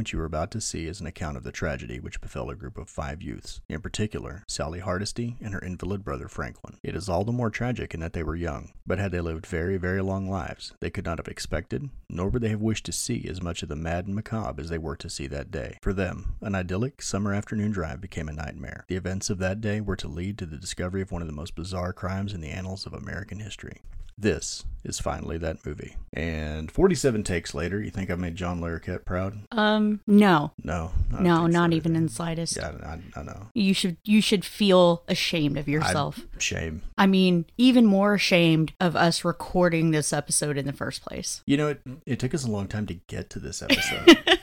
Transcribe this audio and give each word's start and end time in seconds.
Which 0.00 0.14
you 0.14 0.20
are 0.20 0.24
about 0.24 0.50
to 0.52 0.62
see 0.62 0.86
is 0.86 1.02
an 1.02 1.06
account 1.06 1.36
of 1.36 1.42
the 1.42 1.52
tragedy 1.52 2.00
which 2.00 2.22
befell 2.22 2.48
a 2.48 2.54
group 2.54 2.78
of 2.78 2.88
five 2.88 3.20
youths, 3.20 3.60
in 3.68 3.82
particular 3.82 4.44
Sally 4.48 4.80
Hardesty 4.80 5.36
and 5.42 5.52
her 5.52 5.60
invalid 5.60 6.04
brother 6.04 6.26
Franklin. 6.26 6.78
It 6.82 6.96
is 6.96 7.06
all 7.06 7.22
the 7.22 7.32
more 7.32 7.50
tragic 7.50 7.92
in 7.92 8.00
that 8.00 8.14
they 8.14 8.22
were 8.22 8.34
young, 8.34 8.72
but 8.86 8.98
had 8.98 9.12
they 9.12 9.20
lived 9.20 9.44
very, 9.44 9.76
very 9.76 10.00
long 10.00 10.26
lives, 10.26 10.72
they 10.80 10.88
could 10.88 11.04
not 11.04 11.18
have 11.18 11.28
expected, 11.28 11.90
nor 12.08 12.30
would 12.30 12.40
they 12.40 12.48
have 12.48 12.62
wished 12.62 12.86
to 12.86 12.92
see 12.92 13.28
as 13.28 13.42
much 13.42 13.62
of 13.62 13.68
the 13.68 13.76
mad 13.76 14.06
and 14.06 14.14
macabre 14.14 14.62
as 14.62 14.70
they 14.70 14.78
were 14.78 14.96
to 14.96 15.10
see 15.10 15.26
that 15.26 15.50
day. 15.50 15.76
For 15.82 15.92
them, 15.92 16.36
an 16.40 16.54
idyllic 16.54 17.02
summer 17.02 17.34
afternoon 17.34 17.70
drive 17.70 18.00
became 18.00 18.30
a 18.30 18.32
nightmare. 18.32 18.86
The 18.88 18.96
events 18.96 19.28
of 19.28 19.36
that 19.40 19.60
day 19.60 19.82
were 19.82 19.96
to 19.96 20.08
lead 20.08 20.38
to 20.38 20.46
the 20.46 20.56
discovery 20.56 21.02
of 21.02 21.12
one 21.12 21.20
of 21.20 21.28
the 21.28 21.34
most 21.34 21.54
bizarre 21.54 21.92
crimes 21.92 22.32
in 22.32 22.40
the 22.40 22.48
annals 22.48 22.86
of 22.86 22.94
American 22.94 23.40
history. 23.40 23.82
This 24.20 24.64
is 24.84 25.00
finally 25.00 25.38
that 25.38 25.64
movie. 25.64 25.96
And 26.12 26.70
47 26.70 27.22
takes 27.22 27.54
later, 27.54 27.80
you 27.82 27.90
think 27.90 28.10
I 28.10 28.14
made 28.16 28.36
John 28.36 28.60
Larroquette 28.60 29.04
proud? 29.04 29.38
Um, 29.52 30.00
no, 30.06 30.52
No. 30.62 30.92
I 31.16 31.22
no, 31.22 31.36
so 31.42 31.46
not 31.46 31.72
even 31.72 31.96
in 31.96 32.04
the 32.06 32.12
slightest. 32.12 32.56
Yeah, 32.56 32.72
I, 32.82 32.98
I 33.18 33.22
know. 33.22 33.48
You 33.54 33.72
should 33.74 33.96
you 34.04 34.20
should 34.20 34.44
feel 34.44 35.02
ashamed 35.08 35.56
of 35.58 35.68
yourself. 35.68 36.20
Shame. 36.38 36.82
I 36.98 37.06
mean, 37.06 37.46
even 37.56 37.86
more 37.86 38.14
ashamed 38.14 38.72
of 38.80 38.94
us 38.96 39.24
recording 39.24 39.90
this 39.90 40.12
episode 40.12 40.56
in 40.58 40.66
the 40.66 40.72
first 40.72 41.02
place. 41.02 41.42
You 41.46 41.56
know, 41.56 41.68
it, 41.68 41.80
it 42.06 42.18
took 42.18 42.34
us 42.34 42.44
a 42.44 42.50
long 42.50 42.66
time 42.68 42.86
to 42.86 42.94
get 42.94 43.30
to 43.30 43.38
this 43.38 43.62
episode. 43.68 44.39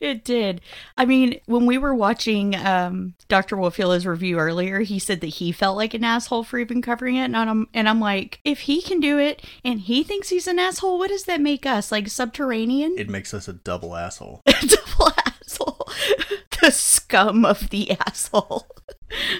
It 0.00 0.24
did. 0.24 0.62
I 0.96 1.04
mean, 1.04 1.40
when 1.44 1.66
we 1.66 1.76
were 1.76 1.94
watching 1.94 2.56
um, 2.56 3.14
Dr. 3.28 3.56
Wolfula's 3.56 4.06
review 4.06 4.38
earlier, 4.38 4.80
he 4.80 4.98
said 4.98 5.20
that 5.20 5.26
he 5.26 5.52
felt 5.52 5.76
like 5.76 5.92
an 5.92 6.04
asshole 6.04 6.44
for 6.44 6.58
even 6.58 6.80
covering 6.80 7.16
it, 7.16 7.24
and 7.24 7.36
I'm 7.36 7.68
and 7.74 7.86
I'm 7.86 8.00
like, 8.00 8.40
if 8.42 8.60
he 8.60 8.80
can 8.80 9.00
do 9.00 9.18
it 9.18 9.44
and 9.62 9.80
he 9.80 10.02
thinks 10.02 10.30
he's 10.30 10.46
an 10.46 10.58
asshole, 10.58 10.98
what 10.98 11.10
does 11.10 11.24
that 11.24 11.40
make 11.42 11.66
us? 11.66 11.92
Like 11.92 12.08
subterranean? 12.08 12.94
it 12.98 13.10
makes 13.10 13.34
us 13.34 13.46
a 13.46 13.52
double 13.52 13.94
asshole. 13.94 14.42
A 14.46 14.52
double 14.52 15.12
asshole. 15.26 15.88
the 16.62 16.70
scum 16.70 17.44
of 17.44 17.68
the 17.68 17.90
asshole. 17.90 18.66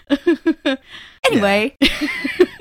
anyway, 1.31 1.77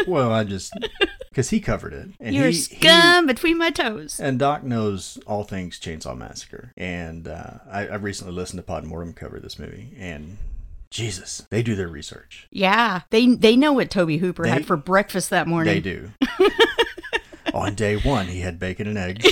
Well, 0.08 0.32
I 0.32 0.44
just 0.44 0.74
because 1.30 1.50
he 1.50 1.60
covered 1.60 1.94
it, 1.94 2.10
and 2.20 2.36
you're 2.36 2.48
he, 2.48 2.54
scum 2.54 3.26
between 3.28 3.58
my 3.58 3.70
toes. 3.70 4.20
And 4.20 4.40
Doc 4.40 4.64
knows 4.64 5.18
all 5.28 5.44
things 5.44 5.80
Chainsaw 5.80 6.18
Massacre, 6.18 6.74
and 6.78 7.28
uh, 7.28 7.60
I, 7.72 7.88
I 7.88 7.96
recently 7.96 8.34
listened 8.34 8.58
to 8.60 8.64
Pod 8.64 8.84
Mortem 8.86 9.14
cover 9.14 9.40
this 9.40 9.60
movie, 9.60 9.94
and 9.98 10.38
Jesus, 10.90 11.46
they 11.50 11.62
do 11.62 11.76
their 11.76 11.88
research. 11.88 12.48
Yeah, 12.52 13.02
they 13.12 13.28
they 13.36 13.56
know 13.56 13.74
what 13.74 13.90
Tobe 13.92 14.20
Hooper 14.20 14.44
They- 14.44 14.50
had 14.50 14.66
for 14.66 14.78
breakfast 14.78 15.30
that 15.30 15.48
morning. 15.48 15.74
They 15.74 15.82
do. 15.82 16.12
On 17.54 17.74
day 17.76 17.98
one, 17.98 18.28
he 18.28 18.42
had 18.42 18.60
bacon 18.60 18.88
and 18.88 18.98
eggs. 18.98 19.26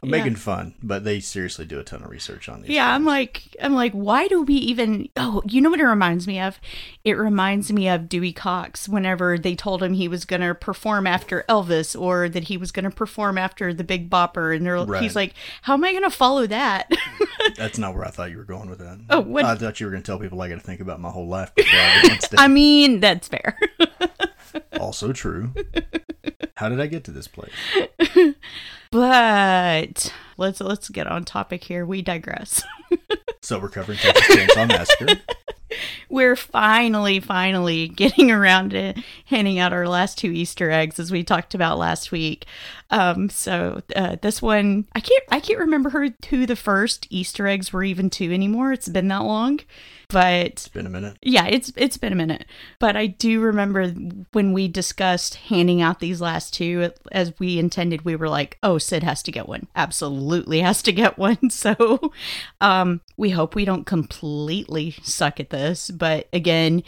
I'm 0.00 0.10
Yeah. 0.10 0.18
making 0.18 0.36
fun, 0.36 0.74
but 0.80 1.02
they 1.02 1.18
seriously 1.18 1.64
do 1.64 1.80
a 1.80 1.82
ton 1.82 2.04
of 2.04 2.10
research 2.10 2.48
on 2.48 2.62
these. 2.62 2.70
Yeah, 2.70 2.94
I'm 2.94 3.04
like, 3.04 3.56
I'm 3.60 3.74
like, 3.74 3.92
why 3.92 4.28
do 4.28 4.42
we 4.42 4.54
even? 4.54 5.08
Oh, 5.16 5.42
you 5.44 5.60
know 5.60 5.70
what 5.70 5.80
it 5.80 5.84
reminds 5.86 6.28
me 6.28 6.38
of? 6.38 6.60
It 7.02 7.14
reminds 7.14 7.72
me 7.72 7.88
of 7.88 8.08
Dewey 8.08 8.32
Cox 8.32 8.88
whenever 8.88 9.36
they 9.36 9.56
told 9.56 9.82
him 9.82 9.94
he 9.94 10.06
was 10.06 10.24
going 10.24 10.42
to 10.42 10.54
perform 10.54 11.08
after 11.08 11.44
Elvis 11.48 12.00
or 12.00 12.28
that 12.28 12.44
he 12.44 12.56
was 12.56 12.70
going 12.70 12.84
to 12.84 12.92
perform 12.94 13.38
after 13.38 13.74
the 13.74 13.82
Big 13.82 14.08
Bopper, 14.08 14.54
and 14.54 14.64
they're, 14.64 14.78
Right. 14.84 15.02
he's 15.02 15.16
like, 15.16 15.34
how 15.62 15.74
am 15.74 15.82
I 15.82 15.90
going 15.90 16.04
to 16.04 16.10
follow 16.10 16.46
that? 16.46 16.88
That's 17.56 17.76
not 17.78 17.94
where 17.94 18.04
I 18.04 18.10
thought 18.10 18.30
you 18.30 18.36
were 18.38 18.44
going 18.44 18.70
with 18.70 18.78
that. 18.78 19.00
Oh, 19.10 19.18
what- 19.18 19.44
I 19.44 19.56
thought 19.56 19.80
you 19.80 19.86
were 19.86 19.90
going 19.92 20.02
to 20.04 20.06
tell 20.06 20.20
people 20.20 20.40
I 20.40 20.48
got 20.48 20.56
to 20.56 20.60
think 20.60 20.80
about 20.80 21.00
my 21.00 21.10
whole 21.10 21.26
life 21.26 21.52
before 21.56 21.76
I 21.76 22.02
get 22.02 22.12
on 22.12 22.20
stage. 22.20 22.38
I 22.40 22.46
mean, 22.46 23.00
that's 23.00 23.26
fair. 23.26 23.58
also 24.80 25.12
true. 25.12 25.52
How 26.54 26.68
did 26.68 26.80
I 26.80 26.86
get 26.86 27.02
to 27.04 27.10
this 27.10 27.26
place? 27.26 27.50
But 28.90 30.12
let's 30.36 30.60
let's 30.60 30.88
get 30.88 31.06
on 31.06 31.24
topic 31.24 31.64
here. 31.64 31.84
We 31.84 32.02
digress. 32.02 32.62
So 33.40 33.58
we're 33.58 33.68
covering 33.68 33.98
Texas 33.98 34.36
Chainsaw 34.36 34.68
Massacre. 34.68 35.22
We're 36.10 36.36
finally, 36.36 37.20
finally 37.20 37.88
getting 37.88 38.30
around 38.30 38.70
to 38.70 38.94
handing 39.26 39.58
out 39.58 39.72
our 39.72 39.86
last 39.86 40.18
two 40.18 40.30
Easter 40.30 40.70
eggs, 40.70 40.98
as 40.98 41.12
we 41.12 41.22
talked 41.22 41.54
about 41.54 41.78
last 41.78 42.10
week. 42.10 42.46
Um, 42.90 43.30
so 43.30 43.82
uh, 43.94 44.16
this 44.20 44.42
one, 44.42 44.86
I 44.94 45.00
can't, 45.00 45.24
I 45.30 45.40
can't 45.40 45.60
remember 45.60 45.90
who, 45.90 46.12
who 46.28 46.46
the 46.46 46.56
first 46.56 47.06
Easter 47.10 47.46
eggs 47.46 47.72
were 47.72 47.84
even 47.84 48.10
to 48.10 48.32
anymore. 48.32 48.72
It's 48.72 48.88
been 48.88 49.08
that 49.08 49.24
long, 49.24 49.60
but 50.10 50.46
It's 50.46 50.68
been 50.68 50.86
a 50.86 50.90
minute. 50.90 51.18
yeah, 51.22 51.46
it's 51.46 51.72
it's 51.76 51.96
been 51.98 52.12
a 52.12 52.16
minute. 52.16 52.46
But 52.78 52.96
I 52.96 53.06
do 53.06 53.40
remember 53.40 53.88
when 54.32 54.52
we 54.52 54.66
discussed 54.68 55.34
handing 55.36 55.82
out 55.82 56.00
these 56.00 56.20
last 56.20 56.54
two, 56.54 56.90
as 57.12 57.34
we 57.38 57.58
intended, 57.58 58.04
we 58.04 58.16
were 58.16 58.28
like, 58.28 58.58
"Oh, 58.62 58.78
Sid 58.78 59.02
has 59.02 59.22
to 59.24 59.32
get 59.32 59.48
one. 59.48 59.66
Absolutely 59.76 60.60
has 60.60 60.82
to 60.82 60.92
get 60.92 61.18
one." 61.18 61.38
So, 61.50 62.12
um, 62.60 63.00
we 63.16 63.30
hope 63.30 63.54
we 63.54 63.64
don't 63.64 63.84
completely 63.84 64.94
suck 65.02 65.40
at 65.40 65.50
this. 65.50 65.90
But 65.90 66.28
again, 66.32 66.82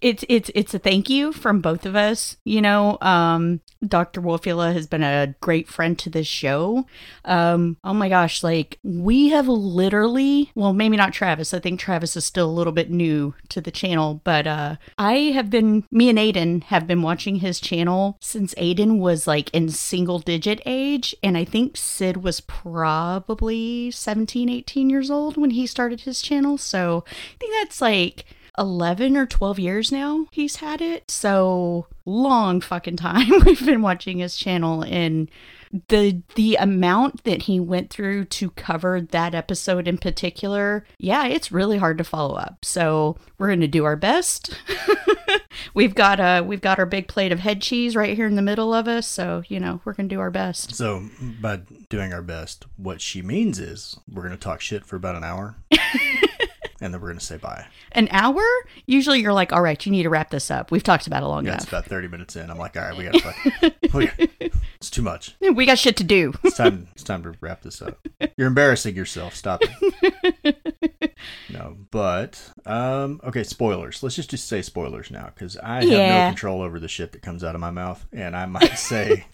it's 0.00 0.24
it's 0.28 0.50
it's 0.54 0.74
a 0.74 0.78
thank 0.78 1.08
you 1.10 1.32
from 1.32 1.60
both 1.60 1.86
of 1.86 1.96
us. 1.96 2.36
You 2.44 2.60
know, 2.60 2.98
um, 3.00 3.60
Dr. 3.86 4.20
Wolfula 4.20 4.72
has 4.72 4.86
been 4.86 5.02
a 5.02 5.34
great 5.40 5.66
friend 5.68 5.98
to 6.00 6.10
this 6.10 6.26
show. 6.26 6.86
Um, 7.24 7.76
oh 7.82 7.94
my 7.94 8.08
gosh, 8.08 8.42
like 8.42 8.78
we 8.84 9.30
have 9.30 9.48
literally, 9.48 10.50
well, 10.54 10.72
maybe 10.72 10.96
not 10.96 11.12
Travis. 11.12 11.52
I 11.54 11.58
think 11.58 11.80
Travis 11.80 12.16
is 12.16 12.24
still 12.24 12.51
little 12.52 12.72
bit 12.72 12.90
new 12.90 13.34
to 13.48 13.60
the 13.60 13.70
channel, 13.70 14.20
but 14.24 14.46
uh, 14.46 14.76
I 14.98 15.14
have 15.34 15.50
been, 15.50 15.84
me 15.90 16.08
and 16.08 16.18
Aiden 16.18 16.64
have 16.64 16.86
been 16.86 17.02
watching 17.02 17.36
his 17.36 17.60
channel 17.60 18.16
since 18.20 18.54
Aiden 18.54 18.98
was 18.98 19.26
like 19.26 19.50
in 19.50 19.68
single 19.70 20.18
digit 20.18 20.60
age. 20.66 21.14
And 21.22 21.36
I 21.36 21.44
think 21.44 21.76
Sid 21.76 22.18
was 22.18 22.40
probably 22.40 23.90
17, 23.90 24.48
18 24.48 24.90
years 24.90 25.10
old 25.10 25.36
when 25.36 25.50
he 25.50 25.66
started 25.66 26.02
his 26.02 26.22
channel. 26.22 26.58
So 26.58 27.04
I 27.06 27.36
think 27.38 27.54
that's 27.60 27.80
like 27.80 28.24
11 28.58 29.16
or 29.16 29.26
12 29.26 29.58
years 29.58 29.90
now 29.90 30.26
he's 30.30 30.56
had 30.56 30.80
it. 30.80 31.10
So 31.10 31.86
long 32.04 32.60
fucking 32.60 32.96
time 32.96 33.30
we've 33.46 33.64
been 33.64 33.82
watching 33.82 34.18
his 34.18 34.36
channel 34.36 34.82
and 34.82 35.30
the 35.88 36.22
the 36.34 36.56
amount 36.56 37.24
that 37.24 37.42
he 37.42 37.58
went 37.58 37.90
through 37.90 38.26
to 38.26 38.50
cover 38.50 39.00
that 39.00 39.34
episode 39.34 39.88
in 39.88 39.98
particular, 39.98 40.84
yeah, 40.98 41.26
it's 41.26 41.52
really 41.52 41.78
hard 41.78 41.98
to 41.98 42.04
follow 42.04 42.34
up. 42.34 42.64
So 42.64 43.16
we're 43.38 43.48
gonna 43.48 43.68
do 43.68 43.84
our 43.84 43.96
best. 43.96 44.58
we've 45.74 45.94
got 45.94 46.20
uh 46.20 46.42
we've 46.46 46.60
got 46.60 46.78
our 46.78 46.86
big 46.86 47.08
plate 47.08 47.32
of 47.32 47.40
head 47.40 47.62
cheese 47.62 47.96
right 47.96 48.16
here 48.16 48.26
in 48.26 48.36
the 48.36 48.42
middle 48.42 48.74
of 48.74 48.88
us, 48.88 49.06
so 49.06 49.42
you 49.48 49.58
know 49.58 49.80
we're 49.84 49.94
gonna 49.94 50.08
do 50.08 50.20
our 50.20 50.30
best. 50.30 50.74
So, 50.74 51.08
by 51.40 51.60
doing 51.88 52.12
our 52.12 52.22
best, 52.22 52.66
what 52.76 53.00
she 53.00 53.20
means 53.22 53.58
is 53.58 53.98
we're 54.10 54.22
going 54.22 54.32
to 54.32 54.38
talk 54.38 54.60
shit 54.60 54.86
for 54.86 54.96
about 54.96 55.14
an 55.14 55.24
hour, 55.24 55.56
and 56.82 56.92
then 56.92 57.00
we're 57.00 57.08
going 57.08 57.18
to 57.18 57.24
say 57.24 57.36
bye. 57.38 57.66
An 57.92 58.08
hour? 58.10 58.42
Usually 58.86 59.20
you're 59.20 59.32
like, 59.32 59.52
all 59.52 59.62
right, 59.62 59.84
you 59.86 59.92
need 59.92 60.02
to 60.02 60.10
wrap 60.10 60.30
this 60.30 60.50
up. 60.50 60.70
We've 60.70 60.82
talked 60.82 61.06
about 61.06 61.22
it 61.22 61.26
long 61.26 61.46
Yeah, 61.46 61.54
it's 61.54 61.64
about 61.64 61.86
30 61.86 62.08
minutes 62.08 62.36
in. 62.36 62.50
I'm 62.50 62.58
like, 62.58 62.76
all 62.76 62.82
right, 62.82 62.96
we 62.96 63.04
got 63.04 63.14
to 63.14 63.70
fuck. 63.88 64.52
It's 64.82 64.90
too 64.90 65.02
much. 65.02 65.36
We 65.40 65.64
got 65.64 65.78
shit 65.78 65.96
to 65.98 66.04
do. 66.04 66.32
It's 66.42 66.56
time. 66.56 66.88
It's 66.92 67.04
time 67.04 67.22
to 67.22 67.34
wrap 67.40 67.62
this 67.62 67.80
up. 67.80 68.04
You're 68.36 68.48
embarrassing 68.48 68.96
yourself. 68.96 69.36
Stop 69.36 69.60
it. 69.62 70.56
No, 71.50 71.76
but 71.92 72.40
um, 72.66 73.20
okay. 73.22 73.44
Spoilers. 73.44 74.02
Let's 74.02 74.16
just 74.16 74.30
just 74.30 74.48
say 74.48 74.60
spoilers 74.60 75.08
now, 75.12 75.30
because 75.32 75.56
I 75.56 75.76
have 75.76 75.84
Yeah. 75.84 76.24
no 76.24 76.30
control 76.30 76.62
over 76.62 76.80
the 76.80 76.88
shit 76.88 77.12
that 77.12 77.22
comes 77.22 77.44
out 77.44 77.54
of 77.54 77.60
my 77.60 77.70
mouth, 77.70 78.04
and 78.12 78.34
I 78.36 78.46
might 78.46 78.76
say, 78.76 79.24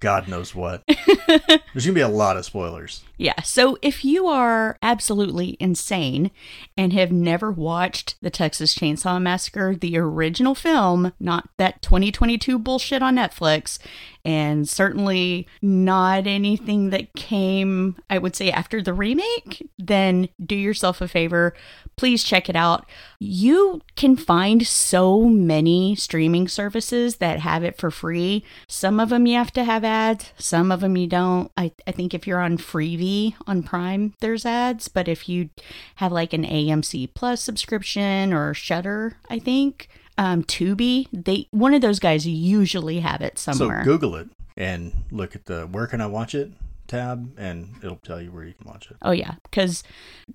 God 0.00 0.28
knows 0.28 0.54
what. 0.54 0.84
There's 1.26 1.84
gonna 1.84 1.92
be 1.92 2.00
a 2.00 2.08
lot 2.08 2.36
of 2.36 2.44
spoilers. 2.44 3.02
Yeah. 3.16 3.40
So 3.42 3.78
if 3.82 4.04
you 4.04 4.28
are 4.28 4.78
absolutely 4.80 5.56
insane 5.58 6.30
and 6.76 6.92
have 6.92 7.10
never 7.10 7.50
watched 7.50 8.14
the 8.22 8.30
Texas 8.30 8.74
Chainsaw 8.74 9.20
Massacre, 9.20 9.74
the 9.74 9.98
original 9.98 10.54
film, 10.54 11.12
not 11.18 11.48
that 11.56 11.82
2022 11.82 12.58
bullshit 12.58 13.02
on 13.02 13.16
Netflix, 13.16 13.80
and 14.28 14.68
certainly 14.68 15.48
not 15.62 16.26
anything 16.26 16.90
that 16.90 17.14
came, 17.14 17.96
I 18.10 18.18
would 18.18 18.36
say, 18.36 18.50
after 18.50 18.82
the 18.82 18.92
remake, 18.92 19.66
then 19.78 20.28
do 20.44 20.54
yourself 20.54 21.00
a 21.00 21.08
favor. 21.08 21.54
Please 21.96 22.22
check 22.22 22.50
it 22.50 22.54
out. 22.54 22.84
You 23.18 23.80
can 23.96 24.16
find 24.16 24.66
so 24.66 25.22
many 25.22 25.94
streaming 25.94 26.46
services 26.46 27.16
that 27.16 27.40
have 27.40 27.64
it 27.64 27.78
for 27.78 27.90
free. 27.90 28.44
Some 28.66 29.00
of 29.00 29.08
them 29.08 29.26
you 29.26 29.38
have 29.38 29.52
to 29.54 29.64
have 29.64 29.82
ads, 29.82 30.30
some 30.36 30.70
of 30.70 30.80
them 30.80 30.98
you 30.98 31.06
don't. 31.06 31.50
I, 31.56 31.72
I 31.86 31.92
think 31.92 32.12
if 32.12 32.26
you're 32.26 32.42
on 32.42 32.58
Freevee 32.58 33.34
on 33.46 33.62
Prime, 33.62 34.12
there's 34.20 34.44
ads, 34.44 34.88
but 34.88 35.08
if 35.08 35.26
you 35.30 35.48
have 35.94 36.12
like 36.12 36.34
an 36.34 36.44
AMC 36.44 37.14
Plus 37.14 37.40
subscription 37.40 38.34
or 38.34 38.52
Shudder, 38.52 39.16
I 39.30 39.38
think, 39.38 39.88
um, 40.18 40.42
Tubi, 40.44 41.06
they 41.12 41.46
one 41.50 41.72
of 41.72 41.80
those 41.80 41.98
guys 41.98 42.26
usually 42.26 43.00
have 43.00 43.22
it 43.22 43.38
somewhere. 43.38 43.82
So 43.82 43.84
Google 43.84 44.16
it 44.16 44.28
and 44.56 44.92
look 45.10 45.34
at 45.34 45.46
the 45.46 45.62
where 45.66 45.86
can 45.86 46.00
I 46.00 46.06
watch 46.06 46.34
it. 46.34 46.50
Tab 46.88 47.32
and 47.38 47.74
it'll 47.82 47.96
tell 47.96 48.20
you 48.20 48.32
where 48.32 48.44
you 48.44 48.54
can 48.54 48.66
watch 48.66 48.90
it. 48.90 48.96
Oh, 49.02 49.12
yeah. 49.12 49.34
Because 49.44 49.84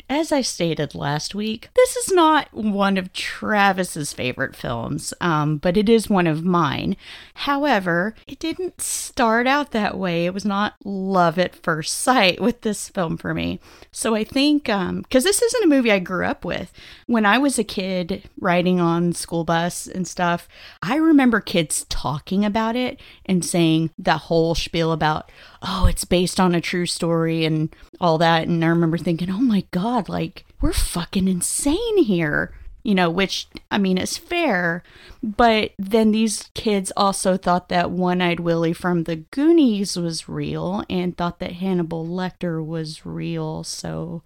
as 0.10 0.32
I 0.32 0.42
stated 0.42 0.96
last 0.96 1.36
week, 1.36 1.70
this 1.76 1.96
is 1.98 2.12
not 2.12 2.54
one 2.54 2.98
of 2.98 3.12
Travis's 3.14 4.14
favorite 4.14 4.56
films, 4.56 5.14
um, 5.20 5.58
but 5.58 5.76
it 5.76 5.90
is 5.90 6.10
one 6.10 6.28
of 6.28 6.44
mine. 6.44 6.96
However, 7.34 8.16
it 8.28 8.40
didn't 8.40 8.80
start 8.82 9.48
out 9.48 9.72
that 9.72 9.98
way. 9.98 10.26
It 10.26 10.34
was 10.34 10.46
not 10.46 10.76
love 10.86 11.38
at 11.38 11.56
first 11.56 11.96
sight 11.96 12.40
with 12.40 12.62
this 12.62 12.90
film 12.90 13.18
for 13.18 13.34
me. 13.34 13.60
So 13.92 14.16
I 14.16 14.24
think, 14.24 14.66
because 14.66 14.80
um, 14.90 15.06
this 15.10 15.42
isn't 15.42 15.64
a 15.64 15.68
movie 15.68 15.92
I 15.92 16.00
grew 16.00 16.26
up 16.26 16.46
with. 16.46 16.72
When 17.08 17.26
I 17.26 17.38
was 17.38 17.60
a 17.60 17.64
kid 17.64 18.30
riding 18.40 18.80
on 18.80 19.14
school 19.14 19.44
bus 19.44 19.88
and 19.88 20.08
stuff, 20.08 20.48
I 20.82 20.96
remember 20.96 21.40
kids 21.40 21.86
talking 21.90 22.46
about 22.46 22.76
it 22.76 23.00
and 23.26 23.44
saying 23.44 23.92
the 23.98 24.18
whole 24.18 24.56
spiel 24.56 24.92
about, 24.92 25.32
oh, 25.64 25.86
it's 25.88 26.06
based 26.06 26.40
on 26.40 26.54
a 26.54 26.62
true 26.62 26.86
story 26.86 27.46
and 27.46 27.74
all 28.00 28.18
that. 28.18 28.48
And 28.48 28.64
I 28.64 28.68
remember 28.68 28.98
thinking, 28.98 29.30
oh 29.30 29.40
my 29.40 29.66
God, 29.72 30.10
like, 30.10 30.46
we're 30.62 30.74
fucking 30.74 31.28
insane 31.28 32.04
here. 32.04 32.54
You 32.84 32.96
know, 32.96 33.10
which 33.10 33.48
I 33.72 33.78
mean 33.78 33.98
is 33.98 34.18
fair, 34.18 34.84
but 35.24 35.72
then 35.80 36.12
these 36.12 36.50
kids 36.54 36.92
also 36.98 37.38
thought 37.38 37.70
that 37.70 37.92
One 37.92 38.22
Eyed 38.22 38.42
Willie 38.42 38.74
from 38.74 39.04
the 39.04 39.16
Goonies 39.16 39.96
was 39.96 40.28
real 40.28 40.84
and 40.90 41.16
thought 41.16 41.40
that 41.40 41.54
Hannibal 41.54 42.06
Lecter 42.06 42.66
was 42.66 43.06
real. 43.06 43.64
So 43.64 44.22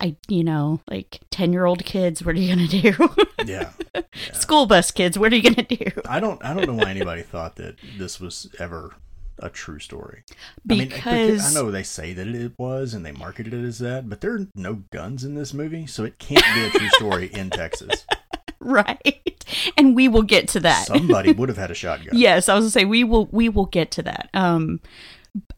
I, 0.00 0.14
you 0.28 0.44
know, 0.44 0.82
like 0.88 1.18
10 1.30 1.52
year 1.52 1.64
old 1.64 1.84
kids, 1.84 2.22
what 2.24 2.36
are 2.36 2.38
you 2.38 2.54
going 2.54 2.68
to 2.68 2.80
do? 2.80 3.08
Yeah. 3.44 3.70
yeah. 3.94 4.02
School 4.34 4.66
bus 4.66 4.92
kids, 4.92 5.18
what 5.18 5.32
are 5.32 5.36
you 5.36 5.42
going 5.42 5.66
to 5.66 5.76
do? 5.76 5.90
I 6.08 6.20
don't 6.20 6.42
I 6.44 6.54
don't 6.54 6.68
know 6.68 6.74
why 6.84 6.90
anybody 6.90 7.22
thought 7.22 7.56
that 7.56 7.74
this 7.98 8.20
was 8.20 8.48
ever 8.60 8.94
a 9.38 9.50
true 9.50 9.78
story. 9.78 10.22
Because 10.66 11.06
I, 11.06 11.26
mean, 11.26 11.40
I 11.40 11.52
know 11.52 11.70
they 11.70 11.82
say 11.82 12.12
that 12.12 12.26
it 12.26 12.52
was 12.58 12.94
and 12.94 13.04
they 13.04 13.12
marketed 13.12 13.54
it 13.54 13.64
as 13.64 13.78
that, 13.80 14.08
but 14.08 14.20
there 14.20 14.32
are 14.34 14.46
no 14.54 14.82
guns 14.90 15.24
in 15.24 15.34
this 15.34 15.52
movie, 15.52 15.86
so 15.86 16.04
it 16.04 16.18
can't 16.18 16.44
be 16.54 16.64
a 16.64 16.70
true 16.70 16.88
story 16.90 17.26
in 17.32 17.50
Texas. 17.50 18.06
Right. 18.58 19.44
And 19.76 19.94
we 19.94 20.08
will 20.08 20.22
get 20.22 20.48
to 20.48 20.60
that. 20.60 20.86
Somebody 20.86 21.30
would 21.34 21.48
have 21.48 21.58
had 21.58 21.70
a 21.70 21.74
shotgun. 21.74 22.18
yes, 22.18 22.48
I 22.48 22.54
was 22.56 22.62
gonna 22.64 22.70
say 22.70 22.84
we 22.84 23.04
will 23.04 23.26
we 23.30 23.48
will 23.48 23.66
get 23.66 23.92
to 23.92 24.02
that. 24.02 24.28
Um 24.34 24.80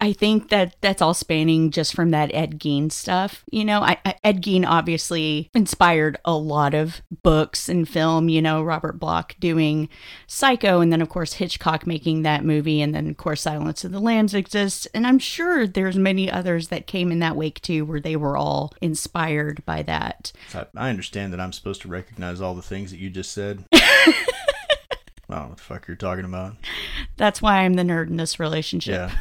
I 0.01 0.13
think 0.13 0.49
that 0.49 0.77
that's 0.81 1.03
all 1.03 1.15
spanning 1.15 1.71
just 1.71 1.95
from 1.95 2.11
that 2.11 2.35
Ed 2.35 2.59
Gein 2.59 2.91
stuff. 2.91 3.45
You 3.51 3.65
know, 3.65 3.81
I, 3.81 3.99
I, 4.05 4.15
Ed 4.25 4.43
Gein 4.43 4.65
obviously 4.67 5.51
inspired 5.55 6.19
a 6.25 6.35
lot 6.35 6.75
of 6.75 7.03
books 7.23 7.69
and 7.69 7.89
film. 7.89 8.29
You 8.29 8.43
know, 8.43 8.63
Robert 8.63 8.99
Bloch 8.99 9.35
doing 9.39 9.89
Psycho, 10.27 10.81
and 10.81 10.93
then 10.93 11.03
of 11.03 11.09
course 11.09 11.35
Hitchcock 11.35 11.87
making 11.87 12.23
that 12.23 12.45
movie, 12.45 12.81
and 12.81 12.95
then 12.95 13.09
of 13.09 13.17
course 13.17 13.43
Silence 13.43 13.85
of 13.85 13.93
the 13.93 14.01
Lambs 14.01 14.35
exists. 14.35 14.87
And 14.95 15.07
I'm 15.07 15.19
sure 15.19 15.67
there's 15.67 15.97
many 15.97 16.31
others 16.31 16.69
that 16.69 16.87
came 16.87 17.13
in 17.13 17.19
that 17.21 17.37
wake 17.37 17.61
too, 17.61 17.85
where 17.85 18.01
they 18.01 18.17
were 18.17 18.37
all 18.37 18.73
inspired 18.81 19.65
by 19.65 19.83
that. 19.83 20.33
I 20.75 20.91
understand 20.91 21.33
that 21.33 21.41
I'm 21.41 21.53
supposed 21.53 21.83
to 21.83 21.89
recognize 21.89 22.41
all 22.41 22.55
the 22.55 22.63
things 22.63 22.91
that 22.91 22.99
you 22.99 23.11
just 23.11 23.33
said. 23.33 23.65
I 25.31 25.35
don't 25.35 25.43
know 25.43 25.49
what 25.49 25.59
the 25.59 25.63
fuck 25.63 25.87
you're 25.87 25.97
talking 25.97 26.25
about. 26.25 26.57
That's 27.17 27.43
why 27.43 27.59
I'm 27.59 27.75
the 27.75 27.83
nerd 27.83 28.09
in 28.09 28.17
this 28.17 28.41
relationship. 28.41 29.11
Yeah. 29.11 29.19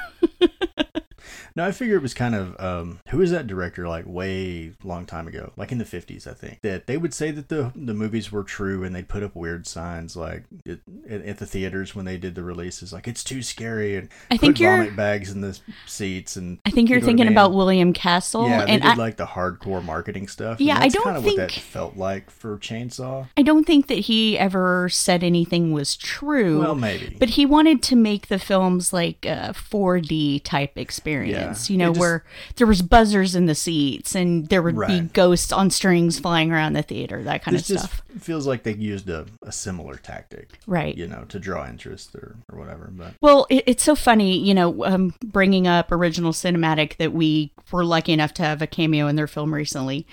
No, 1.58 1.66
I 1.66 1.72
figure 1.72 1.96
it 1.96 2.02
was 2.02 2.14
kind 2.14 2.36
of 2.36 2.56
um, 2.60 3.00
who 3.10 3.18
was 3.18 3.32
that 3.32 3.48
director 3.48 3.88
like 3.88 4.06
way 4.08 4.74
long 4.84 5.06
time 5.06 5.28
ago, 5.28 5.52
like 5.58 5.72
in 5.72 5.80
the 5.80 5.86
fifties, 5.86 6.28
I 6.28 6.34
think. 6.34 6.62
That 6.62 6.88
they 6.88 6.98
would 6.98 7.14
say 7.14 7.32
that 7.32 7.50
the 7.50 7.72
the 7.76 7.94
movies 7.94 8.32
were 8.32 8.44
true, 8.44 8.84
and 8.84 8.96
they'd 8.96 9.10
put 9.10 9.24
up 9.24 9.36
weird 9.36 9.66
signs 9.68 10.16
like 10.16 10.44
it, 10.66 10.80
at 11.10 11.40
the 11.40 11.46
theaters 11.46 11.96
when 11.96 12.06
they 12.06 12.18
did 12.18 12.36
the 12.36 12.44
releases, 12.44 12.94
like 12.94 13.08
it's 13.08 13.24
too 13.24 13.42
scary, 13.42 13.96
and 13.98 14.10
I 14.32 14.38
think 14.38 14.60
you're- 14.60 14.78
vomit 14.78 14.96
bags 14.96 15.32
in 15.32 15.42
the 15.42 15.60
seats, 15.88 16.36
and 16.36 16.60
I 16.66 16.70
think 16.70 16.90
you're 16.90 17.02
thinking 17.02 17.28
about 17.28 17.54
William 17.54 17.92
Castle, 17.92 18.48
Yeah, 18.48 18.66
they 18.66 18.72
and 18.74 18.82
did 18.84 18.92
I, 18.92 18.96
like 18.96 19.18
the 19.18 19.26
hardcore 19.26 19.84
marketing 19.84 20.28
stuff. 20.28 20.62
Yeah, 20.62 20.78
I 20.80 20.90
don't 20.90 21.04
kind 21.04 21.18
of 21.18 21.26
what 21.26 21.36
that 21.38 21.52
think- 21.52 21.64
felt 21.64 21.98
like 21.98 22.30
for 22.30 22.58
Chainsaw. 22.60 23.28
I 23.36 23.42
don't 23.42 23.66
think 23.66 23.88
that 23.88 24.00
he 24.00 24.38
ever 24.38 24.90
said 24.90 25.24
anything 25.24 25.72
was 25.72 25.96
true. 25.96 26.60
Well, 26.60 26.76
maybe. 26.76 27.16
But 27.20 27.30
he 27.32 27.46
wanted 27.46 27.82
to 27.84 27.96
make 27.96 28.28
the 28.28 28.38
films 28.40 28.94
like 28.94 29.26
a 29.26 29.54
4D 29.54 30.44
type 30.44 30.78
experience, 30.78 31.38
Yeah, 31.38 31.47
you 31.70 31.78
know, 31.78 31.90
just- 31.90 32.00
where 32.00 32.24
there 32.56 32.68
was 32.68 32.82
buzzers 32.82 33.36
in 33.36 33.46
the 33.46 33.56
seats 33.56 34.16
and 34.16 34.48
there 34.48 34.62
would 34.62 34.78
be 34.88 35.02
ghosts 35.14 35.52
on 35.52 35.70
strings 35.70 36.20
flying 36.20 36.52
around 36.52 36.74
the 36.74 36.82
theater, 36.82 37.24
that 37.24 37.44
kind 37.44 37.56
this 37.56 37.70
of 37.70 37.76
just 37.78 37.86
stuff. 37.88 38.02
feels 38.20 38.48
like 38.48 38.64
they 38.64 38.74
used 38.74 39.10
a, 39.10 39.26
a 39.42 39.52
similar 39.52 39.96
tactic, 39.96 40.60
Right. 40.68 40.96
you 40.98 41.08
know, 41.08 41.26
to 41.30 41.40
draw 41.40 41.68
interest 41.68 42.16
or, 42.16 42.36
or 42.52 42.60
whatever. 42.60 42.90
But 42.92 43.14
Well, 43.22 43.46
it, 43.50 43.64
it's 43.68 43.84
so 43.84 43.96
funny, 43.96 44.38
you 44.38 44.54
know, 44.54 44.84
um, 44.86 45.14
bringing 45.24 45.68
up 45.68 45.92
original 45.92 46.32
cinematic 46.32 46.98
that 46.98 47.14
we 47.14 47.52
were 47.72 47.84
lucky 47.86 48.14
enough 48.14 48.34
to 48.36 48.44
have 48.44 48.62
a 48.62 48.68
cameo 48.68 49.08
in 49.08 49.16
their 49.18 49.28
film 49.28 49.54
recently. 49.54 50.08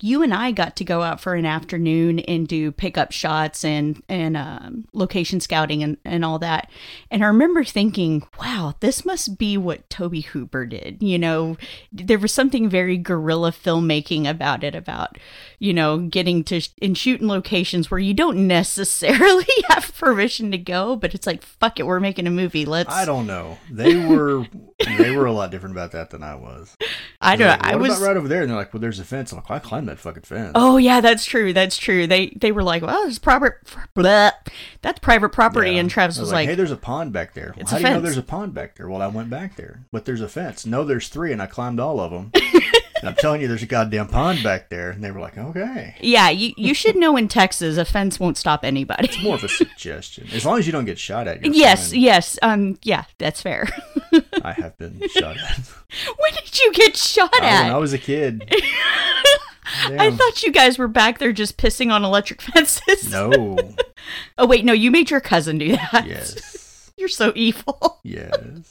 You 0.00 0.22
and 0.22 0.32
I 0.32 0.52
got 0.52 0.76
to 0.76 0.84
go 0.84 1.02
out 1.02 1.20
for 1.20 1.34
an 1.34 1.44
afternoon 1.44 2.20
and 2.20 2.46
do 2.46 2.70
pickup 2.72 3.10
shots 3.12 3.64
and 3.64 4.02
and 4.08 4.36
um, 4.36 4.86
location 4.92 5.40
scouting 5.40 5.82
and 5.82 5.96
and 6.04 6.24
all 6.24 6.38
that. 6.38 6.70
And 7.10 7.24
I 7.24 7.26
remember 7.26 7.64
thinking, 7.64 8.22
wow, 8.40 8.74
this 8.80 9.04
must 9.04 9.36
be 9.38 9.58
what 9.58 9.90
Tobe 9.90 10.22
Hooper 10.26 10.55
did. 10.64 11.02
You 11.02 11.18
know, 11.18 11.56
there 11.92 12.18
was 12.18 12.32
something 12.32 12.68
very 12.68 12.96
guerrilla 12.96 13.52
filmmaking 13.52 14.28
about 14.28 14.64
it, 14.64 14.74
about 14.74 15.18
you 15.58 15.72
know 15.74 15.98
getting 15.98 16.44
to 16.44 16.60
sh- 16.60 16.70
and 16.80 16.96
shoot 16.96 17.20
in 17.20 17.28
locations 17.28 17.90
where 17.90 18.00
you 18.00 18.14
don't 18.14 18.46
necessarily 18.46 19.46
have 19.68 19.94
permission 19.96 20.50
to 20.52 20.58
go, 20.58 20.96
but 20.96 21.14
it's 21.14 21.26
like 21.26 21.42
fuck 21.42 21.78
it, 21.80 21.86
we're 21.86 22.00
making 22.00 22.26
a 22.26 22.30
movie. 22.30 22.64
Let's. 22.64 22.92
I 22.92 23.04
don't 23.04 23.26
know. 23.26 23.58
They 23.70 24.06
were 24.06 24.46
they 24.98 25.10
were 25.10 25.26
a 25.26 25.32
lot 25.32 25.50
different 25.50 25.74
about 25.74 25.92
that 25.92 26.10
than 26.10 26.22
I 26.22 26.34
was. 26.34 26.76
I 27.20 27.36
don't. 27.36 27.48
like, 27.48 27.64
I 27.64 27.76
was. 27.76 28.00
right 28.00 28.16
over 28.16 28.28
there, 28.28 28.42
and 28.42 28.50
they're 28.50 28.56
like, 28.56 28.72
"Well, 28.72 28.80
there's 28.80 29.00
a 29.00 29.04
fence." 29.04 29.32
I'm 29.32 29.38
like, 29.38 29.48
well, 29.48 29.56
"I 29.56 29.60
climbed 29.60 29.88
that 29.88 29.98
fucking 29.98 30.22
fence." 30.22 30.52
Oh 30.54 30.76
yeah, 30.76 31.00
that's 31.00 31.24
true. 31.24 31.52
That's 31.52 31.76
true. 31.76 32.06
They 32.06 32.28
they 32.36 32.52
were 32.52 32.62
like, 32.62 32.82
well, 32.82 33.06
it's 33.06 33.18
private, 33.18 33.54
blah, 33.94 34.30
that's 34.82 34.98
private 35.00 35.30
property, 35.30 35.72
Yeah. 35.72 35.80
and 35.80 35.90
Travis 35.90 36.18
I 36.18 36.20
was, 36.20 36.30
like, 36.30 36.36
like, 36.36 36.48
"Hey, 36.50 36.54
there's 36.54 36.70
a 36.70 36.76
pond 36.76 37.12
back 37.12 37.34
there." 37.34 37.54
Well, 37.56 37.66
how 37.66 37.78
do 37.78 37.82
you 37.84 37.90
know 37.90 38.00
there's 38.00 38.16
a 38.18 38.22
pond 38.22 38.54
back 38.54 38.76
there? 38.76 38.88
Well, 38.88 39.02
I 39.02 39.08
went 39.08 39.30
back 39.30 39.56
there, 39.56 39.80
but 39.90 40.04
there's 40.04 40.20
a 40.20 40.28
fence. 40.28 40.45
No, 40.66 40.84
there's 40.84 41.08
three, 41.08 41.32
and 41.32 41.40
I 41.42 41.46
climbed 41.46 41.80
all 41.80 42.00
of 42.00 42.10
them. 42.10 42.30
and 42.34 42.62
I'm 43.08 43.14
telling 43.14 43.40
you, 43.40 43.48
there's 43.48 43.62
a 43.62 43.66
goddamn 43.66 44.08
pond 44.08 44.42
back 44.42 44.68
there, 44.70 44.90
and 44.90 45.02
they 45.04 45.10
were 45.10 45.20
like, 45.20 45.36
"Okay." 45.36 45.96
yeah, 46.00 46.28
you 46.30 46.52
you 46.56 46.72
should 46.74 46.96
know 46.96 47.16
in 47.16 47.28
Texas, 47.28 47.76
a 47.76 47.84
fence 47.84 48.18
won't 48.20 48.36
stop 48.36 48.64
anybody. 48.64 49.04
It's 49.08 49.22
more 49.22 49.34
of 49.36 49.44
a 49.44 49.48
suggestion, 49.48 50.28
as 50.32 50.44
long 50.46 50.58
as 50.58 50.66
you 50.66 50.72
don't 50.72 50.84
get 50.86 50.98
shot 50.98 51.28
at. 51.28 51.44
Yes, 51.54 51.90
fine. 51.90 52.00
yes, 52.00 52.38
um, 52.42 52.78
yeah, 52.82 53.04
that's 53.18 53.42
fair. 53.42 53.68
I 54.42 54.52
have 54.52 54.76
been 54.78 55.00
shot 55.08 55.36
at. 55.36 55.58
when 56.18 56.32
did 56.34 56.58
you 56.58 56.72
get 56.72 56.96
shot 56.96 57.30
Oh, 57.34 57.40
when 57.42 57.70
I 57.72 57.76
was 57.78 57.92
a 57.92 57.98
kid. 57.98 58.48
I 59.88 60.10
thought 60.10 60.42
you 60.42 60.52
guys 60.52 60.78
were 60.78 60.88
back 60.88 61.18
there 61.18 61.32
just 61.32 61.56
pissing 61.58 61.92
on 61.92 62.04
electric 62.04 62.40
fences. 62.42 63.10
No. 63.10 63.56
Oh 64.38 64.46
wait, 64.46 64.64
no, 64.64 64.72
you 64.72 64.90
made 64.90 65.10
your 65.10 65.20
cousin 65.20 65.58
do 65.58 65.72
that. 65.76 66.04
Yes. 66.06 66.92
You're 66.96 67.08
so 67.08 67.32
evil. 67.34 68.00
Yes. 68.04 68.70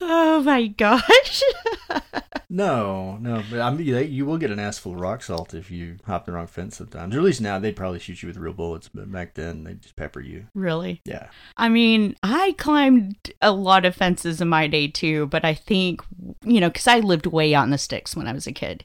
Oh 0.00 0.42
my 0.42 0.66
gosh. 0.66 1.42
No, 2.52 3.16
no, 3.20 3.44
but 3.48 3.60
I 3.60 3.70
mean, 3.70 3.92
they, 3.92 4.06
you 4.06 4.26
will 4.26 4.36
get 4.36 4.50
an 4.50 4.58
ass 4.58 4.76
full 4.76 4.94
of 4.94 5.00
rock 5.00 5.22
salt 5.22 5.54
if 5.54 5.70
you 5.70 5.98
hop 6.04 6.26
the 6.26 6.32
wrong 6.32 6.48
fence 6.48 6.78
sometimes. 6.78 7.14
Or 7.14 7.18
at 7.18 7.24
least 7.24 7.40
now 7.40 7.60
they'd 7.60 7.76
probably 7.76 8.00
shoot 8.00 8.24
you 8.24 8.26
with 8.26 8.36
real 8.36 8.52
bullets, 8.52 8.88
but 8.92 9.10
back 9.10 9.34
then 9.34 9.62
they 9.62 9.74
just 9.74 9.94
pepper 9.94 10.20
you. 10.20 10.46
really? 10.52 11.00
Yeah. 11.04 11.28
I 11.56 11.68
mean, 11.68 12.16
I 12.24 12.56
climbed 12.58 13.32
a 13.40 13.52
lot 13.52 13.84
of 13.84 13.94
fences 13.94 14.40
in 14.40 14.48
my 14.48 14.66
day 14.66 14.88
too, 14.88 15.26
but 15.26 15.44
I 15.44 15.54
think, 15.54 16.02
you 16.44 16.60
know, 16.60 16.68
because 16.68 16.88
I 16.88 16.98
lived 16.98 17.26
way 17.26 17.54
out 17.54 17.64
in 17.64 17.70
the 17.70 17.78
sticks 17.78 18.16
when 18.16 18.26
I 18.26 18.32
was 18.32 18.48
a 18.48 18.52
kid, 18.52 18.82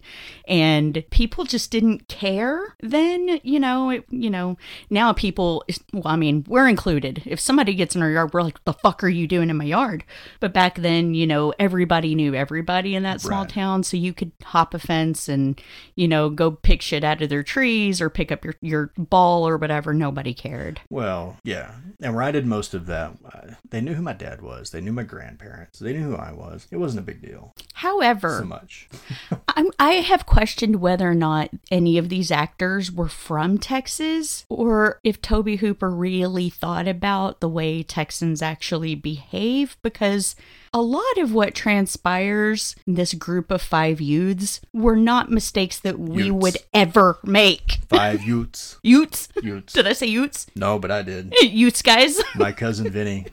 and 0.47 1.03
people 1.09 1.43
just 1.43 1.71
didn't 1.71 2.07
care 2.07 2.75
then. 2.81 3.39
You 3.41 3.59
know, 3.59 3.89
it, 3.89 4.05
you 4.11 4.29
know, 4.29 4.57
now 4.91 5.11
people. 5.11 5.63
Well, 5.91 6.03
I 6.05 6.17
mean, 6.17 6.45
we're 6.47 6.67
included. 6.67 7.23
If 7.25 7.39
somebody 7.39 7.73
gets 7.73 7.95
in 7.95 8.03
our 8.03 8.11
yard, 8.11 8.31
we're 8.31 8.43
like, 8.43 8.63
"The 8.65 8.73
fuck 8.73 9.03
are 9.03 9.09
you 9.09 9.25
doing 9.27 9.49
in 9.49 9.57
my 9.57 9.65
yard?" 9.65 10.03
But 10.39 10.53
back 10.53 10.75
then, 10.75 11.04
you 11.13 11.27
know, 11.27 11.53
everybody 11.59 12.15
knew 12.15 12.33
everybody 12.33 12.95
in 12.95 13.03
that 13.03 13.21
small 13.21 13.41
Right. 13.41 13.49
town, 13.49 13.83
so 13.83 13.97
you 13.97 14.13
could 14.13 14.31
hop 14.43 14.73
a 14.73 14.79
fence 14.79 15.27
and, 15.27 15.61
you 15.95 16.07
know, 16.07 16.29
go 16.29 16.51
pick 16.51 16.81
shit 16.81 17.03
out 17.03 17.21
of 17.21 17.29
their 17.29 17.43
trees 17.43 17.99
or 18.01 18.09
pick 18.09 18.31
up 18.31 18.45
your 18.45 18.55
your 18.61 18.91
ball 18.97 19.47
or 19.47 19.57
whatever. 19.57 19.93
Nobody 19.93 20.33
cared. 20.33 20.79
Well, 20.89 21.37
yeah. 21.43 21.75
And 22.01 22.15
where 22.15 22.23
I 22.23 22.31
did 22.31 22.45
most 22.47 22.73
of 22.73 22.85
that, 22.87 23.11
uh, 23.25 23.55
they 23.69 23.81
knew 23.81 23.93
who 23.93 24.01
my 24.01 24.13
dad 24.13 24.41
was. 24.41 24.71
They 24.71 24.81
knew 24.81 24.93
my 24.93 25.03
grandparents. 25.03 25.79
They 25.79 25.93
knew 25.93 26.03
who 26.11 26.15
I 26.15 26.31
was. 26.31 26.67
It 26.71 26.77
wasn't 26.77 26.99
a 27.01 27.05
big 27.05 27.21
deal 27.21 27.53
However, 27.73 28.39
so 28.39 28.45
much. 28.45 28.87
I'm, 29.49 29.69
I 29.79 29.93
have 29.95 30.25
questioned 30.25 30.77
whether 30.77 31.09
or 31.09 31.15
not 31.15 31.49
any 31.69 31.97
of 31.97 32.09
these 32.09 32.31
actors 32.31 32.91
were 32.91 33.09
from 33.09 33.57
Texas 33.57 34.45
or 34.49 34.99
if 35.03 35.21
Tobe 35.21 35.57
Hooper 35.59 35.89
really 35.89 36.49
thought 36.49 36.87
about 36.87 37.39
the 37.41 37.49
way 37.49 37.83
Texans 37.83 38.41
actually 38.41 38.95
behave 38.95 39.77
because 39.81 40.35
a 40.75 40.81
lot 40.81 41.17
of 41.19 41.33
what 41.33 41.55
transpires 41.55 42.75
in 42.85 42.95
this 42.95 43.13
group 43.13 43.49
of 43.49 43.61
five 43.61 44.01
youths 44.01 44.59
were 44.73 44.97
not 44.97 45.31
mistakes 45.31 45.79
that 45.79 45.97
we 45.97 46.25
Utes. 46.25 46.43
would 46.43 46.57
ever 46.73 47.17
make. 47.23 47.79
Five 47.87 48.23
Utes. 48.23 48.77
Utes? 48.83 49.29
Utes. 49.41 49.71
Did 49.71 49.87
I 49.87 49.93
say 49.93 50.07
Utes? 50.07 50.47
No, 50.53 50.77
but 50.77 50.91
I 50.91 51.01
did. 51.01 51.33
Utes, 51.41 51.81
guys. 51.81 52.21
My 52.35 52.51
cousin 52.51 52.91
Vinny. 52.91 53.27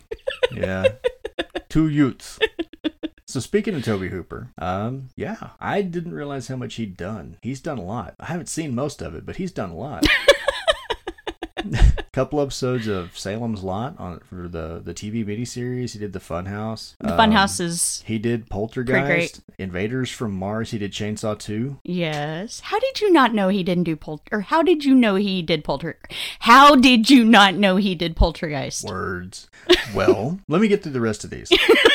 Yeah. 0.55 0.87
Two 1.69 1.89
Utes. 1.89 2.39
So 3.27 3.41
speaking 3.41 3.75
of 3.75 3.83
Tobe 3.83 4.03
Hooper, 4.03 4.51
um, 4.59 5.09
yeah, 5.17 5.49
I 5.59 5.83
didn't 5.83 6.15
realize 6.15 6.47
how 6.47 6.55
much 6.57 6.75
he'd 6.77 6.97
done. 6.97 7.39
He's 7.43 7.61
done 7.61 7.79
a 7.79 7.85
lot. 7.85 8.15
I 8.21 8.27
haven't 8.27 8.51
seen 8.51 8.73
most 8.73 9.03
of 9.03 9.17
it, 9.17 9.27
but 9.27 9.37
he's 9.37 9.51
done 9.51 9.71
a 9.71 9.77
lot. 9.77 10.07
couple 12.13 12.41
episodes 12.43 12.87
of 12.87 13.17
Salem's 13.17 13.63
Lot 13.63 13.95
on 13.99 14.21
for 14.21 14.47
the 14.49 14.81
the 14.85 14.93
TV 14.93 15.25
miniseries. 15.25 15.93
He 15.93 15.99
did 15.99 16.13
the 16.13 16.19
Funhouse. 16.19 16.95
The 17.01 17.13
Um, 17.13 17.19
Funhouse 17.33 17.61
is 17.61 18.03
He 18.07 18.19
did 18.19 18.51
Poltergeist, 18.51 19.41
Invaders 19.59 20.11
from 20.11 20.33
Mars. 20.33 20.71
He 20.73 20.79
did 20.79 20.93
Chainsaw 20.93 21.39
2. 21.39 21.79
yes. 21.85 22.61
How 22.61 22.79
did 22.79 23.01
you 23.01 23.11
not 23.13 23.33
know 23.35 23.49
he 23.49 23.63
didn't 23.63 23.85
do 23.85 23.97
polter? 23.97 24.25
Or 24.31 24.41
how 24.43 24.63
did 24.63 24.85
you 24.85 24.95
know 24.95 25.15
he 25.15 25.41
did 25.43 25.65
polter? 25.65 25.99
How 26.41 26.77
did 26.77 27.09
you 27.09 27.25
not 27.25 27.55
know 27.55 27.77
he 27.77 27.95
did 27.95 28.15
poltergeist? 28.17 28.85
Words. 28.89 29.49
Well, 29.95 30.39
let 30.49 30.61
me 30.61 30.69
get 30.69 30.83
through 30.83 30.93
the 30.93 31.01
rest 31.01 31.25
of 31.25 31.31
these. 31.31 31.51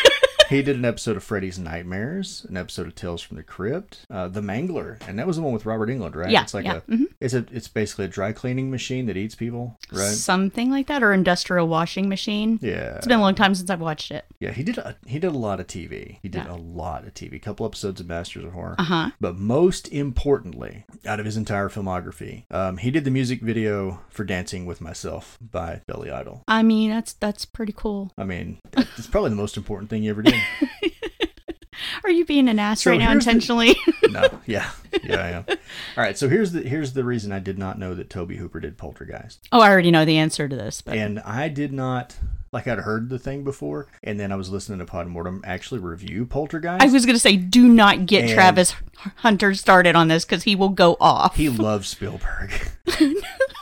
He 0.57 0.61
did 0.61 0.77
an 0.77 0.85
episode 0.85 1.17
of 1.17 1.23
Freddy's 1.25 1.59
Nightmares, 1.59 2.45
an 2.47 2.55
episode 2.55 2.87
of 2.87 2.95
Tales 2.95 3.21
from 3.21 3.35
the 3.35 3.43
Crypt, 3.43 4.05
uh, 4.09 4.29
The 4.29 4.39
Mangler, 4.39 4.97
and 5.05 5.19
that 5.19 5.27
was 5.27 5.35
the 5.35 5.41
one 5.41 5.51
with 5.51 5.65
Robert 5.65 5.89
Englund, 5.89 6.15
right? 6.15 6.29
Yeah, 6.31 6.43
it's 6.43 6.53
like 6.53 6.63
yeah, 6.63 6.77
a, 6.77 6.81
mhm. 6.81 7.03
it's 7.19 7.33
a, 7.33 7.45
it's 7.51 7.67
basically 7.67 8.05
a 8.05 8.07
dry 8.07 8.31
cleaning 8.31 8.71
machine 8.71 9.07
that 9.07 9.17
eats 9.17 9.35
people, 9.35 9.77
right? 9.91 10.07
Something 10.07 10.71
like 10.71 10.87
that, 10.87 11.03
or 11.03 11.11
industrial 11.11 11.67
washing 11.67 12.07
machine. 12.07 12.59
Yeah, 12.61 12.95
It's 12.95 13.05
been 13.07 13.17
a 13.19 13.21
long 13.21 13.35
time 13.35 13.55
since 13.55 13.69
I've 13.69 13.81
watched 13.81 14.09
it. 14.09 14.23
yeah. 14.39 14.51
He 14.51 14.63
did 14.63 14.77
a, 14.77 14.95
he 15.05 15.19
did 15.19 15.27
a 15.33 15.37
lot 15.37 15.59
of 15.59 15.67
TV. 15.67 16.19
He 16.21 16.29
did 16.29 16.45
Yeah. 16.45 16.53
a 16.53 16.55
lot 16.55 17.05
of 17.05 17.13
TV. 17.13 17.33
A 17.35 17.39
couple 17.39 17.65
episodes 17.65 17.99
of 17.99 18.07
Masters 18.07 18.45
of 18.45 18.53
Horror. 18.53 18.75
Uh 18.79 18.83
huh. 18.83 19.09
But 19.19 19.37
most 19.37 19.89
importantly, 19.91 20.85
out 21.05 21.19
of 21.19 21.25
his 21.25 21.35
entire 21.35 21.67
filmography, 21.67 22.45
um, 22.51 22.77
he 22.77 22.89
did 22.89 23.03
the 23.03 23.11
music 23.11 23.41
video 23.41 23.99
for 24.09 24.23
"Dancing 24.23 24.65
with 24.65 24.79
Myself" 24.79 25.37
by 25.41 25.81
Billy 25.87 26.09
Idol. 26.09 26.43
I 26.47 26.63
mean, 26.63 26.89
that's 26.91 27.11
that's 27.13 27.43
pretty 27.43 27.73
cool. 27.75 28.13
I 28.17 28.23
mean, 28.23 28.59
it's 28.97 29.07
probably 29.07 29.31
the 29.31 29.35
most 29.35 29.57
important 29.57 29.89
thing 29.89 30.03
he 30.03 30.09
ever 30.09 30.21
did. 30.21 30.36
Are 32.03 32.09
you 32.09 32.25
being 32.25 32.49
an 32.49 32.57
ass 32.57 32.81
So 32.81 32.91
right 32.91 32.99
now 32.99 33.11
here's 33.11 33.25
the- 33.25 33.31
intentionally? 33.31 33.75
no, 34.09 34.27
yeah, 34.47 34.71
yeah, 35.03 35.15
I 35.21 35.29
am. 35.29 35.45
All 35.47 36.03
right, 36.03 36.17
so 36.17 36.27
here's 36.27 36.51
the 36.51 36.61
here's 36.63 36.93
the 36.93 37.03
reason 37.03 37.31
I 37.31 37.39
did 37.39 37.57
not 37.59 37.77
know 37.77 37.93
that 37.93 38.09
Tobe 38.09 38.31
Hooper 38.31 38.59
did 38.59 38.77
Poltergeist, 38.77 39.47
oh, 39.51 39.59
I 39.61 39.69
already 39.69 39.91
know 39.91 40.03
the 40.05 40.17
answer 40.17 40.47
to 40.47 40.55
this, 40.55 40.81
but 40.81 40.97
and 40.97 41.19
I 41.19 41.49
did 41.49 41.71
not 41.71 42.15
like 42.51 42.67
I'd 42.67 42.79
heard 42.79 43.09
the 43.09 43.19
thing 43.19 43.43
before, 43.43 43.87
and 44.03 44.19
then 44.19 44.31
I 44.31 44.35
was 44.37 44.49
listening 44.49 44.79
to 44.79 44.85
Podmortem 44.91 45.41
actually 45.43 45.79
review 45.81 46.25
Poltergeist. 46.25 46.81
I 46.81 46.87
was 46.87 47.05
gonna 47.05 47.19
say, 47.19 47.35
do 47.37 47.67
not 47.67 48.05
get 48.07 48.23
And- 48.23 48.33
Travis 48.33 48.73
Hunter 49.17 49.53
started 49.53 49.95
on 49.95 50.07
this 50.07 50.25
because 50.25 50.43
he 50.43 50.55
will 50.55 50.69
go 50.69 50.97
off. 50.99 51.35
he 51.35 51.49
loves 51.49 51.89
Spielberg. 51.89 52.51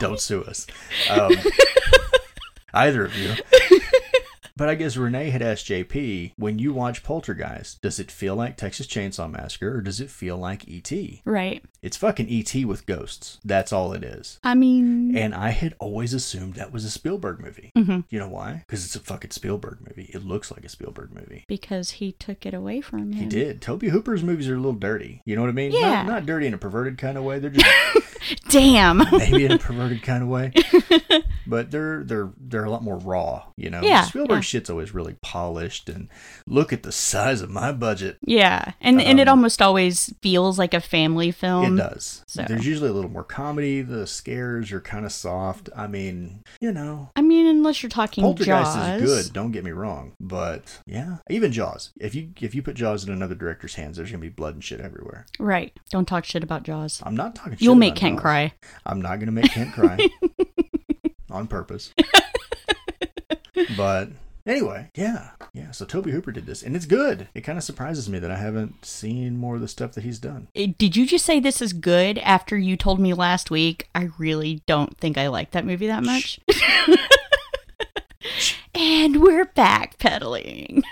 Don't 0.00 0.20
sue 0.20 0.42
us, 0.44 0.66
um, 1.10 1.32
either 2.72 3.04
of 3.04 3.14
you. 3.16 3.34
But 4.56 4.68
I 4.70 4.74
guess 4.74 4.96
Renee 4.96 5.30
had 5.30 5.42
asked 5.42 5.66
JP, 5.66 6.32
when 6.36 6.58
you 6.58 6.72
watch 6.72 7.02
Poltergeist, 7.02 7.82
does 7.82 7.98
it 7.98 8.10
feel 8.10 8.34
like 8.34 8.56
Texas 8.56 8.86
Chainsaw 8.86 9.30
Massacre 9.30 9.76
or 9.76 9.80
does 9.82 10.00
it 10.00 10.10
feel 10.10 10.36
like 10.38 10.66
E.T.? 10.66 11.22
right. 11.24 11.62
It's 11.82 11.96
fucking 11.96 12.28
E.T. 12.28 12.64
with 12.64 12.84
ghosts. 12.86 13.38
That's 13.44 13.72
all 13.72 13.92
it 13.92 14.02
is. 14.02 14.40
I 14.42 14.54
mean, 14.56 15.16
And 15.16 15.34
I 15.34 15.50
had 15.50 15.76
always 15.78 16.14
assumed 16.14 16.54
that 16.54 16.72
was 16.72 16.84
a 16.84 16.90
Spielberg 16.90 17.38
movie. 17.38 17.70
mhm, 17.76 18.04
You 18.10 18.18
know 18.18 18.28
why? 18.28 18.64
Because 18.66 18.84
it's 18.84 18.96
a 18.96 19.00
fucking 19.00 19.30
Spielberg 19.30 19.78
movie. 19.86 20.10
It 20.12 20.24
looks 20.24 20.50
like 20.50 20.64
a 20.64 20.68
Spielberg 20.68 21.12
movie. 21.14 21.44
because 21.46 21.90
he 21.92 22.10
took 22.12 22.44
it 22.44 22.54
away 22.54 22.80
from 22.80 23.12
him. 23.12 23.12
He 23.12 23.26
did. 23.26 23.60
Tobe 23.62 23.82
Hooper's 23.84 24.24
movies 24.24 24.48
are 24.48 24.54
a 24.54 24.58
little 24.58 24.72
dirty. 24.72 25.20
You 25.26 25.36
know 25.36 25.42
what 25.42 25.48
I 25.50 25.52
mean? 25.52 25.70
Yeah. 25.72 26.02
Not, 26.02 26.06
not 26.06 26.26
dirty 26.26 26.46
in 26.46 26.54
a 26.54 26.58
perverted 26.58 26.98
kind 26.98 27.16
of 27.16 27.22
way. 27.24 27.38
They're 27.38 27.50
just 27.50 27.66
Damn. 28.48 28.98
maybe 29.12 29.44
in 29.44 29.52
a 29.52 29.58
perverted 29.58 30.02
kind 30.02 30.22
of 30.24 30.28
way. 30.28 30.52
But 31.46 31.70
they're 31.70 32.02
they're 32.04 32.30
they're 32.38 32.64
a 32.64 32.70
lot 32.70 32.82
more 32.82 32.98
raw. 32.98 33.44
You 33.56 33.70
know. 33.70 33.80
Yeah, 33.82 34.02
Spielberg 34.02 34.36
yeah. 34.38 34.40
shit's 34.40 34.70
always 34.70 34.92
really 34.94 35.16
polished 35.22 35.88
and 35.88 36.08
look 36.46 36.72
at 36.72 36.82
the 36.82 36.92
size 36.92 37.40
of 37.42 37.50
my 37.50 37.72
budget. 37.72 38.18
yeah, 38.22 38.72
and 38.80 39.00
and 39.00 39.20
it 39.20 39.28
Um, 39.28 39.38
almost 39.38 39.62
always 39.62 40.12
feels 40.22 40.58
like 40.58 40.74
a 40.74 40.80
family 40.80 41.30
film. 41.30 41.78
it 41.78 41.82
does. 41.82 42.24
so- 42.26 42.44
There's 42.48 42.66
usually 42.66 42.88
a 42.90 42.92
little 42.92 43.10
more 43.10 43.24
comedy. 43.24 43.82
The 43.82 44.06
scares 44.06 44.72
are 44.72 44.80
kind 44.80 45.04
of 45.04 45.12
soft. 45.12 45.68
I 45.76 45.86
mean, 45.86 46.42
you 46.60 46.72
know, 46.72 47.10
I 47.16 47.22
mean, 47.22 47.46
unless 47.46 47.82
you're 47.82 47.90
talking 47.90 48.22
Poltergeist 48.22 48.74
Jaws. 48.76 49.02
is 49.02 49.24
good. 49.26 49.32
Don't 49.32 49.52
get 49.52 49.64
me 49.64 49.70
wrong, 49.70 50.12
but 50.20 50.80
yeah, 50.86 51.18
even 51.30 51.52
Jaws. 51.52 51.90
If 52.00 52.14
you 52.14 52.30
if 52.40 52.54
you 52.54 52.62
put 52.62 52.74
Jaws 52.76 53.04
in 53.04 53.12
another 53.12 53.34
director's 53.34 53.74
hands, 53.74 53.96
there's 53.96 54.10
gonna 54.10 54.20
be 54.20 54.28
blood 54.28 54.54
and 54.54 54.64
shit 54.64 54.80
everywhere. 54.80 55.26
Right. 55.38 55.72
Don't 55.90 56.06
talk 56.06 56.24
shit 56.24 56.42
about 56.42 56.62
Jaws. 56.64 57.00
I'm 57.04 57.16
not 57.16 57.34
talking. 57.34 57.56
You'll 57.60 57.74
make 57.74 57.94
Kent 57.96 58.16
Jaws. 58.16 58.22
cry. 58.22 58.52
I'm 58.84 59.00
not 59.00 59.18
gonna 59.20 59.32
make 59.32 59.50
Kent 59.52 59.72
cry 59.74 59.98
on 61.36 61.46
purpose. 61.46 61.92
but 63.76 64.08
anyway, 64.46 64.90
yeah, 64.94 65.30
yeah. 65.52 65.70
So 65.70 65.84
Tobe 65.84 66.06
Hooper 66.06 66.32
did 66.32 66.46
this, 66.46 66.62
and 66.62 66.74
it's 66.74 66.86
good. 66.86 67.28
It 67.34 67.42
kind 67.42 67.58
of 67.58 67.64
surprises 67.64 68.08
me 68.08 68.18
that 68.18 68.30
I 68.30 68.36
haven't 68.36 68.84
seen 68.84 69.36
more 69.36 69.56
of 69.56 69.60
the 69.60 69.68
stuff 69.68 69.92
that 69.92 70.04
he's 70.04 70.18
done. 70.18 70.48
Eh, 70.54 70.68
Did 70.78 70.96
you 70.96 71.06
just 71.06 71.24
say 71.24 71.40
this 71.40 71.62
is 71.62 71.72
good 71.72 72.18
after 72.18 72.56
you 72.56 72.76
told 72.76 73.00
me 73.00 73.12
last 73.14 73.50
week? 73.50 73.88
I 73.94 74.10
really 74.18 74.62
don't 74.66 74.96
think 74.98 75.18
I 75.18 75.28
like 75.28 75.52
that 75.52 75.66
movie 75.66 75.86
that 75.86 76.04
much. 76.04 76.40
and 78.74 79.22
we're 79.22 79.46
backpedaling. 79.46 80.82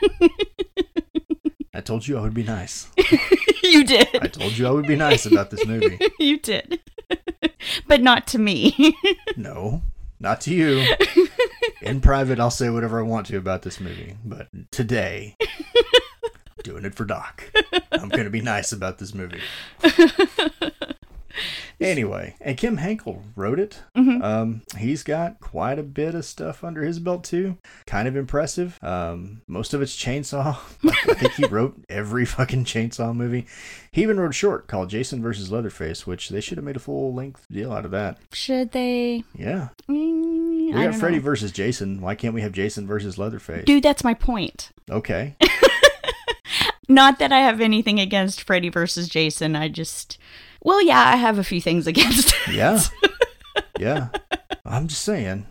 I 1.77 1.81
told 1.81 2.07
you 2.07 2.19
I 2.19 2.23
would 2.23 2.35
be 2.35 2.45
nice. 2.45 2.89
you 3.63 3.85
did. 3.85 4.09
I 4.23 4.29
told 4.29 4.57
you 4.57 4.67
I 4.67 4.71
would 4.71 4.87
be 4.87 4.97
nice 4.97 5.27
about 5.27 5.51
this 5.51 5.67
movie. 5.67 5.99
you 6.21 6.39
did. 6.39 6.79
but 7.89 8.01
not 8.01 8.27
to 8.29 8.39
me. 8.39 8.95
No, 9.37 9.83
not 10.25 10.41
to 10.43 10.53
you. 10.55 10.85
In 11.83 12.01
private, 12.01 12.41
I'll 12.41 12.51
say 12.51 12.71
whatever 12.71 12.99
I 12.99 13.03
want 13.03 13.27
to 13.27 13.37
about 13.37 13.63
this 13.63 13.79
movie, 13.79 14.17
but 14.25 14.49
today, 14.73 15.37
doing 16.65 16.85
it 16.85 16.95
for 16.95 17.05
Doc. 17.05 17.45
I'm 17.93 18.09
going 18.09 18.25
to 18.25 18.31
be 18.31 18.41
nice 18.41 18.73
about 18.73 18.99
this 18.99 19.15
movie. 19.15 19.41
Anyway, 21.81 22.37
and 22.41 22.57
Kim 22.57 22.77
Henkel 22.77 23.21
wrote 23.35 23.59
it. 23.59 23.83
Mhm. 23.97 24.23
Um, 24.23 24.63
he's 24.79 25.03
got 25.03 25.41
quite 25.41 25.77
a 25.77 25.83
bit 25.83 26.15
of 26.15 26.25
stuff 26.25 26.63
under 26.63 26.83
his 26.83 27.01
belt 27.01 27.25
too. 27.25 27.59
Kind 27.85 28.07
of 28.07 28.17
impressive. 28.17 28.79
Um, 28.81 29.43
most 29.49 29.75
of 29.75 29.83
it's 29.83 29.97
chainsaw. 29.97 30.57
I 30.85 31.15
think 31.15 31.33
he 31.33 31.45
wrote 31.47 31.85
every 31.89 32.25
fucking 32.27 32.65
chainsaw 32.65 33.15
movie. 33.15 33.47
He 33.91 34.03
even 34.03 34.21
wrote 34.21 34.31
a 34.31 34.33
short 34.33 34.69
called 34.69 34.89
Jason 34.89 35.21
versus 35.21 35.51
Leatherface, 35.51 36.07
which 36.07 36.29
they 36.29 36.41
should 36.41 36.59
have 36.59 36.65
made 36.65 36.77
a 36.77 36.81
full 36.81 37.13
length 37.13 37.45
deal 37.51 37.73
out 37.73 37.85
of 37.85 37.91
that. 37.91 38.19
Should 38.33 38.71
they? 38.71 39.25
Yeah, 39.37 39.71
Mm, 39.91 40.14
we 40.75 40.85
got 40.85 40.95
Freddy 40.95 41.17
know. 41.17 41.23
versus 41.23 41.53
Jason. 41.53 42.01
Why 42.01 42.15
can't 42.15 42.35
we 42.35 42.41
have 42.43 42.53
Jason 42.53 42.87
versus 42.87 43.19
Leatherface? 43.19 43.65
Dude, 43.65 43.83
that's 43.83 44.05
my 44.05 44.15
point. 44.15 44.71
Okay. 44.91 45.37
Not 46.89 47.19
that 47.19 47.33
I 47.33 47.41
have 47.41 47.61
anything 47.61 47.99
against 47.99 48.43
Freddy 48.43 48.69
versus 48.69 49.09
Jason. 49.09 49.57
I 49.57 49.69
just, 49.69 50.19
well, 50.63 50.83
yeah, 50.83 51.01
I 51.01 51.17
have 51.17 51.39
a 51.39 51.45
few 51.45 51.61
things 51.61 51.87
against. 51.89 52.35
it. 52.49 52.55
Yeah. 52.55 52.81
yeah. 53.79 54.09
I'm 54.65 54.89
just 54.89 55.03
saying. 55.03 55.47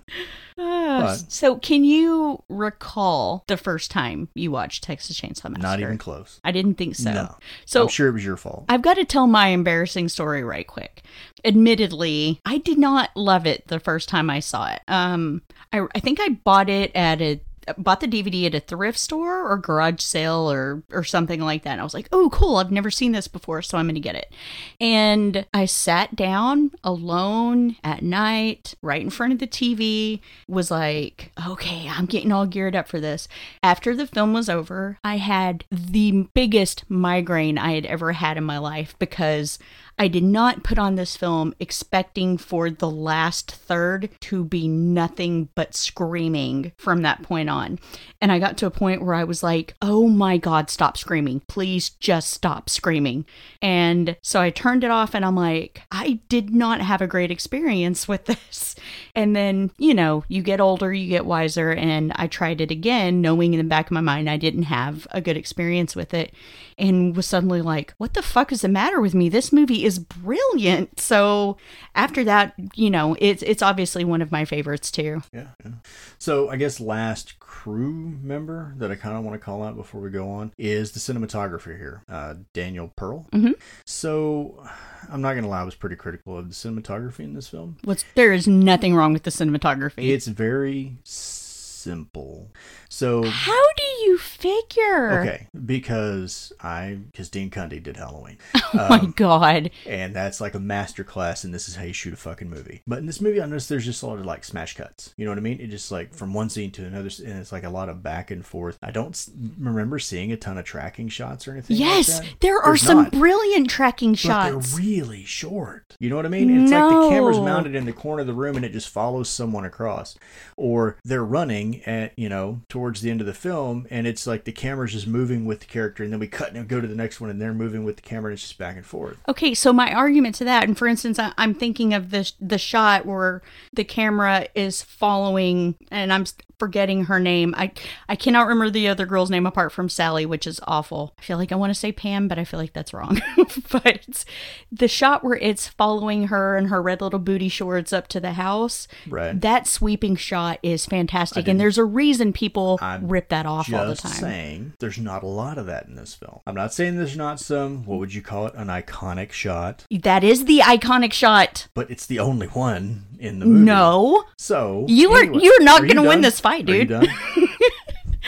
Ah, 0.66 1.18
so, 1.28 1.58
can 1.58 1.84
you 1.84 2.42
recall 2.50 3.44
the 3.48 3.58
first 3.58 3.92
time 3.92 4.30
you 4.34 4.52
watched 4.52 4.84
Texas 4.84 5.20
Chainsaw 5.20 5.50
Massacre? 5.50 5.62
Not 5.62 5.80
even 5.80 5.98
close. 5.98 6.40
I 6.44 6.52
didn't 6.52 6.76
think 6.76 6.96
so. 6.96 7.12
No. 7.12 7.36
So 7.66 7.84
I'm 7.84 7.88
sure 7.90 8.08
it 8.08 8.14
was 8.14 8.26
your 8.26 8.38
fault. 8.38 8.66
I've 8.70 8.82
got 8.82 8.96
to 8.96 9.06
tell 9.06 9.28
my 9.28 9.48
embarrassing 9.48 10.10
story 10.10 10.44
right 10.44 10.66
quick. 10.68 11.04
Admittedly, 11.46 12.40
I 12.46 12.58
did 12.58 12.78
not 12.78 13.10
love 13.16 13.46
it 13.46 13.68
the 13.68 13.80
first 13.80 14.08
time 14.10 14.30
I 14.30 14.40
saw 14.40 14.72
it. 14.72 14.82
Um, 14.88 15.42
I, 15.72 15.86
I 15.94 16.00
think 16.00 16.20
I 16.22 16.30
bought 16.30 16.70
it 16.70 16.92
at 16.96 17.22
a 17.22 17.42
bought 17.78 18.00
the 18.00 18.08
DVD 18.08 18.48
at 18.48 18.56
a 18.56 18.60
thrift 18.60 19.00
store 19.00 19.50
or 19.50 19.58
garage 19.58 20.02
sale 20.02 20.52
or 20.52 20.84
or 20.92 21.04
something 21.04 21.42
like 21.42 21.64
that. 21.64 21.74
And 21.74 21.82
I 21.82 21.84
was 21.84 21.94
like, 21.94 22.10
"Oh, 22.12 22.30
cool! 22.30 22.58
I've 22.58 22.72
never 22.72 22.92
seen 22.92 23.12
this 23.12 23.28
before, 23.28 23.62
so 23.62 23.78
I'm 23.78 23.86
going 23.86 23.96
to 23.96 24.02
get 24.02 24.16
it." 24.16 24.34
And 24.80 25.46
I 25.54 25.66
sat 25.66 26.16
down 26.16 26.72
alone 26.84 27.76
at 27.84 28.02
night, 28.02 28.76
right 28.82 29.02
in 29.02 29.10
front 29.10 29.34
of 29.34 29.40
the 29.40 29.48
TV. 29.48 30.22
Was 30.48 30.72
like, 30.72 31.32
"Okay, 31.48 31.88
I'm 31.90 32.06
getting 32.06 32.32
all 32.32 32.46
geared 32.46 32.76
up 32.76 32.88
for 32.88 33.00
this." 33.00 33.28
After 33.62 33.96
the 33.96 34.08
film 34.08 34.34
was 34.34 34.50
over, 34.50 34.98
I 35.04 35.18
had 35.18 35.66
the 35.72 36.28
biggest 36.34 36.84
migraine 36.90 37.58
I 37.58 37.74
had 37.74 37.86
ever 37.86 38.14
had 38.14 38.38
in 38.38 38.44
my 38.44 38.58
life 38.58 38.96
because 39.00 39.60
I 39.98 40.08
did 40.08 40.24
not 40.24 40.64
put 40.64 40.80
on 40.80 40.96
this 40.96 41.16
film 41.16 41.54
expecting 41.60 42.38
for 42.38 42.70
the 42.70 42.90
last 42.90 43.52
third 43.52 44.10
to 44.22 44.44
be 44.44 44.68
nothing 44.68 45.50
but 45.56 45.76
screaming 45.76 46.72
from 46.78 47.04
that 47.04 47.22
point 47.22 47.50
on. 47.50 47.80
And 48.20 48.32
I 48.32 48.40
got 48.40 48.58
to 48.58 48.66
a 48.66 48.72
point 48.72 49.04
where 49.04 49.14
I 49.14 49.24
was 49.24 49.44
like, 49.44 49.76
oh 49.82 50.08
my 50.08 50.38
God, 50.38 50.70
stop 50.70 50.98
screaming. 50.98 51.42
Please 51.48 51.92
just 51.92 52.32
stop 52.32 52.70
screaming. 52.70 53.26
And 53.62 54.18
so 54.22 54.42
I 54.42 54.50
turned 54.50 54.84
it 54.84 54.92
off 54.92 55.14
and 55.14 55.24
I'm 55.24 55.36
like, 55.36 55.82
I 55.92 56.20
did 56.28 56.54
not 56.54 56.82
have 56.82 57.02
a 57.02 57.08
great 57.08 57.32
experience 57.32 58.08
with 58.08 58.26
this. 58.26 58.76
And 59.16 59.36
then, 59.36 59.72
you 59.78 59.94
know, 59.94 60.24
you 60.28 60.42
get 60.42 60.60
older, 60.60 60.92
you 60.92 61.08
get 61.08 61.26
wiser. 61.26 61.72
And 61.72 62.12
I 62.16 62.28
tried 62.28 62.62
it 62.62 62.72
again, 62.72 63.22
knowing 63.22 63.54
in 63.54 63.60
the 63.60 63.64
back 63.64 63.88
of 63.88 63.92
my 63.92 64.02
mind 64.02 64.30
I 64.30 64.38
didn't 64.38 64.64
have 64.64 65.08
a 65.12 65.22
good 65.22 65.38
experience 65.38 65.96
with 65.96 66.14
it. 66.14 66.34
And 66.78 67.16
was 67.16 67.26
suddenly 67.26 67.62
like, 67.62 67.94
what 67.98 68.14
the 68.14 68.22
fuck 68.22 68.52
is 68.52 68.62
the 68.62 68.68
matter 68.68 69.00
with 69.02 69.14
me? 69.14 69.30
This 69.30 69.52
movie 69.52 69.86
is 69.86 70.00
brilliant. 70.00 71.00
So 71.00 71.58
after 71.96 72.24
that, 72.24 72.54
you 72.76 72.90
know, 72.90 73.16
it's 73.20 73.44
it's 73.44 73.62
obviously 73.62 74.04
one 74.04 74.22
of 74.22 74.32
my 74.32 74.46
favorites 74.46 74.92
too. 74.92 75.22
Yeah, 75.34 75.48
yeah. 75.64 75.72
So 76.18 76.50
I 76.50 76.56
guess 76.56 76.80
last 76.80 77.40
crew 77.40 78.18
member 78.22 78.74
that 78.78 78.92
I 78.92 78.96
kind 78.96 79.16
of 79.16 79.24
want 79.24 79.40
to 79.40 79.44
call 79.44 79.64
out 79.64 79.76
before 79.76 80.02
we 80.02 80.10
go 80.10 80.30
on 80.30 80.52
is 80.58 80.92
the 80.92 81.00
cinematographer 81.00 81.78
here, 81.78 82.04
uh, 82.10 82.36
Daniel 82.54 82.92
Pearl. 82.96 83.28
Mhm. 83.32 83.54
So 83.86 84.66
I'm 85.10 85.22
not 85.22 85.36
gonna 85.36 85.48
lie, 85.48 85.62
I 85.62 85.64
was 85.64 85.76
pretty 85.76 85.96
critical 85.96 86.38
of 86.38 86.50
the 86.50 86.56
cinematography 86.56 87.20
in 87.22 87.34
this 87.34 87.48
film. 87.48 87.78
What's 87.84 88.06
there 88.16 88.34
is 88.34 88.48
nothing 88.48 88.96
wrong 88.96 89.14
with 89.14 89.24
the 89.24 89.30
cinematography. 89.32 90.10
It's 90.10 90.28
very 90.28 90.98
simple. 91.04 92.52
So 92.90 93.24
How 93.24 93.64
do 93.78 93.84
you 94.06 94.18
figure? 94.18 95.20
okay, 95.22 95.48
because 95.66 96.54
I 96.62 97.00
because 97.12 97.30
Dean 97.30 97.50
Cundey 97.50 97.82
did 97.82 97.98
Halloween. 97.98 98.38
Oh 98.76 98.88
my 98.90 99.00
Um, 99.00 99.12
god. 99.16 99.70
and 99.86 100.16
that's 100.16 100.42
like 100.42 100.56
a 100.56 100.60
master 100.60 101.04
class 101.04 101.44
and 101.44 101.54
this 101.54 101.70
is 101.70 101.76
how 101.76 101.84
you 101.84 101.94
shoot 101.94 102.12
a 102.14 102.18
fucking 102.18 102.50
movie 102.50 102.82
but 102.88 102.98
in 102.98 103.06
this 103.06 103.22
movie 103.22 103.40
i 103.40 103.46
noticed 103.46 103.70
there's 103.70 103.86
just 103.86 104.02
a 104.02 104.08
lot 104.08 104.18
of 104.18 104.26
like 104.26 104.44
smash 104.44 104.76
cuts 104.76 105.14
you 105.16 105.26
know 105.26 105.32
what 105.32 105.38
i 105.38 105.42
mean 105.42 105.60
it 105.60 105.68
just 105.68 105.92
like 105.92 106.12
from 106.12 106.34
one 106.34 106.50
scene 106.50 106.72
to 106.72 106.84
another 106.84 107.10
and 107.24 107.38
it's 107.38 107.52
like 107.52 107.64
a 107.64 107.70
lot 107.70 107.88
of 107.88 108.02
back 108.02 108.32
and 108.32 108.44
forth 108.44 108.80
i 108.82 108.90
don't 108.90 109.12
s- 109.14 109.30
remember 109.60 110.00
seeing 110.00 110.32
a 110.32 110.38
ton 110.38 110.58
of 110.58 110.66
tracking 110.66 111.08
shots 111.08 111.48
or 111.48 111.52
anything 111.52 111.78
Yes, 111.78 112.20
like 112.20 112.40
there 112.40 112.58
are 112.58 112.72
There's 112.72 112.82
some 112.82 113.04
not. 113.04 113.12
brilliant 113.12 113.70
tracking 113.70 114.14
but 114.14 114.20
shots. 114.20 114.72
they're 114.74 114.84
really 114.86 115.24
short. 115.24 115.96
You 116.00 116.10
know 116.10 116.16
what 116.16 116.26
I 116.26 116.30
mean? 116.30 116.50
It's 116.64 116.72
like 116.72 116.90
the 116.90 117.10
camera's 117.10 117.40
mounted 117.40 117.76
in 117.76 117.86
the 117.86 117.94
corner 117.94 118.22
of 118.22 118.28
the 118.28 118.34
room 118.34 118.56
and 118.56 118.66
it 118.66 118.72
just 118.72 118.90
follows 118.90 119.30
someone 119.30 119.66
across. 119.66 120.18
Or 120.58 120.98
they're 121.04 121.24
running 121.26 121.84
at, 121.86 122.18
you 122.18 122.30
know, 122.30 122.62
towards 122.70 123.02
the 123.02 123.10
end 123.12 123.22
of 123.22 123.28
the 123.28 123.34
film 123.34 123.86
and 123.94 124.08
it's 124.08 124.26
like 124.26 124.44
the 124.44 124.52
camera's 124.52 124.92
just 124.92 125.06
moving 125.06 125.46
with 125.46 125.60
the 125.60 125.68
character 125.68 126.04
and 126.04 126.12
then 126.12 126.20
we 126.20 126.28
cut 126.28 126.52
and 126.52 126.68
go 126.68 126.82
to 126.82 126.88
the 126.88 126.96
next 126.96 127.22
one 127.22 127.30
and 127.30 127.40
they're 127.40 127.54
moving 127.54 127.84
with 127.84 127.98
the 127.98 128.02
camera 128.02 128.32
and 128.32 128.34
it's 128.34 128.42
just 128.42 128.58
back 128.58 128.76
and 128.76 128.84
forth. 128.84 129.18
Okay, 129.28 129.54
so 129.54 129.72
my 129.72 129.94
argument 129.94 130.34
to 130.36 130.44
that, 130.46 130.64
and 130.64 130.76
for 130.76 130.88
instance, 130.88 131.20
I, 131.20 131.32
I'm 131.38 131.54
thinking 131.54 131.94
of 131.94 132.10
the 132.10 132.30
the 132.42 132.58
shot 132.58 133.06
where 133.06 133.44
the 133.72 133.84
camera 133.84 134.48
is 134.56 134.82
following, 134.82 135.76
and 135.92 136.12
I'm 136.12 136.26
forgetting 136.64 137.06
her 137.06 137.20
name. 137.20 137.54
I 137.58 137.72
I 138.08 138.16
cannot 138.16 138.48
remember 138.48 138.70
the 138.70 138.88
other 138.88 139.06
girl's 139.06 139.30
name 139.30 139.46
apart 139.46 139.72
from 139.72 139.90
Sally, 139.90 140.26
which 140.26 140.48
is 140.48 140.60
awful. 140.66 141.14
I 141.20 141.22
feel 141.22 141.38
like 141.38 141.52
I 141.52 141.56
want 141.56 141.72
to 141.72 141.80
say 141.80 141.92
Pam, 141.92 142.28
but 142.28 142.40
I 142.40 142.46
feel 142.46 142.60
like 142.60 142.74
that's 142.74 142.94
wrong. 142.94 143.22
but 143.72 143.86
it's 143.86 144.26
the 144.72 144.88
shot 144.88 145.24
where 145.24 145.36
it's 145.36 145.68
following 145.68 146.28
her 146.28 146.56
and 146.56 146.70
her 146.70 146.82
red 146.82 147.02
little 147.02 147.20
booty 147.20 147.50
shorts 147.50 147.92
up 147.92 148.08
to 148.10 148.20
the 148.20 148.34
house. 148.34 148.88
Right. 149.08 149.40
That 149.40 149.68
sweeping 149.68 150.16
shot 150.16 150.60
is 150.64 150.86
fantastic, 150.86 151.48
and 151.48 151.60
there's 151.60 151.78
a 151.78 151.84
reason 151.84 152.34
people 152.34 152.80
I'm 152.82 153.08
rip 153.08 153.30
that 153.30 153.46
off 153.46 153.68
all 153.76 153.86
the 153.88 153.92
Just 153.92 154.02
time. 154.04 154.14
saying, 154.14 154.74
there's 154.80 154.98
not 154.98 155.24
a 155.24 155.28
lot 155.28 155.58
of 155.58 155.66
that 155.68 155.88
in 155.88 155.96
this 155.96 156.14
film. 156.16 156.40
I'm 156.48 156.56
not 156.56 156.74
saying 156.74 156.98
there's 156.98 157.18
not 157.18 157.40
some, 157.40 157.86
what 157.86 158.00
would 158.00 158.14
you 158.14 158.22
call 158.22 158.48
it, 158.48 158.54
an 158.56 158.68
iconic 158.68 159.32
shot, 159.32 159.86
That 159.92 160.24
is 160.24 160.46
the 160.46 160.60
iconic 160.60 161.14
shot. 161.14 161.68
but 161.74 161.90
it's 161.92 162.06
the 162.06 162.20
only 162.20 162.48
one 162.48 163.06
in 163.20 163.40
the 163.40 163.46
movie. 163.46 163.66
No, 163.66 164.26
So 164.38 164.86
You 164.88 165.12
are- 165.14 165.24
anyway, 165.24 165.40
you're 165.44 165.64
not 165.64 165.88
gonna 165.88 166.04
win 166.04 166.22
this 166.22 166.40
fight, 166.40 166.66
dude. 166.66 166.92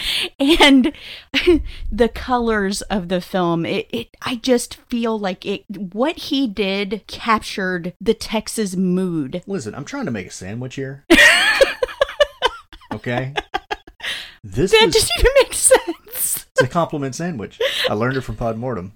and 0.39 0.91
the 1.91 2.09
colors 2.09 2.81
of 2.83 3.07
the 3.07 3.21
film 3.21 3.65
it, 3.65 3.87
it 3.91 4.09
i 4.21 4.35
just 4.35 4.75
feel 4.89 5.17
like 5.17 5.45
it 5.45 5.63
what 5.69 6.17
he 6.17 6.47
did 6.47 7.01
captured 7.07 7.93
the 8.01 8.13
texas 8.13 8.75
mood 8.75 9.41
Listen, 9.47 9.73
I'm 9.73 9.85
trying 9.85 10.03
to 10.03 10.11
make 10.11 10.27
a 10.27 10.31
sandwich 10.31 10.75
here. 10.75 11.05
okay? 12.93 13.33
This 14.47 14.71
that 14.71 14.83
was 14.85 14.93
doesn't 14.93 15.09
even 15.19 15.31
make 15.41 15.53
sense 15.53 16.45
it's 16.57 16.61
a 16.61 16.67
compliment 16.67 17.15
sandwich. 17.15 17.59
I 17.89 17.93
learned 17.93 18.15
it 18.15 18.21
from 18.21 18.37
Podmortem. 18.37 18.91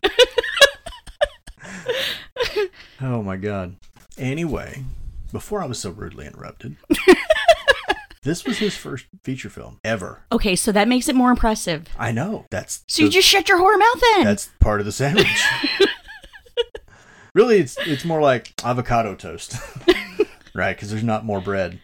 oh 3.02 3.22
my 3.22 3.36
god. 3.36 3.76
Anyway, 4.18 4.84
before 5.34 5.62
I 5.62 5.66
was 5.66 5.78
so 5.78 5.90
rudely 5.90 6.26
interrupted, 6.26 6.78
this 8.24 8.46
was 8.46 8.60
his 8.60 8.78
first 8.78 9.08
feature 9.24 9.50
film 9.50 9.80
ever. 9.84 10.24
okay 10.32 10.56
so 10.56 10.72
that 10.72 10.88
makes 10.88 11.10
it 11.10 11.16
more 11.16 11.32
impressive 11.32 11.88
I 11.98 12.14
know. 12.14 12.46
That's 12.50 12.86
so 12.88 13.04
you 13.04 13.10
just 13.10 13.28
shut 13.28 13.50
your 13.50 13.60
whore 13.60 13.78
mouth 13.78 14.02
then 14.16 14.24
that's 14.24 14.50
part 14.62 14.80
of 14.80 14.86
the 14.86 14.94
sandwich. 14.94 15.44
really, 17.34 17.60
it's 17.60 17.78
it's 17.80 18.06
more 18.06 18.22
like 18.22 18.54
avocado 18.64 19.16
toast, 19.16 19.56
right? 20.54 20.78
Because 20.78 20.92
there's 20.92 21.04
not 21.04 21.26
more 21.26 21.42
bread. 21.42 21.82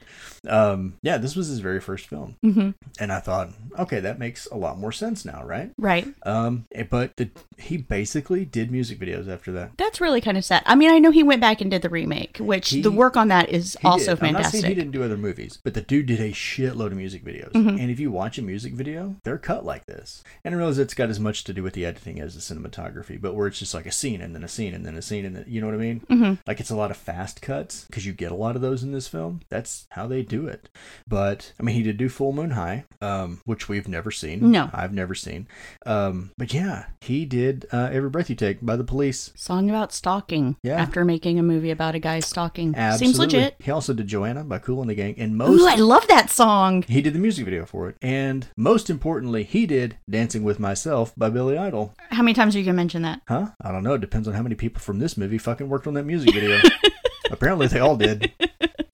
Um, 0.48 0.96
yeah, 1.02 1.18
this 1.18 1.36
was 1.36 1.48
his 1.48 1.60
very 1.60 1.80
first 1.80 2.08
film, 2.08 2.36
hmm 2.42 2.72
and 3.00 3.12
I 3.12 3.20
thought, 3.20 3.50
okay, 3.78 4.00
that 4.00 4.20
makes 4.20 4.46
a 4.48 4.56
lot 4.56 4.78
more 4.80 4.92
sense 4.92 5.26
now, 5.26 5.44
right? 5.44 5.72
right 5.78 6.08
Um, 6.24 6.66
eh, 6.74 6.84
but 6.90 7.16
the, 7.18 7.30
he 7.58 7.78
basically 7.78 8.46
did 8.46 8.72
music 8.72 9.00
videos 9.00 9.28
after 9.28 9.52
that. 9.54 9.72
that's 9.78 10.00
really 10.02 10.22
kind 10.22 10.38
of 10.38 10.44
sad 10.46 10.62
i 10.66 10.76
mean 10.76 10.90
i 10.92 11.00
know 11.00 11.12
he 11.12 11.24
went 11.24 11.40
back 11.42 11.62
and 11.62 11.72
did 11.72 11.82
the 11.82 11.90
remake 11.90 12.38
which 12.38 12.70
He- 12.70 12.82
the 12.82 12.92
work 12.92 13.16
on 13.18 13.28
that 13.30 13.50
is 13.50 13.78
also 13.84 14.16
did. 14.16 14.46
Saying 14.46 14.66
he 14.66 14.74
didn't 14.76 14.92
do 14.92 15.04
other 15.04 15.18
movies, 15.18 15.58
but 15.64 15.74
the 15.74 15.82
dude 15.82 16.06
did 16.08 16.20
a 16.20 16.32
shitload 16.32 16.88
of 16.88 16.98
music 16.98 17.24
videos. 17.24 17.52
Mhm. 17.54 17.80
And 17.80 17.90
if 17.92 18.00
you 18.00 18.12
watch 18.12 18.38
a 18.38 18.42
music 18.42 18.74
video, 18.74 19.16
they're 19.24 19.38
cut 19.38 19.66
like 19.66 19.86
this. 19.86 20.24
And 20.44 20.54
I 20.54 20.58
realize 20.58 20.78
it's 20.78 20.94
got 20.94 21.10
as 21.10 21.20
much 21.20 21.44
to 21.46 21.54
do 21.54 21.64
with 21.64 21.74
the 21.74 21.86
editing 21.86 22.20
as 22.20 22.36
the 22.36 22.42
cinematography, 22.42 23.20
but 23.20 23.34
where 23.36 23.48
it's 23.48 23.60
just 23.60 23.74
like 23.74 23.86
a 23.86 23.92
scene 23.92 24.22
and 24.22 24.36
then 24.36 24.44
a 24.44 24.48
scene 24.48 24.74
and 24.74 24.86
then 24.86 24.96
a 24.96 25.02
scene 25.02 25.26
and 25.26 25.36
then, 25.36 25.46
you 25.48 25.62
know 25.62 25.68
what 25.68 25.76
I 25.76 25.80
mean? 25.80 26.02
Mhm. 26.10 26.38
Like 26.48 26.60
it's 26.60 26.70
a 26.70 26.76
lot 26.76 26.92
of 26.92 26.98
fast 26.98 27.42
cuts 27.42 27.86
because 27.86 28.06
you 28.06 28.14
get 28.14 28.32
a 28.32 28.36
lot 28.36 28.56
of 28.56 28.62
those 28.62 28.84
in 28.84 28.92
this 28.92 29.08
film. 29.08 29.42
That's 29.50 29.86
how 29.90 30.08
they 30.08 30.22
do 30.24 30.35
it. 30.48 30.70
But 31.08 31.54
I 31.60 31.64
mean, 31.64 31.76
he 31.76 31.84
did 31.84 31.98
do 31.98 32.10
Full 32.10 32.34
Moon 32.34 32.52
High, 32.52 32.86
um, 33.02 33.42
which 33.46 33.70
we've 33.70 33.88
never 33.88 34.12
seen. 34.12 34.52
No. 34.52 34.70
I've 34.74 34.94
never 34.94 35.16
seen. 35.16 35.48
Um, 35.86 36.32
but 36.38 36.54
yeah, 36.54 36.86
he 37.02 37.26
did 37.26 37.66
uh, 37.72 37.90
Every 37.92 38.10
Breath 38.10 38.30
You 38.30 38.36
Take 38.36 38.62
by 38.66 38.76
the 38.76 38.84
Police. 38.84 39.32
song 39.36 39.70
about 39.70 39.94
stalking 39.94 40.58
Yeah. 40.64 40.76
after 40.82 41.06
making 41.06 41.40
a 41.40 41.44
movie 41.44 41.72
about 41.72 41.96
a 41.96 42.00
guy 42.00 42.20
stalking 42.20 42.74
Absolutely. 42.76 43.08
seems 43.08 43.20
legit 43.20 43.56
He 43.60 43.72
also 43.72 43.94
did 43.94 44.08
Joanna 44.08 44.44
by 44.44 44.60
Kool 44.60 44.82
and 44.82 44.90
the 44.90 44.96
Gang, 44.96 45.16
and 45.18 45.38
most 45.38 45.62
Ooh, 45.62 45.68
i 45.68 45.76
love 45.76 46.08
that 46.08 46.30
song 46.30 46.84
He 46.88 47.02
did 47.02 47.14
the 47.14 47.20
music 47.20 47.46
video 47.46 47.66
for 47.66 47.90
it. 47.90 47.96
And 48.02 48.48
most 48.58 48.90
importantly, 48.90 49.44
he 49.44 49.66
did 49.66 49.98
Dancing 50.10 50.44
with 50.44 50.60
Myself 50.60 51.14
by 51.16 51.30
Billy 51.30 51.58
Idol. 51.58 51.94
how 52.10 52.24
many 52.24 52.34
times 52.34 52.56
are 52.56 52.60
you 52.60 52.66
gonna 52.66 52.76
mention 52.76 53.02
that 53.04 53.22
Huh? 53.28 53.48
I 53.62 53.72
don't 53.72 53.84
know. 53.84 53.94
It 53.94 54.02
depends 54.02 54.28
on 54.28 54.34
how 54.34 54.42
many 54.44 54.56
people 54.56 54.80
from 54.82 55.00
this 55.00 55.18
movie 55.18 55.38
fucking 55.38 55.70
worked 55.70 55.88
on 55.88 55.94
that 55.96 56.04
music 56.06 56.34
video. 56.34 56.58
Apparently, 57.32 57.68
they 57.68 57.80
all 57.80 57.96
did. 57.98 58.32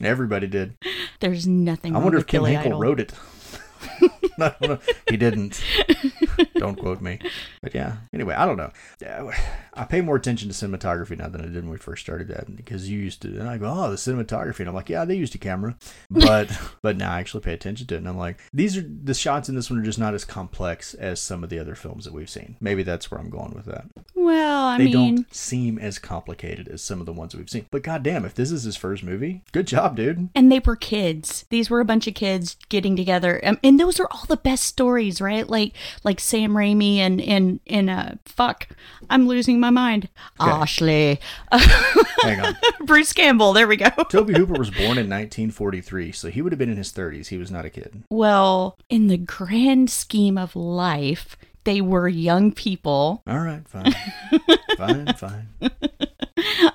Everybody 0.01 0.47
did. 0.47 0.73
There's 1.21 1.47
nothing 1.47 1.95
I 1.95 1.99
wonder 1.99 2.17
if 2.17 2.27
Kim 2.27 2.41
Billy 2.41 2.53
Henkel 2.53 2.71
Idol. 2.73 2.81
wrote 2.81 2.99
it. 2.99 3.13
I 4.39 4.55
don't 4.59 4.61
know. 4.69 4.79
He 5.09 5.17
didn't. 5.17 5.63
Don't 6.61 6.75
quote 6.75 7.01
me. 7.01 7.17
But 7.63 7.73
yeah. 7.73 7.95
Anyway, 8.13 8.35
I 8.35 8.45
don't 8.45 8.55
know. 8.55 8.69
I 9.73 9.83
pay 9.85 10.01
more 10.01 10.15
attention 10.15 10.47
to 10.47 10.53
cinematography 10.53 11.17
now 11.17 11.27
than 11.27 11.41
I 11.41 11.45
did 11.45 11.55
when 11.55 11.69
we 11.71 11.77
first 11.77 12.03
started 12.03 12.27
that 12.27 12.55
because 12.55 12.87
you 12.87 12.99
used 12.99 13.23
to. 13.23 13.29
And 13.29 13.49
I 13.49 13.57
go, 13.57 13.65
oh, 13.65 13.89
the 13.89 13.95
cinematography, 13.95 14.59
and 14.59 14.69
I'm 14.69 14.75
like, 14.75 14.89
yeah, 14.89 15.03
they 15.03 15.15
used 15.15 15.33
a 15.33 15.39
camera, 15.39 15.75
but 16.11 16.55
but 16.83 16.97
now 16.97 17.13
I 17.13 17.19
actually 17.19 17.41
pay 17.41 17.53
attention 17.53 17.87
to 17.87 17.95
it, 17.95 17.97
and 17.97 18.07
I'm 18.07 18.17
like, 18.17 18.37
these 18.53 18.77
are 18.77 18.81
the 18.81 19.15
shots 19.15 19.49
in 19.49 19.55
this 19.55 19.71
one 19.71 19.79
are 19.79 19.83
just 19.83 19.97
not 19.97 20.13
as 20.13 20.23
complex 20.23 20.93
as 20.93 21.19
some 21.19 21.43
of 21.43 21.49
the 21.49 21.57
other 21.57 21.73
films 21.73 22.05
that 22.05 22.13
we've 22.13 22.29
seen. 22.29 22.57
Maybe 22.61 22.83
that's 22.83 23.09
where 23.09 23.19
I'm 23.19 23.31
going 23.31 23.55
with 23.55 23.65
that. 23.65 23.85
Well, 24.13 24.65
I 24.65 24.77
mean 24.77 24.91
they 24.91 24.93
mean, 24.97 25.15
don't 25.15 25.33
seem 25.33 25.79
as 25.79 25.97
complicated 25.97 26.67
as 26.67 26.83
some 26.83 26.99
of 26.99 27.07
the 27.07 27.13
ones 27.13 27.33
we've 27.33 27.49
seen. 27.49 27.65
But 27.71 27.81
goddamn, 27.81 28.23
if 28.23 28.35
this 28.35 28.51
is 28.51 28.63
his 28.63 28.77
first 28.77 29.01
movie, 29.01 29.41
good 29.51 29.65
job, 29.65 29.95
dude. 29.95 30.29
and 30.35 30.51
they 30.51 30.59
were 30.59 30.75
kids. 30.75 31.45
These 31.49 31.71
were 31.71 31.79
a 31.79 31.85
bunch 31.85 32.05
of 32.05 32.13
kids 32.13 32.55
getting 32.69 32.95
together, 32.95 33.41
um, 33.43 33.57
and 33.63 33.79
those 33.79 33.99
are 33.99 34.07
all 34.11 34.25
the 34.27 34.37
best 34.37 34.65
stories, 34.65 35.19
right? 35.19 35.49
Like 35.49 35.73
like 36.03 36.19
Sam 36.19 36.50
Raimi 36.53 36.97
and 36.97 37.19
in 37.19 37.59
in 37.65 37.89
a 37.89 38.19
fuck, 38.25 38.67
I'm 39.09 39.27
losing 39.27 39.59
my 39.59 39.69
mind. 39.69 40.09
Ashley, 40.39 41.19
Hang 41.51 42.39
on. 42.39 42.57
Bruce 42.85 43.13
Campbell. 43.13 43.53
There 43.53 43.67
we 43.67 43.77
go. 43.77 43.89
Tobe 44.09 44.29
Hooper 44.29 44.57
was 44.57 44.69
born 44.69 44.97
in 44.97 45.09
1943, 45.09 46.11
so 46.11 46.29
he 46.29 46.41
would 46.41 46.51
have 46.51 46.59
been 46.59 46.69
in 46.69 46.77
his 46.77 46.91
30s. 46.91 47.27
He 47.27 47.37
was 47.37 47.51
not 47.51 47.65
a 47.65 47.69
kid. 47.69 48.03
Well, 48.09 48.77
in 48.89 49.07
the 49.07 49.17
grand 49.17 49.89
scheme 49.89 50.37
of 50.37 50.55
life, 50.55 51.37
they 51.63 51.81
were 51.81 52.07
young 52.07 52.51
people. 52.51 53.23
All 53.27 53.39
right, 53.39 53.67
fine. 53.67 53.93
fine, 54.77 55.13
fine. 55.17 55.47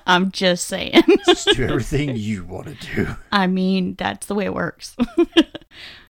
I'm 0.05 0.31
just 0.31 0.67
saying. 0.67 1.03
Just 1.25 1.49
do 1.55 1.65
everything 1.65 2.15
you 2.15 2.45
want 2.45 2.67
to 2.67 2.95
do. 2.95 3.15
I 3.31 3.47
mean, 3.47 3.95
that's 3.95 4.27
the 4.27 4.35
way 4.35 4.45
it 4.45 4.53
works. 4.53 4.95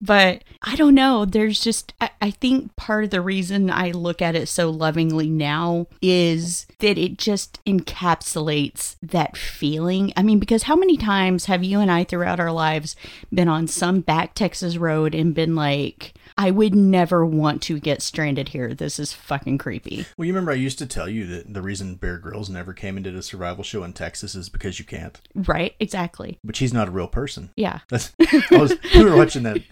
But 0.01 0.45
I 0.63 0.77
don't 0.77 0.95
know. 0.95 1.25
There's 1.25 1.61
just, 1.61 1.93
I, 2.01 2.11
I 2.21 2.31
think 2.31 2.75
part 2.77 3.05
of 3.05 3.11
the 3.11 3.21
reason 3.21 3.71
I 3.71 3.91
look 3.91 4.21
at 4.21 4.35
it 4.35 4.49
so 4.49 4.71
lovingly 4.71 5.29
now 5.29 5.87
is 6.03 6.67
that 6.79 6.99
it 6.99 7.19
just 7.19 7.65
encapsulates 7.65 8.97
that 9.03 9.37
feeling. 9.37 10.13
I 10.17 10.23
mean, 10.23 10.39
because 10.39 10.65
how 10.65 10.77
many 10.77 10.97
times 10.97 11.47
have 11.47 11.65
you 11.65 11.81
and 11.81 11.91
I 11.91 12.05
throughout 12.05 12.41
our 12.41 12.53
lives 12.53 12.97
been 13.33 13.49
on 13.49 13.67
some 13.67 14.01
back 14.01 14.35
Texas 14.35 14.77
road 14.77 15.15
and 15.15 15.35
been 15.35 15.55
like, 15.55 16.15
I 16.39 16.51
would 16.51 16.75
never 16.75 17.25
want 17.25 17.63
to 17.63 17.81
get 17.81 18.03
stranded 18.03 18.51
here. 18.51 18.75
This 18.75 18.99
is 18.99 19.13
fucking 19.13 19.57
creepy. 19.59 20.05
Well, 20.17 20.27
you 20.27 20.33
remember 20.33 20.53
I 20.53 20.57
used 20.57 20.79
to 20.81 20.87
tell 20.87 21.09
you 21.09 21.27
that 21.29 21.55
the 21.55 21.63
reason 21.63 21.95
Bear 21.95 22.19
Grylls 22.19 22.51
never 22.51 22.75
came 22.75 22.97
and 22.97 23.05
did 23.05 23.17
a 23.17 23.23
survival 23.23 23.65
show 23.65 23.85
in 23.85 23.95
Texas 23.95 24.35
is 24.35 24.51
because 24.51 24.79
you 24.79 24.85
can't. 24.85 25.19
Right? 25.35 25.75
Exactly. 25.81 26.39
But 26.45 26.57
she's 26.57 26.75
not 26.75 26.89
a 26.89 26.91
real 26.91 27.07
person. 27.07 27.51
Yeah. 27.57 27.81
That's, 27.89 28.13
I 28.21 28.59
was, 28.59 28.77
we 28.95 29.05
were 29.05 29.17
watching 29.17 29.45
that 29.45 29.63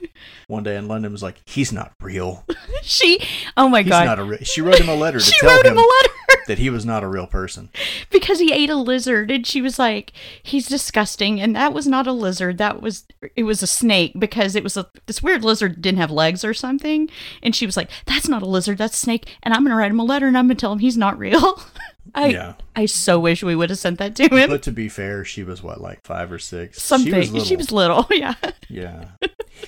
one 0.48 0.62
day 0.62 0.77
in 0.77 0.88
London. 0.88 1.12
Was 1.12 1.22
like, 1.22 1.40
he's 1.46 1.72
not 1.72 1.92
real. 2.00 2.44
She, 2.87 3.18
oh 3.57 3.70
my 3.70 3.81
He's 3.81 3.88
God. 3.88 4.05
not 4.05 4.18
a 4.18 4.24
real. 4.24 4.40
She 4.40 4.61
wrote 4.61 4.79
him 4.79 4.90
a 4.90 4.94
letter 4.94 5.18
to 5.20 5.24
she 5.24 5.33
tell 5.40 5.57
wrote 5.57 5.64
him. 5.64 5.72
him 5.72 5.79
a 5.79 5.81
letter. 5.81 6.14
that 6.48 6.59
he 6.59 6.68
was 6.68 6.85
not 6.85 7.03
a 7.03 7.09
real 7.09 7.27
person. 7.27 7.70
because 8.11 8.38
he 8.40 8.53
ate 8.53 8.68
a 8.68 8.77
lizard 8.77 9.31
and 9.31 9.46
she 9.46 9.62
was 9.62 9.79
like 9.79 10.12
he's 10.42 10.68
disgusting 10.68 11.40
and 11.40 11.57
that 11.57 11.72
was 11.72 11.87
not 11.87 12.07
a 12.07 12.12
lizard 12.12 12.59
that 12.59 12.83
was 12.83 13.07
it 13.37 13.44
was 13.44 13.62
a 13.62 13.66
snake 13.66 14.12
because 14.18 14.55
it 14.55 14.62
was 14.62 14.77
a 14.77 14.87
this 15.07 15.22
weird 15.22 15.42
lizard 15.42 15.81
didn't 15.81 15.96
have 15.98 16.11
legs 16.11 16.44
or 16.44 16.53
something 16.53 17.09
and 17.42 17.57
she 17.57 17.64
was 17.64 17.74
like 17.79 17.88
that's 18.05 18.29
not 18.29 18.42
a 18.42 18.46
lizard 18.46 18.77
that's 18.77 18.96
a 18.98 19.00
snake 19.00 19.27
and 19.42 19.55
i'm 19.55 19.64
gonna 19.64 19.74
write 19.77 19.90
him 19.90 20.00
a 20.00 20.05
letter 20.05 20.27
and 20.27 20.37
i'm 20.37 20.44
gonna 20.46 20.55
tell 20.55 20.72
him 20.72 20.81
he's 20.81 20.98
not 20.98 21.18
real 21.18 21.59
i 22.14 22.27
Yeah. 22.29 22.55
i 22.77 22.87
so 22.87 23.19
wish 23.21 23.43
we 23.43 23.55
would 23.57 23.71
have 23.71 23.79
sent 23.79 23.99
that 23.99 24.14
to 24.17 24.25
him 24.29 24.51
But 24.51 24.62
to 24.64 24.73
be 24.73 24.88
fair, 24.88 25.25
she 25.25 25.43
was 25.43 25.62
what, 25.62 25.81
like 25.81 26.03
five 26.05 26.31
or 26.33 26.38
six? 26.38 26.83
something 26.83 27.12
She 27.12 27.19
was 27.19 27.33
little. 27.33 27.47
she 27.47 27.57
was 27.57 27.73
little 27.73 28.07
yeah 28.11 28.35
Yeah. 28.69 29.05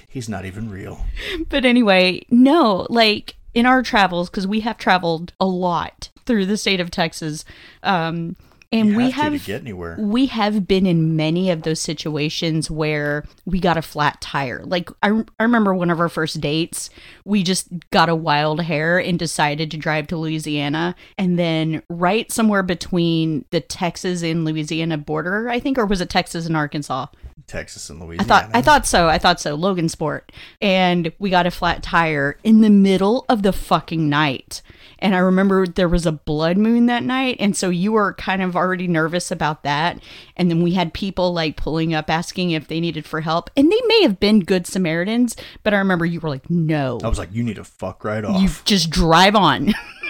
He's 0.08 0.28
not 0.28 0.44
even 0.44 0.70
real. 0.70 1.04
but 1.48 1.64
anyway 1.64 2.24
no 2.30 2.86
like 2.90 3.36
in 3.54 3.64
our 3.66 3.82
travels 3.82 4.28
because 4.28 4.46
we 4.46 4.60
have 4.60 4.76
traveled 4.78 5.32
a 5.40 5.46
lot 5.46 6.10
through 6.26 6.44
the 6.46 6.56
state 6.56 6.80
of 6.80 6.90
texas 6.90 7.44
um 7.82 8.36
and 8.72 8.90
You 8.90 8.96
we 8.96 9.10
have, 9.10 9.12
have 9.12 9.32
to, 9.32 9.38
to 9.38 9.44
get 9.46 9.60
anywhere. 9.62 9.96
we 9.98 10.26
have 10.26 10.66
been 10.66 10.86
in 10.86 11.16
many 11.16 11.50
of 11.50 11.62
those 11.62 11.80
situations 11.80 12.70
where 12.70 13.24
we 13.44 13.60
got 13.60 13.76
a 13.76 13.82
flat 13.82 14.20
tire. 14.20 14.62
Like 14.64 14.90
I, 15.02 15.24
I 15.38 15.42
remember 15.42 15.74
one 15.74 15.90
of 15.90 16.00
our 16.00 16.08
first 16.08 16.40
dates, 16.40 16.90
we 17.24 17.42
just 17.42 17.68
got 17.90 18.08
a 18.08 18.14
wild 18.16 18.62
hair 18.62 18.98
and 18.98 19.18
decided 19.18 19.70
to 19.70 19.76
drive 19.76 20.06
to 20.08 20.16
Louisiana 20.16 20.94
and 21.16 21.38
then 21.38 21.82
right 21.88 22.30
somewhere 22.30 22.62
between 22.62 23.44
the 23.50 23.60
Texas 23.60 24.22
and 24.22 24.44
Louisiana 24.44 24.98
border, 24.98 25.48
I 25.48 25.60
think 25.60 25.78
or 25.78 25.86
was 25.86 26.00
it 26.00 26.10
Texas 26.10 26.46
and 26.46 26.56
Arkansas? 26.56 27.06
Texas 27.46 27.88
and 27.90 28.00
Louisiana. 28.00 28.22
I 28.22 28.26
thought 28.26 28.50
I 28.54 28.62
thought 28.62 28.86
so. 28.86 29.08
I 29.08 29.18
thought 29.18 29.40
so. 29.40 29.56
Logansport. 29.56 30.22
And 30.60 31.12
we 31.20 31.30
got 31.30 31.46
a 31.46 31.50
flat 31.52 31.82
tire 31.82 32.38
in 32.42 32.60
the 32.60 32.70
middle 32.70 33.24
of 33.28 33.42
the 33.42 33.52
fucking 33.52 34.08
night. 34.08 34.62
And 35.06 35.14
I 35.14 35.18
remember 35.18 35.68
there 35.68 35.88
was 35.88 36.04
a 36.04 36.10
blood 36.10 36.58
moon 36.58 36.86
that 36.86 37.04
night, 37.04 37.36
and 37.38 37.56
so 37.56 37.70
you 37.70 37.92
were 37.92 38.14
kind 38.14 38.42
of 38.42 38.56
already 38.56 38.88
nervous 38.88 39.30
about 39.30 39.62
that. 39.62 40.00
And 40.36 40.50
then 40.50 40.64
we 40.64 40.72
had 40.74 40.92
people 40.92 41.32
like 41.32 41.54
pulling 41.56 41.94
up 41.94 42.10
asking 42.10 42.50
if 42.50 42.66
they 42.66 42.80
needed 42.80 43.06
for 43.06 43.20
help, 43.20 43.48
and 43.56 43.70
they 43.70 43.80
may 43.86 44.02
have 44.02 44.18
been 44.18 44.40
good 44.40 44.66
Samaritans, 44.66 45.36
but 45.62 45.72
I 45.72 45.78
remember 45.78 46.04
you 46.04 46.18
were 46.18 46.28
like, 46.28 46.50
"No, 46.50 46.98
I 47.04 47.08
was 47.08 47.20
like, 47.20 47.32
you 47.32 47.44
need 47.44 47.54
to 47.54 47.62
fuck 47.62 48.04
right 48.04 48.24
off. 48.24 48.42
you 48.42 48.48
just 48.64 48.90
drive 48.90 49.36
on." 49.36 49.74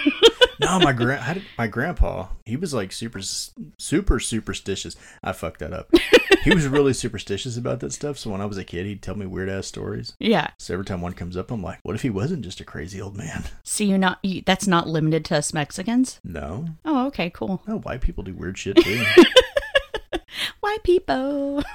no, 0.69 0.79
my 0.79 0.93
grand, 0.93 1.41
my 1.57 1.67
grandpa, 1.67 2.27
he 2.45 2.55
was 2.57 2.73
like 2.73 2.91
super, 2.91 3.21
super 3.77 4.19
superstitious. 4.19 4.95
I 5.23 5.31
fucked 5.31 5.59
that 5.59 5.73
up. 5.73 5.89
he 6.43 6.53
was 6.53 6.67
really 6.67 6.93
superstitious 6.93 7.57
about 7.57 7.79
that 7.81 7.93
stuff. 7.93 8.17
So 8.17 8.29
when 8.29 8.41
I 8.41 8.45
was 8.45 8.57
a 8.57 8.63
kid, 8.63 8.85
he'd 8.85 9.01
tell 9.01 9.15
me 9.15 9.25
weird 9.25 9.49
ass 9.49 9.67
stories. 9.67 10.13
yeah. 10.19 10.49
So 10.57 10.73
every 10.73 10.85
time 10.85 11.01
one 11.01 11.13
comes 11.13 11.37
up, 11.37 11.51
I'm 11.51 11.61
like, 11.63 11.79
what 11.83 11.95
if 11.95 12.01
he 12.01 12.09
wasn't 12.09 12.43
just 12.43 12.59
a 12.61 12.65
crazy 12.65 13.01
old 13.01 13.15
man? 13.17 13.43
See, 13.63 13.85
you're 13.85 13.97
not. 13.97 14.19
You, 14.23 14.41
that's 14.45 14.67
not 14.67 14.87
limited 14.87 15.25
to 15.25 15.37
us 15.37 15.53
Mexicans. 15.53 16.19
No, 16.23 16.65
Oh, 16.85 17.07
okay, 17.07 17.29
cool. 17.29 17.61
no, 17.67 17.79
white 17.79 18.01
people 18.01 18.23
do 18.23 18.33
weird 18.33 18.57
shit 18.57 18.77
too. 18.77 19.03
white 20.61 20.83
people. 20.83 21.63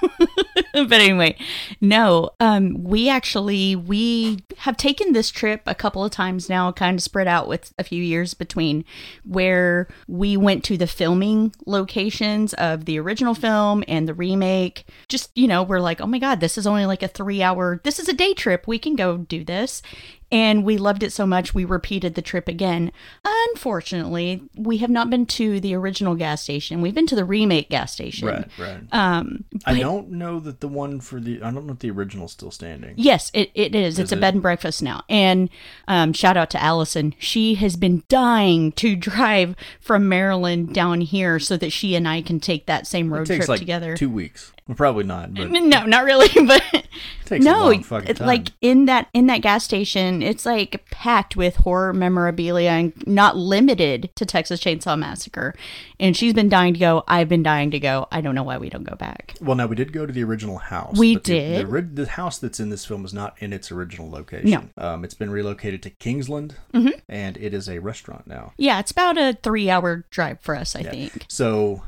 But 0.73 1.01
anyway 1.01 1.37
no 1.81 2.31
um 2.39 2.83
we 2.83 3.09
actually 3.09 3.75
we 3.75 4.39
have 4.57 4.75
taken 4.77 5.13
this 5.13 5.29
trip 5.29 5.61
a 5.67 5.75
couple 5.75 6.03
of 6.03 6.11
times 6.11 6.49
now 6.49 6.71
kind 6.71 6.97
of 6.97 7.03
spread 7.03 7.27
out 7.27 7.47
with 7.47 7.73
a 7.77 7.83
few 7.83 8.01
years 8.01 8.33
between 8.33 8.83
where 9.23 9.87
we 10.07 10.35
went 10.35 10.63
to 10.65 10.77
the 10.77 10.87
filming 10.87 11.53
locations 11.65 12.53
of 12.55 12.85
the 12.85 12.99
original 12.99 13.35
film 13.35 13.83
and 13.87 14.07
the 14.07 14.13
remake. 14.13 14.85
Just 15.09 15.29
you 15.35 15.47
know 15.47 15.61
we're 15.61 15.79
like 15.79 16.01
oh 16.01 16.07
my 16.07 16.19
god 16.19 16.39
this 16.39 16.57
is 16.57 16.65
only 16.65 16.85
like 16.85 17.03
a 17.03 17.07
three 17.07 17.43
hour 17.43 17.79
this 17.83 17.99
is 17.99 18.07
a 18.07 18.13
day 18.13 18.33
trip. 18.33 18.67
We 18.67 18.79
can 18.79 18.95
go 18.95 19.17
do 19.17 19.43
this 19.43 19.81
and 20.33 20.65
we 20.65 20.77
loved 20.77 21.03
it 21.03 21.11
so 21.13 21.27
much 21.27 21.53
we 21.53 21.63
repeated 21.63 22.15
the 22.15 22.21
trip 22.23 22.47
again. 22.47 22.91
Unfortunately, 23.23 24.41
we 24.57 24.77
have 24.79 24.89
not 24.89 25.09
been 25.09 25.25
to 25.27 25.59
the 25.59 25.75
original 25.75 26.15
gas 26.15 26.41
station. 26.41 26.81
We've 26.81 26.95
been 26.95 27.05
to 27.07 27.15
the 27.15 27.23
remake 27.23 27.69
gas 27.69 27.93
station. 27.93 28.27
right, 28.27 28.47
right. 28.57 28.81
Um, 28.91 29.43
I 29.65 29.79
don't 29.79 30.09
know 30.11 30.39
that 30.39 30.59
the 30.59 30.67
one 30.67 30.99
for 30.99 31.19
the, 31.19 31.41
I 31.43 31.51
don't 31.51 31.67
know 31.67 31.73
if 31.73 31.79
the 31.79 31.91
original's 31.91 32.31
still 32.31 32.51
standing. 32.51 32.95
yes, 32.97 33.29
it, 33.33 33.51
it 33.53 33.75
is. 33.75 33.99
It's 33.99 34.11
Is 34.11 34.17
a 34.17 34.19
bed 34.19 34.33
and 34.33 34.41
breakfast 34.41 34.81
now. 34.81 35.03
And 35.07 35.49
um, 35.87 36.13
shout 36.13 36.35
out 36.35 36.49
to 36.51 36.61
Allison. 36.61 37.13
She 37.19 37.55
has 37.55 37.75
been 37.75 38.03
dying 38.09 38.71
to 38.73 38.95
drive 39.03 39.55
from 39.79 40.09
Maryland 40.09 40.73
down 40.73 41.01
here 41.01 41.39
so 41.39 41.57
that 41.57 41.71
she 41.71 41.95
and 41.95 42.07
I 42.07 42.21
can 42.23 42.39
take 42.39 42.65
that 42.65 42.87
same 42.87 43.13
It 43.13 43.17
road 43.17 43.27
takes 43.27 43.45
trip 43.45 43.49
like 43.49 43.59
together. 43.59 43.95
two 43.95 44.09
weeks. 44.09 44.51
Well, 44.67 44.75
probably 44.77 45.03
not, 45.03 45.33
but 45.33 45.51
no, 45.51 45.85
not 45.85 46.05
really, 46.05 46.29
but 46.47 46.63
takes 47.25 47.43
no, 47.43 47.63
a 47.63 47.71
long 47.73 47.83
fucking 47.83 48.15
time. 48.15 48.27
like 48.27 48.47
in 48.61 48.85
that 48.85 49.09
in 49.13 49.27
that 49.27 49.39
gas 49.41 49.65
station, 49.65 50.21
it's 50.21 50.45
like 50.45 50.85
packed 50.89 51.35
with 51.35 51.57
horror 51.57 51.91
memorabilia 51.93 52.69
and 52.69 52.93
not 53.05 53.35
limited 53.35 54.09
to 54.15 54.25
Texas 54.25 54.61
Chainsaw 54.61 54.97
Massacre. 54.97 55.53
And 55.99 56.15
she's 56.15 56.33
been 56.33 56.47
dying 56.49 56.73
to 56.73 56.79
go. 56.79 57.03
I've 57.09 57.27
been 57.27 57.43
dying 57.43 57.71
to 57.71 57.79
go. 57.79 58.07
I 58.11 58.21
don't 58.21 58.35
know 58.35 58.43
why 58.43 58.57
we 58.57 58.69
don't 58.69 58.83
go 58.85 58.95
back. 58.95 59.35
Well, 59.41 59.55
now 59.57 59.67
we 59.67 59.75
did 59.75 59.91
go 59.91 60.05
to 60.05 60.13
the 60.13 60.23
original 60.23 60.57
house. 60.59 60.97
We 60.97 61.15
but 61.15 61.23
the- 61.25 61.33
did. 61.33 61.67
The, 61.69 62.03
the 62.03 62.09
house 62.09 62.39
that's 62.39 62.59
in 62.61 62.69
this 62.69 62.85
film 62.85 63.03
is 63.03 63.13
not 63.13 63.35
in 63.39 63.51
its 63.51 63.69
original 63.71 64.09
location. 64.09 64.71
No. 64.77 64.83
Um, 64.85 65.03
it's 65.03 65.13
been 65.13 65.29
relocated 65.29 65.83
to 65.83 65.89
Kingsland, 65.89 66.55
Mm-hmm. 66.73 66.99
and 67.09 67.35
it 67.37 67.53
is 67.53 67.67
a 67.69 67.79
restaurant 67.79 68.27
now. 68.27 68.53
Yeah, 68.57 68.79
it's 68.79 68.91
about 68.91 69.17
a 69.17 69.37
three 69.43 69.69
hour 69.69 70.05
drive 70.09 70.39
for 70.41 70.55
us, 70.55 70.75
I 70.75 70.83
think. 70.83 71.25
So, 71.27 71.83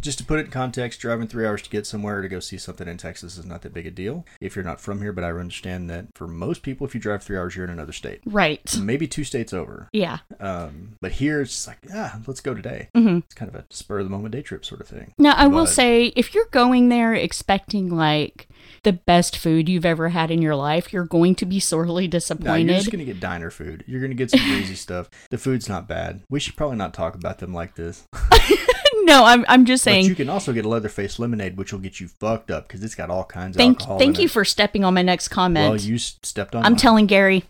just 0.00 0.18
to 0.18 0.24
put 0.24 0.38
it 0.38 0.46
in 0.46 0.50
context, 0.50 1.00
driving 1.00 1.26
three 1.26 1.46
hours 1.46 1.62
to 1.62 1.70
get 1.70 1.86
somewhere 1.86 2.22
to 2.22 2.28
go 2.28 2.40
see 2.40 2.58
something 2.58 2.86
in 2.88 2.96
Texas 2.96 3.36
is 3.38 3.44
not 3.44 3.62
that 3.62 3.74
big 3.74 3.86
a 3.86 3.90
deal 3.90 4.24
if 4.40 4.54
you're 4.56 4.64
not 4.64 4.80
from 4.80 5.00
here. 5.00 5.12
But 5.12 5.24
I 5.24 5.30
understand 5.30 5.88
that 5.90 6.06
for 6.14 6.26
most 6.26 6.62
people, 6.62 6.86
if 6.86 6.94
you 6.94 7.00
drive 7.00 7.22
three 7.22 7.36
hours, 7.36 7.56
you're 7.56 7.64
in 7.64 7.70
another 7.70 7.92
state, 7.92 8.20
Right. 8.26 8.76
maybe 8.80 9.06
two 9.06 9.24
states 9.24 9.52
over. 9.52 9.88
Yeah. 9.92 10.18
Um, 10.40 10.96
but 11.00 11.12
here 11.12 11.40
it's 11.40 11.52
just 11.52 11.66
like, 11.66 11.78
yeah, 11.88 12.16
let's 12.26 12.40
go 12.40 12.54
today. 12.54 12.88
Mm-hmm. 12.94 13.18
It's 13.18 13.34
kind 13.34 13.48
of 13.48 13.54
a 13.54 13.64
spur 13.70 13.98
of 14.00 14.04
the 14.06 14.10
moment 14.10 14.32
day 14.32 14.42
trip 14.42 14.64
sort 14.64 14.80
of 14.80 14.88
thing. 14.88 15.12
Now, 15.18 15.34
I 15.36 15.46
will 15.46 15.66
say, 15.66 16.06
if 16.16 16.34
you're 16.34 16.46
going 16.50 16.88
there 16.88 17.14
expecting 17.14 17.88
like 17.90 18.48
the 18.82 18.92
best 18.92 19.36
food 19.36 19.68
you've 19.68 19.84
ever 19.86 20.10
had 20.10 20.30
in 20.30 20.42
your 20.42 20.56
life, 20.56 20.92
you're 20.92 21.04
going 21.04 21.34
to 21.36 21.46
be 21.46 21.60
sorely 21.60 22.08
No, 22.08 22.54
you're 22.54 22.74
just 22.76 22.90
gonna 22.90 23.04
get 23.04 23.20
diner 23.20 23.50
food. 23.50 23.84
You're 23.86 24.00
gonna 24.00 24.14
get 24.14 24.30
some 24.30 24.40
greasy 24.44 24.74
stuff. 24.74 25.08
The 25.30 25.38
food's 25.38 25.68
not 25.68 25.88
bad. 25.88 26.22
We 26.28 26.40
should 26.40 26.56
probably 26.56 26.76
not 26.76 26.94
talk 26.94 27.14
about 27.14 27.38
them 27.38 27.52
like 27.52 27.74
this. 27.74 28.06
no, 29.08 29.24
I'm, 29.24 29.44
I'm 29.48 29.64
just 29.64 29.84
But 29.84 29.90
saying. 29.90 30.04
you 30.06 30.14
can 30.14 30.28
also 30.28 30.52
get 30.52 30.64
a 30.64 30.68
Leatherface 30.68 31.18
lemonade, 31.18 31.56
which 31.56 31.72
will 31.72 31.80
get 31.80 31.98
you 31.98 32.08
fucked 32.08 32.50
up 32.50 32.68
because 32.68 32.84
it's 32.84 32.94
got 32.94 33.10
all 33.10 33.24
kinds 33.24 33.56
of 33.56 33.58
Thank, 33.58 33.80
alcohol. 33.80 33.98
thank 33.98 34.18
you 34.18 34.26
it. 34.26 34.30
for 34.30 34.44
stepping 34.44 34.84
on 34.84 34.94
my 34.94 35.02
next 35.02 35.28
comment. 35.28 35.70
Well, 35.70 35.80
you 35.80 35.98
stepped 35.98 36.54
on. 36.54 36.64
I'm 36.64 36.72
mine. 36.72 36.78
telling 36.78 37.06
Gary. 37.06 37.44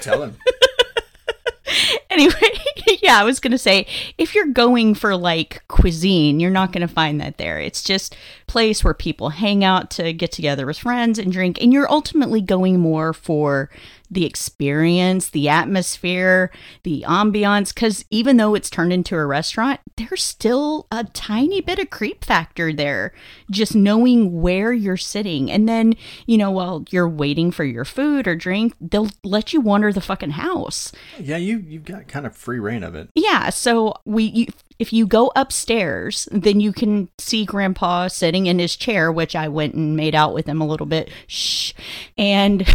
Tell 0.00 0.22
him. 0.22 0.36
Anyway, 2.10 2.34
yeah, 3.02 3.18
I 3.18 3.24
was 3.24 3.40
going 3.40 3.52
to 3.52 3.58
say 3.58 3.86
if 4.18 4.34
you're 4.34 4.44
going 4.44 4.94
for 4.94 5.16
like 5.16 5.66
cuisine, 5.68 6.40
you're 6.40 6.50
not 6.50 6.70
going 6.70 6.86
to 6.86 6.92
find 6.92 7.18
that 7.22 7.38
there. 7.38 7.58
It's 7.58 7.82
just 7.82 8.14
place 8.46 8.84
where 8.84 8.92
people 8.92 9.30
hang 9.30 9.64
out 9.64 9.90
to 9.92 10.12
get 10.12 10.30
together 10.30 10.66
with 10.66 10.76
friends 10.76 11.18
and 11.18 11.32
drink 11.32 11.56
and 11.62 11.72
you're 11.72 11.90
ultimately 11.90 12.42
going 12.42 12.78
more 12.78 13.14
for 13.14 13.70
the 14.10 14.26
experience, 14.26 15.30
the 15.30 15.48
atmosphere, 15.48 16.50
the 16.82 17.02
ambiance 17.08 17.74
cuz 17.74 18.04
even 18.10 18.36
though 18.36 18.54
it's 18.54 18.68
turned 18.68 18.92
into 18.92 19.16
a 19.16 19.24
restaurant, 19.24 19.80
there's 19.96 20.22
still 20.22 20.86
a 20.92 21.04
tiny 21.04 21.62
bit 21.62 21.78
of 21.78 21.88
creep 21.88 22.22
factor 22.22 22.74
there 22.74 23.14
just 23.50 23.74
knowing 23.74 24.42
where 24.42 24.70
you're 24.70 24.98
sitting. 24.98 25.50
And 25.50 25.66
then, 25.66 25.94
you 26.26 26.36
know, 26.36 26.50
while 26.50 26.84
you're 26.90 27.08
waiting 27.08 27.50
for 27.50 27.64
your 27.64 27.86
food 27.86 28.28
or 28.28 28.36
drink, 28.36 28.74
they'll 28.82 29.08
let 29.24 29.54
you 29.54 29.62
wander 29.62 29.94
the 29.94 30.02
fucking 30.02 30.32
house. 30.32 30.92
Yeah, 31.18 31.38
you 31.38 31.61
you've 31.66 31.84
got 31.84 32.08
kind 32.08 32.26
of 32.26 32.36
free 32.36 32.58
rein 32.58 32.82
of 32.82 32.94
it. 32.94 33.08
Yeah, 33.14 33.50
so 33.50 33.94
we 34.04 34.24
you, 34.24 34.46
if 34.78 34.92
you 34.92 35.06
go 35.06 35.30
upstairs, 35.36 36.28
then 36.32 36.60
you 36.60 36.72
can 36.72 37.08
see 37.18 37.44
grandpa 37.44 38.08
sitting 38.08 38.46
in 38.46 38.58
his 38.58 38.74
chair, 38.76 39.12
which 39.12 39.36
I 39.36 39.48
went 39.48 39.74
and 39.74 39.96
made 39.96 40.14
out 40.14 40.34
with 40.34 40.46
him 40.46 40.60
a 40.60 40.66
little 40.66 40.86
bit. 40.86 41.10
Shh. 41.26 41.72
And 42.18 42.66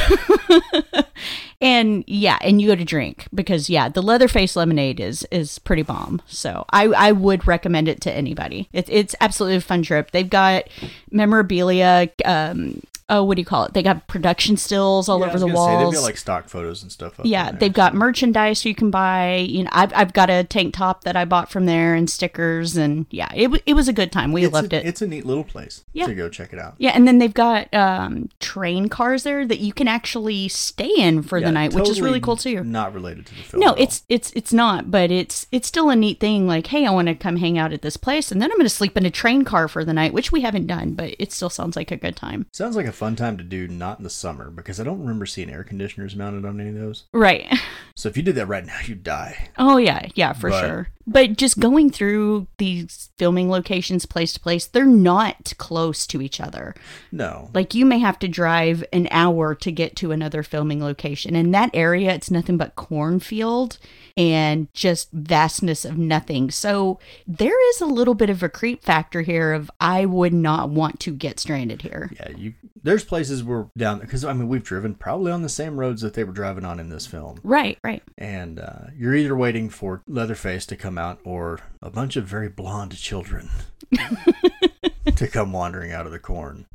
and 1.61 2.03
yeah, 2.07 2.37
and 2.41 2.61
you 2.61 2.69
go 2.69 2.75
to 2.75 2.85
drink 2.85 3.27
because 3.33 3.69
yeah, 3.69 3.89
the 3.89 4.01
Leatherface 4.01 4.55
lemonade 4.55 4.99
is 4.99 5.27
is 5.31 5.59
pretty 5.59 5.83
bomb. 5.83 6.21
So 6.27 6.65
I 6.71 6.85
I 6.85 7.11
would 7.11 7.47
recommend 7.47 7.87
it 7.87 8.01
to 8.01 8.11
anybody. 8.11 8.69
It, 8.71 8.87
it's 8.89 9.15
absolutely 9.19 9.57
a 9.57 9.61
fun 9.61 9.83
trip. 9.83 10.11
They've 10.11 10.29
got 10.29 10.63
memorabilia 11.11 12.09
um 12.25 12.81
Oh, 13.09 13.23
what 13.23 13.35
do 13.35 13.41
you 13.41 13.45
call 13.45 13.63
it? 13.63 13.73
They 13.73 13.83
got 13.83 14.05
production 14.07 14.57
stills 14.57 15.07
all 15.07 15.21
Yeah, 15.21 15.27
over 15.27 15.39
the 15.39 15.47
say, 15.47 15.53
walls. 15.53 15.91
they've 15.93 15.99
got 16.01 16.05
like 16.05 16.17
stock 16.17 16.49
photos 16.49 16.81
and 16.83 16.91
stuff. 16.91 17.19
Up 17.19 17.25
Yeah, 17.25 17.51
they've 17.53 17.71
got 17.71 17.95
merchandise 17.95 18.65
you 18.65 18.75
can 18.75 18.91
buy. 18.91 19.37
You 19.37 19.63
know, 19.63 19.69
I've, 19.71 19.93
I've 19.95 20.11
got 20.13 20.29
a 20.29 20.43
tank 20.43 20.73
top 20.73 21.05
that 21.05 21.15
I 21.15 21.23
bought 21.23 21.49
from 21.49 21.65
there 21.67 21.93
and 21.95 22.09
stickers, 22.09 22.75
and 22.75 23.05
yeah, 23.09 23.29
it, 23.33 23.63
it 23.65 23.75
was 23.75 23.87
a 23.87 23.93
good 23.93 24.11
time. 24.11 24.33
We 24.33 24.43
It's 24.43 24.53
loved 24.53 24.73
a, 24.73 24.77
it. 24.81 24.85
It's 24.87 25.01
a 25.01 25.07
neat 25.07 25.25
little 25.25 25.45
place. 25.45 25.85
Yeah. 25.93 26.07
to 26.07 26.13
go 26.15 26.27
check 26.27 26.51
it 26.51 26.59
out. 26.59 26.75
yeah, 26.79 26.91
and 26.93 27.07
then 27.07 27.19
they've 27.19 27.33
got 27.33 27.73
um, 27.73 28.29
train 28.41 28.89
cars 28.89 29.23
there 29.23 29.45
that 29.47 29.59
you 29.59 29.71
can 29.71 29.87
actually 29.87 30.49
stay 30.49 30.91
in 30.97 31.21
for 31.23 31.37
Yeah, 31.37 31.45
the 31.47 31.51
night, 31.53 31.73
which 31.73 31.87
is 31.89 32.01
really 32.01 32.19
cool 32.19 32.35
too. 32.35 32.63
Not 32.63 32.93
related 32.93 33.25
to 33.27 33.35
the 33.35 33.41
film. 33.43 33.61
No, 33.61 33.73
it's 33.75 34.03
it's 34.09 34.31
it's 34.35 34.51
not, 34.51 34.91
but 34.91 35.11
it's 35.11 35.47
it's 35.53 35.67
still 35.69 35.89
a 35.89 35.95
neat 35.95 36.19
thing. 36.19 36.45
Like, 36.45 36.67
hey, 36.67 36.85
I 36.85 36.91
want 36.91 37.07
to 37.07 37.15
come 37.15 37.37
hang 37.37 37.57
out 37.57 37.71
at 37.71 37.81
this 37.83 37.95
place, 37.95 38.33
and 38.33 38.41
then 38.41 38.51
I'm 38.51 38.57
going 38.57 38.65
to 38.65 38.69
sleep 38.69 38.97
in 38.97 39.05
a 39.05 39.11
train 39.11 39.43
car 39.45 39.69
for 39.69 39.85
the 39.85 39.93
night, 39.93 40.11
which 40.11 40.31
we 40.33 40.41
haven't 40.41 40.67
done, 40.67 40.93
but 40.93 41.15
it 41.19 41.31
still 41.31 41.49
sounds 41.49 41.77
like 41.77 41.89
a 41.91 41.95
good 41.97 42.17
time. 42.17 42.47
sounds 42.51 42.75
like 42.75 42.85
a 42.85 42.96
fun 42.97 43.15
time 43.15 43.37
to 43.37 43.43
do 43.43 43.67
not 43.67 43.99
in 43.99 44.03
the 44.03 44.09
summer 44.09 44.49
because 44.49 44.79
I 44.79 44.83
don't 44.83 44.99
remember 44.99 45.25
seeing 45.25 45.49
air 45.49 45.63
conditioners 45.63 46.15
mounted 46.15 46.45
on 46.45 46.59
any 46.59 46.69
of 46.69 46.75
those. 46.75 47.05
Right. 47.13 47.45
So 47.95 48.07
if 48.09 48.15
you 48.15 48.21
did 48.21 48.35
that 48.35 48.45
right 48.45 48.63
now, 48.63 48.77
you'd 48.85 49.01
die. 49.03 49.49
Oh 49.57 49.77
yeah, 49.77 50.05
yeah, 50.13 50.33
for 50.33 50.51
But- 50.51 50.59
sure. 50.61 50.87
But 51.07 51.35
just 51.37 51.57
going 51.59 51.89
through 51.89 52.45
these 52.59 53.09
filming 53.17 53.49
locations 53.49 54.05
place 54.05 54.33
to 54.33 54.39
place, 54.39 54.67
they're 54.67 54.85
not 54.85 55.53
close 55.57 56.05
to 56.07 56.21
each 56.21 56.39
other. 56.39 56.75
No. 57.11 57.49
Like 57.55 57.73
you 57.73 57.85
may 57.87 57.97
have 57.97 58.19
to 58.19 58.27
drive 58.27 58.83
an 58.93 59.07
hour 59.09 59.55
to 59.55 59.71
get 59.71 59.95
to 59.95 60.11
another 60.11 60.43
filming 60.43 60.79
location. 60.83 61.35
In 61.35 61.49
that 61.51 61.71
area, 61.73 62.13
it's 62.13 62.29
nothing 62.29 62.57
but 62.57 62.75
cornfield 62.75 63.79
and 64.17 64.67
just 64.73 65.11
vastness 65.13 65.85
of 65.85 65.97
nothing. 65.97 66.49
So 66.51 66.99
there 67.27 67.69
is 67.69 67.79
a 67.81 67.85
little 67.85 68.15
bit 68.15 68.29
of 68.29 68.41
a 68.43 68.49
creep 68.49 68.83
factor 68.83 69.21
here 69.21 69.53
of 69.53 69.69
I 69.79 70.05
would 70.05 70.33
not 70.33 70.69
want 70.69 70.99
to 71.01 71.11
get 71.13 71.39
stranded 71.39 71.83
here. 71.83 72.09
Yeah, 72.19 72.29
you. 72.35 72.53
There's 72.83 73.03
places 73.03 73.43
where 73.43 73.67
down 73.77 73.99
because 73.99 74.25
I 74.25 74.33
mean 74.33 74.47
we've 74.47 74.63
driven 74.63 74.95
probably 74.95 75.31
on 75.31 75.41
the 75.41 75.49
same 75.49 75.77
roads 75.79 76.01
that 76.01 76.13
they 76.13 76.23
were 76.23 76.31
driving 76.33 76.65
on 76.65 76.79
in 76.79 76.89
this 76.89 77.05
film, 77.05 77.39
Right, 77.43 77.77
right. 77.83 78.01
and 78.17 78.59
uh, 78.59 78.85
you're 78.97 79.13
either 79.15 79.35
waiting 79.35 79.69
for 79.69 80.01
Leatherface 80.07 80.65
to 80.67 80.75
come 80.75 80.97
out 80.97 81.19
or 81.23 81.59
a 81.81 81.89
bunch 81.89 82.15
of 82.15 82.25
very 82.25 82.47
blonde 82.49 82.95
children 82.97 83.49
to 85.15 85.27
come 85.27 85.51
wandering 85.51 85.91
out 85.91 86.05
of 86.05 86.11
the 86.11 86.19
corn. 86.19 86.65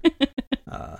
Uh, 0.70 0.98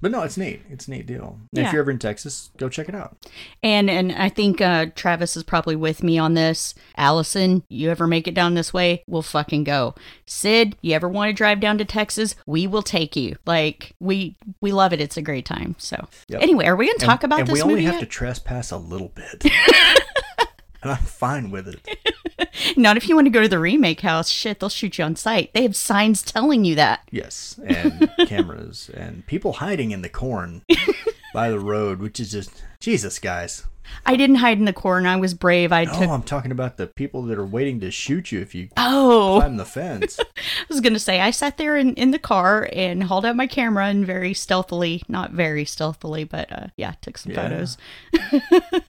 but 0.00 0.10
no, 0.10 0.22
it's 0.22 0.36
neat. 0.36 0.62
It's 0.70 0.88
a 0.88 0.90
neat 0.92 1.06
deal. 1.06 1.38
Yeah. 1.52 1.66
If 1.66 1.72
you're 1.72 1.82
ever 1.82 1.90
in 1.90 1.98
Texas, 1.98 2.50
go 2.56 2.68
check 2.68 2.88
it 2.88 2.94
out. 2.94 3.16
And 3.62 3.90
and 3.90 4.12
I 4.12 4.28
think 4.28 4.60
uh, 4.60 4.86
Travis 4.94 5.36
is 5.36 5.42
probably 5.42 5.76
with 5.76 6.02
me 6.02 6.18
on 6.18 6.34
this. 6.34 6.74
Allison, 6.96 7.62
you 7.68 7.90
ever 7.90 8.06
make 8.06 8.26
it 8.26 8.34
down 8.34 8.54
this 8.54 8.72
way, 8.72 9.04
we'll 9.06 9.22
fucking 9.22 9.64
go. 9.64 9.94
Sid, 10.26 10.76
you 10.80 10.94
ever 10.94 11.08
want 11.08 11.28
to 11.28 11.32
drive 11.32 11.60
down 11.60 11.78
to 11.78 11.84
Texas, 11.84 12.34
we 12.46 12.66
will 12.66 12.82
take 12.82 13.16
you. 13.16 13.36
Like 13.46 13.94
we 14.00 14.36
we 14.60 14.72
love 14.72 14.92
it. 14.92 15.00
It's 15.00 15.16
a 15.16 15.22
great 15.22 15.44
time. 15.44 15.74
So 15.78 16.08
Yep. 16.28 16.42
anyway, 16.42 16.66
are 16.66 16.76
we 16.76 16.86
gonna 16.86 16.98
talk 16.98 17.22
and, 17.22 17.32
about 17.32 17.40
and 17.40 17.48
this 17.48 17.54
we 17.54 17.62
only 17.62 17.84
have 17.84 17.94
yet? 17.94 18.00
to 18.00 18.06
trespass 18.06 18.70
a 18.70 18.78
little 18.78 19.08
bit. 19.08 19.44
and 20.82 20.92
I'm 20.92 20.96
fine 20.98 21.50
with 21.50 21.68
it. 21.68 22.09
Not 22.76 22.96
if 22.96 23.08
you 23.08 23.14
want 23.14 23.26
to 23.26 23.30
go 23.30 23.42
to 23.42 23.48
the 23.48 23.58
remake 23.58 24.00
house. 24.00 24.28
Shit, 24.28 24.60
they'll 24.60 24.68
shoot 24.68 24.98
you 24.98 25.04
on 25.04 25.16
sight. 25.16 25.50
They 25.52 25.62
have 25.62 25.76
signs 25.76 26.22
telling 26.22 26.64
you 26.64 26.74
that. 26.76 27.08
Yes, 27.10 27.58
and 27.64 28.10
cameras 28.26 28.90
and 28.94 29.26
people 29.26 29.54
hiding 29.54 29.90
in 29.90 30.02
the 30.02 30.08
corn 30.08 30.62
by 31.34 31.50
the 31.50 31.58
road, 31.60 32.00
which 32.00 32.18
is 32.20 32.30
just 32.32 32.62
Jesus, 32.80 33.18
guys. 33.18 33.64
I 34.06 34.14
didn't 34.14 34.36
hide 34.36 34.58
in 34.58 34.66
the 34.66 34.72
corner. 34.72 35.08
I 35.08 35.16
was 35.16 35.34
brave. 35.34 35.72
I 35.72 35.82
No, 35.84 35.92
took. 35.92 36.08
I'm 36.08 36.22
talking 36.22 36.52
about 36.52 36.76
the 36.76 36.86
people 36.86 37.22
that 37.22 37.36
are 37.38 37.44
waiting 37.46 37.80
to 37.80 37.90
shoot 37.90 38.30
you 38.30 38.40
if 38.40 38.54
you 38.54 38.68
Oh, 38.76 39.38
climb 39.40 39.56
the 39.56 39.64
fence. 39.64 40.20
I 40.36 40.64
was 40.68 40.80
gonna 40.80 41.00
say 41.00 41.20
I 41.20 41.32
sat 41.32 41.56
there 41.56 41.76
in, 41.76 41.94
in 41.94 42.12
the 42.12 42.18
car 42.20 42.68
and 42.72 43.02
hauled 43.02 43.26
out 43.26 43.34
my 43.34 43.48
camera 43.48 43.86
and 43.86 44.06
very 44.06 44.32
stealthily, 44.32 45.02
not 45.08 45.32
very 45.32 45.64
stealthily, 45.64 46.22
but 46.22 46.52
uh, 46.52 46.66
yeah, 46.76 46.92
took 47.00 47.18
some 47.18 47.32
Yeah. 47.32 47.42
photos. 47.48 47.78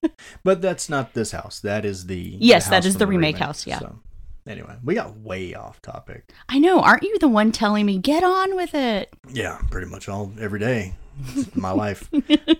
But 0.43 0.61
that's 0.61 0.89
not 0.89 1.13
this 1.13 1.31
house. 1.31 1.59
That 1.59 1.83
is 1.85 2.05
the 2.05 2.17
Yes, 2.39 2.65
the 2.65 2.71
that 2.71 2.85
is 2.85 2.97
the 2.97 3.07
remake 3.07 3.37
house, 3.37 3.65
yeah. 3.67 3.79
So, 3.79 3.99
anyway, 4.47 4.75
we 4.83 4.95
got 4.95 5.17
way 5.19 5.53
off 5.55 5.81
topic. 5.81 6.31
I 6.49 6.59
know. 6.59 6.79
Aren't 6.79 7.03
you 7.03 7.17
the 7.19 7.27
one 7.27 7.51
telling 7.51 7.85
me 7.85 7.97
get 7.97 8.23
on 8.23 8.55
with 8.55 8.73
it? 8.75 9.11
Yeah, 9.31 9.59
pretty 9.69 9.87
much 9.89 10.07
all 10.09 10.31
every 10.39 10.59
day. 10.59 10.93
It's 11.35 11.55
my 11.55 11.71
life. 11.71 12.09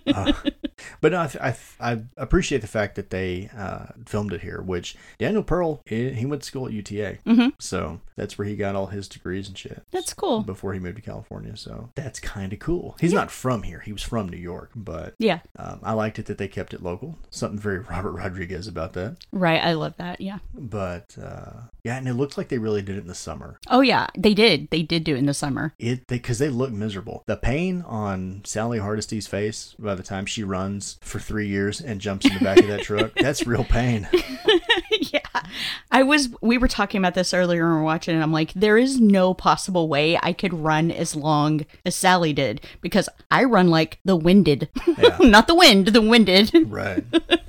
Uh, 0.08 0.34
but 1.00 1.12
no, 1.12 1.19
I, 1.21 1.50
I, 1.50 1.56
I 1.80 2.00
appreciate 2.17 2.62
the 2.62 2.67
fact 2.67 2.95
that 2.95 3.10
they 3.10 3.50
uh, 3.56 3.88
filmed 4.06 4.34
it 4.34 4.41
here. 4.41 4.62
Which 4.62 4.95
Daniel 5.19 5.43
Pearl, 5.43 5.82
he, 5.86 6.12
he 6.12 6.26
went 6.26 6.41
to 6.41 6.47
school 6.47 6.67
at 6.67 6.74
UTA, 6.74 7.17
Mhm. 7.26 7.54
so 7.60 8.02
that's 8.15 8.38
where 8.38 8.47
he 8.47 8.56
got 8.56 8.76
all 8.76 8.88
his 8.88 9.08
degrees 9.08 9.47
and 9.47 9.58
shit. 9.58 9.84
That's 9.91 10.13
cool. 10.13 10.41
Before 10.41 10.74
he 10.74 10.80
moved 10.80 10.97
to 10.97 11.02
California, 11.02 11.56
so 11.58 11.89
that's 11.95 12.19
kind 12.19 12.52
of 12.54 12.60
cool. 12.60 12.95
He's 13.00 13.13
not 13.13 13.32
from 13.32 13.63
here; 13.63 13.80
he 13.80 13.93
was 13.93 14.04
from 14.04 14.28
New 14.30 14.38
York, 14.38 14.71
but 14.76 15.13
Yeah, 15.19 15.39
um, 15.58 15.80
I 15.84 15.93
liked 15.93 16.19
it 16.19 16.26
that 16.28 16.38
they 16.38 16.47
kept 16.47 16.74
it 16.74 16.84
local. 16.84 17.17
Something 17.30 17.60
very 17.60 17.80
Robert 17.89 18.12
Rodriguez 18.12 18.67
about 18.67 18.93
that. 18.93 19.17
right. 19.32 19.62
I 19.63 19.74
love 19.74 19.93
that. 19.97 20.19
Yeah. 20.21 20.39
But 20.54 21.15
uh, 21.21 21.62
yeah, 21.84 21.97
and 21.97 22.08
it 22.08 22.13
looks 22.13 22.38
like 22.38 22.50
they 22.50 22.58
really 22.58 22.82
did 22.82 22.95
it 22.97 23.02
in 23.02 23.08
the 23.08 23.15
summer. 23.15 23.60
Oh 23.69 23.82
yeah, 23.82 24.08
they 24.17 24.34
did. 24.34 24.69
They 24.71 24.82
did 24.84 25.04
do 25.04 25.15
it 25.15 25.19
in 25.19 25.26
the 25.26 25.34
summer. 25.34 25.74
It 25.80 26.08
because 26.08 26.39
they, 26.39 26.50
look 26.50 26.71
miserable. 26.71 27.24
The 27.28 27.38
pain 27.38 27.82
on 27.88 28.41
Sally 28.51 28.79
Hardesty's 28.79 29.27
face 29.27 29.75
by 29.79 29.95
the 29.95 30.03
time 30.03 30.25
she 30.25 30.43
runs 30.43 30.97
for 30.99 31.19
three 31.19 31.47
years 31.47 31.79
and 31.79 32.01
jumps 32.01 32.25
in 32.25 32.33
the 32.33 32.41
back 32.41 32.59
of 32.59 32.67
that 32.67 32.81
truck—that's 32.81 33.47
real 33.47 33.63
pain. 33.63 34.09
yeah. 34.91 35.19
I 35.89 36.03
was 36.03 36.27
we 36.41 36.57
were 36.57 36.67
talking 36.67 36.99
about 36.99 37.13
this 37.13 37.33
earlier 37.33 37.65
when 37.65 37.77
We're 37.77 37.83
watching 37.83 38.13
and 38.13 38.21
I'm 38.21 38.33
like, 38.33 38.51
there 38.51 38.77
is 38.77 38.99
no 38.99 39.33
possible 39.33 39.87
way 39.87 40.19
I 40.21 40.33
could 40.33 40.53
run 40.53 40.91
as 40.91 41.15
long 41.15 41.65
as 41.85 41.95
Sally 41.95 42.33
did 42.33 42.59
because 42.81 43.07
I 43.29 43.45
run 43.45 43.69
like 43.69 43.99
the 44.03 44.17
winded. 44.17 44.67
Yeah. 44.97 45.17
not 45.21 45.47
the 45.47 45.55
wind, 45.55 45.87
the 45.87 46.01
winded. 46.01 46.51
Right. 46.69 47.05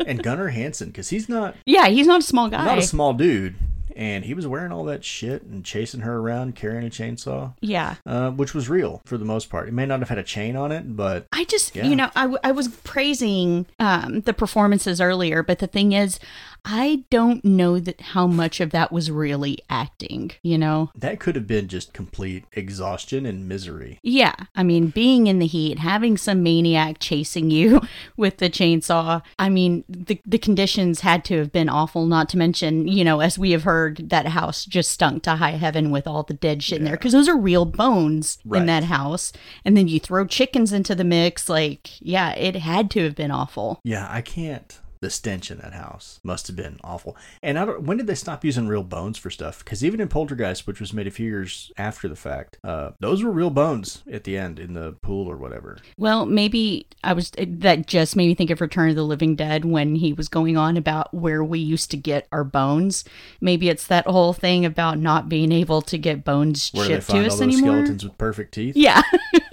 And 0.06 0.22
Gunnar 0.22 0.48
Hansen, 0.50 0.90
because 0.90 1.08
he's 1.08 1.28
not 1.28 1.56
yeah, 1.66 1.88
he's 1.88 2.06
not 2.06 2.20
a 2.20 2.24
small 2.24 2.48
guy. 2.48 2.64
not 2.64 2.78
a 2.78 2.82
small 2.82 3.12
dude, 3.12 3.56
and 3.96 4.24
he 4.24 4.34
was 4.34 4.46
wearing 4.46 4.72
all 4.72 4.84
that 4.84 5.04
shit 5.04 5.42
and 5.42 5.64
chasing 5.64 6.00
her 6.00 6.18
around 6.18 6.54
carrying 6.56 6.86
a 6.86 6.90
chainsaw. 6.90 7.54
yeah. 7.60 7.96
Uh, 8.06 8.30
which 8.30 8.54
was 8.54 8.68
real 8.68 9.00
for 9.04 9.16
the 9.18 9.24
most 9.24 9.50
part. 9.50 9.68
It 9.68 9.72
may 9.74 9.86
not 9.86 10.00
have 10.00 10.08
had 10.08 10.18
a 10.18 10.22
chain 10.22 10.56
on 10.56 10.72
it, 10.72 10.96
but 10.96 11.26
I 11.32 11.44
just, 11.44 11.74
Yeah. 11.76 11.86
you 11.86 11.96
know, 11.96 12.10
I, 12.16 12.22
w- 12.22 12.38
I 12.44 12.52
was 12.52 12.68
praising 12.68 13.66
um, 13.78 14.20
the 14.22 14.32
performances 14.32 15.00
earlier, 15.00 15.42
but 15.42 15.58
the 15.58 15.66
thing 15.66 15.92
is, 15.92 16.18
I 16.64 17.04
don't 17.10 17.44
know 17.44 17.78
that 17.80 18.00
how 18.00 18.26
much 18.26 18.60
of 18.60 18.70
that 18.70 18.92
was 18.92 19.10
really 19.10 19.58
acting, 19.68 20.32
you 20.42 20.56
know? 20.58 20.90
that 20.94 21.18
could 21.18 21.34
have 21.34 21.46
been 21.46 21.66
just 21.68 21.92
complete 21.92 22.44
exhaustion 22.52 23.26
and 23.26 23.48
misery. 23.48 23.98
Yeah, 24.02 24.34
I 24.54 24.62
mean, 24.62 24.88
being 24.88 25.26
in 25.26 25.38
the 25.40 25.46
heat, 25.46 25.78
having 25.80 26.16
some 26.16 26.42
maniac 26.42 26.96
chasing 27.00 27.50
you 27.50 27.80
with 28.16 28.36
the 28.38 28.48
chainsaw. 28.48 29.22
I 29.38 29.48
mean, 29.48 29.84
the 29.88 30.20
the 30.24 30.38
conditions 30.38 31.00
had 31.00 31.24
to 31.26 31.38
have 31.38 31.50
been 31.52 31.68
awful. 31.68 32.06
Not 32.06 32.28
to 32.30 32.38
mention, 32.38 32.86
you 32.86 33.04
know, 33.04 33.20
as 33.20 33.38
we 33.38 33.50
have 33.50 33.64
heard, 33.64 34.10
that 34.10 34.26
house 34.26 34.64
just 34.64 34.90
stunk 34.90 35.24
to 35.24 35.36
high 35.36 35.52
heaven 35.52 35.90
with 35.90 36.06
all 36.06 36.22
the 36.22 36.34
dead 36.34 36.62
shit 36.62 36.78
in 36.78 36.84
there 36.84 36.96
because 36.96 37.12
those 37.12 37.28
are 37.28 37.36
real 37.36 37.64
bones 37.64 38.38
Right. 38.44 38.60
in 38.60 38.66
that 38.66 38.84
house. 38.84 39.32
And 39.64 39.76
then 39.76 39.88
you 39.88 39.98
throw 39.98 40.26
chickens 40.26 40.72
into 40.72 40.94
the 40.94 41.04
mix. 41.04 41.48
Like, 41.48 41.90
yeah, 42.00 42.30
it 42.34 42.56
had 42.56 42.90
to 42.92 43.02
have 43.04 43.14
been 43.16 43.30
awful. 43.30 43.80
Yeah, 43.84 44.06
I 44.10 44.20
can't. 44.20 44.78
The 45.02 45.10
stench 45.10 45.50
in 45.50 45.58
that 45.58 45.72
house 45.72 46.20
must 46.22 46.46
have 46.46 46.54
been 46.54 46.78
awful. 46.84 47.16
And 47.42 47.58
I 47.58 47.64
don't. 47.64 47.82
When 47.82 47.96
did 47.96 48.06
they 48.06 48.14
stop 48.14 48.44
using 48.44 48.68
real 48.68 48.84
bones 48.84 49.18
for 49.18 49.30
stuff? 49.30 49.58
Because 49.58 49.84
even 49.84 50.00
in 50.00 50.06
Poltergeist, 50.06 50.64
which 50.64 50.78
was 50.78 50.92
made 50.92 51.08
a 51.08 51.10
few 51.10 51.28
years 51.28 51.72
after 51.76 52.06
the 52.06 52.14
fact, 52.14 52.58
uh, 52.62 52.92
those 53.00 53.24
were 53.24 53.32
real 53.32 53.50
bones 53.50 54.04
at 54.10 54.22
the 54.22 54.38
end 54.38 54.60
in 54.60 54.74
the 54.74 54.92
pool 55.02 55.28
or 55.28 55.36
whatever. 55.36 55.78
Well, 55.98 56.24
maybe 56.24 56.86
I 57.02 57.14
was 57.14 57.32
that 57.36 57.88
just 57.88 58.14
made 58.14 58.28
me 58.28 58.36
think 58.36 58.50
of 58.50 58.60
Return 58.60 58.90
of 58.90 58.94
the 58.94 59.02
Living 59.02 59.34
Dead 59.34 59.64
when 59.64 59.96
he 59.96 60.12
was 60.12 60.28
going 60.28 60.56
on 60.56 60.76
about 60.76 61.12
where 61.12 61.42
we 61.42 61.58
used 61.58 61.90
to 61.90 61.96
get 61.96 62.28
our 62.30 62.44
bones. 62.44 63.04
Maybe 63.40 63.68
it's 63.68 63.88
that 63.88 64.06
whole 64.06 64.32
thing 64.32 64.64
about 64.64 64.98
not 64.98 65.28
being 65.28 65.50
able 65.50 65.82
to 65.82 65.98
get 65.98 66.22
bones 66.24 66.70
Where 66.72 66.86
shipped 66.86 67.10
to 67.10 67.26
us 67.26 67.40
anymore. 67.40 67.72
skeletons 67.72 68.04
with 68.04 68.16
perfect 68.18 68.54
teeth? 68.54 68.76
Yeah. 68.76 69.02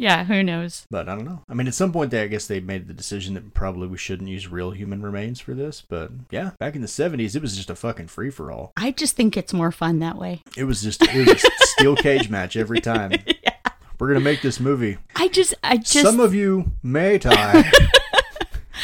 yeah, 0.00 0.24
who 0.24 0.42
knows? 0.42 0.86
But 0.90 1.10
I 1.10 1.14
don't 1.14 1.26
know. 1.26 1.42
I 1.46 1.52
mean, 1.52 1.66
at 1.66 1.74
some 1.74 1.92
point, 1.92 2.10
they 2.10 2.22
I 2.22 2.26
guess 2.26 2.46
they 2.46 2.58
made 2.58 2.88
the 2.88 2.94
decision 2.94 3.34
that 3.34 3.52
probably 3.52 3.86
we 3.86 3.98
shouldn't 3.98 4.30
use 4.30 4.48
real 4.48 4.70
human 4.70 5.02
remains 5.02 5.40
for 5.40 5.52
this. 5.52 5.82
But 5.86 6.10
yeah, 6.30 6.52
back 6.58 6.74
in 6.74 6.80
the 6.80 6.86
'70s, 6.88 7.36
it 7.36 7.42
was 7.42 7.54
just 7.54 7.68
a 7.68 7.74
fucking 7.74 8.08
free 8.08 8.30
for 8.30 8.50
all. 8.50 8.72
I 8.78 8.92
just 8.92 9.14
think 9.14 9.36
it's 9.36 9.52
more 9.52 9.70
fun 9.70 9.98
that 9.98 10.16
way. 10.16 10.42
It 10.56 10.64
was 10.64 10.82
just 10.82 11.02
it 11.02 11.28
was 11.28 11.44
a 11.44 11.50
steel 11.66 11.96
cage 11.96 12.30
match 12.30 12.56
every 12.56 12.80
time. 12.80 13.12
We're 13.98 14.08
gonna 14.08 14.20
make 14.20 14.40
this 14.40 14.58
movie. 14.58 14.96
I 15.14 15.28
just 15.28 15.52
I 15.62 15.76
just 15.76 16.00
Some 16.02 16.20
of 16.20 16.34
you 16.34 16.72
may 16.82 17.18
die, 17.18 17.70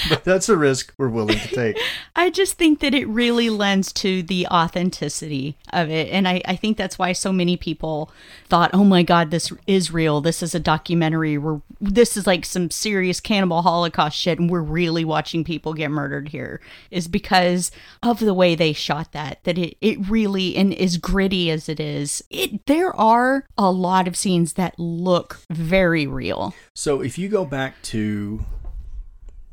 but 0.09 0.25
that's 0.25 0.49
a 0.49 0.57
risk 0.57 0.93
we're 0.99 1.09
willing 1.09 1.39
to 1.39 1.49
take. 1.49 1.79
I 2.17 2.31
just 2.31 2.55
think 2.55 2.81
that 2.81 2.95
it 2.95 3.07
really 3.09 3.51
lends 3.51 3.93
to 3.95 4.23
the 4.23 4.47
authenticity 4.49 5.57
of 5.73 5.91
it. 5.91 6.11
And 6.11 6.27
I, 6.27 6.43
I 6.45 6.57
think 6.57 6.77
that's 6.77 6.99
why 6.99 7.13
so 7.13 7.33
many 7.33 7.57
people 7.57 8.11
thought, 8.49 8.71
oh 8.73 8.85
my 8.85 9.03
God, 9.03 9.31
this 9.31 9.53
is 9.67 9.93
real. 9.93 10.21
This 10.21 10.43
is 10.43 10.55
a 10.55 10.61
documentary. 10.61 11.39
We're, 11.39 11.61
this 11.81 12.17
is 12.17 12.27
like 12.27 12.45
some 12.45 12.71
serious 12.71 13.21
cannibal 13.21 13.63
Holocaust 13.63 14.19
shit. 14.19 14.39
And 14.39 14.51
we're 14.51 14.61
really 14.61 15.05
watching 15.05 15.45
people 15.45 15.75
get 15.75 15.91
murdered 15.91 16.29
here, 16.29 16.61
is 16.91 17.09
because 17.09 17.71
of 18.03 18.21
the 18.21 18.35
way 18.35 18.55
they 18.55 18.73
shot 18.73 19.13
that. 19.13 19.43
That 19.45 19.59
it, 19.59 19.77
it 19.81 19.99
really, 20.09 20.57
and 20.57 20.75
as 20.75 20.97
gritty 20.97 21.51
as 21.51 21.69
it 21.69 21.81
is, 21.81 22.23
it 22.31 22.67
there 22.67 22.95
are 22.97 23.47
a 23.57 23.71
lot 23.71 24.09
of 24.09 24.17
scenes 24.17 24.55
that 24.55 24.79
look 24.79 25.41
very 25.51 26.07
real. 26.07 26.55
So 26.75 27.01
if 27.01 27.19
you 27.19 27.29
go 27.29 27.45
back 27.45 27.81
to 27.83 28.45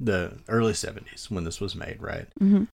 the 0.06 0.40
early 0.48 0.74
'70s 0.74 1.30
when 1.30 1.44
this 1.44 1.62
was 1.62 1.76
made, 1.76 1.98
right? 2.02 2.28
Mm-hmm. 2.40 2.64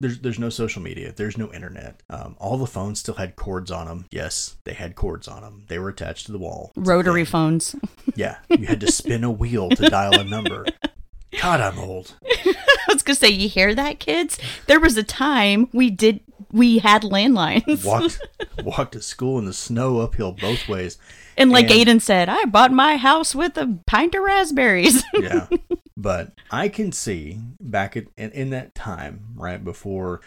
There's 0.00 0.20
there's 0.20 0.38
no 0.38 0.48
social 0.48 0.80
media. 0.80 1.12
There's 1.12 1.36
no 1.36 1.52
internet. 1.52 2.02
Um, 2.08 2.36
all 2.38 2.56
the 2.56 2.66
phones 2.66 3.00
still 3.00 3.14
had 3.14 3.34
cords 3.34 3.70
on 3.70 3.86
them. 3.86 4.06
Yes, 4.10 4.56
they 4.64 4.74
had 4.74 4.94
cords 4.94 5.26
on 5.26 5.42
them. 5.42 5.64
They 5.68 5.78
were 5.78 5.88
attached 5.88 6.26
to 6.26 6.32
the 6.32 6.38
wall. 6.38 6.72
It's 6.76 6.86
Rotary 6.88 7.24
phones. 7.24 7.74
Yeah, 8.14 8.38
you 8.48 8.66
had 8.66 8.80
to 8.80 8.90
spin 8.90 9.22
a 9.22 9.30
wheel 9.30 9.68
to 9.68 9.88
dial 9.88 10.18
a 10.18 10.24
number. 10.24 10.66
God, 11.40 11.60
I'm 11.60 11.78
old. 11.78 12.14
I 12.26 12.56
was 12.88 13.02
gonna 13.02 13.14
say, 13.14 13.28
you 13.28 13.48
hear 13.48 13.74
that, 13.74 14.00
kids? 14.00 14.38
There 14.66 14.80
was 14.80 14.96
a 14.96 15.04
time 15.04 15.68
we 15.72 15.90
did 15.90 16.20
we 16.50 16.78
had 16.78 17.02
landlines. 17.02 17.84
Walked 17.84 18.20
walked 18.64 18.92
to 18.92 19.02
school 19.02 19.38
in 19.38 19.44
the 19.44 19.52
snow 19.52 20.00
uphill 20.00 20.32
both 20.32 20.68
ways. 20.68 20.98
And 21.38 21.50
like 21.50 21.70
And- 21.70 21.88
Aiden 21.88 22.00
said, 22.02 22.28
I 22.28 22.44
bought 22.44 22.72
my 22.72 22.96
house 22.96 23.34
with 23.34 23.56
a 23.56 23.78
pint 23.86 24.14
of 24.14 24.22
raspberries. 24.22 25.02
yeah. 25.14 25.46
But 25.96 26.32
I 26.50 26.68
can 26.68 26.92
see 26.92 27.40
back 27.60 27.96
at, 27.96 28.04
in, 28.16 28.30
in 28.32 28.50
that 28.50 28.74
time, 28.74 29.24
right 29.34 29.62
before 29.62 30.20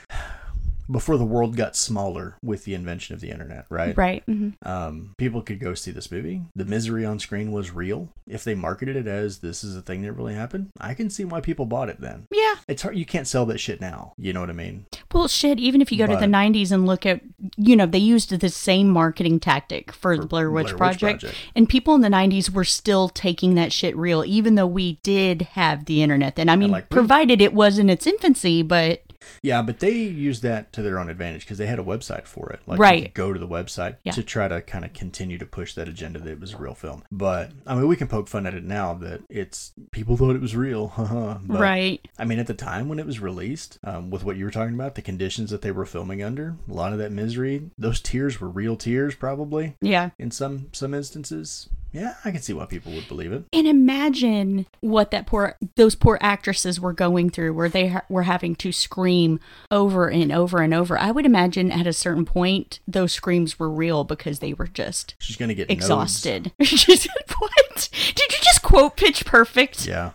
before 0.89 1.17
the 1.17 1.25
world 1.25 1.55
got 1.55 1.75
smaller 1.75 2.35
with 2.43 2.65
the 2.65 2.73
invention 2.73 3.15
of 3.15 3.21
the 3.21 3.29
internet, 3.29 3.65
right? 3.69 3.95
right. 3.95 4.25
mhm. 4.25 4.53
Um, 4.65 5.13
people 5.17 5.41
could 5.41 5.59
go 5.59 5.73
see 5.73 5.91
this 5.91 6.11
movie. 6.11 6.41
The 6.55 6.65
misery 6.65 7.05
on 7.05 7.17
screen 7.19 7.51
was 7.53 7.71
real. 7.71 8.09
If 8.27 8.43
they 8.43 8.55
marketed 8.55 8.95
it 8.97 9.07
as 9.07 9.39
this 9.39 9.63
is 9.63 9.75
a 9.77 9.81
thing 9.81 10.01
that 10.01 10.13
really 10.13 10.33
happened, 10.33 10.69
I 10.79 10.93
can 10.93 11.09
see 11.09 11.23
why 11.23 11.39
people 11.39 11.65
bought 11.65 11.87
it 11.89 12.01
then. 12.01 12.27
Yeah. 12.29 12.55
It's 12.67 12.81
hard. 12.81 12.97
You 12.97 13.05
can't 13.05 13.27
sell 13.27 13.45
that 13.45 13.59
shit 13.59 13.79
now. 13.79 14.13
You 14.17 14.33
know 14.33 14.41
what 14.41 14.49
I 14.49 14.53
mean? 14.53 14.85
Well, 15.13 15.27
shit, 15.27 15.59
even 15.59 15.81
if 15.81 15.91
you 15.91 15.97
go 15.97 16.07
to 16.07 16.17
the 16.17 16.25
90s 16.25 16.71
and 16.71 16.85
look 16.85 17.05
at, 17.05 17.21
you 17.63 17.75
know, 17.75 17.85
they 17.85 17.99
used 17.99 18.31
the 18.31 18.49
same 18.49 18.89
marketing 18.89 19.39
tactic 19.39 19.91
for, 19.91 20.17
the 20.17 20.25
Blair 20.25 20.49
Witch, 20.49 20.65
Blair 20.65 20.73
Witch 20.73 20.77
Project, 20.77 21.21
Project. 21.21 21.39
And 21.55 21.69
people 21.69 21.93
in 21.95 22.01
the 22.01 22.09
90s 22.09 22.49
were 22.49 22.63
still 22.63 23.07
taking 23.07 23.55
that 23.55 23.71
shit 23.71 23.95
real, 23.95 24.25
even 24.25 24.55
though 24.55 24.67
we 24.67 24.93
did 25.03 25.43
have 25.53 25.85
the 25.85 26.01
internet 26.01 26.35
then. 26.35 26.49
I 26.49 26.55
mean, 26.55 26.71
like, 26.71 26.89
provided 26.89 27.41
it 27.41 27.53
was 27.53 27.77
in 27.77 27.89
its 27.89 28.07
infancy, 28.07 28.63
but 28.63 29.03
Yeah, 29.41 29.61
but 29.61 29.79
they 29.79 29.91
used 29.91 30.43
that 30.43 30.71
to 30.73 30.81
their 30.81 30.99
own 30.99 31.09
advantage 31.09 31.41
because 31.45 31.57
they 31.57 31.65
had 31.67 31.79
a 31.79 31.83
website 31.83 32.25
for 32.25 32.49
it. 32.51 32.59
Like 32.65 32.77
you 32.77 32.81
Right. 32.81 33.03
could 33.05 33.13
go 33.13 33.33
to 33.33 33.39
the 33.39 33.47
website 33.47 33.97
Yeah. 34.03 34.11
to 34.13 34.23
try 34.23 34.47
to 34.47 34.61
kind 34.61 34.85
of 34.85 34.93
continue 34.93 35.37
to 35.37 35.45
push 35.45 35.73
that 35.75 35.87
agenda 35.87 36.19
that 36.19 36.29
it 36.31 36.39
was 36.39 36.53
a 36.53 36.57
real 36.57 36.73
film. 36.75 37.03
But 37.11 37.51
I 37.65 37.75
mean, 37.75 37.87
we 37.87 37.95
can 37.95 38.07
poke 38.07 38.27
fun 38.27 38.45
at 38.45 38.53
it 38.53 38.63
now 38.63 38.93
that 38.95 39.21
it's 39.29 39.73
people 39.91 40.17
thought 40.17 40.35
it 40.35 40.41
was 40.41 40.55
real. 40.55 40.91
But, 41.51 41.59
right. 41.59 42.07
I 42.19 42.25
mean, 42.25 42.39
at 42.39 42.47
the 42.47 42.53
time 42.53 42.87
when 42.87 42.99
it 42.99 43.05
was 43.05 43.19
released, 43.19 43.79
um, 43.83 44.09
with 44.09 44.23
what 44.23 44.37
you 44.37 44.45
were 44.45 44.51
talking 44.51 44.73
about, 44.75 44.95
the 44.95 45.01
conditions 45.01 45.49
that 45.51 45.61
they 45.61 45.71
were 45.71 45.85
filming 45.85 46.21
under, 46.23 46.55
a 46.69 46.73
lot 46.73 46.93
of 46.93 46.99
that 46.99 47.11
misery, 47.11 47.69
those 47.77 47.99
tears 48.01 48.39
were 48.39 48.49
real 48.49 48.75
tears, 48.75 49.15
probably 49.15 49.75
Yeah. 49.81 50.11
in 50.19 50.31
some 50.31 50.67
some 50.71 50.93
instances. 50.93 51.69
Yeah, 51.93 52.15
I 52.23 52.31
can 52.31 52.41
see 52.41 52.53
why 52.53 52.65
people 52.65 52.93
would 52.93 53.07
believe 53.07 53.31
it. 53.33 53.43
And 53.51 53.67
imagine 53.67 54.65
what 54.79 55.11
that 55.11 55.25
poor 55.27 55.57
those 55.75 55.95
poor 55.95 56.17
actresses 56.21 56.79
were 56.79 56.93
going 56.93 57.29
through 57.29 57.53
where 57.53 57.69
they 57.69 57.87
ha- 57.89 58.03
were 58.09 58.23
having 58.23 58.55
to 58.57 58.71
scream 58.71 59.39
over 59.69 60.09
and 60.09 60.31
over 60.31 60.59
and 60.59 60.73
over. 60.73 60.97
I 60.97 61.11
would 61.11 61.25
imagine 61.25 61.71
at 61.71 61.87
a 61.87 61.93
certain 61.93 62.25
point 62.25 62.79
those 62.87 63.11
screams 63.11 63.59
were 63.59 63.69
real 63.69 64.03
because 64.03 64.39
they 64.39 64.53
were 64.53 64.67
just 64.67 65.15
She's 65.19 65.35
gonna 65.35 65.53
get 65.53 65.69
exhausted. 65.69 66.51
She 66.63 66.95
said, 66.95 67.11
What? 67.37 67.89
Did 68.15 68.31
you 68.31 68.37
just 68.41 68.61
quote 68.61 68.95
Pitch 68.97 69.25
Perfect? 69.25 69.85
Yeah, 69.85 70.11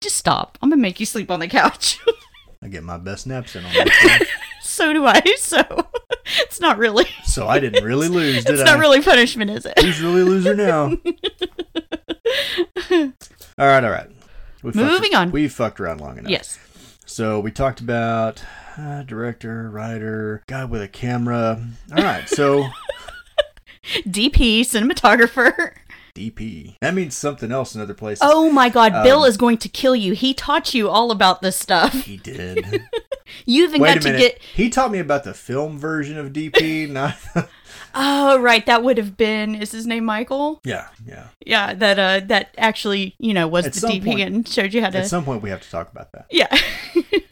Just 0.00 0.16
stop. 0.16 0.56
I'm 0.62 0.70
going 0.70 0.78
to 0.78 0.82
make 0.82 1.00
you 1.00 1.06
sleep 1.06 1.30
on 1.30 1.40
the 1.40 1.48
couch. 1.48 1.98
I 2.62 2.68
get 2.68 2.82
my 2.84 2.98
best 2.98 3.26
naps 3.26 3.56
in 3.56 3.64
on 3.64 3.72
that. 3.72 4.26
so 4.78 4.92
do 4.92 5.04
I. 5.06 5.20
So 5.38 5.60
it's 6.42 6.60
not 6.60 6.76
really 6.78 7.06
so 7.24 7.46
I 7.48 7.58
didn't 7.58 7.82
really 7.84 8.08
lose, 8.08 8.44
did 8.44 8.54
it's 8.54 8.62
I? 8.68 8.72
not 8.74 8.78
really 8.80 9.00
punishment, 9.02 9.50
is 9.50 9.64
it? 9.66 9.78
Who's 9.80 10.00
really 10.00 10.20
a 10.20 10.24
loser 10.24 10.54
now? 10.54 10.84
all 12.90 13.66
right, 13.66 13.84
all 13.84 13.90
right. 13.90 14.08
We 14.62 14.72
fucked- 14.72 14.76
Moving 14.76 15.14
on. 15.14 15.30
We 15.30 15.48
fucked 15.48 15.80
around 15.80 16.00
long 16.00 16.18
enough. 16.18 16.30
Yes. 16.30 16.58
So 17.06 17.40
we 17.40 17.50
talked 17.50 17.80
about 17.80 18.42
uh, 18.76 19.02
director, 19.04 19.70
writer, 19.70 20.42
guy 20.46 20.64
with 20.66 20.82
a 20.82 20.88
camera. 20.88 21.60
All 21.96 22.02
right, 22.04 22.28
so 22.28 22.64
DP, 24.06 24.60
cinematographer. 24.60 25.72
DP. 26.18 26.76
That 26.80 26.94
means 26.94 27.16
something 27.16 27.52
else 27.52 27.74
in 27.74 27.80
other 27.80 27.94
places. 27.94 28.22
Oh 28.24 28.50
my 28.50 28.68
god, 28.68 29.02
Bill 29.04 29.22
Um, 29.22 29.28
is 29.28 29.36
going 29.36 29.58
to 29.58 29.68
kill 29.68 29.94
you. 29.96 30.12
He 30.14 30.34
taught 30.34 30.74
you 30.74 30.88
all 30.88 31.10
about 31.10 31.42
this 31.42 31.56
stuff. 31.56 31.92
He 31.92 32.16
did. 32.16 32.82
You 33.44 33.64
even 33.64 33.82
Wait 33.82 33.92
got 33.94 34.02
to 34.10 34.16
get 34.16 34.40
He 34.54 34.70
taught 34.70 34.90
me 34.90 34.98
about 35.00 35.22
the 35.24 35.34
film 35.34 35.78
version 35.78 36.16
of 36.16 36.32
DP, 36.32 36.88
not. 36.98 37.14
Oh, 37.94 38.40
right, 38.40 38.64
that 38.64 38.82
would 38.82 38.96
have 38.96 39.18
been 39.18 39.54
is 39.54 39.70
his 39.70 39.86
name 39.86 40.06
Michael? 40.06 40.60
yeah, 40.64 40.88
yeah. 41.06 41.26
Yeah, 41.44 41.74
that 41.74 41.98
uh 41.98 42.26
that 42.28 42.54
actually, 42.56 43.14
you 43.18 43.34
know, 43.34 43.46
was 43.46 43.66
At 43.66 43.74
the 43.74 43.86
DP 43.86 44.04
point- 44.04 44.20
and 44.20 44.48
showed 44.48 44.72
you 44.72 44.80
how 44.80 44.88
to 44.90 44.98
At 44.98 45.08
some 45.08 45.24
point, 45.26 45.42
we 45.42 45.50
have 45.50 45.60
to 45.60 45.70
talk 45.70 45.92
about 45.92 46.10
that. 46.12 46.26
Yeah. 46.30 46.48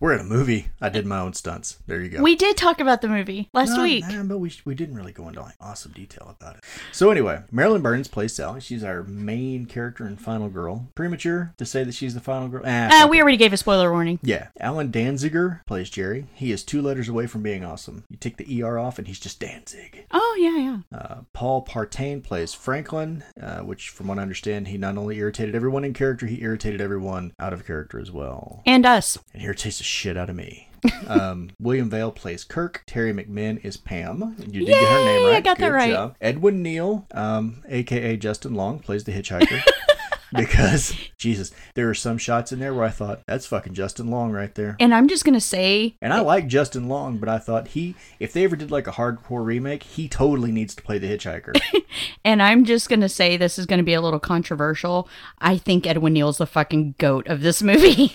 We're 0.00 0.12
in 0.14 0.20
a 0.20 0.24
movie. 0.24 0.68
I 0.80 0.90
did 0.90 1.06
my 1.06 1.18
own 1.18 1.32
stunts. 1.34 1.78
There 1.88 2.00
you 2.00 2.08
go. 2.08 2.22
we 2.22 2.36
did 2.36 2.56
talk 2.56 2.78
about 2.80 3.00
the 3.02 3.08
movie 3.08 3.48
last 3.52 3.70
No, 3.76 3.82
week. 3.82 4.04
but 4.26 4.38
we, 4.38 4.52
we 4.64 4.76
didn't 4.76 4.94
really 4.94 5.10
go 5.10 5.26
into 5.26 5.40
like 5.42 5.56
awesome 5.60 5.90
detail 5.90 6.36
about 6.38 6.56
it. 6.56 6.64
So 6.92 7.10
anyway, 7.10 7.42
Marilyn 7.50 7.82
Burns 7.82 8.06
plays 8.06 8.32
Sally. 8.32 8.60
She's 8.60 8.84
our 8.84 9.02
main 9.02 9.66
character 9.66 10.04
and 10.04 10.20
final 10.20 10.48
girl. 10.48 10.86
Premature 10.94 11.52
to 11.58 11.66
say 11.66 11.82
that 11.82 11.94
she's 11.96 12.14
the 12.14 12.20
final 12.20 12.46
girl. 12.46 12.62
Ah, 12.64 13.04
Uh, 13.04 13.08
we 13.08 13.20
already 13.20 13.36
gave 13.36 13.52
a 13.52 13.56
spoiler 13.56 13.90
warning. 13.90 14.20
yeah. 14.22 14.48
Allen 14.60 14.92
Danziger 14.92 15.66
plays 15.66 15.90
Jerry. 15.90 16.26
He 16.32 16.52
is 16.52 16.62
two 16.62 16.80
letters 16.80 17.08
away 17.08 17.26
from 17.26 17.42
being 17.42 17.64
awesome. 17.64 18.04
You 18.08 18.16
take 18.18 18.36
the 18.36 18.62
ER 18.62 18.78
off 18.78 18.98
and 18.98 19.08
he's 19.08 19.18
just 19.18 19.40
Danzig. 19.40 20.06
Oh, 20.12 20.36
yeah, 20.38 20.56
yeah. 20.92 20.96
Uh, 20.96 21.14
Paul 21.32 21.64
Partain 21.64 22.22
plays 22.22 22.54
Franklin, 22.54 23.24
uh, 23.42 23.60
which, 23.60 23.88
from 23.90 24.06
what 24.06 24.18
I 24.20 24.22
understand, 24.22 24.68
he 24.68 24.78
not 24.78 24.96
only 24.96 25.16
irritated 25.18 25.56
everyone 25.56 25.82
in 25.84 25.92
character, 25.92 26.26
he 26.26 26.40
irritated 26.40 26.80
everyone 26.80 27.32
out 27.40 27.52
of 27.52 27.66
character 27.66 27.98
as 27.98 28.12
well. 28.12 28.62
And 28.64 28.86
us. 28.86 29.18
And 29.34 29.42
irritates 29.48 29.78
the 29.78 29.84
shit 29.84 30.16
out 30.18 30.28
of 30.28 30.36
me. 30.36 30.68
um, 31.08 31.50
William 31.58 31.88
Vail 31.88 32.12
plays 32.12 32.44
Kirk. 32.44 32.84
Teri 32.86 33.12
McMinn 33.12 33.64
is 33.64 33.78
Pam. 33.78 34.36
You 34.38 34.60
did 34.60 34.66
get 34.66 34.88
her 34.88 35.04
name 35.04 35.26
right. 35.26 35.36
I 35.36 35.40
got 35.40 35.58
that 35.58 35.68
Good 35.68 35.74
right. 35.74 35.90
job. 35.90 36.16
Edwin 36.20 36.62
Neal, 36.62 37.06
um, 37.12 37.64
aka 37.66 38.16
Justin 38.18 38.54
Long, 38.54 38.78
plays 38.78 39.04
the 39.04 39.12
hitchhiker. 39.12 39.62
because 40.32 40.94
Jesus, 41.16 41.50
there 41.74 41.88
are 41.88 41.94
some 41.94 42.18
shots 42.18 42.52
in 42.52 42.58
there 42.58 42.74
where 42.74 42.84
I 42.84 42.90
thought 42.90 43.22
that's 43.26 43.46
fucking 43.46 43.72
Justin 43.74 44.10
Long 44.10 44.30
right 44.30 44.54
there. 44.54 44.76
And 44.78 44.94
I'm 44.94 45.08
just 45.08 45.24
going 45.24 45.34
to 45.34 45.40
say 45.40 45.96
And 46.02 46.12
I 46.12 46.20
like 46.20 46.46
Justin 46.46 46.88
Long, 46.88 47.16
but 47.16 47.28
I 47.28 47.38
thought 47.38 47.68
he, 47.68 47.94
if 48.20 48.32
they 48.32 48.44
ever 48.44 48.54
did 48.54 48.70
like 48.70 48.86
a 48.86 48.92
hardcore 48.92 49.44
remake, 49.44 49.82
he 49.82 50.08
totally 50.08 50.52
needs 50.52 50.74
to 50.74 50.82
play 50.82 50.98
the 50.98 51.08
hitchhiker. 51.08 51.58
and 52.24 52.42
I'm 52.42 52.64
just 52.64 52.88
going 52.88 53.00
to 53.00 53.08
say 53.08 53.36
this 53.36 53.58
is 53.58 53.66
going 53.66 53.78
to 53.78 53.84
be 53.84 53.94
a 53.94 54.02
little 54.02 54.20
controversial. 54.20 55.08
I 55.38 55.56
think 55.56 55.86
Edwin 55.86 56.12
Neal's 56.12 56.38
the 56.38 56.46
fucking 56.46 56.96
goat 56.98 57.26
of 57.26 57.40
this 57.40 57.62
movie. 57.62 58.14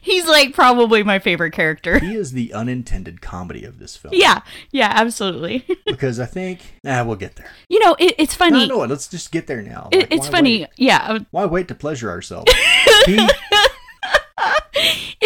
He's 0.00 0.26
like 0.26 0.54
probably 0.54 1.02
my 1.02 1.18
favorite 1.18 1.52
character. 1.52 1.98
he 1.98 2.14
is 2.14 2.32
the 2.32 2.52
unintended 2.52 3.20
comedy 3.20 3.64
of 3.64 3.78
this 3.78 3.96
film. 3.96 4.14
Yeah, 4.16 4.40
yeah, 4.70 4.92
absolutely. 4.94 5.64
Because 5.86 6.20
I 6.20 6.26
think, 6.26 6.60
ah, 6.84 7.04
we'll 7.04 7.16
get 7.16 7.36
there. 7.36 7.50
You 7.68 7.78
know, 7.80 7.96
it, 7.98 8.14
it's 8.18 8.34
funny. 8.34 8.66
no, 8.66 8.78
no, 8.80 8.84
let's 8.84 9.08
just 9.08 9.32
get 9.32 9.46
there 9.46 9.62
now. 9.62 9.88
It, 9.92 9.98
Like, 10.00 10.12
it's 10.12 10.28
funny. 10.28 10.60
wait? 10.60 10.68
Yeah, 10.76 11.18
Why 11.30 11.46
wait 11.46 11.68
to 11.68 11.74
pleasure 11.74 12.10
ourselves? 12.10 12.52
He- 13.06 13.28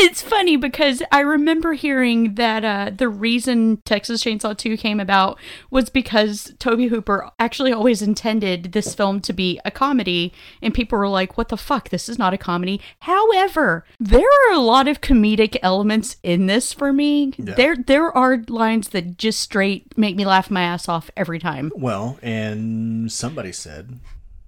it's 0.00 0.22
funny 0.22 0.56
because 0.56 1.02
I 1.12 1.20
remember 1.20 1.74
hearing 1.74 2.34
that 2.34 2.64
uh, 2.64 2.90
the 2.94 3.08
reason 3.08 3.82
Texas 3.84 4.24
Chainsaw 4.24 4.56
2 4.56 4.76
came 4.76 4.98
about 4.98 5.38
was 5.70 5.90
because 5.90 6.54
Tobe 6.58 6.88
Hooper 6.88 7.30
actually 7.38 7.72
always 7.72 8.00
intended 8.00 8.72
this 8.72 8.94
film 8.94 9.20
to 9.20 9.32
be 9.32 9.60
a 9.64 9.70
comedy, 9.70 10.32
and 10.62 10.72
people 10.72 10.98
were 10.98 11.08
like, 11.08 11.36
what 11.36 11.48
the 11.48 11.56
fuck? 11.56 11.90
This 11.90 12.08
is 12.08 12.18
not 12.18 12.34
a 12.34 12.38
comedy. 12.38 12.80
However, 13.00 13.84
there 13.98 14.20
are 14.20 14.54
a 14.54 14.60
lot 14.60 14.88
of 14.88 15.00
comedic 15.00 15.56
elements 15.62 16.16
in 16.22 16.46
this 16.46 16.72
for 16.72 16.92
me. 16.92 17.34
Yeah. 17.36 17.54
There, 17.54 17.76
there 17.76 18.16
are 18.16 18.42
lines 18.48 18.88
that 18.90 19.18
just 19.18 19.40
straight 19.40 19.96
make 19.98 20.16
me 20.16 20.24
laugh 20.24 20.50
my 20.50 20.62
ass 20.62 20.88
off 20.88 21.10
every 21.16 21.38
time. 21.38 21.70
well, 21.76 22.18
and 22.22 23.12
somebody 23.12 23.52
said, 23.52 23.98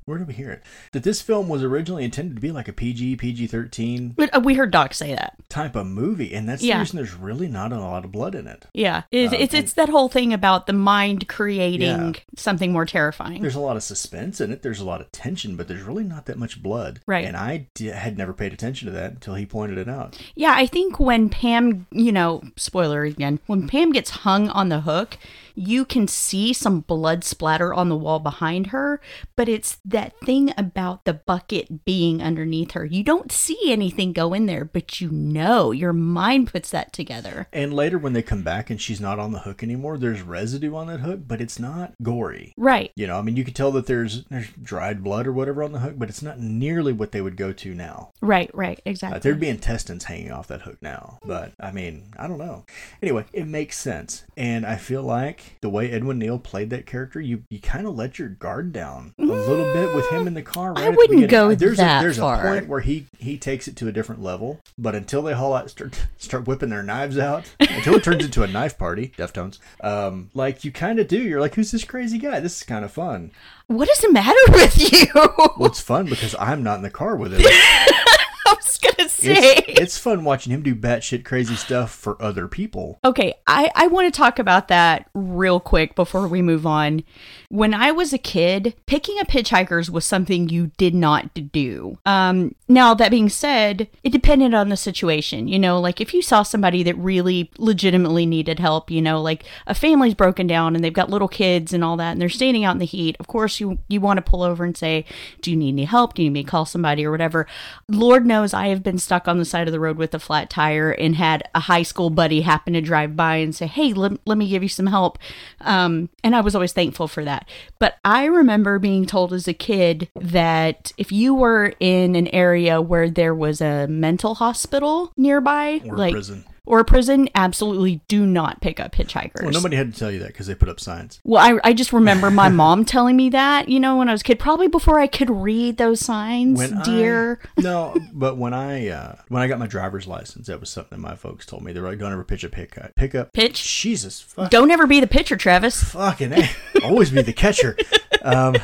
where 0.05 0.19
did 0.19 0.27
we 0.27 0.35
hear 0.35 0.51
it? 0.51 0.63
That 0.93 1.03
this 1.05 1.23
film 1.23 1.49
was 1.49 1.63
originally 1.63 2.05
intended 2.05 2.35
to 2.37 2.41
be 2.41 2.51
like 2.53 2.69
a 2.69 2.73
PG, 2.73 3.17
PG 3.17 3.47
13 3.47 4.17
uh, 4.33 4.41
we 4.41 4.55
heard 4.55 4.71
Doc 4.71 4.95
say 4.95 5.15
that. 5.15 5.35
type 5.49 5.77
of 5.77 5.87
movie, 5.87 6.35
and 6.35 6.49
that's 6.49 6.63
Yeah. 6.63 6.77
the 6.77 6.81
reason 6.81 6.97
there's 6.97 7.15
really 7.15 7.49
not 7.49 7.73
a 7.73 7.79
lot 7.81 8.05
of 8.05 8.13
blood 8.13 8.35
in 8.35 8.47
it. 8.47 8.67
Yeah, 8.75 9.03
it's, 9.11 9.33
Um, 9.35 9.41
it's, 9.41 9.55
it's 9.55 9.73
that 9.75 9.89
whole 9.89 10.09
thing 10.09 10.33
about 10.33 10.67
the 10.67 10.73
mind 10.73 11.29
creating 11.29 11.81
Yeah. 12.15 12.21
something 12.37 12.73
more 12.73 12.85
terrifying. 12.87 13.41
There's 13.43 13.55
a 13.55 13.61
lot 13.61 13.77
of 13.77 13.83
suspense 13.83 14.41
in 14.41 14.51
it, 14.53 14.63
there's 14.63 14.81
a 14.81 14.85
lot 14.85 15.01
of 15.01 15.11
tension, 15.13 15.57
but 15.57 15.69
there's 15.69 15.83
really 15.83 16.05
not 16.05 16.27
that 16.27 16.39
much 16.39 16.63
blood. 16.63 17.01
Right. 17.07 17.25
And 17.25 17.37
I 17.37 17.67
had 17.81 18.17
never 18.19 18.33
paid 18.33 18.53
attention 18.53 18.87
to 18.87 18.93
that 18.93 19.13
until 19.13 19.35
he 19.35 19.47
pointed 19.47 19.79
it 19.79 19.89
out. 19.89 20.19
Yeah, 20.35 20.55
I 20.57 20.67
think 20.67 20.99
when 20.99 21.29
Pam, 21.29 21.87
you 21.91 22.13
know, 22.13 22.43
spoiler 22.57 23.03
again, 23.05 23.39
when 23.47 23.69
Pam 23.69 23.93
gets 23.93 24.11
hung 24.11 24.49
on 24.49 24.69
the 24.69 24.81
hook, 24.81 25.19
you 25.55 25.85
can 25.85 26.09
see 26.09 26.53
some 26.53 26.81
blood 26.81 27.25
splatter 27.25 27.73
on 27.75 27.89
the 27.89 27.97
wall 27.97 28.19
behind 28.19 28.69
her, 28.69 29.01
but 29.37 29.49
it's 29.49 29.79
that 29.85 30.19
thing 30.21 30.53
about 30.57 31.05
the 31.05 31.15
bucket 31.15 31.85
being 31.85 32.23
underneath 32.23 32.73
her. 32.73 32.85
You 32.85 33.03
don't 33.03 33.31
see 33.33 33.59
anything 33.67 34.13
go 34.13 34.33
in 34.35 34.47
there, 34.47 34.65
but 34.65 35.01
you 35.01 35.11
know, 35.11 35.71
your 35.71 35.93
mind 35.93 36.49
puts 36.53 36.71
that 36.71 36.93
together. 36.93 37.49
And 37.53 37.73
later, 37.75 37.99
when 37.99 38.13
they 38.13 38.23
come 38.23 38.43
back 38.43 38.71
and 38.71 38.81
she's 38.81 39.01
not 39.01 39.19
on 39.19 39.33
the 39.33 39.41
hook 39.41 39.63
anymore, 39.63 39.99
there's 39.99 40.23
residue 40.23 40.75
on 40.75 40.87
that 40.89 41.01
hook, 41.01 41.21
but 41.27 41.41
it's 41.41 41.59
not 41.59 41.95
gory. 42.03 42.53
Right. 42.57 42.91
You 42.97 43.07
know, 43.07 43.19
I 43.19 43.23
mean, 43.23 43.37
you 43.37 43.45
could 43.45 43.57
tell 43.57 43.73
that 43.73 43.87
there's 43.87 44.25
there's 44.25 44.49
dried 44.63 45.03
blood 45.05 45.27
or 45.27 45.33
whatever 45.33 45.63
on 45.63 45.73
the 45.73 45.81
hook, 45.81 45.95
but 45.97 46.09
it's 46.09 46.23
not 46.23 46.39
nearly 46.41 46.93
what 46.93 47.13
they 47.13 47.21
would 47.21 47.37
go 47.37 47.53
to 47.53 47.75
now. 47.75 48.11
Right, 48.21 48.51
right, 48.55 48.79
Uh, 48.79 48.83
exactly. 48.91 49.21
there'd 49.21 49.41
be 49.41 49.49
intestines 49.49 50.05
hanging 50.05 50.31
off 50.33 50.49
that 50.49 50.63
hook 50.63 50.79
now, 50.81 51.19
but 51.25 51.53
I 51.61 51.73
mean, 51.73 52.13
I 52.19 52.27
don't 52.29 52.39
know. 52.39 52.65
Anyway, 53.03 53.25
it 53.33 53.47
makes 53.47 53.79
sense, 53.79 54.25
and 54.37 54.65
I 54.67 54.77
feel 54.77 55.03
like 55.03 55.42
the 55.61 55.69
way 55.69 55.91
Edwin 55.91 56.19
Neal 56.19 56.39
played 56.39 56.71
that 56.71 56.87
character, 56.87 57.21
you 57.21 57.43
you 57.51 57.61
kind 57.61 57.87
of 57.87 57.95
let 57.97 58.19
your 58.19 58.29
guard 58.29 58.73
down 58.73 59.15
a 59.19 59.23
little 59.25 59.73
bit 59.73 59.95
with 59.95 60.09
him 60.11 60.27
in 60.27 60.35
the 60.35 60.43
car. 60.43 60.73
Right 60.73 60.85
I 60.85 60.89
at 60.89 60.97
wouldn't 60.97 61.21
beginning. 61.21 61.29
go 61.31 61.55
there's 61.55 61.77
that 61.79 62.01
a, 62.01 62.05
There's 62.05 62.19
far. 62.19 62.45
a 62.47 62.51
point 62.51 62.69
where 62.69 62.81
he 62.81 63.07
he 63.19 63.37
takes 63.39 63.69
it 63.69 63.77
to 63.77 63.89
a 63.89 63.93
different 63.93 64.23
level, 64.23 64.61
but 64.79 64.95
until 64.95 65.23
they 65.23 65.33
haul 65.35 65.55
out, 65.55 65.71
start 65.71 65.99
start 66.19 66.47
whipping 66.47 66.69
their 66.71 66.83
knives 66.83 67.19
out 67.19 67.45
until 67.61 67.95
it 67.97 68.05
turns 68.05 68.25
into 68.25 68.43
a 68.43 68.47
knife 68.49 68.77
party. 68.79 69.13
Deftones. 69.19 69.59
Um, 69.83 70.31
like 70.35 70.65
you 70.65 70.73
kind 70.73 70.99
of 70.99 71.09
do. 71.09 71.19
You're 71.21 71.41
like, 71.41 71.55
who's 71.55 71.71
this 71.71 71.85
crazy 71.85 72.19
guy? 72.19 72.41
This 72.41 72.57
is 72.59 72.63
kind 72.63 72.85
of 72.85 72.93
fun. 72.93 73.31
What 73.69 73.89
is 73.89 74.01
the 74.01 74.13
matter 74.13 74.39
with 74.51 74.93
you? 74.93 75.07
Well, 75.15 75.67
it's 75.69 75.81
fun 75.81 76.07
because 76.07 76.35
I'm 76.39 76.63
not 76.63 76.77
in 76.77 76.83
the 76.83 76.91
car 76.91 77.17
with 77.17 77.33
him. 77.33 77.41
I 77.47 78.55
was 78.57 78.79
gonna 78.79 79.02
say. 79.23 79.57
It's, 79.57 79.63
it's 79.81 79.99
fun 79.99 80.25
watching 80.25 80.53
him 80.53 80.63
do 80.63 80.75
batshit 80.75 81.25
crazy 81.25 81.57
stuff 81.57 81.93
for 81.93 82.21
other 82.23 82.49
people. 82.49 82.99
Okay, 83.05 83.35
I, 83.47 83.71
I 83.75 83.87
want 83.87 84.13
to 84.13 84.17
talk 84.17 84.39
about 84.39 84.69
that 84.69 85.09
real 85.15 85.61
quick 85.61 85.95
before 85.95 86.27
we 86.29 86.43
move 86.43 86.67
on. 86.67 87.03
When 87.49 87.75
I 87.75 87.93
was 87.93 88.13
a 88.13 88.19
kid, 88.19 88.75
picking 88.87 89.19
up 89.19 89.29
hitchhikers 89.29 89.91
was 89.91 90.05
something 90.05 90.49
you 90.49 90.69
did 90.77 90.95
not 90.95 91.53
do. 91.53 91.99
Um, 92.07 92.55
now, 92.69 92.95
that 92.95 93.11
being 93.11 93.29
said, 93.29 93.89
it 94.03 94.11
depended 94.11 94.55
on 94.55 94.71
the 94.71 94.77
situation. 94.77 95.49
You 95.49 95.59
know, 95.59 95.79
like 95.79 96.01
if 96.01 96.15
you 96.15 96.23
saw 96.23 96.43
somebody 96.43 96.83
that 96.85 96.97
really 96.97 97.51
legitimately 97.59 98.25
needed 98.25 98.59
help, 98.59 98.91
you 98.91 99.03
know, 99.03 99.21
like 99.21 99.45
a 99.67 99.75
family's 99.75 100.15
broken 100.15 100.47
down 100.47 100.75
and 100.75 100.83
they've 100.83 100.93
got 100.93 101.11
little 101.11 101.29
kids 101.29 101.73
and 101.73 101.85
all 101.85 101.97
that, 101.99 102.13
and 102.13 102.21
they're 102.21 102.29
standing 102.31 102.65
out 102.65 102.73
in 102.73 102.79
the 102.79 102.87
heat, 102.87 103.17
of 103.21 103.27
course, 103.27 103.61
you, 103.61 103.79
you 103.89 104.01
want 104.01 104.17
to 104.17 104.23
pull 104.23 104.43
over 104.43 104.65
and 104.65 104.77
say, 104.77 105.05
Do 105.43 105.51
you 105.51 105.57
need 105.57 105.75
any 105.75 105.85
help? 105.85 106.15
Do 106.15 106.23
you 106.23 106.31
need 106.31 106.35
me 106.35 106.45
to 106.45 106.51
call 106.51 106.65
somebody 106.65 107.05
or 107.05 107.11
whatever? 107.11 107.47
Lord 107.89 108.27
knows 108.27 108.55
I 108.55 108.69
have 108.69 108.83
been 108.83 108.99
stuck 109.13 109.29
on 109.29 109.37
the 109.37 109.45
side 109.45 109.69
of 109.69 109.73
the 109.73 109.81
road 109.81 109.99
with 109.99 110.15
a 110.15 110.19
flat 110.19 110.49
tire 110.49 110.91
and 110.91 111.17
had 111.17 111.43
a 111.55 111.61
high 111.61 111.83
school 111.83 112.09
buddy 112.09 112.41
happen 112.41 112.73
to 112.73 112.81
drive 112.81 113.15
by 113.15 113.37
and 113.37 113.55
say, 113.55 113.67
Hey, 113.67 113.93
let, 113.93 114.13
let 114.27 114.39
me 114.39 114.49
give 114.49 114.63
you 114.63 114.71
some 114.71 114.87
help. 114.87 115.19
Um, 115.61 116.09
and 116.25 116.35
I 116.35 116.41
was 116.41 116.55
always 116.55 116.73
thankful 116.73 117.09
for 117.09 117.23
that. 117.23 117.47
But 117.79 117.97
I 118.07 118.25
remember 118.25 118.79
being 118.79 119.05
told 119.05 119.35
as 119.35 119.47
a 119.47 119.53
kid 119.53 120.09
that 120.15 120.93
if 120.97 121.13
you 121.13 121.35
were 121.35 121.75
in 121.79 122.17
an 122.17 122.29
area 122.29 122.81
where 122.81 123.11
there 123.11 123.35
was 123.35 123.61
a 123.61 123.87
mental 123.87 124.37
hospital 124.37 125.13
nearby, 125.19 125.83
Or 125.85 125.99
like 125.99 126.15
prison. 126.15 126.47
Or 126.65 126.79
a 126.79 126.85
prison, 126.85 127.29
absolutely 127.35 128.01
do 128.09 128.25
not 128.25 128.61
pick 128.61 128.79
up 128.79 128.93
hitchhikers. 128.95 129.43
Well, 129.43 129.51
nobody 129.51 129.77
had 129.77 129.93
to 129.93 129.99
tell 129.99 130.11
you 130.11 130.21
that 130.21 130.29
because 130.29 130.47
they 130.47 130.55
put 130.55 130.69
up 130.69 130.79
signs. 130.79 131.21
Well, 131.25 131.43
I, 131.43 131.59
I 131.69 131.73
just 131.73 131.93
remember 131.93 132.31
my 132.31 132.49
mom 132.51 132.85
telling 132.85 133.17
me 133.17 133.31
that, 133.31 133.69
you 133.69 133.81
know, 133.81 133.97
when 133.97 134.09
I 134.09 134.13
was 134.13 134.21
a 134.21 134.25
kid, 134.25 134.39
probably 134.39 134.69
before 134.69 135.01
I 135.01 135.07
could 135.09 135.29
read 135.29 135.77
those 135.77 135.99
signs, 136.01 136.59
When 136.59 136.75
I- 136.79 136.83
dear. 136.85 137.41
no, 137.59 137.97
but 138.13 138.37
when 138.37 138.55
I 138.55 138.89
uh, 138.89 139.17
when 139.29 139.43
I 139.43 139.49
got 139.49 139.59
my 139.59 139.67
driver's 139.67 140.07
license, 140.07 140.47
that 140.47 140.61
was 140.61 140.71
something 140.71 141.01
my 141.01 141.17
folks 141.17 141.47
told 141.47 141.63
me. 141.65 141.73
They 141.73 141.81
were 141.81 141.89
like, 141.89 141.99
"Don't 141.99 142.13
ever 142.13 142.25
pitch 142.25 142.45
a 142.45 142.49
pick 142.49 142.79
pick 142.95 143.15
up 143.15 143.33
Pitch? 143.33 143.81
Jesus, 143.83 144.21
fuck, 144.21 144.51
Don't 144.51 144.71
ever 144.71 144.87
be 144.87 145.01
the 145.01 145.07
pitcher, 145.09 145.37
Travis. 145.37 145.83
fucking 145.83 146.33
A. 146.33 146.49
always 146.85 147.11
be 147.11 147.23
the 147.23 147.33
catcher." 147.33 147.77
Um, 148.23 148.55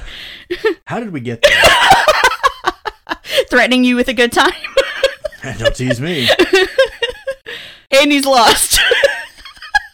how 0.85 1.01
did 1.01 1.11
we 1.13 1.19
get 1.21 1.43
there? 1.43 1.53
Threatening 3.51 3.83
you 3.85 3.97
with 3.97 4.09
a 4.09 4.15
good 4.15 4.31
time. 4.33 4.53
Don't 5.59 5.75
tease 5.75 6.01
me. 6.01 6.29
And 7.91 8.13
he's 8.13 8.27
lost. 8.27 8.81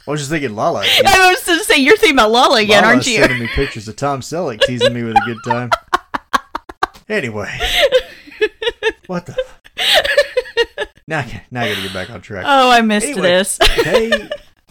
I 0.07 0.11
was 0.11 0.21
just 0.21 0.31
thinking, 0.31 0.55
Lala. 0.55 0.81
I 1.07 1.31
was 1.31 1.43
to 1.45 1.65
say, 1.65 1.79
you're 1.79 1.97
thinking 1.97 2.17
about 2.19 2.31
Lala 2.31 2.61
again, 2.61 2.83
Lala's 2.83 2.95
aren't 2.95 3.07
you? 3.07 3.17
sending 3.23 3.39
me 3.41 3.47
pictures 3.49 3.89
of 3.89 3.97
Tom 3.97 4.21
Selleck 4.21 4.61
teasing 4.61 4.93
me 4.93 5.03
with 5.03 5.17
a 5.17 5.23
good 5.25 5.39
time. 5.47 5.71
Anyway, 7.09 7.51
what 9.07 9.27
the? 9.27 9.37
Now, 11.07 11.25
now 11.51 11.63
I 11.63 11.69
got 11.69 11.77
to 11.77 11.83
get 11.83 11.93
back 11.93 12.11
on 12.11 12.23
track. 12.23 12.45
Oh, 12.47 12.71
I 12.71 12.81
missed 12.81 13.07
Anyway. 13.09 13.23
this. 13.29 13.59
they 13.85 14.29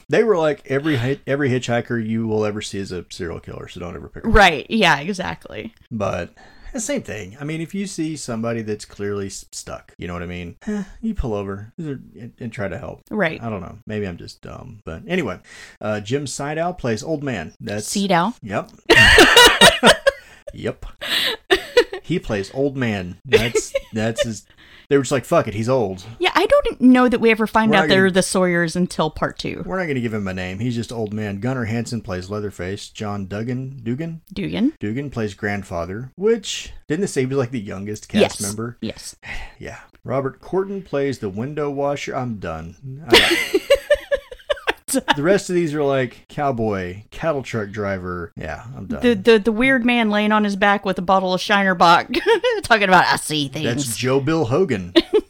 they 0.10 0.24
were 0.24 0.38
like 0.38 0.66
every 0.66 0.98
every 1.28 1.50
hitchhiker 1.50 2.04
you 2.04 2.28
will 2.28 2.44
ever 2.46 2.62
see 2.62 2.80
is 2.80 2.92
a 2.92 3.06
serial 3.10 3.40
killer, 3.40 3.68
so 3.68 3.80
don't 3.80 3.96
ever 3.96 4.10
pick. 4.10 4.24
right. 4.26 4.66
Yeah, 4.70 5.00
exactly. 5.00 5.74
But 5.92 6.34
the 6.74 6.80
same 6.80 7.02
thing. 7.04 7.38
I 7.40 7.44
mean, 7.44 7.62
if 7.62 7.74
you 7.74 7.86
see 7.88 8.16
somebody 8.18 8.62
that's 8.62 8.86
clearly 8.86 9.30
stuck, 9.30 9.94
you 9.98 10.08
know 10.08 10.14
what 10.14 10.24
I 10.24 10.28
mean. 10.28 10.58
eh, 10.68 10.84
you 11.02 11.14
pull 11.14 11.34
over 11.34 11.72
and, 11.78 12.34
and 12.40 12.52
try 12.52 12.68
to 12.68 12.78
help. 12.78 13.04
Right. 13.10 13.42
I 13.42 13.50
don't 13.50 13.62
know. 13.62 13.78
Maybe 13.88 14.06
I'm 14.08 14.18
just 14.18 14.42
dumb, 14.42 14.82
but 14.86 15.04
anyway, 15.08 15.40
uh, 15.80 16.00
Jim 16.02 16.26
Siedow 16.26 16.78
plays 16.78 17.04
old 17.04 17.24
man. 17.24 17.54
That's 17.60 17.88
Cedow. 17.88 18.34
Yep. 18.42 18.72
yep. 20.54 20.86
He 22.02 22.20
plays 22.20 22.52
old 22.54 22.76
man. 22.76 23.18
That's 23.26 23.74
that's 23.94 24.24
his. 24.24 24.46
They 24.94 24.98
were 24.98 25.02
just 25.02 25.12
like, 25.12 25.26
"Fuck 25.26 25.48
it, 25.48 25.56
he's 25.56 25.70
old." 25.70 26.06
Yeah, 26.20 26.30
I 26.36 26.46
don't 26.46 26.80
know 26.80 27.10
that 27.10 27.20
we 27.20 27.32
ever 27.32 27.48
find 27.48 27.72
We're 27.72 27.78
out 27.78 27.82
not 27.82 27.90
they're 27.90 28.12
the 28.12 28.22
Sawyers 28.22 28.76
until 28.76 29.10
part 29.10 29.40
two. 29.40 29.64
We're 29.66 29.80
not 29.80 29.86
going 29.86 29.96
to 29.96 30.02
give 30.02 30.14
him 30.14 30.28
a 30.28 30.36
name. 30.36 30.60
He's 30.60 30.76
just 30.76 30.92
old 30.92 31.14
man. 31.16 31.40
Gunnar 31.40 31.66
Hansen 31.66 32.00
plays 32.02 32.30
Leatherface. 32.30 32.90
John 32.90 33.26
Duggan, 33.26 33.80
Dugan, 33.82 34.22
Dugan? 34.32 34.74
Dugan 34.80 35.10
plays 35.10 35.34
grandfather. 35.34 36.12
Which 36.16 36.74
didn't 36.88 37.02
they 37.02 37.08
say 37.08 37.22
he 37.22 37.26
was 37.26 37.40
like 37.40 37.50
the 37.50 37.60
youngest 37.60 38.08
cast 38.08 38.22
Yes. 38.22 38.42
member? 38.42 38.78
Yes. 38.82 39.16
Yeah. 39.58 39.80
Robert 40.04 40.40
Courtin 40.42 40.84
plays 40.84 41.18
the 41.20 41.30
window 41.30 41.72
washer. 41.72 42.16
I'm 42.16 42.36
done. 42.38 42.76
The 44.94 45.24
rest 45.24 45.50
of 45.50 45.56
these 45.56 45.74
are 45.74 45.84
like 45.84 46.26
cowboy, 46.28 47.04
cattle 47.12 47.44
truck 47.44 47.70
driver. 47.70 48.32
Yeah, 48.36 48.64
I'm 48.76 48.86
done. 48.88 49.02
The, 49.02 49.14
the 49.16 49.40
the 49.40 49.52
weird 49.52 49.86
man 49.86 50.10
laying 50.10 50.32
on 50.32 50.44
his 50.44 50.56
back 50.56 50.86
with 50.86 50.98
a 51.00 51.02
bottle 51.02 51.34
of 51.34 51.42
Shiner 51.42 51.76
Bock 51.76 52.08
talking 52.64 52.88
about 52.88 53.06
I 53.06 53.18
see 53.18 53.48
things. 53.48 53.66
That's 53.66 53.98
Joe 53.98 54.20
Bill 54.20 54.46
Hogan. 54.46 54.94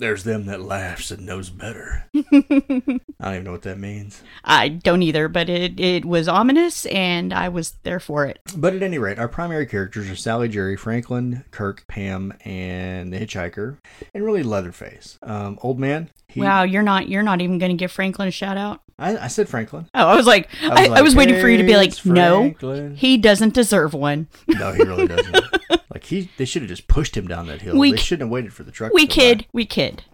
There's 0.00 0.24
them 0.24 0.46
that 0.46 0.62
laughs 0.62 1.10
and 1.10 1.26
knows 1.26 1.50
better. 1.50 2.06
I 2.16 2.22
don't 2.32 3.04
even 3.20 3.44
know 3.44 3.52
what 3.52 3.62
that 3.62 3.78
means. 3.78 4.22
I 4.42 4.70
don't 4.70 5.02
either, 5.02 5.28
but 5.28 5.50
it, 5.50 5.78
it 5.78 6.06
was 6.06 6.26
ominous 6.26 6.86
and 6.86 7.34
I 7.34 7.50
was 7.50 7.72
there 7.82 8.00
for 8.00 8.24
it. 8.24 8.38
But 8.56 8.74
at 8.74 8.82
any 8.82 8.96
rate, 8.96 9.18
our 9.18 9.28
primary 9.28 9.66
characters 9.66 10.08
are 10.08 10.16
Sally, 10.16 10.48
Jerry, 10.48 10.74
Franklin, 10.74 11.44
Kirk, 11.50 11.84
Pam, 11.86 12.32
and 12.46 13.12
the 13.12 13.18
hitchhiker, 13.18 13.76
and 14.14 14.24
really 14.24 14.42
Leatherface. 14.42 15.18
Um, 15.22 15.58
old 15.60 15.78
man. 15.78 16.08
He, 16.28 16.40
wow, 16.40 16.62
you're 16.62 16.82
not 16.82 17.08
you're 17.08 17.22
not 17.22 17.42
even 17.42 17.58
going 17.58 17.72
to 17.72 17.76
give 17.76 17.92
Franklin 17.92 18.28
a 18.28 18.30
shout 18.30 18.56
out. 18.56 18.80
I, 18.98 19.16
I 19.18 19.26
said 19.26 19.48
Franklin. 19.50 19.86
Oh, 19.92 20.08
I 20.08 20.16
was 20.16 20.26
like, 20.26 20.48
I, 20.62 20.84
I 20.84 20.86
like, 20.86 21.02
was 21.02 21.14
waiting 21.14 21.40
for 21.40 21.48
you 21.48 21.58
to 21.58 21.64
be 21.64 21.76
like, 21.76 22.06
no, 22.06 22.40
Franklin." 22.40 22.96
he 22.96 23.18
doesn't 23.18 23.52
deserve 23.52 23.92
one. 23.92 24.28
No, 24.46 24.72
he 24.72 24.82
really 24.82 25.08
doesn't. 25.08 25.36
like 26.00 26.08
he, 26.08 26.30
they 26.38 26.44
should 26.44 26.62
have 26.62 26.68
just 26.68 26.88
pushed 26.88 27.16
him 27.16 27.28
down 27.28 27.46
that 27.46 27.60
hill. 27.60 27.76
We 27.76 27.92
they 27.92 27.98
shouldn't 27.98 28.28
have 28.28 28.32
waited 28.32 28.52
for 28.54 28.62
the 28.62 28.72
truck. 28.72 28.92
We 28.92 29.06
go 29.06 29.34
by. 29.34 29.46
we 29.52 29.66
kid. 29.66 30.04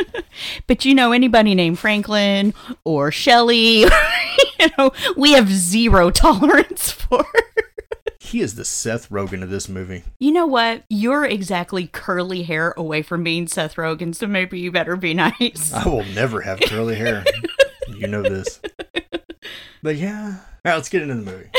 but 0.66 0.84
you 0.84 0.94
know, 0.94 1.12
anybody 1.12 1.54
named 1.54 1.78
Franklin 1.78 2.52
or 2.84 3.10
Shelley, 3.10 3.80
you 4.60 4.68
know, 4.76 4.92
we 5.16 5.32
have 5.32 5.48
zero 5.48 6.10
tolerance 6.10 6.90
for. 6.90 7.24
He 8.18 8.40
is 8.40 8.54
the 8.54 8.64
Seth 8.64 9.08
Rogen 9.10 9.42
of 9.42 9.50
this 9.50 9.68
movie. 9.68 10.04
You 10.18 10.32
know 10.32 10.46
what? 10.46 10.84
You're 10.88 11.24
exactly 11.24 11.86
curly 11.86 12.42
hair 12.42 12.72
away 12.76 13.02
from 13.02 13.24
being 13.24 13.46
Seth 13.46 13.76
Rogen, 13.76 14.14
so 14.14 14.26
maybe 14.26 14.58
you 14.58 14.70
better 14.70 14.96
be 14.96 15.14
nice. 15.14 15.72
I 15.72 15.86
will 15.86 16.04
never 16.04 16.40
have 16.42 16.60
curly 16.60 16.94
hair. 16.94 17.24
you 17.88 18.06
know 18.06 18.22
this. 18.22 18.60
But 19.82 19.96
yeah. 19.96 20.36
All 20.64 20.70
right, 20.70 20.74
let's 20.76 20.88
get 20.88 21.02
into 21.02 21.14
the 21.14 21.22
movie. 21.22 21.50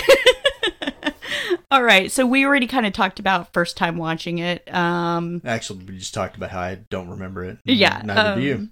All 1.73 1.81
right, 1.81 2.11
so 2.11 2.23
we 2.23 2.45
already 2.45 2.67
kind 2.67 2.85
of 2.85 2.93
talked 2.93 3.19
about 3.19 3.51
first 3.51 3.77
time 3.77 3.97
watching 3.97 4.37
it. 4.37 4.71
Um, 4.71 5.41
Actually, 5.43 5.85
we 5.85 5.97
just 5.97 6.13
talked 6.13 6.37
about 6.37 6.51
how 6.51 6.59
I 6.59 6.75
don't 6.75 7.09
remember 7.09 7.43
it. 7.45 7.57
Yeah, 7.65 7.99
Neither 8.05 8.35
do 8.39 8.45
you. 8.45 8.69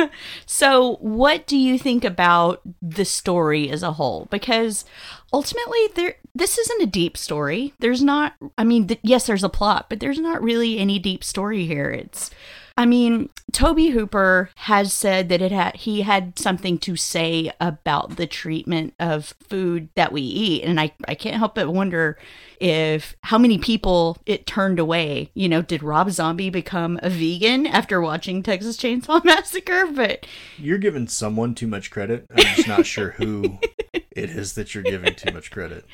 um, 0.00 0.10
so, 0.46 0.94
what 1.00 1.48
do 1.48 1.56
you 1.56 1.80
think 1.80 2.04
about 2.04 2.60
the 2.80 3.04
story 3.04 3.70
as 3.70 3.82
a 3.82 3.94
whole? 3.94 4.28
Because 4.30 4.84
ultimately, 5.32 5.80
there 5.96 6.14
this 6.32 6.56
isn't 6.56 6.82
a 6.82 6.86
deep 6.86 7.16
story. 7.16 7.74
There's 7.80 8.04
not. 8.04 8.34
I 8.56 8.62
mean, 8.62 8.86
th- 8.86 9.00
yes, 9.02 9.26
there's 9.26 9.42
a 9.42 9.48
plot, 9.48 9.86
but 9.88 9.98
there's 9.98 10.20
not 10.20 10.40
really 10.40 10.78
any 10.78 11.00
deep 11.00 11.24
story 11.24 11.66
here. 11.66 11.90
It's. 11.90 12.30
I 12.76 12.86
mean, 12.86 13.28
Tobe 13.52 13.92
Hooper 13.92 14.50
has 14.56 14.92
said 14.92 15.28
that 15.28 15.40
it 15.40 15.52
had 15.52 15.76
he 15.76 16.02
had 16.02 16.38
something 16.38 16.76
to 16.78 16.96
say 16.96 17.52
about 17.60 18.16
the 18.16 18.26
treatment 18.26 18.94
of 18.98 19.34
food 19.48 19.90
that 19.94 20.12
we 20.12 20.22
eat, 20.22 20.64
and 20.64 20.80
I 20.80 20.92
I 21.06 21.14
can't 21.14 21.36
help 21.36 21.54
but 21.54 21.72
wonder 21.72 22.18
if 22.60 23.14
how 23.22 23.38
many 23.38 23.58
people 23.58 24.18
it 24.26 24.46
turned 24.46 24.80
away. 24.80 25.30
You 25.34 25.48
know, 25.48 25.62
did 25.62 25.84
Rob 25.84 26.10
Zombie 26.10 26.50
become 26.50 26.98
a 27.02 27.10
vegan 27.10 27.66
after 27.66 28.00
watching 28.00 28.42
Texas 28.42 28.76
Chainsaw 28.76 29.24
Massacre? 29.24 29.86
But 29.94 30.26
You're 30.58 30.78
giving 30.78 31.06
someone 31.06 31.54
too 31.54 31.68
much 31.68 31.92
credit. 31.92 32.26
I'm 32.30 32.56
just 32.56 32.68
not 32.68 32.86
sure 32.86 33.10
who 33.10 33.58
it 33.92 34.30
is 34.30 34.54
that 34.54 34.74
you're 34.74 34.84
giving 34.84 35.14
too 35.14 35.32
much 35.32 35.50
credit. 35.50 35.84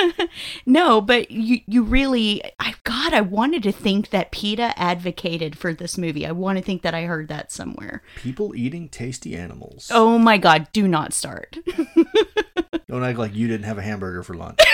no, 0.66 1.00
but 1.00 1.30
you 1.30 1.60
you 1.66 1.82
really 1.82 2.42
I 2.58 2.74
God, 2.84 3.12
I 3.12 3.22
wanted 3.22 3.62
to 3.64 3.72
think 3.72 4.10
that 4.10 4.30
PETA 4.30 4.78
advocated 4.78 5.58
for 5.58 5.74
this 5.74 5.98
movie. 5.98 6.13
I 6.22 6.32
want 6.32 6.58
to 6.58 6.64
think 6.64 6.82
that 6.82 6.94
I 6.94 7.02
heard 7.02 7.28
that 7.28 7.50
somewhere. 7.50 8.02
People 8.16 8.54
eating 8.54 8.88
tasty 8.88 9.36
animals. 9.36 9.90
Oh 9.92 10.18
my 10.18 10.38
God, 10.38 10.68
do 10.72 10.86
not 10.86 11.12
start. 11.12 11.58
Don't 12.88 13.04
act 13.04 13.18
like 13.18 13.34
you 13.34 13.48
didn't 13.48 13.64
have 13.64 13.78
a 13.78 13.82
hamburger 13.82 14.22
for 14.22 14.34
lunch. 14.34 14.60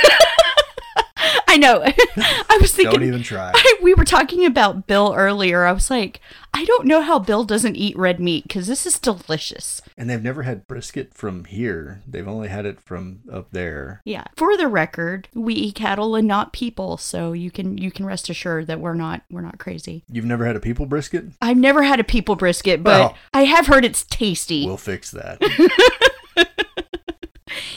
I 1.51 1.57
know. 1.57 1.83
I 2.17 2.59
was 2.61 2.73
thinking. 2.73 2.93
Don't 2.93 3.09
even 3.09 3.23
try. 3.25 3.51
I, 3.53 3.77
we 3.83 3.93
were 3.93 4.05
talking 4.05 4.47
about 4.47 4.87
Bill 4.87 5.15
earlier. 5.17 5.65
I 5.65 5.73
was 5.73 5.91
like, 5.91 6.21
I 6.55 6.65
don't 6.65 6.87
know 6.87 7.01
how 7.01 7.19
Bill 7.19 7.45
doesn't 7.45 7.75
eat 7.75 7.99
red 7.99 8.21
meat 8.21 8.45
because 8.45 8.69
this 8.69 8.87
is 8.87 9.01
delicious. 9.01 9.83
And 10.01 10.09
they've 10.09 10.23
never 10.23 10.45
had 10.45 10.67
brisket 10.67 11.13
from 11.13 11.45
here. 11.45 12.01
They've 12.09 12.27
only 12.27 12.49
had 12.49 12.65
it 12.65 12.81
from 12.81 13.21
up 13.31 13.49
there. 13.51 14.01
Yeah. 14.07 14.25
For 14.35 14.57
the 14.57 14.67
record, 14.67 15.29
we 15.35 15.53
eat 15.53 15.75
cattle 15.75 16.15
and 16.17 16.27
not 16.27 16.55
people, 16.55 16.97
so 16.97 17.33
you 17.35 17.51
can 17.51 17.77
you 17.77 17.91
can 17.91 18.07
rest 18.07 18.31
assured 18.31 18.67
that 18.69 18.81
we're 18.81 18.95
not 18.95 19.21
we're 19.31 19.43
not 19.43 19.59
crazy. 19.59 20.03
You've 20.11 20.25
never 20.25 20.47
had 20.47 20.57
a 20.57 20.61
people 20.61 20.87
brisket? 20.87 21.27
I've 21.43 21.59
never 21.59 21.83
had 21.83 22.01
a 22.01 22.05
people 22.05 22.35
brisket, 22.35 22.83
but 22.83 22.99
Well- 22.99 23.19
I 23.35 23.45
have 23.45 23.67
heard 23.67 23.85
it's 23.85 24.05
tasty. 24.05 24.65
We'll 24.65 24.79
fix 24.79 25.11
that. 25.11 25.39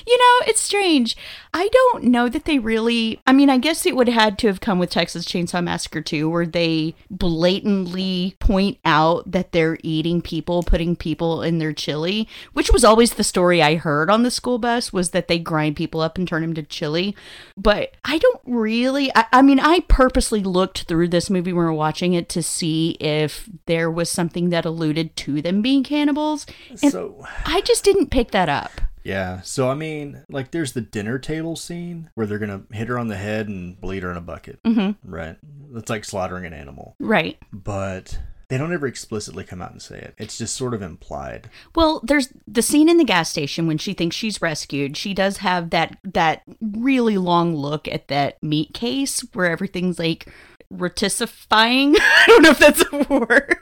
You 0.05 0.17
know, 0.17 0.45
it's 0.47 0.61
strange. 0.61 1.15
I 1.53 1.67
don't 1.69 2.05
know 2.05 2.29
that 2.29 2.45
they 2.45 2.59
really. 2.59 3.21
I 3.27 3.33
mean, 3.33 3.49
I 3.49 3.57
guess 3.57 3.85
it 3.85 3.95
would 3.95 4.07
have 4.07 4.21
had 4.21 4.39
to 4.39 4.47
have 4.47 4.59
come 4.59 4.79
with 4.79 4.89
Texas 4.89 5.25
Chainsaw 5.25 5.63
Massacre 5.63 6.01
2, 6.01 6.29
where 6.29 6.45
they 6.45 6.95
blatantly 7.09 8.35
point 8.39 8.77
out 8.85 9.31
that 9.31 9.51
they're 9.51 9.77
eating 9.83 10.21
people, 10.21 10.63
putting 10.63 10.95
people 10.95 11.41
in 11.41 11.59
their 11.59 11.73
chili, 11.73 12.27
which 12.53 12.71
was 12.71 12.83
always 12.83 13.13
the 13.13 13.23
story 13.23 13.61
I 13.61 13.75
heard 13.75 14.09
on 14.09 14.23
the 14.23 14.31
school 14.31 14.57
bus 14.57 14.91
was 14.91 15.11
that 15.11 15.27
they 15.27 15.39
grind 15.39 15.75
people 15.75 16.01
up 16.01 16.17
and 16.17 16.27
turn 16.27 16.41
them 16.41 16.53
to 16.55 16.63
chili. 16.63 17.15
But 17.55 17.93
I 18.03 18.17
don't 18.17 18.41
really. 18.45 19.11
I, 19.15 19.25
I 19.31 19.41
mean, 19.41 19.59
I 19.59 19.81
purposely 19.87 20.41
looked 20.41 20.83
through 20.83 21.09
this 21.09 21.29
movie 21.29 21.53
when 21.53 21.63
we 21.63 21.65
were 21.65 21.73
watching 21.73 22.13
it 22.13 22.29
to 22.29 22.43
see 22.43 22.91
if 22.99 23.49
there 23.65 23.91
was 23.91 24.09
something 24.09 24.49
that 24.49 24.65
alluded 24.65 25.15
to 25.17 25.41
them 25.41 25.61
being 25.61 25.83
cannibals. 25.83 26.45
And 26.81 26.91
so, 26.91 27.25
I 27.45 27.61
just 27.61 27.83
didn't 27.83 28.09
pick 28.09 28.31
that 28.31 28.49
up. 28.49 28.81
Yeah. 29.03 29.41
So, 29.41 29.69
I 29.69 29.75
mean, 29.75 30.23
like, 30.29 30.51
there's 30.51 30.73
the 30.73 30.81
dinner 30.81 31.19
table 31.19 31.55
scene 31.55 32.09
where 32.15 32.25
they're 32.25 32.39
going 32.39 32.67
to 32.67 32.75
hit 32.75 32.87
her 32.87 32.97
on 32.99 33.07
the 33.07 33.17
head 33.17 33.47
and 33.47 33.79
bleed 33.79 34.03
her 34.03 34.11
in 34.11 34.17
a 34.17 34.21
bucket. 34.21 34.61
Mm-hmm. 34.63 35.11
Right. 35.11 35.37
That's 35.71 35.89
like 35.89 36.05
slaughtering 36.05 36.45
an 36.45 36.53
animal. 36.53 36.95
Right. 36.99 37.37
But 37.51 38.19
they 38.49 38.57
don't 38.59 38.73
ever 38.73 38.85
explicitly 38.85 39.43
come 39.43 39.61
out 39.61 39.71
and 39.71 39.81
say 39.81 39.97
it. 39.97 40.13
It's 40.17 40.37
just 40.37 40.55
sort 40.55 40.73
of 40.73 40.81
implied. 40.81 41.49
Well, 41.75 42.01
there's 42.03 42.31
the 42.47 42.61
scene 42.61 42.87
in 42.87 42.97
the 42.97 43.03
gas 43.03 43.29
station 43.29 43.65
when 43.65 43.79
she 43.79 43.93
thinks 43.93 44.15
she's 44.15 44.43
rescued. 44.43 44.95
She 44.95 45.13
does 45.13 45.37
have 45.37 45.71
that 45.71 45.97
that 46.03 46.43
really 46.61 47.17
long 47.17 47.55
look 47.55 47.87
at 47.87 48.09
that 48.09 48.41
meat 48.43 48.73
case 48.73 49.21
where 49.33 49.49
everything's 49.49 49.97
like 49.97 50.31
rotisifying. 50.77 51.95
I 51.99 52.23
don't 52.27 52.41
know 52.43 52.49
if 52.51 52.59
that's 52.59 52.83
a 52.91 52.97
word. 53.13 53.57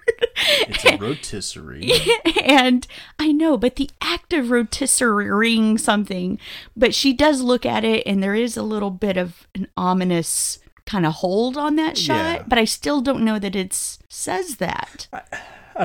It's 0.68 0.86
a 0.86 0.98
rotisserie. 0.98 1.92
and 2.44 2.88
I 3.20 3.32
know, 3.32 3.58
but 3.58 3.76
the 3.76 3.90
act 4.02 4.34
of 4.34 4.46
rotisserieing 4.48 5.80
something, 5.80 6.40
but 6.76 6.94
she 6.96 7.14
does 7.14 7.42
look 7.42 7.66
at 7.66 7.84
it 7.84 8.04
and 8.06 8.22
there 8.24 8.36
is 8.36 8.58
a 8.58 8.64
little 8.64 8.92
bit 8.92 9.18
of 9.18 9.48
an 9.56 9.68
ominous 9.78 10.60
kind 10.86 11.06
of 11.06 11.14
hold 11.16 11.58
on 11.58 11.76
that 11.76 11.98
shot, 11.98 12.16
Yeah. 12.40 12.44
but 12.48 12.58
I 12.58 12.66
still 12.66 13.02
don't 13.02 13.24
know 13.24 13.38
that 13.40 13.56
it 13.56 13.74
says 13.74 14.56
that. 14.58 15.08
I 15.14 15.22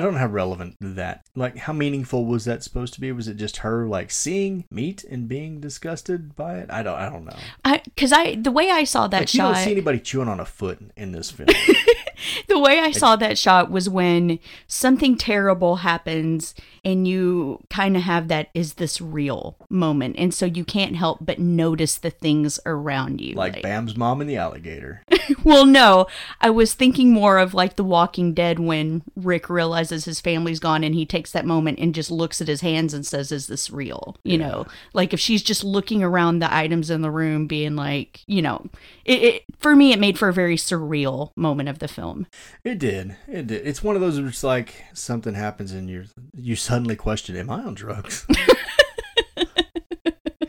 don't 0.01 0.15
know 0.15 0.21
how 0.21 0.27
relevant 0.27 0.77
that, 0.81 1.27
like, 1.35 1.57
how 1.57 1.73
meaningful 1.73 2.25
was 2.25 2.45
that 2.45 2.63
supposed 2.63 2.95
to 2.95 3.01
be? 3.01 3.13
Was 3.13 3.29
it 3.29 3.37
just 3.37 3.59
her 3.59 3.87
like 3.87 4.11
seeing 4.11 4.65
meat 4.71 5.05
and 5.05 5.29
being 5.29 5.61
disgusted 5.61 6.35
by 6.37 6.59
it? 6.59 6.71
I 6.71 6.83
don't, 6.83 6.99
I 6.99 7.09
don't 7.09 7.25
know. 7.25 7.37
I 7.65 7.83
cuz 7.97 8.13
I 8.13 8.35
the 8.37 8.53
way 8.53 8.71
I 8.71 8.85
saw 8.85 9.07
that 9.09 9.21
Like, 9.21 9.35
you 9.35 9.41
don't 9.41 9.57
see 9.57 9.73
anybody 9.73 9.99
chewing 9.99 10.29
on 10.29 10.41
a 10.41 10.45
foot 10.45 10.81
in 10.97 11.13
this 11.13 11.31
film. 11.31 11.49
the 12.49 12.59
way 12.59 12.81
I 12.81 12.91
saw 12.91 13.17
that 13.17 13.39
shot 13.39 13.71
was 13.71 13.89
when 13.89 14.39
something 14.67 15.17
terrible 15.17 15.77
happens 15.77 16.55
and 16.85 17.07
you 17.07 17.61
kind 17.69 17.97
of 17.97 18.03
have 18.03 18.29
that 18.29 18.49
is 18.55 18.75
this 18.75 19.01
real 19.01 19.57
moment 19.69 20.15
and 20.19 20.33
so 20.33 20.47
you 20.47 20.65
can't 20.65 20.97
help 20.97 21.19
but 21.21 21.39
notice 21.39 21.97
the 21.97 22.11
things 22.11 22.61
around 22.65 23.21
you 23.21 23.35
like 23.35 23.63
Bam's 23.63 23.97
mom 23.97 24.21
and 24.21 24.31
the 24.31 24.37
alligator. 24.37 25.03
well 25.45 25.67
no 25.67 26.07
I 26.41 26.51
was 26.51 26.75
thinking 26.75 27.13
more 27.13 27.39
of 27.39 27.55
like 27.55 27.77
the 27.77 27.85
walking 27.85 28.35
dead 28.35 28.59
when 28.59 29.03
Rick 29.17 29.51
realizes 29.87 30.05
his 30.05 30.21
family's 30.21 30.61
gone 30.61 30.83
and 30.85 30.95
he 30.95 31.07
takes 31.07 31.33
that 31.33 31.47
moment 31.47 31.79
and 31.79 31.95
just 31.95 32.11
looks 32.11 32.41
at 32.41 32.49
his 32.49 32.61
hands 32.61 32.93
and 32.93 33.07
says 33.07 33.31
is 33.31 33.47
this 33.47 33.71
real 33.71 34.17
you 34.25 34.37
know 34.37 34.67
like 34.93 35.13
if 35.13 35.21
she's 35.21 35.43
just 35.43 35.63
looking 35.63 36.03
around 36.03 36.39
the 36.41 36.55
items 36.55 36.91
in 36.91 37.03
the 37.03 37.11
room 37.11 37.47
being 37.47 37.77
like 37.77 38.23
you 38.27 38.43
know 38.43 38.67
it, 39.05 39.23
it 39.23 39.45
for 39.59 39.77
me 39.77 39.93
it 39.93 39.99
made 40.01 40.19
for 40.19 40.29
a 40.29 40.33
very 40.33 40.57
surreal 40.57 41.31
moment 41.37 41.69
of 41.69 41.79
the 41.79 41.89
film 41.89 42.27
It 42.65 42.79
did. 42.79 43.17
It 43.29 43.47
did. 43.47 43.67
It's 43.67 43.83
one 43.83 43.95
of 43.95 44.03
those 44.03 44.19
where 44.19 44.29
it's 44.29 44.43
like 44.43 44.85
something 44.93 45.35
happens 45.35 45.73
and 45.73 45.89
you 45.89 46.05
you 46.35 46.57
suddenly 46.57 46.97
question, 46.97 47.37
"Am 47.37 47.51
I 47.51 47.63
on 47.63 47.75
drugs? 47.75 48.27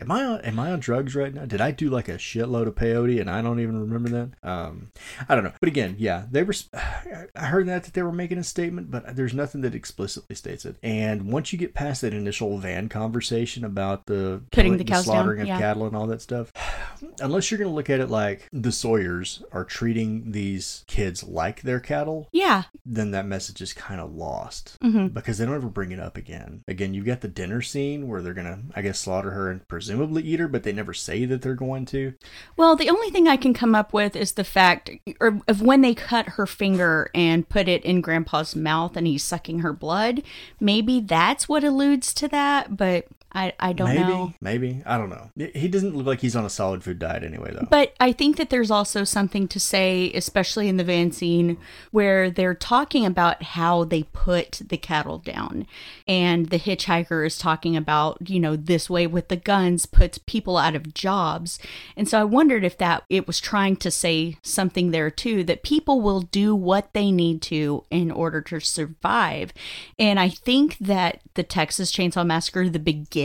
am 0.08 0.12
I 0.12 0.24
on, 0.24 0.40
am 0.40 0.58
I 0.58 0.72
on 0.72 0.80
drugs 0.80 1.14
right 1.14 1.32
now? 1.34 1.44
Did 1.44 1.60
I 1.60 1.70
do 1.70 1.90
like 1.90 2.08
a 2.08 2.14
shitload 2.14 2.66
of 2.66 2.74
peyote 2.74 3.20
and 3.20 3.28
I 3.30 3.42
don't 3.42 3.60
even 3.60 3.78
remember 3.80 4.08
that? 4.10 4.48
Um, 4.48 4.90
I 5.28 5.34
don't 5.34 5.44
know. 5.44 5.52
But 5.60 5.68
again, 5.68 5.96
yeah, 5.98 6.24
they 6.30 6.42
were. 6.42 6.54
I 6.74 7.44
heard 7.46 7.66
that 7.68 7.84
that 7.84 7.94
they 7.94 8.02
were 8.02 8.12
making 8.12 8.38
a 8.38 8.44
statement, 8.44 8.90
but 8.90 9.14
there's 9.16 9.34
nothing 9.34 9.60
that 9.62 9.74
explicitly 9.74 10.34
states 10.34 10.64
it. 10.64 10.76
And 10.82 11.30
once 11.30 11.52
you 11.52 11.58
get 11.58 11.74
past 11.74 12.00
that 12.02 12.14
initial 12.14 12.58
van 12.58 12.88
conversation 12.88 13.64
about 13.64 14.06
the 14.06 14.42
Putting 14.50 14.72
killing- 14.72 14.78
the 14.78 14.84
cows 14.84 15.04
down, 15.06 15.14
slaughtering 15.14 15.40
of 15.42 15.48
yeah. 15.48 15.58
cattle 15.58 15.86
and 15.86 15.96
all 15.96 16.06
that 16.06 16.22
stuff, 16.22 16.52
unless 17.20 17.50
you're 17.50 17.58
going 17.58 17.70
to 17.70 17.74
look 17.74 17.90
at 17.90 18.00
it 18.00 18.08
like 18.10 18.48
the 18.52 18.72
Sawyers 18.72 19.42
are 19.52 19.64
treating 19.64 20.32
these 20.32 20.84
kids 20.86 21.22
like 21.24 21.62
their 21.62 21.80
cattle, 21.80 22.28
yeah 22.32 22.64
then 22.84 23.10
that 23.10 23.26
message 23.26 23.60
is 23.60 23.72
kind 23.72 24.00
of 24.00 24.14
lost 24.14 24.78
Mhm. 24.82 25.12
because 25.12 25.36
they 25.38 25.44
don't 25.44 25.54
ever 25.54 25.68
bring 25.68 25.92
it 25.92 26.00
up 26.00 26.16
again. 26.16 26.62
Again, 26.66 26.94
you've 26.94 27.04
got 27.04 27.20
the 27.20 27.28
dinner 27.28 27.60
scene 27.60 28.08
where 28.08 28.22
they're 28.22 28.32
gonna, 28.34 28.60
I 28.74 28.82
guess, 28.82 28.98
slaughter 28.98 29.30
her 29.32 29.50
and 29.50 29.66
presumably 29.98 30.22
eat 30.30 30.40
her, 30.40 30.48
but 30.48 30.62
they 30.62 30.72
never 30.72 30.94
say 30.94 31.24
that 31.24 31.42
they're 31.42 31.54
going 31.54 31.84
to. 31.86 32.14
Well, 32.56 32.76
the 32.76 32.88
only 32.88 33.10
thing 33.10 33.26
I 33.26 33.36
can 33.36 33.52
come 33.52 33.74
up 33.74 33.92
with 33.92 34.14
is 34.14 34.32
the 34.32 34.44
fact 34.44 34.90
of 35.20 35.62
when 35.62 35.80
they 35.80 35.94
cut 35.94 36.30
her 36.30 36.46
finger 36.46 37.10
and 37.14 37.48
put 37.48 37.68
it 37.68 37.84
in 37.84 38.00
Grandpa's 38.00 38.54
mouth 38.54 38.96
and 38.96 39.06
he's 39.06 39.24
sucking 39.24 39.60
her 39.60 39.72
blood. 39.72 40.22
Maybe 40.60 41.00
that's 41.00 41.48
what 41.48 41.64
alludes 41.64 42.14
to 42.14 42.28
that, 42.28 42.76
but 42.76 43.06
I, 43.32 43.52
I 43.60 43.74
don't 43.74 43.94
know. 43.94 44.00
maybe, 44.00 44.08
know. 44.08 44.32
maybe 44.40 44.82
I 44.86 44.96
don't 44.96 45.10
know. 45.10 45.30
He 45.54 45.68
doesn't 45.68 45.94
look 45.94 46.06
like 46.06 46.20
he's 46.20 46.34
on 46.34 46.46
a 46.46 46.50
solid 46.50 46.82
food 46.82 46.98
diet 46.98 47.22
anyway, 47.22 47.52
though. 47.52 47.66
But 47.68 47.94
I 48.00 48.12
think 48.12 48.36
that 48.38 48.48
there's 48.48 48.70
also 48.70 49.04
something 49.04 49.46
to 49.48 49.60
say, 49.60 50.10
especially 50.14 50.66
in 50.66 50.78
the 50.78 50.84
van 50.84 51.12
scene, 51.12 51.58
where 51.90 52.30
they're 52.30 52.54
talking 52.54 53.04
about 53.04 53.42
how 53.42 53.84
they 53.84 54.04
put 54.04 54.62
the 54.68 54.78
cattle 54.78 55.18
down. 55.18 55.66
And 56.06 56.48
the 56.48 56.58
hitchhiker 56.58 57.26
is 57.26 57.36
talking 57.36 57.76
about, 57.76 58.30
you 58.30 58.40
know, 58.40 58.56
this 58.56 58.88
way 58.88 59.06
with 59.06 59.28
the 59.28 59.36
guns 59.36 59.84
puts 59.84 60.16
people 60.16 60.56
out 60.56 60.74
of 60.74 60.94
jobs. 60.94 61.58
And 61.98 62.08
so 62.08 62.18
I 62.18 62.24
wondered 62.24 62.64
if 62.64 62.78
that 62.78 63.04
it 63.10 63.26
was 63.26 63.40
trying 63.40 63.76
to 63.76 63.90
say 63.90 64.38
something 64.42 64.90
there 64.90 65.10
too, 65.10 65.44
that 65.44 65.62
people 65.62 66.00
will 66.00 66.22
do 66.22 66.54
what 66.54 66.94
they 66.94 67.10
need 67.10 67.42
to 67.42 67.84
in 67.90 68.10
order 68.10 68.40
to 68.40 68.60
survive. 68.60 69.52
And 69.98 70.18
I 70.18 70.30
think 70.30 70.78
that 70.78 71.20
the 71.34 71.42
Texas 71.42 71.92
Chainsaw 71.92 72.24
Massacre, 72.24 72.70
the 72.70 72.78
beginning, 72.78 73.17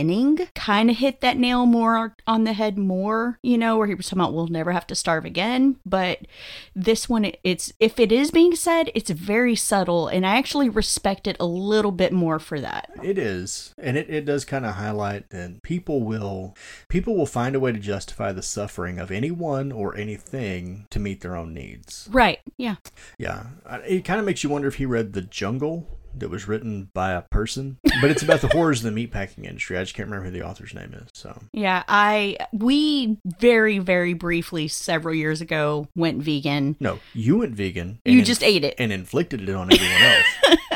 kind 0.54 0.90
of 0.90 0.96
hit 0.96 1.20
that 1.20 1.36
nail 1.36 1.66
more 1.66 2.16
on 2.26 2.44
the 2.44 2.52
head 2.52 2.78
more, 2.78 3.38
you 3.42 3.58
know, 3.58 3.76
where 3.76 3.86
he 3.86 3.94
was 3.94 4.06
talking 4.06 4.20
about 4.20 4.34
we'll 4.34 4.48
never 4.48 4.72
have 4.72 4.86
to 4.88 4.94
starve 4.94 5.24
again. 5.24 5.76
But 5.84 6.26
this 6.74 7.08
one, 7.08 7.32
it's 7.42 7.72
if 7.80 7.98
it 7.98 8.12
is 8.12 8.30
being 8.30 8.54
said, 8.54 8.90
it's 8.94 9.10
very 9.10 9.56
subtle, 9.56 10.08
and 10.08 10.26
I 10.26 10.36
actually 10.36 10.68
respect 10.68 11.26
it 11.26 11.36
a 11.40 11.46
little 11.46 11.92
bit 11.92 12.12
more 12.12 12.38
for 12.38 12.60
that. 12.60 12.90
It 13.02 13.18
is, 13.18 13.74
and 13.78 13.96
it, 13.96 14.08
it 14.08 14.24
does 14.24 14.44
kind 14.44 14.64
of 14.64 14.74
highlight 14.74 15.30
that 15.30 15.62
people 15.62 16.02
will 16.02 16.56
people 16.88 17.16
will 17.16 17.26
find 17.26 17.54
a 17.54 17.60
way 17.60 17.72
to 17.72 17.78
justify 17.78 18.32
the 18.32 18.42
suffering 18.42 18.98
of 18.98 19.10
anyone 19.10 19.72
or 19.72 19.96
anything 19.96 20.86
to 20.90 20.98
meet 20.98 21.20
their 21.20 21.36
own 21.36 21.54
needs. 21.54 22.08
Right. 22.10 22.40
Yeah. 22.56 22.76
Yeah, 23.18 23.46
it 23.86 24.04
kind 24.04 24.20
of 24.20 24.26
makes 24.26 24.42
you 24.42 24.50
wonder 24.50 24.68
if 24.68 24.76
he 24.76 24.86
read 24.86 25.12
The 25.12 25.22
Jungle 25.22 25.93
that 26.16 26.30
was 26.30 26.46
written 26.48 26.90
by 26.94 27.12
a 27.12 27.22
person, 27.22 27.78
but 28.00 28.10
it's 28.10 28.22
about 28.22 28.40
the 28.40 28.48
horrors 28.48 28.84
of 28.84 28.92
the 28.94 29.06
meatpacking 29.06 29.44
industry. 29.44 29.76
I 29.78 29.82
just 29.82 29.94
can't 29.94 30.08
remember 30.08 30.26
who 30.26 30.32
the 30.32 30.46
author's 30.46 30.74
name 30.74 30.94
is. 30.94 31.08
So 31.12 31.38
Yeah. 31.52 31.82
I, 31.88 32.36
we 32.52 33.18
very, 33.24 33.78
very 33.78 34.14
briefly 34.14 34.68
several 34.68 35.14
years 35.14 35.40
ago 35.40 35.88
went 35.94 36.22
vegan 36.22 36.76
no, 36.80 36.98
you 37.12 37.38
went 37.38 37.54
vegan. 37.54 38.00
You 38.04 38.22
just 38.22 38.42
ate 38.42 38.64
it. 38.64 38.74
and 38.78 38.92
inflicted 38.92 39.48
it 39.48 39.54
on 39.54 39.72
everyone 39.72 40.02
else. 40.02 40.58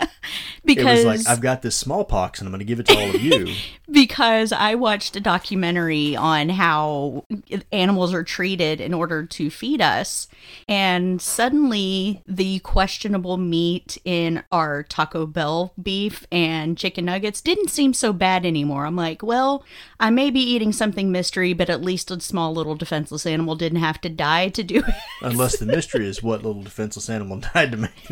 because 0.74 1.00
it 1.00 1.06
was 1.06 1.26
like 1.26 1.32
I've 1.32 1.40
got 1.40 1.62
this 1.62 1.76
smallpox 1.76 2.40
and 2.40 2.46
I'm 2.46 2.52
going 2.52 2.60
to 2.60 2.64
give 2.64 2.80
it 2.80 2.86
to 2.86 2.96
all 2.96 3.14
of 3.14 3.20
you. 3.20 3.54
because 3.90 4.52
I 4.52 4.74
watched 4.74 5.16
a 5.16 5.20
documentary 5.20 6.14
on 6.14 6.50
how 6.50 7.24
animals 7.72 8.12
are 8.12 8.22
treated 8.22 8.80
in 8.80 8.94
order 8.94 9.24
to 9.24 9.50
feed 9.50 9.80
us. 9.80 10.28
And 10.68 11.20
suddenly, 11.20 12.22
the 12.26 12.58
questionable 12.60 13.36
meat 13.38 13.98
in 14.04 14.44
our 14.52 14.82
Taco 14.82 15.26
Bell 15.26 15.72
beef 15.80 16.26
and 16.30 16.76
chicken 16.76 17.06
nuggets 17.06 17.40
didn't 17.40 17.70
seem 17.70 17.94
so 17.94 18.12
bad 18.12 18.44
anymore. 18.44 18.84
I'm 18.86 18.96
like, 18.96 19.22
well, 19.22 19.64
I 19.98 20.10
may 20.10 20.30
be 20.30 20.40
eating 20.40 20.72
something 20.72 21.10
mystery, 21.10 21.52
but 21.52 21.70
at 21.70 21.82
least 21.82 22.10
a 22.10 22.20
small 22.20 22.52
little 22.52 22.74
defenseless 22.74 23.26
animal 23.26 23.56
didn't 23.56 23.80
have 23.80 24.00
to 24.02 24.08
die 24.08 24.48
to 24.50 24.62
do 24.62 24.78
it. 24.78 24.94
Unless 25.22 25.58
the 25.58 25.66
mystery 25.66 26.06
is 26.08 26.22
what 26.22 26.42
little 26.42 26.62
defenseless 26.62 27.08
animal 27.08 27.40
died 27.54 27.72
to 27.72 27.78
make 27.78 28.10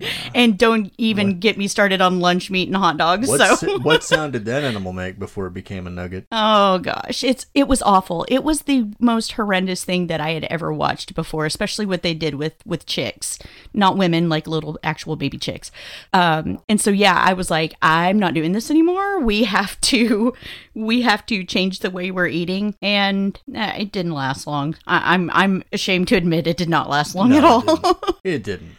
it. 0.00 0.30
and 0.34 0.58
don't 0.58 0.92
even 0.98 1.38
get 1.40 1.58
me 1.58 1.68
started 1.68 2.00
on 2.00 2.20
lunch 2.20 2.50
meat 2.50 2.68
and 2.68 2.76
hot 2.76 2.96
dogs. 2.96 3.28
What, 3.28 3.58
so 3.58 3.78
what 3.82 4.04
sound 4.04 4.32
did 4.32 4.44
that 4.46 4.64
animal 4.64 4.92
make 4.92 5.18
before 5.18 5.46
it 5.46 5.54
became 5.54 5.86
a 5.86 5.90
nugget? 5.90 6.26
Oh 6.32 6.78
gosh, 6.78 7.24
it's 7.24 7.46
it 7.54 7.68
was 7.68 7.82
awful. 7.82 8.24
It 8.28 8.44
was 8.44 8.62
the 8.62 8.86
most 8.98 9.32
horrendous 9.32 9.84
thing 9.84 10.06
that 10.08 10.20
I 10.20 10.30
had 10.30 10.44
ever 10.44 10.72
watched 10.72 11.14
before, 11.14 11.46
especially 11.46 11.86
what 11.86 12.02
they 12.02 12.14
did 12.14 12.34
with 12.36 12.54
with 12.66 12.86
chicks, 12.86 13.38
not 13.74 13.96
women, 13.96 14.28
like 14.28 14.46
little 14.46 14.78
actual 14.82 15.16
baby 15.16 15.38
chicks. 15.38 15.70
Um, 16.12 16.60
and 16.68 16.80
so 16.80 16.90
yeah, 16.90 17.16
I 17.16 17.32
was 17.32 17.50
like, 17.50 17.74
I'm 17.82 18.18
not 18.18 18.34
doing 18.34 18.52
this 18.52 18.70
anymore. 18.70 19.20
We 19.20 19.44
have 19.44 19.80
to, 19.82 20.32
we 20.74 21.02
have 21.02 21.26
to 21.26 21.44
change 21.44 21.80
the 21.80 21.90
way 21.90 22.10
we're 22.10 22.26
eating, 22.28 22.74
and 22.80 23.38
eh, 23.54 23.82
it 23.82 23.92
didn't 23.92 24.12
last 24.12 24.46
long. 24.46 24.76
I, 24.86 25.14
I'm 25.14 25.30
I'm 25.32 25.64
ashamed 25.72 26.08
to 26.08 26.16
admit 26.16 26.46
it 26.46 26.56
did 26.56 26.68
not 26.68 26.88
last 26.88 27.14
long 27.14 27.30
No, 27.30 27.36
at 27.38 27.44
it 27.44 27.46
all. 27.46 27.60
didn't. 27.62 27.96
It 28.24 28.44
didn't. 28.44 28.76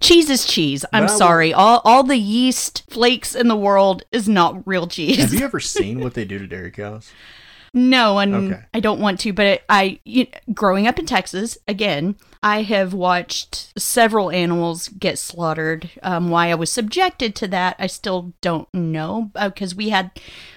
Cheese 0.00 0.30
is 0.30 0.44
cheese. 0.44 0.84
I'm 0.92 1.04
will- 1.04 1.08
sorry. 1.08 1.52
All 1.52 1.80
all 1.84 2.02
the 2.02 2.16
yeast 2.18 2.84
flakes 2.90 3.34
in 3.34 3.48
the 3.48 3.56
world 3.56 4.02
is 4.12 4.28
not 4.28 4.66
real 4.66 4.86
cheese. 4.86 5.18
Have 5.18 5.34
you 5.34 5.44
ever 5.44 5.60
seen 5.76 6.00
what 6.00 6.14
they 6.14 6.24
do 6.24 6.38
to 6.38 6.46
dairy 6.46 6.70
cows? 6.70 7.10
No, 7.74 8.18
and 8.18 8.34
Okay. 8.52 8.62
I 8.72 8.80
don't 8.80 8.98
want 8.98 9.20
to, 9.20 9.32
but 9.34 9.60
I, 9.68 10.00
you, 10.04 10.26
growing 10.54 10.86
up 10.86 10.98
in 10.98 11.04
Texas, 11.04 11.58
again, 11.68 12.16
I 12.42 12.62
have 12.62 12.94
watched 12.94 13.78
several 13.78 14.30
animals 14.30 14.88
get 14.88 15.18
slaughtered. 15.18 15.90
Um, 16.02 16.30
why 16.30 16.50
I 16.50 16.54
was 16.54 16.72
subjected 16.72 17.34
to 17.36 17.48
that, 17.48 17.76
I 17.78 17.86
still 17.86 18.32
don't 18.40 18.72
know 18.72 19.30
because 19.34 19.74
we 19.74 19.90
had, 19.90 20.10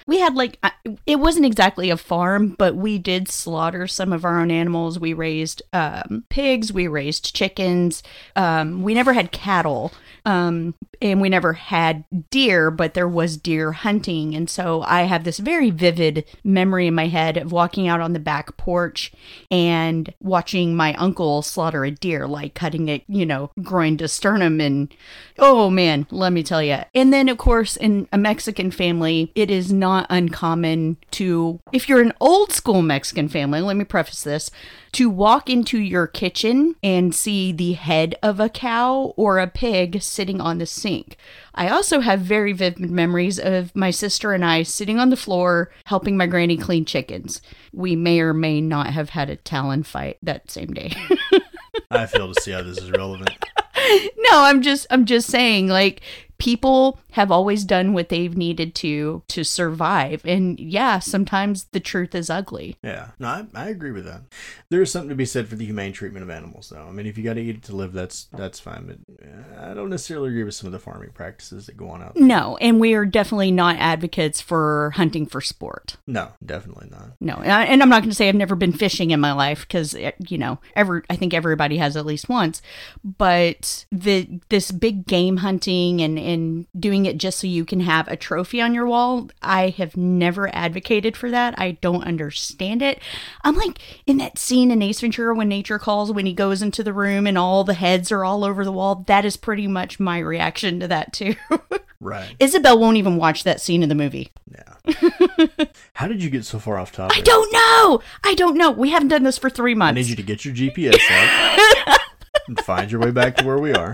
we 0.06 0.18
had 0.18 0.34
like, 0.34 0.58
it 1.06 1.16
wasn't 1.16 1.46
exactly 1.46 1.90
a 1.90 1.96
farm, 1.96 2.50
but 2.58 2.74
we 2.74 2.98
did 2.98 3.28
slaughter 3.28 3.86
some 3.86 4.12
of 4.12 4.24
our 4.24 4.40
own 4.40 4.50
animals. 4.50 4.98
We 4.98 5.12
raised 5.12 5.62
um, 5.72 6.24
pigs, 6.28 6.72
we 6.72 6.88
raised 6.88 7.34
chickens. 7.34 8.02
Um, 8.36 8.82
we 8.82 8.94
never 8.94 9.12
had 9.12 9.32
cattle. 9.32 9.92
Um, 10.24 10.74
and 11.00 11.20
we 11.20 11.28
never 11.28 11.52
had 11.54 12.04
deer, 12.30 12.70
but 12.70 12.94
there 12.94 13.08
was 13.08 13.36
deer 13.36 13.72
hunting. 13.72 14.36
And 14.36 14.48
so 14.48 14.82
I 14.82 15.02
have 15.02 15.24
this 15.24 15.38
very 15.38 15.70
vivid 15.70 16.24
memory 16.44 16.86
in 16.86 16.94
my 16.94 17.08
head 17.08 17.36
of 17.36 17.50
walking 17.50 17.88
out 17.88 18.00
on 18.00 18.12
the 18.12 18.20
back 18.20 18.56
porch 18.56 19.12
and 19.50 20.14
watching 20.20 20.76
my 20.76 20.94
uncle 20.94 21.42
slaughter 21.42 21.84
a 21.84 21.90
deer, 21.90 22.28
like 22.28 22.54
cutting 22.54 22.88
it, 22.88 23.02
you 23.08 23.26
know, 23.26 23.50
groin 23.62 23.96
to 23.96 24.06
sternum. 24.06 24.60
And 24.60 24.94
oh 25.40 25.70
man, 25.70 26.06
let 26.12 26.32
me 26.32 26.44
tell 26.44 26.62
you. 26.62 26.78
And 26.94 27.12
then, 27.12 27.28
of 27.28 27.36
course, 27.36 27.76
in 27.76 28.08
a 28.12 28.18
Mexican 28.18 28.70
family, 28.70 29.32
it 29.34 29.50
is 29.50 29.72
not 29.72 29.91
uncommon 30.10 30.96
to, 31.12 31.60
if 31.72 31.88
you're 31.88 32.00
an 32.00 32.12
old 32.20 32.52
school 32.52 32.82
Mexican 32.82 33.28
family, 33.28 33.60
let 33.60 33.76
me 33.76 33.84
preface 33.84 34.22
this, 34.22 34.50
to 34.92 35.08
walk 35.08 35.48
into 35.48 35.78
your 35.78 36.06
kitchen 36.06 36.76
and 36.82 37.14
see 37.14 37.52
the 37.52 37.72
head 37.72 38.14
of 38.22 38.40
a 38.40 38.48
cow 38.48 39.14
or 39.16 39.38
a 39.38 39.46
pig 39.46 40.02
sitting 40.02 40.40
on 40.40 40.58
the 40.58 40.66
sink. 40.66 41.16
I 41.54 41.68
also 41.68 42.00
have 42.00 42.20
very 42.20 42.52
vivid 42.52 42.90
memories 42.90 43.38
of 43.38 43.74
my 43.74 43.90
sister 43.90 44.32
and 44.32 44.44
I 44.44 44.62
sitting 44.62 44.98
on 44.98 45.10
the 45.10 45.16
floor 45.16 45.70
helping 45.86 46.16
my 46.16 46.26
granny 46.26 46.56
clean 46.56 46.84
chickens. 46.84 47.40
We 47.72 47.96
may 47.96 48.20
or 48.20 48.34
may 48.34 48.60
not 48.60 48.88
have 48.88 49.10
had 49.10 49.30
a 49.30 49.36
talon 49.36 49.82
fight 49.82 50.18
that 50.22 50.50
same 50.50 50.72
day. 50.72 50.92
I 51.90 52.06
fail 52.06 52.32
to 52.32 52.40
see 52.40 52.52
how 52.52 52.62
this 52.62 52.78
is 52.78 52.90
relevant. 52.90 53.30
no, 54.16 54.42
I'm 54.42 54.62
just 54.62 54.86
I'm 54.90 55.04
just 55.04 55.28
saying 55.28 55.68
like 55.68 56.02
people 56.42 56.98
have 57.12 57.30
always 57.30 57.64
done 57.64 57.92
what 57.92 58.08
they've 58.08 58.36
needed 58.36 58.74
to 58.74 59.22
to 59.28 59.44
survive 59.44 60.20
and 60.24 60.58
yeah, 60.58 60.98
sometimes 60.98 61.64
the 61.70 61.78
truth 61.78 62.16
is 62.16 62.28
ugly. 62.28 62.76
Yeah, 62.82 63.10
no, 63.20 63.28
I, 63.28 63.46
I 63.54 63.68
agree 63.68 63.92
with 63.92 64.04
that. 64.06 64.22
There 64.68 64.82
is 64.82 64.90
something 64.90 65.10
to 65.10 65.14
be 65.14 65.24
said 65.24 65.46
for 65.46 65.54
the 65.54 65.64
humane 65.66 65.92
treatment 65.92 66.24
of 66.24 66.30
animals, 66.30 66.70
though. 66.74 66.82
I 66.82 66.90
mean, 66.90 67.06
if 67.06 67.16
you 67.16 67.22
got 67.22 67.34
to 67.34 67.40
eat 67.40 67.56
it 67.56 67.62
to 67.64 67.76
live, 67.76 67.92
that's 67.92 68.24
that's 68.32 68.58
fine. 68.58 68.86
But 68.86 69.60
I 69.60 69.72
don't 69.74 69.88
necessarily 69.90 70.30
agree 70.30 70.42
with 70.42 70.54
some 70.56 70.66
of 70.66 70.72
the 70.72 70.80
farming 70.80 71.10
practices 71.14 71.66
that 71.66 71.76
go 71.76 71.90
on 71.90 72.02
out 72.02 72.14
there. 72.16 72.24
No, 72.24 72.56
and 72.56 72.80
we 72.80 72.94
are 72.94 73.04
definitely 73.06 73.52
not 73.52 73.76
advocates 73.76 74.40
for 74.40 74.90
hunting 74.96 75.26
for 75.26 75.40
sport. 75.40 75.96
No, 76.08 76.30
definitely 76.44 76.88
not. 76.90 77.10
No, 77.20 77.34
and 77.36 77.52
I- 77.52 77.64
and 77.66 77.82
I'm 77.82 77.88
not 77.88 78.00
going 78.02 78.10
to 78.10 78.16
say 78.16 78.28
I've 78.28 78.34
never 78.34 78.56
been 78.56 78.72
fishing 78.72 79.12
in 79.12 79.20
my 79.20 79.32
life 79.32 79.60
because 79.60 79.94
eh, 79.94 80.10
you 80.28 80.38
know, 80.38 80.58
every 80.74 81.02
I 81.08 81.14
think 81.14 81.34
everybody 81.34 81.76
has 81.76 81.96
at 81.96 82.04
least 82.04 82.28
once. 82.28 82.60
But 83.04 83.86
the 83.92 84.40
this 84.48 84.72
big 84.72 85.06
game 85.06 85.36
hunting 85.38 86.00
and 86.00 86.18
and 86.18 86.31
doing 86.78 87.06
it 87.06 87.18
just 87.18 87.38
so 87.38 87.46
you 87.46 87.64
can 87.64 87.80
have 87.80 88.08
a 88.08 88.16
trophy 88.16 88.60
on 88.60 88.74
your 88.74 88.86
wall, 88.86 89.30
I 89.40 89.68
have 89.70 89.96
never 89.96 90.54
advocated 90.54 91.16
for 91.16 91.30
that. 91.30 91.54
I 91.58 91.72
don't 91.80 92.04
understand 92.04 92.82
it. 92.82 93.00
I'm 93.44 93.56
like 93.56 93.78
in 94.06 94.18
that 94.18 94.38
scene 94.38 94.70
in 94.70 94.82
Ace 94.82 95.00
Ventura 95.00 95.34
when 95.34 95.48
nature 95.48 95.78
calls 95.78 96.12
when 96.12 96.26
he 96.26 96.32
goes 96.32 96.62
into 96.62 96.82
the 96.82 96.92
room 96.92 97.26
and 97.26 97.38
all 97.38 97.64
the 97.64 97.74
heads 97.74 98.12
are 98.12 98.24
all 98.24 98.44
over 98.44 98.64
the 98.64 98.72
wall. 98.72 99.04
That 99.06 99.24
is 99.24 99.36
pretty 99.36 99.66
much 99.66 100.00
my 100.00 100.18
reaction 100.18 100.80
to 100.80 100.88
that 100.88 101.12
too. 101.12 101.34
Right. 102.02 102.34
Isabel 102.40 102.80
won't 102.80 102.96
even 102.96 103.16
watch 103.16 103.44
that 103.44 103.60
scene 103.60 103.82
in 103.84 103.88
the 103.88 103.94
movie. 103.94 104.32
Yeah. 104.50 105.66
How 105.94 106.08
did 106.08 106.20
you 106.20 106.30
get 106.30 106.44
so 106.44 106.58
far 106.58 106.76
off 106.76 106.90
topic? 106.90 107.16
I 107.16 107.20
don't 107.20 107.52
know. 107.52 108.02
I 108.24 108.34
don't 108.34 108.56
know. 108.56 108.72
We 108.72 108.90
haven't 108.90 109.08
done 109.08 109.22
this 109.22 109.38
for 109.38 109.48
three 109.48 109.76
months. 109.76 109.98
I 109.98 110.00
need 110.02 110.08
you 110.08 110.16
to 110.16 110.22
get 110.22 110.44
your 110.44 110.52
GPS 110.52 110.98
out 111.10 112.00
and 112.48 112.60
find 112.60 112.90
your 112.90 113.00
way 113.00 113.10
back 113.10 113.36
to 113.36 113.44
where 113.46 113.58
we 113.58 113.72
are. 113.72 113.92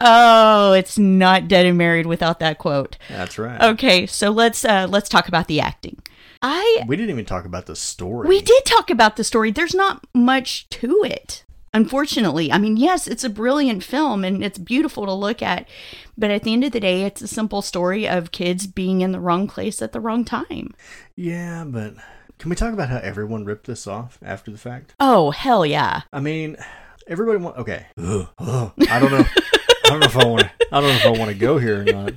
Oh, 0.00 0.72
it's 0.72 0.98
not 0.98 1.48
dead 1.48 1.66
and 1.66 1.78
married 1.78 2.06
without 2.06 2.40
that 2.40 2.58
quote. 2.58 2.96
That's 3.08 3.38
right. 3.38 3.60
Okay, 3.60 4.06
so 4.06 4.30
let's 4.30 4.64
uh 4.64 4.86
let's 4.88 5.08
talk 5.08 5.28
about 5.28 5.46
the 5.48 5.60
acting. 5.60 6.00
I 6.40 6.82
We 6.88 6.96
didn't 6.96 7.10
even 7.10 7.24
talk 7.24 7.44
about 7.44 7.66
the 7.66 7.76
story. 7.76 8.28
we 8.28 8.40
did 8.40 8.64
talk 8.64 8.90
about 8.90 9.16
the 9.16 9.24
story. 9.24 9.50
There's 9.52 9.74
not 9.74 10.04
much 10.14 10.68
to 10.70 11.02
it. 11.04 11.44
Unfortunately, 11.74 12.52
I 12.52 12.58
mean, 12.58 12.76
yes, 12.76 13.06
it's 13.08 13.24
a 13.24 13.30
brilliant 13.30 13.82
film 13.82 14.24
and 14.24 14.44
it's 14.44 14.58
beautiful 14.58 15.06
to 15.06 15.12
look 15.12 15.40
at, 15.40 15.66
but 16.18 16.30
at 16.30 16.42
the 16.42 16.52
end 16.52 16.64
of 16.64 16.72
the 16.72 16.80
day, 16.80 17.04
it's 17.04 17.22
a 17.22 17.28
simple 17.28 17.62
story 17.62 18.06
of 18.06 18.30
kids 18.32 18.66
being 18.66 19.00
in 19.00 19.12
the 19.12 19.20
wrong 19.20 19.46
place 19.48 19.80
at 19.80 19.92
the 19.92 20.00
wrong 20.00 20.22
time. 20.24 20.74
Yeah, 21.16 21.64
but 21.66 21.94
can 22.38 22.50
we 22.50 22.56
talk 22.56 22.74
about 22.74 22.90
how 22.90 22.98
everyone 22.98 23.46
ripped 23.46 23.66
this 23.66 23.86
off 23.86 24.18
after 24.22 24.50
the 24.50 24.58
fact? 24.58 24.94
Oh, 25.00 25.30
hell 25.30 25.64
yeah. 25.64 26.02
I 26.12 26.20
mean, 26.20 26.58
everybody 27.12 27.38
want 27.38 27.58
okay. 27.58 27.86
Ugh, 27.98 28.26
ugh. 28.38 28.72
I 28.90 28.98
don't 28.98 29.12
know. 29.12 29.24
I 29.84 29.88
don't 29.90 30.00
know 30.00 30.06
if 30.06 30.16
I 30.16 30.24
want. 30.26 30.44
I 30.72 30.80
don't 30.80 30.88
know 30.88 30.96
if 30.96 31.06
I 31.06 31.10
want 31.10 31.30
to 31.30 31.36
go 31.36 31.58
here 31.58 31.82
or 31.82 31.84
not. 31.84 32.14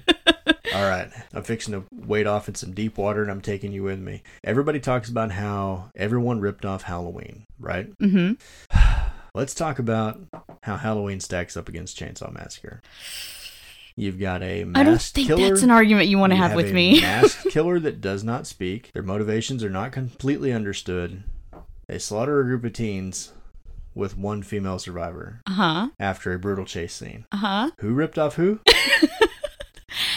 All 0.74 0.88
right, 0.90 1.10
I'm 1.34 1.44
fixing 1.44 1.74
to 1.74 1.84
wade 1.94 2.28
off 2.28 2.48
in 2.48 2.56
some 2.56 2.74
deep 2.74 2.98
water, 2.98 3.22
and 3.22 3.30
I'm 3.32 3.42
taking 3.42 3.72
you 3.72 3.84
with 3.84 4.00
me. 4.00 4.24
Everybody 4.44 4.80
talks 4.80 5.10
about 5.10 5.32
how 5.32 5.92
everyone 5.96 6.40
ripped 6.40 6.66
off 6.66 6.84
Halloween, 6.84 7.46
right? 7.60 7.98
Mm-hmm. 8.00 8.34
Let's 9.34 9.54
talk 9.54 9.80
about 9.80 10.20
how 10.64 10.78
Halloween 10.78 11.20
stacks 11.20 11.56
up 11.58 11.68
against 11.70 11.98
Chainsaw 12.00 12.34
Massacre. 12.34 12.82
You've 13.98 14.20
got 14.20 14.42
a 14.44 14.62
I 14.76 14.84
don't 14.84 15.02
think 15.02 15.28
killer. 15.28 15.50
that's 15.50 15.64
an 15.64 15.72
argument 15.72 16.08
you 16.10 16.18
want 16.18 16.32
to 16.32 16.36
You 16.38 16.42
have, 16.44 16.56
with 16.56 16.70
a 16.72 16.74
me. 16.74 17.00
masked 17.02 17.48
killer 17.50 17.80
that 17.80 18.02
does 18.02 18.24
not 18.24 18.46
speak. 18.48 18.92
Their 18.94 19.04
motivations 19.04 19.64
are 19.64 19.70
not 19.70 19.92
completely 19.94 20.52
understood. 20.52 21.24
They 21.88 22.00
slaughter 22.00 22.40
a 22.42 22.44
group 22.44 22.64
of 22.66 22.74
teens 22.74 23.32
with 23.96 24.18
one 24.18 24.44
female 24.44 24.78
survivor 24.78 25.42
Uh-huh. 25.48 25.88
after 26.00 26.34
a 26.34 26.38
brutal 26.40 26.66
chase 26.66 26.94
scene. 26.94 27.26
Uh-huh. 27.32 27.72
Who 27.80 27.94
ripped 27.94 28.20
off 28.20 28.36
who? 28.36 28.60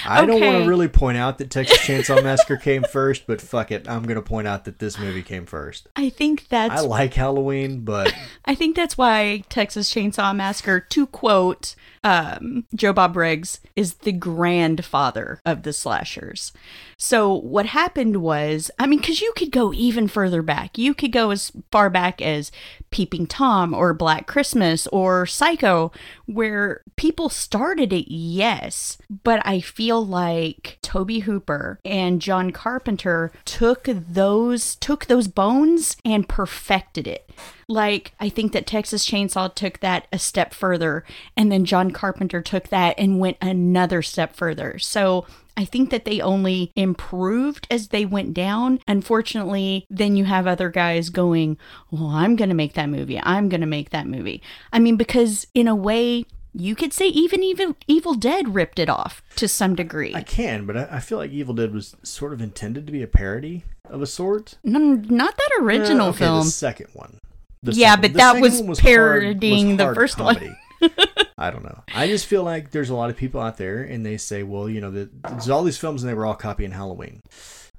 I 0.05 0.25
don't 0.25 0.41
want 0.41 0.65
to 0.65 0.69
really 0.69 0.89
point 0.89 1.19
out 1.19 1.39
that 1.39 1.51
Texas 1.51 1.79
Chainsaw 1.79 2.23
Massacre 2.23 2.57
came 2.57 2.83
first, 2.91 3.27
but 3.27 3.41
fuck 3.41 3.71
it, 3.71 3.89
I'm 3.89 4.03
gonna 4.05 4.23
point 4.23 4.49
out 4.49 4.65
that 4.65 4.79
this 4.81 4.99
movie 4.99 5.23
came 5.23 5.47
first. 5.47 5.87
I 5.95 6.09
think 6.09 6.49
that's 6.49 6.83
I 6.83 6.85
like 6.85 7.15
Halloween, 7.15 7.81
but 7.85 8.13
I 8.45 8.55
think 8.57 8.75
that's 8.75 8.99
why 8.99 9.45
Texas 9.49 9.93
Chainsaw 9.93 10.35
Massacre, 10.35 10.81
to 10.81 11.07
quote 11.07 11.77
um, 12.05 12.65
Joe 12.75 12.93
Bob 12.93 13.15
Briggs, 13.15 13.61
is 13.77 13.95
the 13.95 14.13
grandfather 14.13 15.41
of 15.45 15.63
the 15.63 15.73
slashers. 15.73 16.53
So 16.97 17.33
what 17.33 17.67
happened 17.67 18.17
was, 18.19 18.71
I 18.79 18.87
mean, 18.87 18.99
because 18.99 19.21
you 19.21 19.33
could 19.37 19.53
go 19.53 19.73
even 19.73 20.09
further 20.09 20.43
back. 20.43 20.77
You 20.77 20.95
could 20.95 21.13
go 21.13 21.31
as 21.31 21.53
far 21.71 21.89
back 21.91 22.21
as 22.21 22.51
Peeping 22.91 23.27
Tom 23.27 23.73
or 23.73 23.95
Black 23.95 24.27
Christmas 24.27 24.87
or 24.89 25.27
Psycho, 25.27 25.93
where 26.27 26.83
people 26.97 27.29
started 27.29 27.93
it, 27.93 28.11
yes, 28.11 28.99
but 29.23 29.41
I 29.47 29.61
feel 29.61 30.05
like 30.05 30.79
Tobe 30.83 31.23
Hooper 31.23 31.79
and 31.85 32.21
John 32.21 32.51
Carpenter 32.51 33.31
took 33.45 33.85
those 33.85 34.75
took 34.77 35.07
those 35.07 35.29
bones 35.29 35.97
and 36.05 36.29
perfected 36.29 37.07
it. 37.07 37.31
Like, 37.69 38.13
I 38.19 38.31
think 38.31 38.53
that 38.53 38.67
Texas 38.67 39.07
Chainsaw 39.07 39.55
took 39.55 39.81
that 39.81 40.07
a 40.11 40.19
step 40.19 40.55
further, 40.55 41.05
and 41.37 41.53
then 41.53 41.67
John 41.67 41.91
Carpenter 41.91 42.41
took 42.41 42.69
that 42.69 42.95
and 42.99 43.19
went 43.19 43.37
another 43.43 44.01
step 44.01 44.35
further. 44.35 44.79
So 44.79 45.27
I 45.55 45.67
think 45.67 45.91
that 45.91 46.07
they 46.07 46.21
only 46.21 46.73
improved 46.77 47.67
as 47.71 47.89
they 47.89 48.07
went 48.07 48.33
down. 48.33 48.81
Unfortunately, 48.89 49.85
then 49.91 50.17
you 50.17 50.25
have 50.25 50.47
other 50.47 50.71
guys 50.71 51.11
going, 51.11 51.59
Well, 51.91 52.07
I'm 52.07 52.37
going 52.37 52.49
to 52.49 52.55
make 52.55 52.73
that 52.75 52.89
movie. 52.89 53.21
I'm 53.23 53.49
going 53.51 53.61
to 53.61 53.67
make 53.67 53.91
that 53.91 54.07
movie. 54.07 54.43
I 54.73 54.79
mean, 54.79 54.97
because 54.97 55.47
in 55.55 55.69
a 55.69 55.75
way, 55.75 56.25
you 56.55 56.75
could 56.75 56.93
say 56.95 57.09
even 57.09 57.43
even 57.43 57.77
Evil 57.87 58.15
Dead 58.15 58.55
ripped 58.55 58.79
it 58.79 58.89
off 58.89 59.21
to 59.37 59.47
some 59.47 59.75
degree. 59.75 60.15
I 60.15 60.23
can. 60.23 60.65
But 60.65 60.77
I, 60.77 60.89
I 60.93 61.01
feel 61.01 61.19
like 61.19 61.33
Evil 61.33 61.55
Dead 61.55 61.75
was 61.75 61.95
sort 62.03 62.33
of 62.33 62.41
intended 62.41 62.87
to 62.87 62.93
be 62.93 63.03
a 63.03 63.07
parody 63.07 63.65
of 63.85 64.01
a 64.01 64.07
sort. 64.07 64.57
no, 64.65 64.79
not 64.79 65.37
that 65.37 65.51
original 65.61 66.07
Uh, 66.07 66.11
okay, 66.11 66.19
film. 66.19 66.45
The 66.47 66.51
second 66.51 66.89
one. 66.95 67.19
Yeah, 67.63 67.91
second- 67.97 68.03
but 68.03 68.13
the 68.13 68.19
that 68.19 68.33
second 68.35 68.43
was 68.69 68.83
one 68.83 68.95
hard- 68.97 69.23
parodying 69.23 69.69
was 69.69 69.77
the 69.79 69.95
first 69.95 70.19
one. 70.21 70.57
I 71.39 71.51
don't 71.51 71.65
know. 71.65 71.83
I 71.95 72.07
just 72.07 72.27
feel 72.27 72.43
like 72.45 72.71
there's 72.71 72.91
a 72.91 72.95
lot 72.95 73.11
of 73.11 73.17
people 73.17 73.41
out 73.41 73.57
there, 73.57 73.83
and 73.83 74.05
they 74.07 74.17
say, 74.17 74.43
well, 74.43 74.69
you 74.69 74.81
know, 74.81 74.91
the, 74.91 75.09
there's 75.29 75.49
all 75.49 75.63
these 75.65 75.79
films, 75.79 76.03
and 76.03 76.11
they 76.11 76.15
were 76.15 76.27
all 76.27 76.35
copying 76.35 76.71
Halloween. 76.73 77.23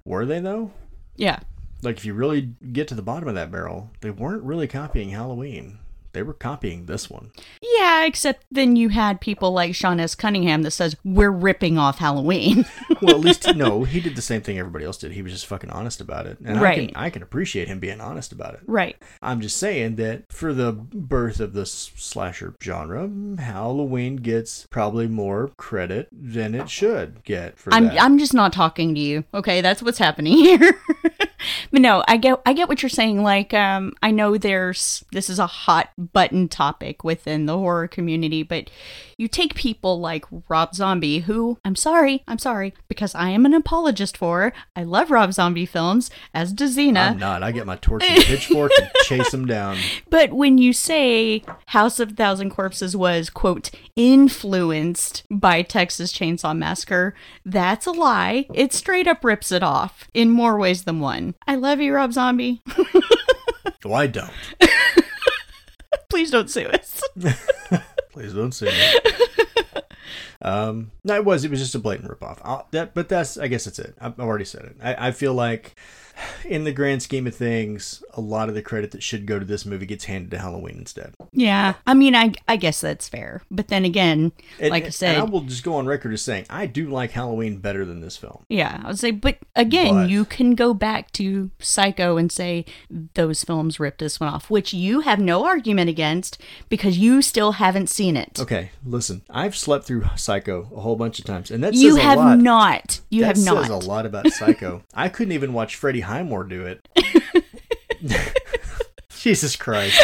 Were 0.06 0.26
they 0.26 0.40
though? 0.40 0.72
Yeah. 1.16 1.40
Like, 1.82 1.98
if 1.98 2.06
you 2.06 2.14
really 2.14 2.42
get 2.74 2.90
to 2.90 2.96
the 2.96 3.02
bottom 3.02 3.30
of 3.30 3.36
that 3.36 3.52
barrel, 3.52 3.90
they 4.02 4.12
weren't 4.12 4.44
really 4.44 4.68
copying 4.68 5.10
Halloween. 5.12 5.80
They 6.20 6.24
were 6.24 6.34
copying 6.34 6.86
this 6.86 7.10
one. 7.10 7.32
Yeah, 7.62 8.04
except 8.04 8.46
then 8.52 8.76
you 8.76 8.90
had 8.90 9.22
people 9.22 9.54
like 9.54 9.74
Sean 9.74 10.02
S. 10.02 10.16
Cunningham 10.16 10.64
that 10.64 10.72
says 10.72 10.98
we're 11.06 11.32
ripping 11.32 11.78
off 11.78 12.00
Halloween. 12.00 12.66
Well, 13.02 13.16
at 13.16 13.22
least 13.22 13.56
no, 13.56 13.86
he 13.86 14.02
did 14.02 14.18
the 14.18 14.22
same 14.22 14.42
thing 14.42 14.60
everybody 14.60 14.84
else 14.84 14.98
did. 14.98 15.14
He 15.14 15.22
was 15.22 15.32
just 15.32 15.46
fucking 15.46 15.70
honest 15.70 16.02
about 16.02 16.26
it, 16.26 16.38
and 16.44 16.60
I 16.60 16.76
can 16.76 16.92
I 16.96 17.10
can 17.10 17.24
appreciate 17.24 17.70
him 17.70 17.80
being 17.80 18.02
honest 18.02 18.34
about 18.34 18.56
it. 18.56 18.60
right. 18.68 18.98
I'm 19.22 19.40
just 19.40 19.56
saying 19.56 19.96
that 19.96 20.30
for 20.34 20.54
the 20.54 20.74
birth 20.74 21.40
of 21.40 21.54
the 21.54 21.66
slasher 21.66 22.56
genre, 22.62 23.10
Halloween 23.38 24.18
gets 24.18 24.68
probably 24.70 25.08
more 25.08 25.52
credit 25.56 26.10
than 26.12 26.54
it 26.54 26.70
should 26.70 27.24
get 27.24 27.58
for 27.58 27.74
I'm 27.74 27.86
that. 27.86 28.02
I'm 28.02 28.18
just 28.20 28.34
not 28.34 28.52
talking 28.52 28.94
to 28.96 29.00
you. 29.00 29.24
Okay, 29.34 29.62
that's 29.62 29.82
what's 29.82 29.98
happening 30.00 30.34
here. 30.38 30.74
but 31.72 31.82
no, 31.82 32.04
I 32.08 32.18
get 32.18 32.42
I 32.46 32.54
get 32.54 32.70
what 32.70 32.82
you're 32.82 32.90
saying. 32.90 33.24
Like, 33.24 33.54
um, 33.54 33.94
I 34.02 34.12
know 34.12 34.38
there's 34.38 35.04
this 35.12 35.30
is 35.30 35.40
a 35.40 35.48
hot 35.48 35.90
button 35.98 36.48
topic 36.48 37.04
within 37.04 37.46
the 37.46 37.58
horror 37.58 37.88
community, 37.88 38.44
but 38.44 38.70
you 39.18 39.28
take 39.28 39.54
people 39.54 40.00
like 40.00 40.26
Rob 40.48 40.74
Zombie, 40.74 41.20
who 41.20 41.58
I'm 41.66 41.76
sorry, 41.76 42.24
I'm 42.28 42.40
sorry, 42.40 42.74
because 42.88 43.14
I 43.14 43.30
am 43.30 43.46
an 43.46 43.54
apologist 43.54 44.16
for. 44.16 44.54
I 44.76 44.84
love 44.84 45.12
Rob 45.12 45.34
Zombie 45.34 45.66
films, 45.66 46.10
as 46.34 46.54
does 46.54 46.78
Xena. 46.78 47.12
I'm 47.12 47.20
not. 47.20 47.44
I 47.44 47.52
get 47.52 47.66
my 47.66 47.76
torch 47.76 48.04
and 48.08 48.24
pitchfork 48.24 48.72
and 48.80 48.90
chase 49.04 49.32
them 49.32 49.46
down. 49.46 49.78
But 50.10 50.32
when 50.32 50.58
you 50.58 50.72
say 50.72 51.44
House 51.68 52.00
of 52.00 52.12
a 52.12 52.16
Thousand 52.16 52.52
Corpses 52.52 52.96
was, 52.96 53.30
quote, 53.30 53.72
influenced 53.96 55.24
by 55.30 55.64
Texas 55.64 56.14
Chainsaw 56.14 56.58
Massacre, 56.58 57.14
that's 57.44 57.86
a 57.86 57.92
lie. 57.92 58.46
It 58.54 58.72
straight 58.74 59.08
up 59.08 59.24
rips 59.24 59.52
it 59.52 59.64
off 59.64 60.08
in 60.14 60.30
more 60.30 60.58
ways 60.58 60.84
than 60.84 61.00
one. 61.02 61.29
I 61.48 61.56
love 61.56 61.80
you, 61.82 61.94
Rob 61.94 62.14
Zombie. 62.14 62.62
Well, 63.86 63.94
I 63.94 64.08
don't. 64.08 64.32
Please 66.10 66.32
don't 66.32 66.50
sue 66.50 66.68
us. 66.68 67.02
Please 68.12 68.34
don't 68.34 68.52
say 68.52 68.66
that. 68.68 69.86
um, 70.42 70.92
no, 71.06 71.16
it 71.16 71.24
was. 71.24 71.46
It 71.46 71.52
was 71.52 71.60
just 71.62 71.76
a 71.76 71.80
blatant 71.80 72.10
ripoff. 72.10 72.40
I'll, 72.44 72.68
that, 72.72 72.94
but 72.94 73.08
that's. 73.08 73.38
I 73.38 73.48
guess 73.48 73.66
that's 73.66 73.80
it. 73.80 73.96
I've 74.02 74.14
I've 74.20 74.28
already 74.28 74.44
said 74.46 74.66
it. 74.66 74.76
I, 74.84 75.08
I 75.08 75.12
feel 75.12 75.34
like, 75.34 75.76
in 76.46 76.64
the 76.64 76.72
grand 76.72 77.02
scheme 77.02 77.28
of 77.28 77.36
things, 77.36 78.04
a 78.14 78.22
lot 78.22 78.50
of 78.50 78.56
the 78.56 78.62
credit 78.62 78.92
that 78.92 79.04
should 79.04 79.26
go 79.26 79.40
to 79.40 79.46
this 79.46 79.66
movie 79.66 79.86
gets 79.86 80.06
handed 80.06 80.32
to 80.32 80.38
Halloween 80.40 80.78
instead. 80.78 81.14
Yeah, 81.32 81.76
I 81.88 81.94
mean, 81.94 82.16
I 82.16 82.34
I 82.48 82.56
guess 82.56 82.82
that's 82.82 83.08
fair. 83.10 83.42
But 83.52 83.68
then 83.70 83.86
again, 83.86 84.32
And- 84.60 84.72
like 84.72 84.86
I 84.86 84.90
said, 84.90 85.18
I 85.18 85.24
will 85.24 85.42
just 85.42 85.64
go 85.64 85.76
on 85.76 85.86
record 85.86 86.14
as 86.14 86.22
saying 86.22 86.46
I 86.50 86.66
do 86.66 86.90
like 86.90 87.12
Halloween 87.12 87.58
better 87.58 87.86
than 87.86 88.02
this 88.02 88.18
film. 88.18 88.44
Yeah, 88.50 88.82
I 88.84 88.88
would 88.88 89.00
say, 89.00 89.12
but 89.12 89.38
again, 89.56 89.94
But- 89.94 90.10
you 90.10 90.26
can 90.26 90.56
go 90.56 90.74
back 90.74 91.12
to 91.14 91.52
Psycho 91.60 92.18
and 92.18 92.32
say 92.32 92.66
those 93.14 93.44
films 93.44 93.80
ripped 93.80 94.00
this 94.00 94.20
one 94.20 94.30
off, 94.30 94.50
which 94.50 94.74
you 94.74 95.02
have 95.02 95.20
no 95.20 95.46
argument 95.46 95.90
against 95.90 96.42
because 96.70 96.98
you 96.98 97.22
still 97.22 97.54
haven't 97.54 97.88
seen 97.90 98.18
it. 98.18 98.40
Okay, 98.40 98.72
listen. 98.86 99.22
I've 99.30 99.56
slept 99.56 99.86
through 99.86 100.06
Psycho 100.16 100.70
a 100.76 100.82
whole 100.82 100.96
bunch 100.96 101.20
of 101.20 101.26
times, 101.26 101.52
and 101.52 101.64
that 101.64 101.74
you 101.74 101.96
have 101.98 102.18
lot. 102.18 102.40
not. 102.40 103.00
You 103.10 103.22
that 103.22 103.38
have 103.38 103.46
not. 103.46 103.62
says 103.64 103.70
a 103.70 103.88
lot 103.90 104.06
about 104.06 104.28
Psycho. 104.32 104.84
I 104.94 105.10
couldn't 105.10 105.34
even 105.34 105.54
watch 105.54 105.76
Freddie 105.76 106.02
Highmore 106.10 106.44
do 106.44 106.66
it. 106.66 106.88
Jesus 109.10 109.56
Christ. 109.56 110.04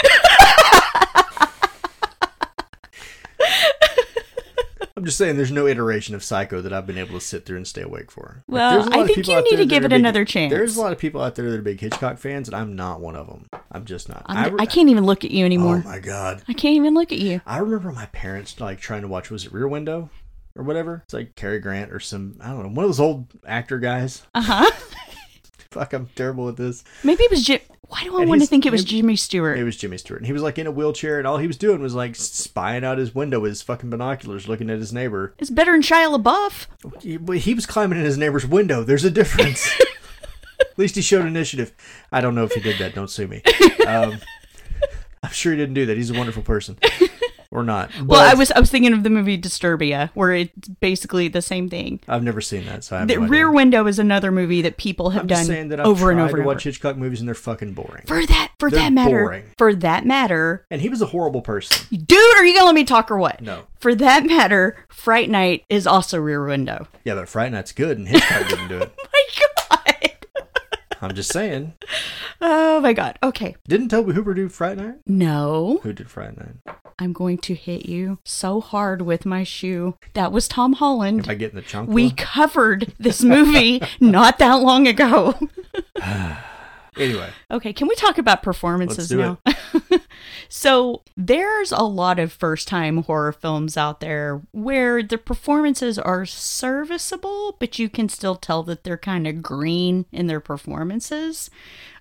I'm 4.97 5.03
just 5.03 5.17
saying, 5.17 5.35
there's 5.35 5.51
no 5.51 5.67
iteration 5.67 6.15
of 6.15 6.23
Psycho 6.23 6.61
that 6.61 6.71
I've 6.71 6.87
been 6.87 6.97
able 6.97 7.19
to 7.19 7.25
sit 7.25 7.45
through 7.45 7.57
and 7.57 7.67
stay 7.67 7.81
awake 7.81 8.09
for. 8.11 8.43
Well, 8.47 8.79
lot 8.79 8.93
I 8.93 9.05
think 9.05 9.27
you 9.27 9.41
need 9.43 9.57
to 9.57 9.65
give 9.65 9.83
it 9.83 9.89
big- 9.89 9.99
another 9.99 10.25
chance. 10.25 10.51
There's 10.51 10.77
a 10.77 10.81
lot 10.81 10.93
of 10.93 10.99
people 10.99 11.21
out 11.21 11.35
there 11.35 11.49
that 11.51 11.59
are 11.59 11.61
big 11.61 11.81
Hitchcock 11.81 12.17
fans, 12.17 12.47
and 12.47 12.55
I'm 12.55 12.75
not 12.75 13.01
one 13.01 13.15
of 13.15 13.27
them. 13.27 13.49
I'm 13.71 13.85
just 13.85 14.07
not. 14.07 14.23
I'm, 14.27 14.53
re- 14.53 14.59
I 14.61 14.65
can't 14.65 14.89
even 14.89 15.05
look 15.05 15.25
at 15.25 15.31
you 15.31 15.43
anymore. 15.43 15.81
Oh 15.83 15.89
my 15.89 15.99
god. 15.99 16.43
I 16.47 16.53
can't 16.53 16.75
even 16.75 16.93
look 16.93 17.11
at 17.11 17.19
you. 17.19 17.41
I 17.45 17.57
remember 17.57 17.91
my 17.91 18.05
parents 18.07 18.59
like 18.59 18.79
trying 18.79 19.01
to 19.01 19.07
watch 19.07 19.29
was 19.29 19.45
it 19.45 19.51
Rear 19.51 19.67
Window 19.67 20.09
or 20.55 20.63
whatever. 20.63 21.01
It's 21.03 21.13
like 21.13 21.35
Cary 21.35 21.59
Grant 21.59 21.91
or 21.91 21.99
some 21.99 22.37
I 22.39 22.47
don't 22.47 22.63
know 22.63 22.69
one 22.69 22.85
of 22.85 22.89
those 22.89 22.99
old 22.99 23.27
actor 23.45 23.79
guys. 23.79 24.23
Uh 24.33 24.41
huh. 24.41 24.71
Fuck, 25.75 25.91
I'm 25.91 26.07
terrible 26.15 26.47
at 26.47 26.55
this. 26.55 26.85
Maybe 27.03 27.23
it 27.23 27.31
was 27.31 27.43
Jim. 27.43 27.59
Why 27.89 28.03
do 28.05 28.17
I 28.17 28.21
And 28.21 28.29
want 28.29 28.39
to 28.41 28.47
think 28.47 28.65
it 28.65 28.71
was 28.71 28.81
maybe- 28.83 28.91
Jimmy 29.01 29.15
Stewart? 29.17 29.59
It 29.59 29.65
was 29.65 29.75
Jimmy 29.75 29.97
Stewart, 29.97 30.21
and 30.21 30.25
he 30.25 30.31
was 30.31 30.41
like 30.41 30.57
in 30.57 30.67
a 30.67 30.71
wheelchair, 30.71 31.17
and 31.19 31.27
all 31.27 31.37
he 31.37 31.47
was 31.47 31.57
doing 31.57 31.81
was 31.81 31.93
like 31.93 32.15
spying 32.15 32.85
out 32.85 32.97
his 32.97 33.13
window 33.13 33.41
with 33.41 33.51
his 33.51 33.61
fucking 33.61 33.89
binoculars, 33.89 34.47
looking 34.47 34.69
at 34.69 34.79
his 34.79 34.93
neighbor. 34.93 35.35
It's 35.37 35.49
better 35.49 35.73
than 35.73 35.81
Shia 35.81 36.17
LaBeouf. 36.17 37.01
He, 37.33 37.39
he 37.39 37.53
was 37.53 37.65
climbing 37.65 37.99
in 37.99 38.05
his 38.05 38.17
neighbor's 38.17 38.47
window. 38.47 38.83
There's 38.85 39.03
a 39.03 39.11
difference. 39.11 39.69
at 40.61 40.77
least 40.79 40.95
he 40.95 41.01
showed 41.01 41.25
initiative. 41.25 41.73
I 42.09 42.21
don't 42.21 42.35
know 42.35 42.45
if 42.45 42.53
he 42.53 42.61
did 42.61 42.79
that. 42.79 42.95
Don't 42.95 43.09
sue 43.09 43.27
me. 43.27 43.41
Um, 43.85 44.17
I'm 45.21 45.29
sure 45.31 45.51
he 45.51 45.57
didn't 45.59 45.75
do 45.75 45.85
that. 45.85 45.95
He's 45.95 46.09
a 46.09 46.15
wonderful 46.15 46.41
person, 46.41 46.75
or 47.51 47.63
not. 47.63 47.89
Well, 48.03 48.19
I 48.21 48.33
was 48.33 48.51
I 48.51 48.59
was 48.59 48.69
thinking 48.71 48.93
of 48.93 49.03
the 49.03 49.09
movie 49.09 49.37
Disturbia, 49.37 50.09
where 50.13 50.33
it's 50.33 50.67
basically 50.79 51.27
the 51.27 51.41
same 51.41 51.69
thing. 51.69 51.99
I've 52.07 52.23
never 52.23 52.41
seen 52.41 52.65
that, 52.65 52.83
so 52.83 52.95
I 52.95 52.99
have 52.99 53.07
The 53.07 53.15
no. 53.17 53.27
Rear 53.27 53.51
Window 53.51 53.87
is 53.87 53.99
another 53.99 54.31
movie 54.31 54.61
that 54.63 54.77
people 54.77 55.11
have 55.11 55.21
I'm 55.21 55.27
done 55.27 55.45
saying 55.45 55.69
that 55.69 55.79
I've 55.79 55.85
over 55.87 56.11
and 56.11 56.19
over 56.19 56.29
to 56.29 56.33
and 56.35 56.41
over. 56.41 56.47
watch 56.47 56.63
Hitchcock 56.63 56.97
movies, 56.97 57.19
and 57.19 57.27
they're 57.27 57.35
fucking 57.35 57.73
boring. 57.73 58.03
For 58.07 58.25
that, 58.25 58.51
for 58.59 58.69
They're 58.69 58.79
that 58.81 58.93
matter, 58.93 59.23
boring. 59.23 59.43
for 59.57 59.73
that 59.75 60.05
matter, 60.05 60.65
And 60.71 60.81
he 60.81 60.89
was 60.89 61.01
a 61.01 61.07
horrible 61.07 61.41
person. 61.41 61.87
dude, 62.05 62.19
are 62.37 62.45
you 62.45 62.53
gonna 62.53 62.65
let 62.65 62.75
me 62.75 62.83
talk 62.83 63.09
or 63.11 63.17
what? 63.17 63.41
No. 63.41 63.63
For 63.79 63.93
that 63.95 64.25
matter, 64.25 64.77
Fright 64.89 65.29
Night 65.29 65.63
is 65.69 65.85
also 65.85 66.19
Rear 66.19 66.45
Window. 66.45 66.87
Yeah, 67.03 67.15
but 67.15 67.29
Fright 67.29 67.51
Night's 67.51 67.71
good, 67.71 67.97
and 67.97 68.07
Hitchcock 68.07 68.47
didn't 68.49 68.67
do 68.67 68.77
it. 68.79 68.91
Oh 69.05 69.07
my 69.17 69.23
God. 69.39 69.49
I'm 71.05 71.15
just 71.15 71.31
saying. 71.31 71.73
Oh 72.41 72.81
my 72.81 72.93
God. 72.93 73.17
Okay. 73.21 73.55
Didn't 73.67 73.89
Tobe 73.89 74.11
Hooper 74.11 74.33
do 74.33 74.49
Fright 74.49 74.77
Night? 74.77 74.95
No, 75.05 75.79
Who 75.83 75.93
did 75.93 76.09
Fright 76.09 76.37
Night? 76.37 76.75
I'm 76.97 77.13
going 77.13 77.37
to 77.39 77.53
hit 77.53 77.85
you 77.85 78.19
so 78.23 78.61
hard 78.61 79.01
with 79.01 79.25
my 79.25 79.43
shoe. 79.43 79.97
That 80.13 80.31
was 80.31 80.47
Tom 80.47 80.73
Holland. 80.73 81.21
If 81.21 81.29
I 81.29 81.35
get 81.35 81.53
the 81.53 81.61
chunk. 81.61 81.89
We 81.89 82.11
covered 82.11 82.93
this 82.97 83.21
movie 83.23 83.81
not 83.99 84.39
that 84.39 84.55
long 84.55 84.87
ago. 84.87 85.35
Anyway, 86.97 87.29
Okay, 87.51 87.73
can 87.73 87.87
we 87.87 87.95
talk 87.95 88.17
about 88.17 88.41
performances 88.43 89.11
now? 89.11 89.39
so, 90.49 91.01
there's 91.17 91.71
a 91.71 91.83
lot 91.83 92.19
of 92.19 92.31
first 92.31 92.67
time 92.67 93.03
horror 93.03 93.31
films 93.31 93.75
out 93.77 93.99
there 93.99 94.41
where 94.51 95.03
the 95.03 95.17
performances 95.17 95.99
are 95.99 96.25
serviceable, 96.25 97.57
but 97.59 97.77
you 97.79 97.89
can 97.89 98.07
still 98.09 98.35
tell 98.35 98.63
that 98.63 98.83
they're 98.83 98.97
kind 98.97 99.27
of 99.27 99.41
green 99.41 100.05
in 100.11 100.27
their 100.27 100.39
performances. 100.39 101.49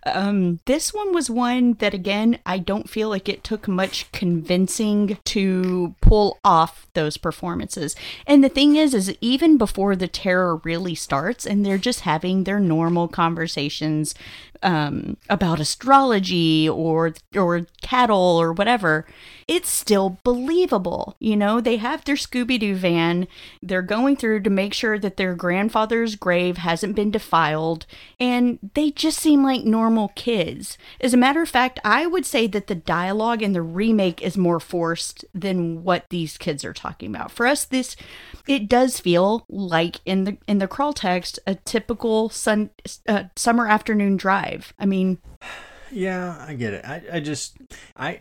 Um, 0.06 0.60
this 0.66 0.92
one 0.92 1.14
was 1.14 1.30
one 1.30 1.74
that, 1.74 1.94
again, 1.94 2.38
I 2.44 2.58
don't 2.58 2.90
feel 2.90 3.08
like 3.08 3.28
it 3.28 3.42
took 3.42 3.66
much 3.66 4.10
convincing 4.12 5.18
to 5.24 5.94
pull 6.00 6.38
off 6.44 6.86
those 6.94 7.16
performances. 7.16 7.96
And 8.26 8.44
the 8.44 8.48
thing 8.48 8.76
is, 8.76 8.94
is 8.94 9.16
even 9.20 9.56
before 9.56 9.96
the 9.96 10.08
terror 10.08 10.56
really 10.56 10.94
starts, 10.94 11.46
and 11.46 11.64
they're 11.64 11.78
just 11.78 12.00
having 12.00 12.44
their 12.44 12.60
normal 12.60 13.08
conversations 13.08 14.14
um, 14.62 15.16
about 15.28 15.60
astrology 15.60 16.68
or 16.68 17.14
or 17.34 17.66
cattle 17.82 18.16
or 18.40 18.52
whatever, 18.52 19.06
it's 19.46 19.70
still 19.70 20.18
believable. 20.24 21.16
You 21.18 21.36
know, 21.36 21.60
they 21.60 21.76
have 21.76 22.04
their 22.04 22.14
Scooby 22.14 22.58
Doo 22.58 22.74
van. 22.74 23.26
They're 23.62 23.82
going 23.82 24.16
through 24.16 24.42
to 24.42 24.50
make 24.50 24.74
sure 24.74 24.98
that 24.98 25.16
their 25.16 25.34
grandfather's 25.34 26.16
grave 26.16 26.58
hasn't 26.58 26.96
been 26.96 27.10
defiled, 27.10 27.86
and 28.18 28.58
they 28.74 28.90
just 28.90 29.18
seem 29.18 29.42
like 29.42 29.64
normal 29.64 30.08
kids. 30.14 30.78
As 31.00 31.14
a 31.14 31.18
matter 31.18 31.42
of 31.42 31.48
fact, 31.48 31.78
I 31.84 32.06
would 32.06 32.26
say 32.26 32.46
that 32.48 32.66
the 32.66 32.74
dialogue 32.74 33.42
in 33.42 33.52
the 33.52 33.62
remake 33.62 34.22
is 34.22 34.36
more 34.36 34.60
forced 34.60 35.24
than 35.34 35.84
what 35.84 36.06
these 36.10 36.38
kids 36.38 36.64
are 36.64 36.72
talking 36.72 37.14
about. 37.14 37.30
For 37.30 37.46
us, 37.46 37.64
this 37.64 37.96
it 38.46 38.68
does 38.68 39.00
feel 39.00 39.44
like 39.48 40.00
in 40.04 40.24
the 40.24 40.36
in 40.46 40.58
the 40.58 40.68
crawl 40.68 40.92
text 40.92 41.38
a 41.46 41.54
typical 41.54 42.28
sun 42.28 42.70
uh, 43.08 43.24
summer 43.36 43.66
afternoon 43.68 44.16
drive. 44.16 44.72
I 44.78 44.86
mean, 44.86 45.18
yeah, 45.90 46.44
I 46.46 46.54
get 46.54 46.74
it. 46.74 46.84
I, 46.84 47.02
I 47.14 47.20
just, 47.20 47.56
I, 47.96 48.20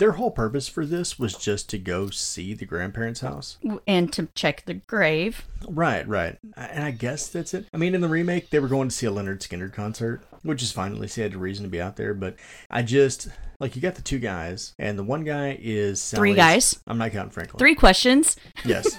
their 0.00 0.12
whole 0.12 0.30
purpose 0.30 0.66
for 0.66 0.84
this 0.86 1.18
was 1.18 1.34
just 1.34 1.68
to 1.70 1.78
go 1.78 2.08
see 2.10 2.54
the 2.54 2.64
grandparents' 2.64 3.20
house. 3.20 3.58
and 3.86 4.10
to 4.14 4.28
check 4.34 4.64
the 4.64 4.74
grave. 4.74 5.46
Right, 5.68 6.08
right. 6.08 6.38
And 6.56 6.84
I 6.84 6.90
guess 6.90 7.28
that's 7.28 7.52
it. 7.54 7.66
I 7.72 7.76
mean, 7.76 7.94
in 7.94 8.00
the 8.00 8.08
remake, 8.08 8.48
they 8.50 8.58
were 8.58 8.66
going 8.66 8.88
to 8.88 8.94
see 8.94 9.06
a 9.06 9.10
Lynyrd 9.10 9.46
Skynyrd 9.46 9.74
concert, 9.74 10.22
which 10.42 10.62
is 10.62 10.72
fine. 10.72 10.92
At 10.92 10.98
least 10.98 11.16
he 11.16 11.22
had 11.22 11.34
a 11.34 11.38
reason 11.38 11.64
to 11.64 11.70
be 11.70 11.80
out 11.82 11.96
there. 11.96 12.14
But 12.14 12.36
I 12.70 12.80
just, 12.82 13.28
like, 13.60 13.76
you 13.76 13.82
got 13.82 13.94
the 13.94 14.02
two 14.02 14.18
guys, 14.18 14.72
and 14.78 14.98
the 14.98 15.04
one 15.04 15.22
guy 15.22 15.58
is 15.60 16.10
Three 16.10 16.34
guys. 16.34 16.80
I'm 16.86 16.96
not 16.98 17.12
counting 17.12 17.30
Franklin. 17.32 17.58
Three 17.58 17.74
questions. 17.74 18.36
Yes. 18.64 18.98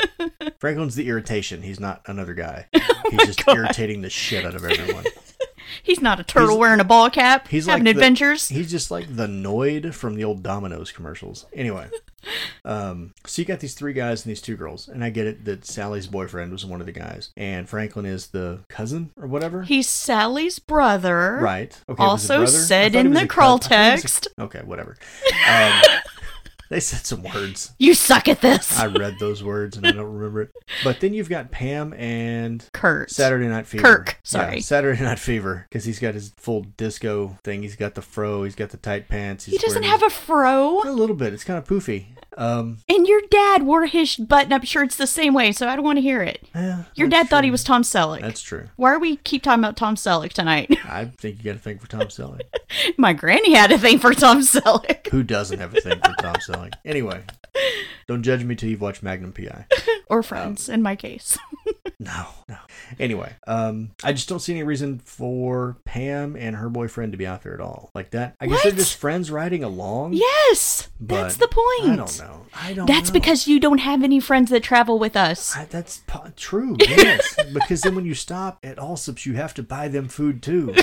Franklin's 0.60 0.94
the 0.94 1.08
irritation. 1.08 1.62
He's 1.62 1.80
not 1.80 2.02
another 2.06 2.34
guy. 2.34 2.66
Oh 2.74 3.10
He's 3.10 3.26
just 3.36 3.48
irritating 3.48 4.02
the 4.02 4.10
shit 4.10 4.44
out 4.46 4.54
of 4.54 4.64
everyone. 4.64 5.04
He's 5.82 6.00
not 6.00 6.20
a 6.20 6.24
turtle 6.24 6.50
He's- 6.50 6.58
wearing 6.60 6.80
a 6.80 6.84
ball 6.84 7.10
cap. 7.10 7.48
He's 7.48 7.66
having 7.66 7.84
like 7.84 7.94
the- 7.94 8.00
adventures. 8.00 8.48
He's 8.48 8.70
just 8.70 8.90
like 8.90 9.14
the 9.14 9.26
Noid 9.26 9.94
from 9.94 10.14
the 10.14 10.24
old 10.24 10.42
Domino's 10.42 10.90
commercials. 10.92 11.46
Anyway, 11.52 11.88
Um, 12.64 13.14
so 13.24 13.40
you 13.40 13.46
got 13.46 13.60
these 13.60 13.74
three 13.74 13.92
guys 13.92 14.24
and 14.24 14.30
these 14.32 14.42
two 14.42 14.56
girls, 14.56 14.88
and 14.88 15.04
I 15.04 15.10
get 15.10 15.28
it 15.28 15.44
that 15.44 15.64
Sally's 15.64 16.08
boyfriend 16.08 16.50
was 16.50 16.66
one 16.66 16.80
of 16.80 16.86
the 16.86 16.92
guys, 16.92 17.30
and 17.36 17.68
Franklin 17.68 18.04
is 18.04 18.26
the 18.28 18.64
cousin 18.68 19.10
or 19.16 19.28
whatever. 19.28 19.62
He's 19.62 19.88
Sally's 19.88 20.58
brother. 20.58 21.38
right. 21.40 21.80
Okay. 21.88 22.02
Also 22.02 22.38
brother? 22.38 22.46
Said 22.48 22.96
in 22.96 23.12
the 23.12 23.28
crawl 23.28 23.60
cou- 23.60 23.66
I 23.66 23.68
thought 23.68 23.88
it 23.90 23.92
was 23.92 24.00
a- 24.00 24.02
text. 24.02 24.28
Okay, 24.40 24.60
whatever. 24.64 24.96
Um, 25.48 25.72
they 26.70 26.80
said 26.80 27.06
some 27.06 27.22
words. 27.22 27.72
You 27.78 27.94
suck 27.94 28.28
at 28.28 28.40
this. 28.40 28.78
I 28.78 28.86
read 28.86 29.18
those 29.18 29.42
words 29.42 29.76
and 29.76 29.86
I 29.86 29.92
don't 29.92 30.12
remember 30.12 30.42
it. 30.42 30.50
But 30.84 31.00
then 31.00 31.14
you've 31.14 31.28
got 31.28 31.50
Pam 31.50 31.92
and 31.94 32.64
Kurt. 32.72 33.10
Saturday 33.10 33.46
Night 33.48 33.66
Fever. 33.66 33.82
Kirk, 33.84 34.06
Yeah, 34.08 34.14
sorry. 34.24 34.60
Saturday 34.60 35.02
Night 35.02 35.18
Fever 35.18 35.66
because 35.68 35.84
he's 35.84 35.98
got 35.98 36.14
his 36.14 36.32
full 36.36 36.62
disco 36.76 37.38
thing. 37.44 37.62
He's 37.62 37.76
got 37.76 37.94
the 37.94 38.02
fro. 38.02 38.44
He's 38.44 38.54
got 38.56 38.70
the 38.70 38.76
tight 38.76 39.08
pants. 39.08 39.44
He 39.44 39.58
doesn't 39.58 39.84
have 39.84 40.02
a 40.02 40.10
fro. 40.10 40.82
a 40.82 40.90
little 40.90 41.16
bit. 41.16 41.32
It's 41.32 41.44
kind 41.44 41.58
of 41.58 41.64
poofy. 41.66 42.06
Um, 42.38 42.78
And 42.88 43.06
your 43.06 43.22
dad 43.30 43.62
wore 43.62 43.86
his 43.86 44.16
button 44.16 44.52
up 44.52 44.64
shirts 44.64 44.96
the 44.96 45.06
same 45.06 45.32
way, 45.32 45.52
so 45.52 45.68
I 45.68 45.74
don't 45.76 45.84
want 45.84 45.96
to 45.96 46.02
hear 46.02 46.22
it. 46.22 46.46
yeah, 46.54 46.82
Your 46.94 47.08
dad 47.08 47.28
thought 47.30 47.44
he 47.44 47.50
was 47.50 47.64
Tom 47.64 47.82
Selleck. 47.82 48.20
That's 48.20 48.42
true. 48.42 48.68
Why 48.76 48.92
are 48.92 48.98
we 48.98 49.16
keep 49.16 49.42
talking 49.42 49.64
about 49.64 49.76
Tom 49.78 49.94
Selleck 49.94 50.32
tonight? 50.34 50.76
I 50.84 51.06
think 51.06 51.38
you 51.38 51.44
got 51.44 51.52
to 51.54 51.58
think 51.58 51.80
for 51.80 51.88
Tom 51.88 52.02
Selleck. 52.08 52.42
My 52.98 53.14
granny 53.14 53.54
had 53.54 53.72
a 53.72 53.78
thing 53.78 53.98
for 53.98 54.12
Tom 54.12 54.40
Selleck. 54.40 55.06
Who 55.08 55.22
doesn't 55.22 55.58
have 55.58 55.74
a 55.74 55.80
thing 55.80 55.98
for 55.98 56.12
Tom 56.20 56.34
Selleck? 56.34 56.55
Anyway, 56.84 57.22
don't 58.06 58.22
judge 58.22 58.44
me 58.44 58.54
till 58.54 58.68
you've 58.68 58.80
watched 58.80 59.02
Magnum 59.02 59.32
PI. 59.32 59.66
Or 60.08 60.22
friends, 60.22 60.68
in 60.68 60.82
my 60.82 60.94
case. 60.94 61.36
No, 61.98 62.26
no. 62.46 62.58
Anyway, 63.00 63.32
um, 63.46 63.90
I 64.04 64.12
just 64.12 64.28
don't 64.28 64.38
see 64.38 64.52
any 64.52 64.62
reason 64.62 64.98
for 64.98 65.78
Pam 65.86 66.36
and 66.36 66.54
her 66.54 66.68
boyfriend 66.68 67.12
to 67.12 67.18
be 67.18 67.26
out 67.26 67.42
there 67.42 67.54
at 67.54 67.60
all 67.60 67.90
like 67.94 68.10
that. 68.10 68.36
I 68.38 68.46
guess 68.46 68.62
they're 68.62 68.72
just 68.72 68.96
friends 68.98 69.30
riding 69.30 69.64
along. 69.64 70.12
yes! 70.12 70.90
but 71.00 71.22
That's 71.22 71.36
the 71.38 71.48
point. 71.48 71.92
I 71.92 71.96
don't 71.96 72.18
know. 72.18 72.46
I 72.54 72.74
don't. 72.74 72.86
That's 72.86 73.08
know. 73.08 73.14
because 73.14 73.48
you 73.48 73.58
don't 73.58 73.78
have 73.78 74.02
any 74.02 74.20
friends 74.20 74.50
that 74.50 74.62
travel 74.62 74.98
with 74.98 75.16
us. 75.16 75.56
I, 75.56 75.64
that's 75.64 76.02
po- 76.06 76.30
true. 76.36 76.76
Yes, 76.80 77.34
because 77.54 77.80
then 77.80 77.94
when 77.94 78.04
you 78.04 78.14
stop 78.14 78.58
at 78.62 78.76
Allsup's, 78.76 79.24
you 79.24 79.32
have 79.34 79.54
to 79.54 79.62
buy 79.62 79.88
them 79.88 80.08
food 80.08 80.42
too. 80.42 80.74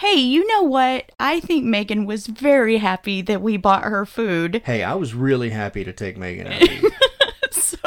Hey, 0.00 0.14
you 0.14 0.46
know 0.46 0.62
what? 0.62 1.12
I 1.20 1.40
think 1.40 1.66
Megan 1.66 2.06
was 2.06 2.26
very 2.26 2.78
happy 2.78 3.20
that 3.20 3.42
we 3.42 3.58
bought 3.58 3.82
her 3.82 4.06
food. 4.06 4.62
Hey, 4.64 4.82
I 4.82 4.94
was 4.94 5.12
really 5.12 5.50
happy 5.50 5.84
to 5.84 5.92
take 5.92 6.16
Megan 6.16 6.46
out. 6.46 6.92
So 7.52 7.78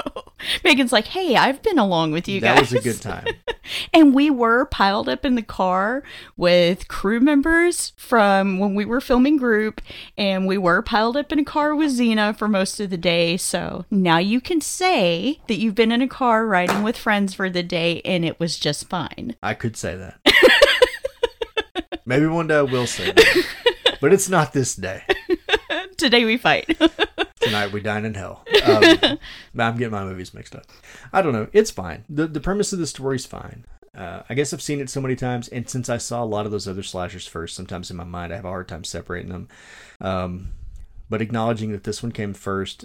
Megan's 0.63 0.91
like, 0.91 1.07
hey, 1.07 1.37
I've 1.37 1.63
been 1.63 1.79
along 1.79 2.11
with 2.11 2.27
you 2.27 2.41
That 2.41 2.59
guys. 2.59 2.69
That 2.69 2.75
was 2.75 2.85
a 2.85 2.89
good 2.89 3.01
time. 3.01 3.25
And 3.93 4.13
we 4.13 4.29
were 4.29 4.65
piled 4.65 5.07
up 5.07 5.25
in 5.25 5.35
the 5.35 5.41
car 5.41 6.03
with 6.35 6.89
crew 6.89 7.21
members 7.21 7.93
from 7.95 8.59
when 8.59 8.75
we 8.75 8.83
were 8.83 8.99
filming 8.99 9.37
group, 9.37 9.81
and 10.17 10.45
we 10.45 10.57
were 10.57 10.81
piled 10.81 11.15
up 11.15 11.31
in 11.31 11.39
a 11.39 11.45
car 11.45 11.73
with 11.73 11.97
Xena 11.97 12.37
for 12.37 12.47
most 12.47 12.79
of 12.81 12.89
the 12.89 12.97
day. 12.97 13.37
So 13.37 13.85
now 13.89 14.17
you 14.17 14.41
can 14.41 14.59
say 14.59 15.39
that 15.47 15.59
you've 15.59 15.75
been 15.75 15.93
in 15.93 16.01
a 16.01 16.07
car 16.07 16.45
riding 16.45 16.83
with 16.83 16.97
friends 16.97 17.33
for 17.33 17.49
the 17.49 17.63
day 17.63 18.01
and 18.03 18.25
it 18.25 18.39
was 18.39 18.59
just 18.59 18.89
fine. 18.89 19.35
I 19.41 19.53
could 19.53 19.77
say 19.77 19.95
that. 19.95 20.19
Maybe 22.05 22.25
one 22.25 22.47
day 22.47 22.57
I 22.57 22.61
will 22.61 22.87
say 22.87 23.11
that. 23.11 23.45
But 24.03 24.11
it's 24.11 24.27
not 24.27 24.51
this 24.51 24.75
day. 24.75 25.03
Today 25.97 26.25
we 26.25 26.35
fight. 26.35 26.77
Tonight 27.39 27.71
we 27.71 27.79
dine 27.79 28.03
in 28.03 28.15
hell. 28.15 28.43
Um, 28.65 29.17
I'm 29.57 29.77
getting 29.77 29.91
my 29.91 30.03
movies 30.03 30.33
mixed 30.33 30.57
up. 30.57 30.65
I 31.13 31.21
don't 31.21 31.31
know. 31.31 31.47
It's 31.53 31.71
fine. 31.71 32.03
The 32.09 32.27
the 32.27 32.41
premise 32.41 32.73
of 32.73 32.79
the 32.79 32.85
story's 32.85 33.25
fine. 33.25 33.63
Uh, 33.95 34.23
I 34.29 34.33
guess 34.33 34.53
I've 34.53 34.61
seen 34.61 34.81
it 34.81 34.89
so 34.89 34.99
many 34.99 35.15
times, 35.15 35.47
and 35.47 35.69
since 35.69 35.87
I 35.87 35.95
saw 35.95 36.21
a 36.21 36.25
lot 36.25 36.45
of 36.45 36.51
those 36.51 36.67
other 36.67 36.83
slashers 36.83 37.27
first, 37.27 37.55
sometimes 37.55 37.89
in 37.89 37.95
my 37.95 38.03
mind 38.03 38.33
I 38.33 38.35
have 38.35 38.43
a 38.43 38.49
hard 38.49 38.67
time 38.67 38.83
separating 38.83 39.29
them. 39.31 39.47
Um, 40.01 40.51
but 41.09 41.21
acknowledging 41.21 41.71
that 41.71 41.85
this 41.85 42.03
one 42.03 42.11
came 42.11 42.33
first, 42.33 42.83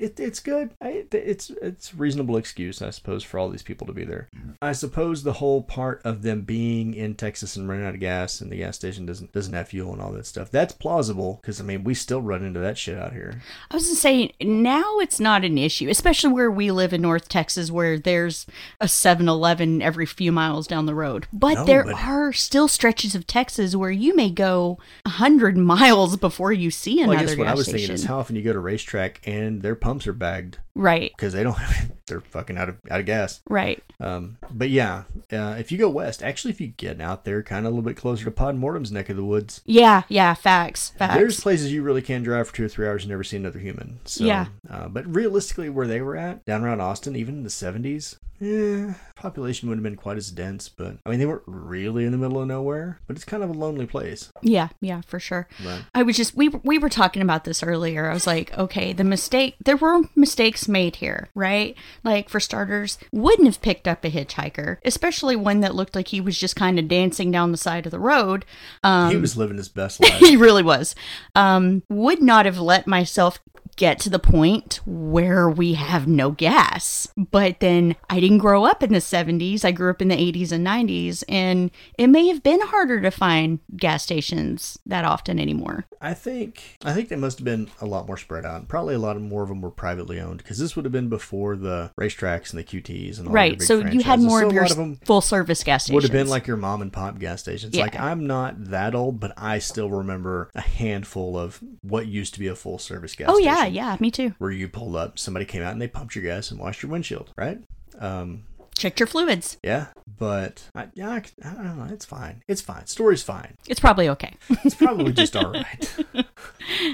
it, 0.00 0.18
it's 0.18 0.40
good. 0.40 0.70
I, 0.80 1.04
it's 1.12 1.50
it's 1.50 1.94
reasonable 1.94 2.36
excuse, 2.36 2.82
I 2.82 2.90
suppose, 2.90 3.22
for 3.22 3.38
all 3.38 3.48
these 3.50 3.62
people 3.62 3.86
to 3.86 3.92
be 3.92 4.04
there. 4.04 4.28
I 4.62 4.72
suppose 4.72 5.22
the 5.22 5.34
whole 5.34 5.62
part 5.62 6.00
of 6.04 6.22
them 6.22 6.42
being 6.42 6.94
in 6.94 7.14
Texas 7.14 7.56
and 7.56 7.68
running 7.68 7.86
out 7.86 7.94
of 7.94 8.00
gas, 8.00 8.40
and 8.40 8.50
the 8.50 8.56
gas 8.56 8.76
station 8.76 9.06
doesn't 9.06 9.32
doesn't 9.32 9.54
have 9.54 9.68
fuel 9.68 9.92
and 9.92 10.00
all 10.02 10.12
that 10.12 10.26
stuff. 10.26 10.50
That's 10.50 10.72
plausible 10.72 11.38
because 11.40 11.60
I 11.60 11.64
mean 11.64 11.84
we 11.84 11.94
still 11.94 12.22
run 12.22 12.42
into 12.44 12.60
that 12.60 12.78
shit 12.78 12.98
out 12.98 13.12
here. 13.12 13.42
I 13.70 13.74
was 13.76 13.84
gonna 13.84 13.96
say 13.96 14.32
now 14.40 14.98
it's 14.98 15.20
not 15.20 15.44
an 15.44 15.58
issue, 15.58 15.88
especially 15.88 16.32
where 16.32 16.50
we 16.50 16.70
live 16.70 16.92
in 16.92 17.02
North 17.02 17.28
Texas, 17.28 17.70
where 17.70 17.98
there's 17.98 18.46
a 18.80 18.86
7-Eleven 18.86 19.82
every 19.82 20.06
few 20.06 20.32
miles 20.32 20.66
down 20.66 20.86
the 20.86 20.94
road. 20.94 21.26
But 21.32 21.54
No, 21.54 21.64
there 21.64 21.84
but- 21.84 21.94
are 21.94 22.32
still 22.32 22.68
stretches 22.68 23.14
of 23.14 23.26
Texas 23.26 23.76
where 23.76 23.90
you 23.90 24.14
may 24.16 24.30
go 24.30 24.78
hundred 25.06 25.56
miles 25.70 26.16
before 26.16 26.52
you 26.52 26.70
see 26.70 26.96
Well, 26.96 27.10
another 27.12 27.18
I 27.18 27.26
guess 27.26 27.36
what 27.38 27.44
gas 27.44 27.52
I 27.52 27.54
was 27.56 27.64
station. 27.66 27.78
thinking 27.88 27.94
is 27.94 28.04
how 28.04 28.18
often 28.18 28.36
you 28.36 28.42
go 28.42 28.52
to 28.52 28.58
RaceTrac 28.60 29.16
and 29.24 29.62
their 29.62 29.74
pumps 29.90 30.06
are 30.06 30.12
bagged 30.12 30.58
right, 30.74 31.10
because 31.16 31.32
they 31.32 31.42
don't 31.42 31.52
have 31.58 31.92
they're 32.06 32.20
fucking 32.20 32.58
out 32.58 32.68
of 32.68 32.76
out 32.90 33.00
of 33.00 33.06
gas. 33.06 33.40
right. 33.48 33.82
Um, 34.00 34.38
but 34.50 34.70
yeah, 34.70 35.04
uh, 35.32 35.56
if 35.58 35.70
you 35.70 35.78
go 35.78 35.88
west, 35.90 36.22
actually, 36.22 36.52
if 36.52 36.60
you 36.60 36.68
get 36.68 37.00
out 37.00 37.24
there, 37.24 37.42
kind 37.42 37.66
of 37.66 37.72
a 37.72 37.76
little 37.76 37.88
bit 37.88 37.96
closer 37.98 38.24
to 38.24 38.30
Podmortem's 38.30 38.90
neck 38.90 39.10
of 39.10 39.16
the 39.16 39.24
woods, 39.24 39.60
Yeah, 39.66 40.02
yeah. 40.08 40.34
Facts, 40.34 40.90
facts. 40.96 41.14
there's 41.14 41.40
places 41.40 41.70
you 41.72 41.82
really 41.82 42.02
can 42.02 42.22
drive 42.22 42.48
for 42.48 42.54
two 42.56 42.64
or 42.64 42.68
three 42.68 42.86
hours 42.88 43.02
and 43.04 43.10
never 43.10 43.22
see 43.24 43.36
another 43.36 43.58
human. 43.58 44.00
So, 44.06 44.24
Yeah. 44.24 44.46
Uh, 44.68 44.88
but 44.88 45.06
realistically, 45.14 45.68
where 45.68 45.86
they 45.86 46.00
were 46.00 46.16
at, 46.16 46.44
down 46.46 46.64
around 46.64 46.80
Austin, 46.80 47.14
even 47.14 47.36
in 47.36 47.42
the 47.42 47.50
70s, 47.50 48.16
eh, 48.40 48.94
population 49.14 49.68
wouldn't 49.68 49.84
have 49.84 49.92
been 49.92 49.98
quite 50.00 50.16
as 50.16 50.30
dense. 50.30 50.70
But 50.70 50.96
I 51.04 51.10
mean, 51.10 51.18
they 51.18 51.26
weren't 51.26 51.42
really 51.46 52.04
in 52.06 52.12
the 52.12 52.18
middle 52.18 52.40
of 52.40 52.48
nowhere, 52.48 53.00
but 53.06 53.16
it's 53.16 53.24
kind 53.26 53.42
of 53.42 53.50
a 53.50 53.52
lonely 53.52 53.84
place. 53.86 54.32
yeah, 54.40 54.68
yeah, 54.80 55.02
for 55.06 55.20
sure. 55.20 55.46
But 55.62 55.82
I 55.94 56.02
was 56.02 56.16
just 56.16 56.34
we 56.34 56.48
we 56.48 56.78
were 56.78 56.88
talking 56.88 57.20
about 57.20 57.44
this 57.44 57.62
earlier. 57.62 58.08
I 58.10 58.14
was 58.14 58.26
like, 58.26 58.56
okay, 58.56 58.94
the 58.94 59.04
mistake 59.04 59.56
there 59.62 59.76
were 59.76 60.00
mistakes 60.16 60.59
made 60.68 60.96
here, 60.96 61.28
right? 61.34 61.76
Like 62.04 62.28
for 62.28 62.40
starters, 62.40 62.98
wouldn't 63.12 63.46
have 63.46 63.62
picked 63.62 63.88
up 63.88 64.04
a 64.04 64.10
hitchhiker, 64.10 64.78
especially 64.84 65.36
one 65.36 65.60
that 65.60 65.74
looked 65.74 65.94
like 65.94 66.08
he 66.08 66.20
was 66.20 66.38
just 66.38 66.56
kind 66.56 66.78
of 66.78 66.88
dancing 66.88 67.30
down 67.30 67.52
the 67.52 67.58
side 67.58 67.86
of 67.86 67.92
the 67.92 67.98
road. 68.00 68.44
Um 68.82 69.10
he 69.10 69.16
was 69.16 69.36
living 69.36 69.56
his 69.56 69.68
best 69.68 70.00
life. 70.02 70.14
he 70.14 70.36
really 70.36 70.62
was. 70.62 70.94
Um 71.34 71.82
would 71.88 72.22
not 72.22 72.46
have 72.46 72.58
let 72.58 72.86
myself 72.86 73.38
get 73.76 73.98
to 74.00 74.10
the 74.10 74.18
point 74.18 74.80
where 74.86 75.48
we 75.48 75.74
have 75.74 76.06
no 76.06 76.30
gas. 76.30 77.08
But 77.16 77.60
then 77.60 77.96
I 78.08 78.20
didn't 78.20 78.38
grow 78.38 78.64
up 78.64 78.82
in 78.82 78.92
the 78.92 78.98
70s. 78.98 79.64
I 79.64 79.72
grew 79.72 79.90
up 79.90 80.02
in 80.02 80.08
the 80.08 80.16
80s 80.16 80.52
and 80.52 80.66
90s 80.66 81.24
and 81.28 81.70
it 81.98 82.08
may 82.08 82.28
have 82.28 82.42
been 82.42 82.60
harder 82.60 83.00
to 83.00 83.10
find 83.10 83.58
gas 83.76 84.02
stations 84.02 84.78
that 84.86 85.04
often 85.04 85.38
anymore. 85.38 85.86
I 86.00 86.14
think 86.14 86.78
I 86.84 86.92
think 86.94 87.08
they 87.10 87.16
must 87.16 87.38
have 87.38 87.44
been 87.44 87.68
a 87.80 87.86
lot 87.86 88.06
more 88.06 88.16
spread 88.16 88.44
out. 88.46 88.68
Probably 88.68 88.94
a 88.94 88.98
lot 88.98 89.20
more 89.20 89.42
of 89.42 89.48
them 89.48 89.60
were 89.60 89.70
privately 89.70 90.18
owned 90.20 90.38
because 90.38 90.58
this 90.58 90.74
would 90.76 90.84
have 90.84 90.92
been 90.92 91.08
before 91.08 91.56
the 91.56 91.90
RaceTracs 92.00 92.50
and 92.50 92.58
the 92.58 92.64
QTs 92.64 93.18
and 93.18 93.26
all 93.28 93.32
the 93.32 93.36
Right. 93.36 93.60
So 93.62 93.78
you 93.78 94.00
had 94.00 94.20
more 94.20 94.40
So 94.40 94.46
of 94.48 94.52
your 94.52 94.64
of 94.64 94.98
full 95.04 95.20
service 95.20 95.62
gas 95.62 95.84
stations. 95.84 95.94
would 95.94 96.02
have 96.04 96.12
been 96.12 96.28
like 96.28 96.46
your 96.46 96.56
mom 96.56 96.80
and 96.82 96.92
pop 96.92 97.18
gas 97.18 97.40
stations. 97.40 97.74
Yeah. 97.74 97.82
Like 97.82 97.98
I'm 97.98 98.26
not 98.26 98.64
that 98.70 98.94
old, 98.94 99.20
but 99.20 99.32
I 99.36 99.58
still 99.58 99.90
remember 99.90 100.50
a 100.54 100.60
handful 100.60 101.38
of 101.38 101.60
what 101.82 102.06
used 102.06 102.34
to 102.34 102.40
be 102.40 102.46
a 102.46 102.54
full 102.56 102.78
service 102.78 103.14
gas 103.14 103.28
Oh 103.30 103.34
station. 103.36 103.52
yeah, 103.52 103.66
yeah, 103.72 103.96
me 104.00 104.10
too. 104.10 104.34
Where 104.38 104.50
you 104.50 104.68
pulled 104.68 104.96
up, 104.96 105.18
somebody 105.18 105.44
came 105.44 105.62
out 105.62 105.72
and 105.72 105.80
they 105.82 105.88
pumped 105.88 106.14
your 106.14 106.24
gas 106.24 106.50
and 106.50 106.60
washed 106.60 106.82
your 106.82 106.90
windshield, 106.92 107.32
right? 107.36 107.58
Um, 107.98 108.44
Check 108.76 108.98
your 108.98 109.06
fluids. 109.08 109.58
yeah, 109.62 109.88
but 110.18 110.62
I, 110.74 110.88
yeah, 110.94 111.10
I, 111.10 111.16
I 111.44 111.52
don't 111.52 111.76
know. 111.78 111.92
It's 111.92 112.06
fine. 112.06 112.42
It's 112.48 112.62
fine. 112.62 112.86
Story's 112.86 113.22
fine. 113.22 113.58
It's 113.68 113.80
probably 113.80 114.08
okay. 114.08 114.32
It's 114.64 114.74
probably 114.74 115.12
just 115.12 115.36
all 115.36 115.52
right. 115.52 115.96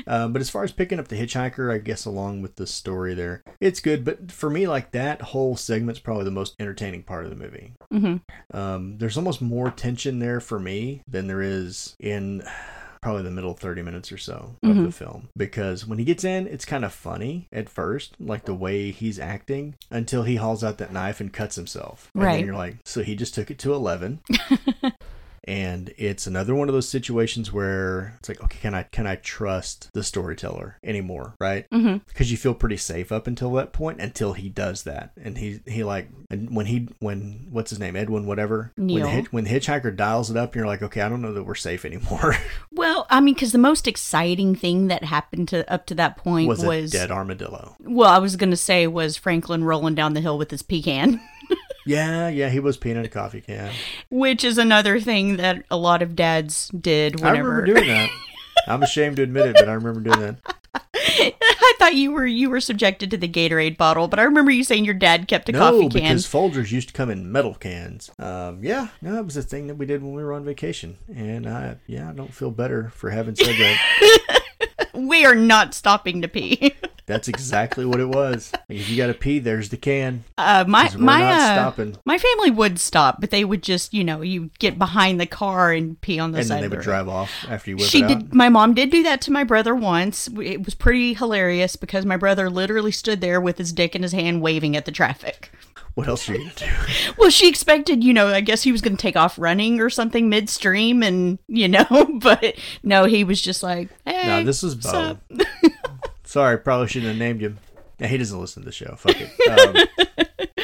Uh, 0.04 0.26
but 0.28 0.40
as 0.40 0.50
far 0.50 0.64
as 0.64 0.72
picking 0.72 0.98
up 0.98 1.06
the 1.06 1.14
hitchhiker, 1.16 1.72
I 1.72 1.78
guess 1.78 2.04
along 2.04 2.42
with 2.42 2.56
the 2.56 2.66
story 2.66 3.14
there, 3.14 3.44
it's 3.60 3.78
good. 3.78 4.04
But 4.04 4.32
for 4.32 4.50
me, 4.50 4.66
like 4.66 4.90
that 4.92 5.22
whole 5.22 5.54
segment's 5.56 6.00
probably 6.00 6.24
the 6.24 6.30
most 6.32 6.56
entertaining 6.58 7.04
part 7.04 7.24
of 7.24 7.30
the 7.30 7.36
movie. 7.36 7.74
hmm 7.92 8.16
Um, 8.52 8.98
there's 8.98 9.16
almost 9.16 9.40
more 9.40 9.70
tension 9.70 10.18
there 10.18 10.40
for 10.40 10.58
me 10.58 11.02
than 11.06 11.28
there 11.28 11.42
is 11.42 11.94
in 12.00 12.42
probably 13.06 13.22
the 13.22 13.30
middle 13.30 13.54
30 13.54 13.82
minutes 13.82 14.10
or 14.10 14.18
so 14.18 14.56
of 14.64 14.74
the 14.74 14.80
mm-hmm. 14.80 14.90
film. 14.90 15.28
Because 15.36 15.86
when 15.86 16.00
he 16.00 16.04
gets 16.04 16.24
in 16.24 16.48
it's 16.48 16.64
kind 16.64 16.84
of 16.84 16.92
funny 16.92 17.46
at 17.52 17.68
first 17.68 18.16
like 18.18 18.46
the 18.46 18.52
way 18.54 18.90
he's 18.90 19.20
acting 19.20 19.76
until 19.92 20.24
he 20.24 20.34
hauls 20.34 20.64
out 20.64 20.78
that 20.78 20.92
knife 20.92 21.20
and 21.20 21.32
cuts 21.32 21.54
himself. 21.54 22.10
And 22.14 22.24
Right. 22.24 22.32
then 22.38 22.46
you're 22.46 22.56
like 22.56 22.78
so 22.84 23.04
he 23.04 23.14
just 23.14 23.32
took 23.32 23.48
it 23.48 23.60
to 23.60 23.72
11 23.72 24.22
and 25.46 25.92
it's 25.96 26.26
another 26.26 26.54
one 26.54 26.68
of 26.68 26.74
those 26.74 26.88
situations 26.88 27.52
where 27.52 28.14
it's 28.18 28.28
like 28.28 28.42
okay 28.42 28.58
can 28.60 28.74
i 28.74 28.82
can 28.82 29.06
i 29.06 29.16
trust 29.16 29.90
the 29.92 30.02
storyteller 30.02 30.78
anymore 30.82 31.34
right? 31.40 31.66
Hmm 31.72 31.96
because 32.08 32.30
you 32.30 32.36
feel 32.36 32.54
pretty 32.54 32.76
safe 32.76 33.12
up 33.12 33.26
until 33.26 33.52
that 33.52 33.72
point 33.72 34.00
until 34.00 34.32
he 34.32 34.48
does 34.48 34.84
that. 34.84 35.12
And 35.22 35.36
he 35.36 35.60
he 35.66 35.84
like 35.84 36.08
and 36.30 36.54
when 36.54 36.66
he 36.66 36.88
when 36.98 37.46
what's 37.50 37.70
his 37.70 37.78
name? 37.78 37.96
Edwin 37.96 38.26
whatever 38.26 38.72
when 38.76 39.02
the, 39.02 39.26
when 39.30 39.44
the 39.44 39.50
hitchhiker 39.50 39.94
dials 39.94 40.30
it 40.30 40.36
up 40.36 40.54
you're 40.54 40.66
like 40.66 40.82
okay 40.82 41.00
i 41.00 41.08
don't 41.08 41.22
know 41.22 41.32
that 41.32 41.44
we're 41.44 41.54
safe 41.54 41.84
anymore. 41.84 42.36
Well, 42.72 43.06
I 43.08 43.20
mean, 43.20 43.32
because 43.32 43.52
the 43.52 43.58
most 43.58 43.88
exciting 43.88 44.54
thing 44.54 44.88
that 44.88 45.02
happened 45.02 45.48
to 45.48 45.70
up 45.72 45.86
to 45.86 45.94
that 45.94 46.18
point 46.18 46.46
was, 46.46 46.62
was, 46.62 46.92
a 46.92 46.98
dead 46.98 47.10
armadillo? 47.10 47.74
Well, 47.80 48.10
I 48.10 48.18
was 48.18 48.36
gonna 48.36 48.56
say 48.56 48.86
was 48.86 49.16
Franklin 49.16 49.64
rolling 49.64 49.94
down 49.94 50.12
the 50.12 50.20
hill 50.20 50.36
with 50.36 50.50
his 50.50 50.60
pecan, 50.62 51.18
yeah 51.86 52.28
yeah 52.28 52.48
he 52.48 52.60
was 52.60 52.76
peeing 52.76 52.96
in 52.96 53.04
a 53.04 53.08
coffee 53.08 53.40
can 53.40 53.72
which 54.10 54.44
is 54.44 54.58
another 54.58 55.00
thing 55.00 55.36
that 55.36 55.64
a 55.70 55.76
lot 55.76 56.02
of 56.02 56.16
dads 56.16 56.68
did 56.68 57.22
I 57.22 57.30
remember 57.30 57.64
doing 57.64 57.86
that. 57.86 58.10
I'm 58.66 58.82
ashamed 58.82 59.16
to 59.16 59.22
admit 59.22 59.46
it 59.46 59.56
but 59.58 59.68
i 59.68 59.72
remember 59.72 60.00
doing 60.00 60.20
that 60.20 60.56
I 61.18 61.72
thought 61.78 61.94
you 61.94 62.12
were 62.12 62.26
you 62.26 62.50
were 62.50 62.60
subjected 62.60 63.10
to 63.10 63.16
the 63.16 63.28
Gatorade 63.28 63.76
bottle, 63.76 64.08
but 64.08 64.18
I 64.18 64.24
remember 64.24 64.50
you 64.50 64.64
saying 64.64 64.84
your 64.84 64.94
dad 64.94 65.28
kept 65.28 65.48
a 65.48 65.52
no, 65.52 65.58
coffee 65.58 65.88
can. 65.88 66.02
because 66.02 66.26
Folgers 66.26 66.70
used 66.70 66.88
to 66.88 66.94
come 66.94 67.10
in 67.10 67.30
metal 67.30 67.54
cans. 67.54 68.10
Um, 68.18 68.62
yeah, 68.62 68.88
no, 69.00 69.14
that 69.14 69.24
was 69.24 69.36
a 69.36 69.42
thing 69.42 69.66
that 69.68 69.76
we 69.76 69.86
did 69.86 70.02
when 70.02 70.12
we 70.12 70.22
were 70.22 70.32
on 70.32 70.44
vacation, 70.44 70.98
and 71.14 71.48
I, 71.48 71.76
yeah, 71.86 72.10
I 72.10 72.12
don't 72.12 72.34
feel 72.34 72.50
better 72.50 72.90
for 72.90 73.10
having 73.10 73.36
said 73.36 73.56
that. 73.56 74.42
we 74.94 75.24
are 75.24 75.34
not 75.34 75.74
stopping 75.74 76.22
to 76.22 76.28
pee. 76.28 76.74
That's 77.06 77.28
exactly 77.28 77.84
what 77.86 78.00
it 78.00 78.08
was. 78.08 78.50
If 78.68 78.90
you 78.90 78.96
got 78.96 79.06
to 79.06 79.14
pee, 79.14 79.38
there's 79.38 79.68
the 79.68 79.76
can. 79.76 80.24
Uh, 80.36 80.64
my 80.66 80.90
my 80.96 81.22
uh, 81.32 81.72
my 82.04 82.18
family 82.18 82.50
would 82.50 82.80
stop, 82.80 83.20
but 83.20 83.30
they 83.30 83.44
would 83.44 83.62
just 83.62 83.94
you 83.94 84.02
know 84.02 84.22
you 84.22 84.50
get 84.58 84.76
behind 84.78 85.20
the 85.20 85.26
car 85.26 85.72
and 85.72 86.00
pee 86.00 86.18
on 86.18 86.32
the 86.32 86.38
And 86.38 86.46
side 86.48 86.54
then 86.56 86.62
they 86.62 86.68
would 86.68 86.78
road. 86.78 86.82
drive 86.84 87.08
off 87.08 87.30
after 87.48 87.70
you 87.70 87.76
whip 87.76 87.86
She 87.86 88.02
did. 88.02 88.34
My 88.34 88.48
mom 88.48 88.74
did 88.74 88.90
do 88.90 89.04
that 89.04 89.20
to 89.22 89.30
my 89.32 89.44
brother 89.44 89.74
once. 89.74 90.28
It 90.42 90.64
was 90.64 90.74
pretty 90.74 91.14
hilarious 91.14 91.76
because 91.76 92.04
my 92.04 92.16
brother 92.16 92.50
literally 92.50 92.92
stood 92.92 93.20
there 93.20 93.40
with 93.40 93.58
his 93.58 93.72
dick 93.72 93.94
in 93.94 94.02
his 94.02 94.12
hand, 94.12 94.42
waving 94.42 94.76
at 94.76 94.84
the 94.84 94.92
traffic. 94.92 95.52
What 95.94 96.08
else 96.08 96.28
are 96.28 96.34
you 96.34 96.40
gonna 96.40 96.52
do? 96.56 96.66
Well, 97.18 97.30
she 97.30 97.48
expected, 97.48 98.04
you 98.04 98.12
know, 98.12 98.28
I 98.28 98.42
guess 98.42 98.62
he 98.62 98.70
was 98.72 98.82
going 98.82 98.96
to 98.98 99.00
take 99.00 99.16
off 99.16 99.38
running 99.38 99.80
or 99.80 99.88
something 99.88 100.28
midstream, 100.28 101.02
and 101.02 101.38
you 101.48 101.68
know, 101.68 101.86
but 102.20 102.56
no, 102.82 103.04
he 103.04 103.24
was 103.24 103.40
just 103.40 103.62
like, 103.62 103.88
"Hey, 104.04 104.26
no, 104.26 104.44
this 104.44 104.62
is 104.62 104.74
Bo. 104.74 105.16
sup?" 106.36 106.42
Sorry, 106.42 106.58
probably 106.58 106.88
shouldn't 106.88 107.10
have 107.10 107.18
named 107.18 107.40
him. 107.40 107.58
Yeah, 107.98 108.08
he 108.08 108.18
doesn't 108.18 108.38
listen 108.38 108.62
to 108.62 108.66
the 108.66 108.72
show. 108.72 108.94
Fuck 108.96 109.16
it. 109.18 109.30
Um, 109.48 110.06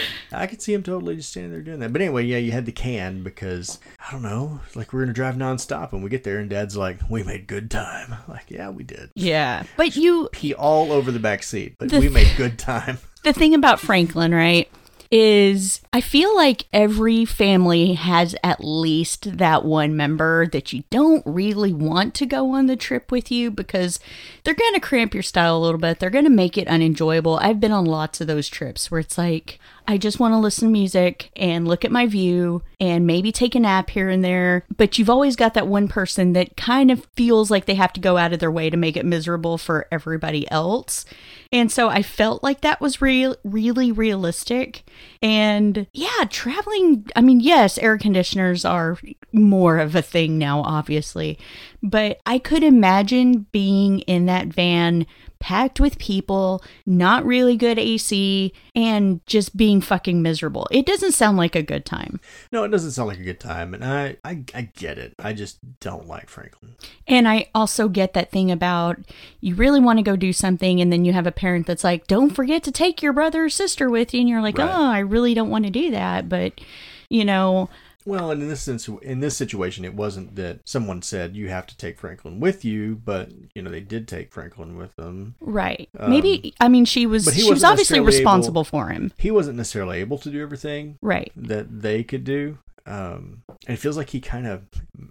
I 0.35 0.47
could 0.47 0.63
see 0.63 0.73
him 0.73 0.83
totally 0.83 1.17
just 1.17 1.31
standing 1.31 1.53
there 1.53 1.61
doing 1.61 1.81
that. 1.81 1.93
But 1.93 2.03
anyway, 2.03 2.25
yeah, 2.25 2.39
you 2.39 2.53
had 2.53 2.67
the 2.67 2.73
can 2.73 3.23
because 3.23 3.79
I 4.07 4.13
don't 4.13 4.23
know, 4.23 4.61
like 4.75 4.93
we're 4.93 5.01
gonna 5.01 5.13
drive 5.13 5.37
nonstop, 5.37 5.93
and 5.93 6.03
we 6.03 6.11
get 6.11 6.25
there, 6.25 6.39
and 6.39 6.49
Dad's 6.49 6.77
like, 6.77 6.99
"We 7.09 7.23
made 7.23 7.47
good 7.47 7.71
time." 7.71 8.15
Like, 8.29 8.51
yeah, 8.51 8.71
we 8.71 8.83
did. 8.83 9.11
Yeah, 9.15 9.65
but 9.77 9.95
you, 9.95 10.29
Pee 10.33 10.55
all 10.55 10.91
over 10.91 11.11
the 11.11 11.19
back 11.19 11.43
seat, 11.43 11.75
but 11.79 11.91
The 11.91 12.01
we 12.01 12.09
made 12.09 12.35
good 12.37 12.59
time. 12.59 12.99
the 13.25 13.33
thing 13.33 13.55
about 13.55 13.79
Franklin, 13.79 14.35
right, 14.35 14.71
is 15.13 15.83
I 15.93 16.01
feel 16.01 16.35
like 16.35 16.65
every 16.73 17.27
family 17.27 17.93
has 17.93 18.35
at 18.43 18.65
least 18.65 19.37
that 19.37 19.63
one 19.63 19.95
member 19.95 20.47
that 20.47 20.73
you 20.73 20.85
don't 20.89 21.23
really 21.27 21.75
want 21.75 22.15
to 22.15 22.27
go 22.27 22.53
on 22.53 22.67
the 22.67 22.77
trip 22.77 23.13
with 23.13 23.31
you 23.31 23.51
because 23.51 24.01
they're 24.43 24.55
going 24.55 24.73
to 24.73 24.81
cramp 24.81 25.13
your 25.13 25.23
style 25.23 25.59
a 25.59 25.61
little 25.61 25.79
bit. 25.79 25.99
They're 25.99 26.09
going 26.09 26.25
to 26.25 26.31
make 26.31 26.57
it 26.57 26.67
unenjoyable. 26.67 27.37
I've 27.37 27.61
been 27.61 27.73
on 27.73 27.85
lots 27.85 28.23
of 28.23 28.27
those 28.27 28.49
trips 28.49 28.91
where 28.91 29.01
it's 29.01 29.19
like, 29.19 29.61
I 29.87 29.99
just 29.99 30.21
want 30.21 30.33
to 30.33 30.39
listen 30.39 30.69
to 30.69 30.73
music 30.73 31.31
and 31.37 31.67
look 31.67 31.85
at 31.85 31.91
my 31.91 32.07
view 32.07 32.63
and 32.81 33.07
maybe 33.07 33.33
take 33.33 33.55
a 33.55 33.61
nap 33.61 33.91
here 33.91 34.09
and 34.09 34.25
there. 34.25 34.65
But 34.77 34.99
you've 34.99 35.11
always 35.11 35.37
got 35.37 35.55
that 35.55 35.67
one 35.67 35.89
person 35.89 36.33
that 36.35 36.57
kind 36.57 36.91
of 36.91 37.07
feels 37.17 37.51
like 37.51 37.67
they 37.67 37.75
have 37.75 37.93
to 37.95 38.01
go 38.01 38.17
out 38.17 38.33
of 38.33 38.39
their 38.39 38.51
way 38.51 38.71
to 38.71 38.77
make 38.77 38.97
it 38.97 39.05
miserable 39.05 39.59
for 39.59 39.87
everybody 39.91 40.51
else. 40.51 41.05
And 41.53 41.71
so 41.71 41.89
I 41.89 42.03
felt 42.03 42.43
like 42.43 42.63
that 42.63 42.81
was 42.81 43.03
real, 43.03 43.37
really 43.45 43.93
realistic. 43.93 44.85
And 45.21 45.87
yeah, 45.93 46.25
traveling, 46.31 47.07
I 47.15 47.21
mean, 47.21 47.41
yes, 47.41 47.77
air 47.79 47.99
conditioners 47.99 48.65
are 48.65 48.99
more 49.33 49.79
of 49.79 49.95
a 49.95 50.03
thing 50.03 50.39
now, 50.39 50.63
obviously. 50.63 51.39
But 51.83 52.21
I 52.25 52.39
could 52.39 52.63
imagine 52.63 53.47
being 53.53 54.01
in 54.01 54.27
that 54.27 54.47
van 54.47 55.07
packed 55.43 55.81
with 55.81 55.99
people, 55.99 56.63
not 56.87 57.27
really 57.27 57.57
good 57.57 57.79
AC, 57.79 58.53
and 58.77 59.21
just 59.27 59.57
being 59.57 59.81
fucking 59.81 60.23
miserable. 60.23 60.69
It 60.71 60.87
doesn't 60.87 61.13
sound 61.13 61.37
like 61.37 61.57
a 61.57 61.63
good 61.63 61.85
time. 61.85 62.21
No, 62.53 62.63
it 62.65 62.69
doesn't 62.69 62.93
sound 62.93 63.09
like 63.09 63.19
a 63.19 63.25
good 63.25 63.41
time, 63.41 63.75
and 63.75 63.85
I, 63.85 64.17
I, 64.25 64.45
I 64.55 64.63
get 64.77 64.99
it. 64.99 65.15
I 65.19 65.33
just 65.33 65.59
don't 65.81 66.07
like 66.07 66.31
Franklin. 66.31 66.77
And 67.09 67.27
I 67.29 67.49
also 67.55 67.89
get 67.89 68.15
that 68.15 68.31
thing 68.31 68.51
about 68.53 68.99
you 69.41 69.57
really 69.57 69.81
want 69.81 69.99
to 69.99 70.03
go 70.05 70.15
do 70.17 70.33
something, 70.33 70.81
and 70.81 70.93
then 70.93 71.05
you 71.05 71.13
have 71.13 71.27
a 71.27 71.33
parent 71.33 71.67
that's 71.67 71.85
like, 71.85 72.07
don't 72.07 72.31
forget 72.31 72.63
to 72.63 72.73
take 72.73 73.03
your 73.03 73.13
brother 73.13 73.45
or 73.45 73.51
sister 73.51 73.91
with 73.91 74.15
you. 74.15 74.21
And 74.21 74.29
you're 74.29 74.41
like, 74.41 74.59
Right. 74.59 74.71
oh, 74.71 74.85
I 74.87 75.01
really 75.01 75.35
don't 75.35 75.51
want 75.51 75.65
to 75.65 75.71
do 75.71 75.91
that. 75.91 76.29
But, 76.29 76.61
you 77.09 77.25
know, 77.25 77.69
Well, 78.05 78.31
and 78.31 78.43
in 78.43 78.49
this 78.49 78.63
sense, 78.63 78.89
in 78.89 79.21
this 79.21 79.37
situation, 79.37 79.85
it 79.85 79.95
wasn't 79.95 80.35
that 80.37 80.61
someone 80.65 81.03
said 81.03 81.37
you 81.37 81.49
have 81.49 81.67
to 81.69 81.77
take 81.77 81.99
Franklin 81.99 82.41
with 82.41 82.65
you, 82.65 82.97
but 83.05 83.31
you 83.55 83.63
know 83.63 83.71
they 83.71 83.81
did 83.81 84.09
take 84.09 84.33
Franklin 84.33 84.77
with 84.77 84.95
them. 84.97 85.35
right. 85.41 85.89
Um, 85.99 86.11
Maybe, 86.11 86.55
I 86.61 86.69
mean, 86.69 86.85
she 86.85 87.07
was, 87.07 87.33
she 87.35 87.49
was 87.51 87.65
obviously 87.65 88.01
responsible 88.01 88.65
for 88.65 88.89
him. 88.89 89.13
He 89.19 89.31
wasn't 89.31 89.57
necessarily 89.57 89.99
able 90.01 90.19
to 90.19 90.31
do 90.31 90.43
everything 90.43 90.99
Right. 91.01 91.33
that 91.37 91.83
they 91.83 92.03
could 92.03 92.25
do. 92.25 92.59
Um, 92.85 93.43
and 93.69 93.75
it 93.75 93.81
feels 93.81 93.97
like 93.97 94.11
he 94.11 94.21
kind 94.21 94.47
of 94.47 94.63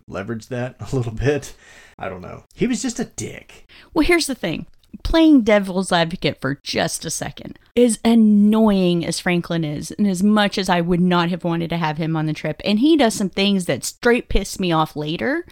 leveraged 0.10 0.50
that 0.50 0.76
a 0.92 0.96
little 0.96 1.14
bit. 1.14 1.54
I 1.98 2.10
don't 2.10 2.22
know. 2.22 2.44
He 2.54 2.68
was 2.68 2.82
just 2.82 3.00
a 3.00 3.06
dick. 3.06 3.66
Well, 3.94 4.06
here's 4.06 4.28
the 4.28 4.36
thing 4.36 4.66
playing 5.04 5.42
devil's 5.42 5.92
advocate 5.92 6.40
for 6.42 6.56
just 6.64 7.06
a 7.06 7.10
second. 7.10 7.58
As 7.76 8.00
annoying 8.04 9.06
as 9.06 9.20
Franklin 9.20 9.64
is, 9.64 9.92
and 9.92 10.08
as 10.08 10.22
much 10.22 10.58
as 10.58 10.70
I 10.70 10.82
would 10.82 11.02
not 11.02 11.30
have 11.30 11.44
wanted 11.44 11.70
to 11.70 11.78
have 11.78 11.98
him 11.98 12.16
on 12.16 12.26
the 12.26 12.34
trip, 12.34 12.62
and 12.66 12.80
he 12.80 12.98
does 12.98 13.14
some 13.14 13.30
things 13.30 13.66
that 13.66 13.86
straight 13.86 14.30
piss 14.30 14.60
me 14.60 14.72
off 14.72 14.96
later. 14.96 15.46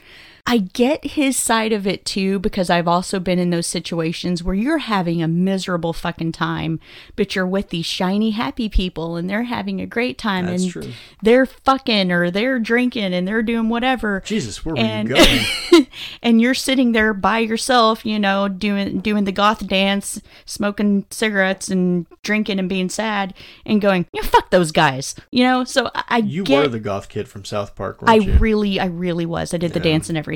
I 0.46 0.58
get 0.60 1.04
his 1.06 1.38
side 1.38 1.74
of 1.74 1.86
it 1.86 2.06
too 2.06 2.40
because 2.40 2.70
I've 2.70 2.88
also 2.88 3.20
been 3.20 3.40
in 3.40 3.50
those 3.50 3.68
situations 3.68 4.44
where 4.44 4.56
you're 4.56 4.80
having 4.80 5.22
a 5.22 5.28
miserable 5.28 5.94
fucking 5.94 6.32
time, 6.32 6.80
but 7.16 7.36
you're 7.36 7.46
with 7.46 7.70
these 7.70 7.86
shiny 7.86 8.32
happy 8.32 8.70
people 8.70 9.16
and 9.16 9.30
they're 9.30 9.44
having 9.44 9.80
a 9.80 9.86
great 9.86 10.18
time 10.18 10.46
That's 10.46 10.64
and 10.64 10.72
true. 10.72 10.92
they're 11.22 11.46
fucking 11.46 12.12
or 12.12 12.32
they're 12.32 12.60
drinking 12.60 13.14
and 13.14 13.28
they're 13.28 13.44
doing 13.44 13.70
whatever 13.70 14.22
Jesus, 14.26 14.66
where 14.66 14.76
were 14.76 14.82
and 14.82 15.10
you 15.10 15.16
going? 15.16 15.88
and 16.24 16.42
you're 16.42 16.54
sitting 16.54 16.94
there 16.94 17.14
by 17.14 17.40
yourself, 17.40 18.06
you 18.06 18.20
know, 18.20 18.48
doing 18.48 19.00
doing 19.02 19.26
the 19.26 19.32
goth 19.32 19.68
dance, 19.68 20.22
smoking 20.46 21.06
cigarettes 21.12 21.70
and 21.70 22.06
drinking 22.24 22.60
and 22.60 22.70
being 22.70 22.90
sad 22.90 23.34
and 23.66 23.82
going, 23.82 24.06
yeah, 24.14 24.22
fuck 24.24 24.50
those 24.50 24.72
guys, 24.72 25.16
you 25.32 25.44
know. 25.44 25.64
So 25.64 25.92
I, 25.94 26.04
I 26.10 26.18
You 26.18 26.44
get, 26.44 26.64
were 26.64 26.68
the 26.68 26.80
goth 26.80 27.10
kid 27.10 27.28
from 27.28 27.46
South 27.46 27.76
Park, 27.76 28.02
weren't 28.02 28.10
I 28.10 28.16
you? 28.16 28.34
really, 28.34 28.80
I 28.80 28.86
really 28.86 29.26
was. 29.26 29.54
I 29.54 29.58
did 29.58 29.74
the 29.74 29.80
dance 29.80 30.10
and 30.10 30.18
everything. 30.18 30.29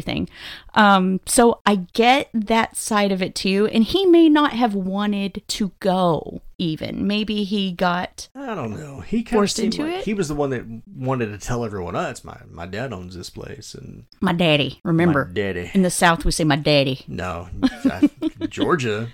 Um, 0.73 1.19
so 1.25 1.61
I 1.65 1.85
get 1.93 2.29
that 2.33 2.75
side 2.77 3.11
of 3.11 3.21
it 3.21 3.35
too. 3.35 3.69
And 3.71 3.83
he 3.83 4.05
may 4.05 4.29
not 4.29 4.53
have 4.53 4.73
wanted 4.73 5.43
to 5.47 5.71
go. 5.79 6.41
Even 6.59 7.07
maybe 7.07 7.43
he 7.43 7.71
got 7.73 8.29
I 8.35 8.53
don't 8.55 8.79
know. 8.79 9.01
He 9.01 9.23
kind 9.23 9.39
Forced 9.39 9.57
of 9.59 9.65
into 9.65 9.83
like 9.83 9.93
it? 9.95 10.05
he 10.05 10.13
was 10.13 10.27
the 10.29 10.35
one 10.35 10.51
that 10.51 10.63
wanted 10.95 11.25
to 11.27 11.37
tell 11.37 11.65
everyone, 11.65 11.95
"Oh, 11.95 12.09
it's 12.09 12.23
my 12.23 12.37
my 12.49 12.65
dad 12.67 12.93
owns 12.93 13.15
this 13.17 13.29
place," 13.29 13.73
and 13.73 14.05
my 14.21 14.31
daddy. 14.33 14.79
Remember, 14.83 15.25
my 15.25 15.33
daddy. 15.33 15.71
in 15.73 15.81
the 15.81 15.89
South 15.89 16.23
we 16.23 16.31
say 16.31 16.43
my 16.45 16.55
daddy, 16.55 17.03
No, 17.07 17.49
I- 17.63 18.09
Georgia, 18.49 19.09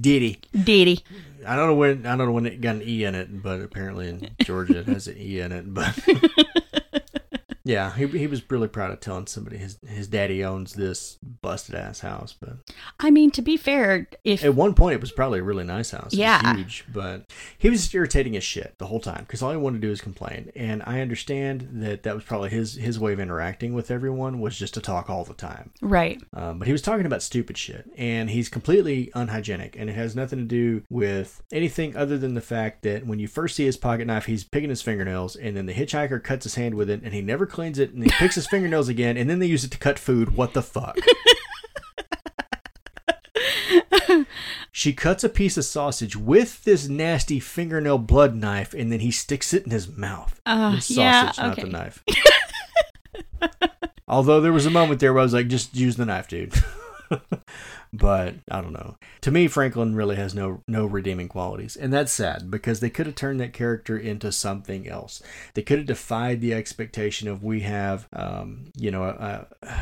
Diddy. 0.00 0.38
daddy. 0.52 1.00
I 1.46 1.54
don't 1.56 1.66
know 1.66 1.74
when 1.74 2.06
I 2.06 2.16
don't 2.16 2.28
know 2.28 2.32
when 2.32 2.46
it 2.46 2.60
got 2.62 2.76
an 2.76 2.82
e 2.82 3.04
in 3.04 3.14
it, 3.14 3.42
but 3.42 3.60
apparently 3.60 4.08
in 4.08 4.30
Georgia 4.42 4.78
it 4.78 4.86
has 4.86 5.06
an 5.08 5.16
e 5.18 5.40
in 5.40 5.52
it. 5.52 5.74
But 5.74 5.98
yeah, 7.66 7.92
he 7.94 8.06
he 8.06 8.28
was 8.28 8.48
really 8.48 8.68
proud 8.68 8.92
of 8.92 9.00
telling 9.00 9.26
somebody 9.26 9.56
his 9.56 9.76
his 9.84 10.06
daddy 10.06 10.44
owns 10.44 10.74
this 10.74 11.18
busted 11.42 11.74
ass 11.74 11.98
house. 11.98 12.32
But 12.32 12.58
I 13.00 13.10
mean, 13.10 13.32
to 13.32 13.42
be 13.42 13.56
fair, 13.56 14.08
if 14.22 14.44
at 14.44 14.54
one 14.54 14.72
point 14.72 14.94
it 14.94 15.00
was 15.00 15.10
probably 15.10 15.40
a 15.40 15.42
really 15.42 15.64
nice 15.64 15.90
house. 15.90 16.14
Yeah. 16.14 16.54
huge. 16.54 16.84
But 16.92 17.32
he 17.58 17.68
was 17.68 17.80
just 17.82 17.94
irritating 17.94 18.36
as 18.36 18.44
shit 18.44 18.76
the 18.78 18.86
whole 18.86 19.00
time 19.00 19.24
because 19.26 19.42
all 19.42 19.50
he 19.50 19.56
wanted 19.56 19.80
to 19.80 19.86
do 19.86 19.90
was 19.90 20.00
complain. 20.00 20.52
And 20.54 20.80
I 20.86 21.00
understand 21.00 21.68
that 21.82 22.04
that 22.04 22.14
was 22.14 22.22
probably 22.22 22.50
his 22.50 22.74
his 22.74 23.00
way 23.00 23.12
of 23.12 23.18
interacting 23.18 23.74
with 23.74 23.90
everyone 23.90 24.38
was 24.38 24.56
just 24.56 24.74
to 24.74 24.80
talk 24.80 25.10
all 25.10 25.24
the 25.24 25.34
time. 25.34 25.72
right, 25.82 26.22
Um, 26.34 26.60
but 26.60 26.68
he 26.68 26.72
was 26.72 26.82
talking 26.82 27.04
about 27.06 27.22
stupid 27.22 27.58
shit, 27.58 27.90
and 27.96 28.30
he's 28.30 28.48
completely 28.48 29.10
unhygienic, 29.14 29.74
and 29.76 29.90
it 29.90 29.94
has 29.94 30.14
nothing 30.14 30.38
to 30.38 30.44
do 30.44 30.82
with 30.88 31.42
anything 31.50 31.96
other 31.96 32.16
than 32.16 32.34
the 32.34 32.40
fact 32.40 32.82
that 32.82 33.04
when 33.06 33.18
you 33.18 33.26
first 33.26 33.56
see 33.56 33.64
his 33.64 33.76
pocket 33.76 34.06
knife, 34.06 34.26
he's 34.26 34.44
picking 34.44 34.70
his 34.70 34.82
fingernails, 34.82 35.34
and 35.34 35.56
then 35.56 35.66
the 35.66 35.74
hitchhiker 35.74 36.22
cuts 36.22 36.44
his 36.44 36.54
hand 36.54 36.76
with 36.76 36.88
it, 36.88 37.00
and 37.02 37.12
he 37.12 37.20
never 37.22 37.44
cleans 37.56 37.78
it, 37.78 37.94
and 37.94 38.04
he 38.04 38.10
picks 38.10 38.34
his 38.34 38.46
fingernails 38.46 38.90
again, 38.90 39.16
and 39.16 39.30
then 39.30 39.38
they 39.38 39.46
use 39.46 39.64
it 39.64 39.70
to 39.70 39.78
cut 39.78 39.98
food. 39.98 40.36
What 40.36 40.52
the 40.52 40.60
fuck? 40.62 40.98
she 44.70 44.92
cuts 44.92 45.24
a 45.24 45.30
piece 45.30 45.56
of 45.56 45.64
sausage 45.64 46.16
with 46.16 46.64
this 46.64 46.86
nasty 46.86 47.40
fingernail 47.40 47.96
blood 47.96 48.36
knife, 48.36 48.74
and 48.74 48.92
then 48.92 49.00
he 49.00 49.10
sticks 49.10 49.54
it 49.54 49.64
in 49.64 49.70
his 49.70 49.88
mouth. 49.88 50.38
Uh, 50.44 50.72
the 50.72 50.80
sausage, 50.82 50.96
yeah, 50.98 51.32
not 51.38 51.52
okay. 51.52 51.62
the 51.62 51.68
knife. 51.68 52.04
Although 54.06 54.42
there 54.42 54.52
was 54.52 54.66
a 54.66 54.70
moment 54.70 55.00
there 55.00 55.14
where 55.14 55.20
I 55.20 55.24
was 55.24 55.32
like, 55.32 55.48
just 55.48 55.74
use 55.74 55.96
the 55.96 56.04
knife, 56.04 56.28
dude. 56.28 56.52
but 57.92 58.34
I 58.50 58.60
don't 58.60 58.72
know. 58.72 58.96
To 59.22 59.30
me, 59.30 59.48
Franklin 59.48 59.94
really 59.94 60.16
has 60.16 60.34
no 60.34 60.62
no 60.66 60.86
redeeming 60.86 61.28
qualities, 61.28 61.76
and 61.76 61.92
that's 61.92 62.12
sad 62.12 62.50
because 62.50 62.80
they 62.80 62.90
could 62.90 63.06
have 63.06 63.14
turned 63.14 63.40
that 63.40 63.52
character 63.52 63.96
into 63.96 64.32
something 64.32 64.88
else. 64.88 65.22
They 65.54 65.62
could 65.62 65.78
have 65.78 65.86
defied 65.86 66.40
the 66.40 66.54
expectation 66.54 67.28
of 67.28 67.42
we 67.42 67.60
have, 67.60 68.08
um, 68.12 68.72
you 68.76 68.90
know, 68.90 69.04
uh, 69.04 69.44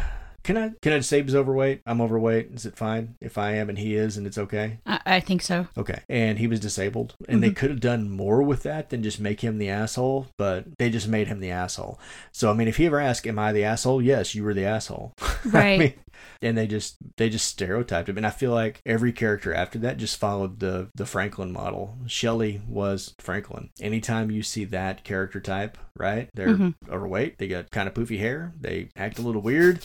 can 0.44 0.58
I 0.58 0.72
can 0.82 0.92
I 0.92 1.00
say 1.00 1.22
he's 1.22 1.34
overweight? 1.34 1.80
I'm 1.86 2.00
overweight. 2.00 2.50
Is 2.54 2.66
it 2.66 2.76
fine 2.76 3.16
if 3.20 3.38
I 3.38 3.52
am 3.52 3.68
and 3.68 3.78
he 3.78 3.96
is, 3.96 4.16
and 4.16 4.26
it's 4.26 4.38
okay? 4.38 4.78
I, 4.86 5.00
I 5.06 5.20
think 5.20 5.42
so. 5.42 5.66
Okay. 5.76 6.02
And 6.08 6.38
he 6.38 6.46
was 6.46 6.60
disabled. 6.60 7.16
And 7.28 7.42
they 7.42 7.50
could 7.50 7.70
have 7.70 7.80
done 7.80 8.10
more 8.10 8.42
with 8.42 8.62
that 8.64 8.90
than 8.90 9.02
just 9.02 9.18
make 9.18 9.40
him 9.40 9.58
the 9.58 9.70
asshole, 9.70 10.28
but 10.36 10.78
they 10.78 10.90
just 10.90 11.08
made 11.08 11.28
him 11.28 11.40
the 11.40 11.50
asshole. 11.50 11.98
So, 12.30 12.50
I 12.50 12.54
mean, 12.54 12.68
if 12.68 12.76
he 12.76 12.86
ever 12.86 13.00
asked, 13.00 13.26
Am 13.26 13.38
I 13.38 13.52
the 13.52 13.64
asshole? 13.64 14.02
Yes, 14.02 14.34
you 14.34 14.44
were 14.44 14.54
the 14.54 14.66
asshole. 14.66 15.14
Right. 15.52 15.78
mean, 15.78 15.94
and 16.42 16.56
they 16.58 16.66
just 16.66 16.96
they 17.16 17.28
just 17.28 17.46
stereotyped 17.48 18.08
him. 18.08 18.16
And 18.16 18.26
i 18.26 18.30
feel 18.30 18.50
like 18.52 18.80
every 18.86 19.12
character 19.12 19.52
after 19.54 19.78
that 19.80 19.96
just 19.98 20.16
followed 20.18 20.60
the 20.60 20.88
the 20.94 21.06
franklin 21.06 21.52
model. 21.52 21.98
Shelley 22.06 22.60
was 22.68 23.14
franklin. 23.18 23.70
Anytime 23.80 24.30
you 24.30 24.42
see 24.42 24.64
that 24.66 25.04
character 25.04 25.40
type 25.40 25.76
right 25.96 26.28
they're 26.34 26.48
Mhm. 26.56 26.74
overweight. 26.90 27.38
They 27.38 27.48
got 27.48 27.70
kind 27.70 27.88
of 27.88 27.94
poofy 27.94 28.18
hair. 28.18 28.52
They 28.60 28.88
act 28.96 29.18
a 29.18 29.22
little 29.22 29.42
weird 29.42 29.80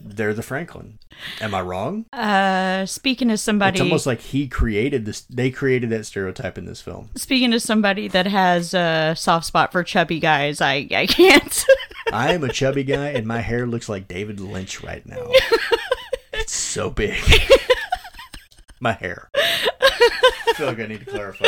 they're 0.00 0.34
the 0.34 0.42
franklin. 0.42 0.98
Am 1.40 1.54
i 1.54 1.60
wrong? 1.60 2.06
Uh, 2.12 2.86
speaking 2.86 3.30
of 3.30 3.40
somebody, 3.40 3.74
it's 3.74 3.80
almost 3.80 4.06
like 4.06 4.20
he 4.20 4.48
created 4.48 5.04
this 5.04 5.22
they 5.22 5.50
created 5.50 5.90
that 5.90 6.06
stereotype 6.06 6.58
in 6.58 6.66
this 6.66 6.80
film. 6.80 7.10
Speaking 7.14 7.52
of 7.52 7.62
somebody 7.62 8.08
that 8.08 8.26
has 8.26 8.74
a 8.74 9.14
soft 9.16 9.46
spot 9.46 9.72
for 9.72 9.82
chubby 9.82 10.18
guys, 10.20 10.60
I 10.60 10.88
I 10.90 11.06
can't. 11.06 11.64
i 12.12 12.34
am 12.34 12.44
a 12.44 12.52
chubby 12.52 12.84
guy 12.84 13.08
and 13.08 13.26
my 13.26 13.40
hair 13.40 13.66
looks 13.66 13.88
like 13.88 14.06
david 14.06 14.40
lynch 14.40 14.82
right 14.82 15.04
now. 15.06 15.30
It's 16.36 16.52
so 16.54 16.90
big. 16.90 17.16
My 18.80 18.92
hair. 18.92 19.30
I 19.34 20.52
feel 20.56 20.66
like 20.66 20.80
i 20.80 20.86
need 20.86 21.00
to 21.00 21.06
clarify 21.06 21.46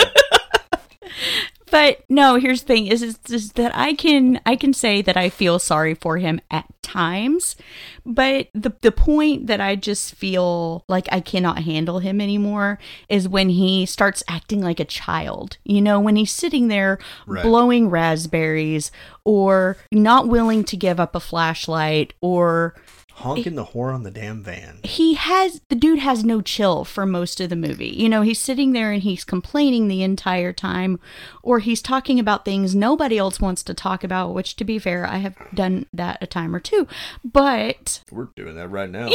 But 1.70 2.04
no, 2.08 2.36
here's 2.36 2.60
the 2.62 2.66
thing: 2.66 2.86
is, 2.86 3.02
is 3.02 3.18
is 3.28 3.52
that 3.52 3.74
I 3.76 3.94
can 3.94 4.40
I 4.46 4.56
can 4.56 4.72
say 4.72 5.02
that 5.02 5.16
I 5.16 5.28
feel 5.28 5.58
sorry 5.58 5.94
for 5.94 6.18
him 6.18 6.40
at 6.50 6.66
times, 6.82 7.56
but 8.04 8.48
the 8.54 8.72
the 8.82 8.92
point 8.92 9.48
that 9.48 9.60
I 9.60 9.74
just 9.74 10.14
feel 10.14 10.84
like 10.88 11.08
I 11.10 11.20
cannot 11.20 11.64
handle 11.64 11.98
him 11.98 12.20
anymore 12.20 12.78
is 13.08 13.28
when 13.28 13.48
he 13.48 13.84
starts 13.84 14.22
acting 14.28 14.60
like 14.62 14.78
a 14.78 14.84
child. 14.84 15.58
You 15.64 15.82
know, 15.82 15.98
when 15.98 16.16
he's 16.16 16.32
sitting 16.32 16.68
there 16.68 16.98
Right. 17.26 17.42
blowing 17.42 17.90
raspberries 17.90 18.92
or 19.24 19.76
not 19.90 20.28
willing 20.28 20.62
to 20.64 20.76
give 20.76 21.00
up 21.00 21.14
a 21.16 21.20
flashlight 21.20 22.12
or 22.20 22.74
honking 23.16 23.54
the 23.54 23.64
horn 23.64 23.94
on 23.94 24.02
the 24.02 24.10
damn 24.10 24.42
van. 24.42 24.78
he 24.82 25.14
has 25.14 25.62
the 25.68 25.74
dude 25.74 25.98
has 25.98 26.22
no 26.22 26.42
chill 26.42 26.84
for 26.84 27.06
most 27.06 27.40
of 27.40 27.48
the 27.48 27.56
movie. 27.56 27.88
You 27.88 28.08
know, 28.08 28.22
he's 28.22 28.38
sitting 28.38 28.72
there 28.72 28.92
and 28.92 29.02
he's 29.02 29.24
complaining 29.24 29.88
the 29.88 30.02
entire 30.02 30.52
time 30.52 31.00
or 31.42 31.60
he's 31.60 31.80
talking 31.80 32.20
about 32.20 32.44
things 32.44 32.74
nobody 32.74 33.16
else 33.16 33.40
wants 33.40 33.62
to 33.64 33.74
talk 33.74 34.04
about, 34.04 34.34
which 34.34 34.54
to 34.56 34.64
be 34.64 34.78
fair, 34.78 35.06
I 35.06 35.16
have 35.18 35.34
done 35.54 35.86
that 35.94 36.18
a 36.20 36.26
time 36.26 36.54
or 36.54 36.60
two. 36.60 36.86
But 37.24 38.02
We're 38.10 38.28
doing 38.36 38.54
that 38.56 38.68
right 38.68 38.90
now. 38.90 39.08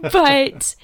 but 0.00 0.74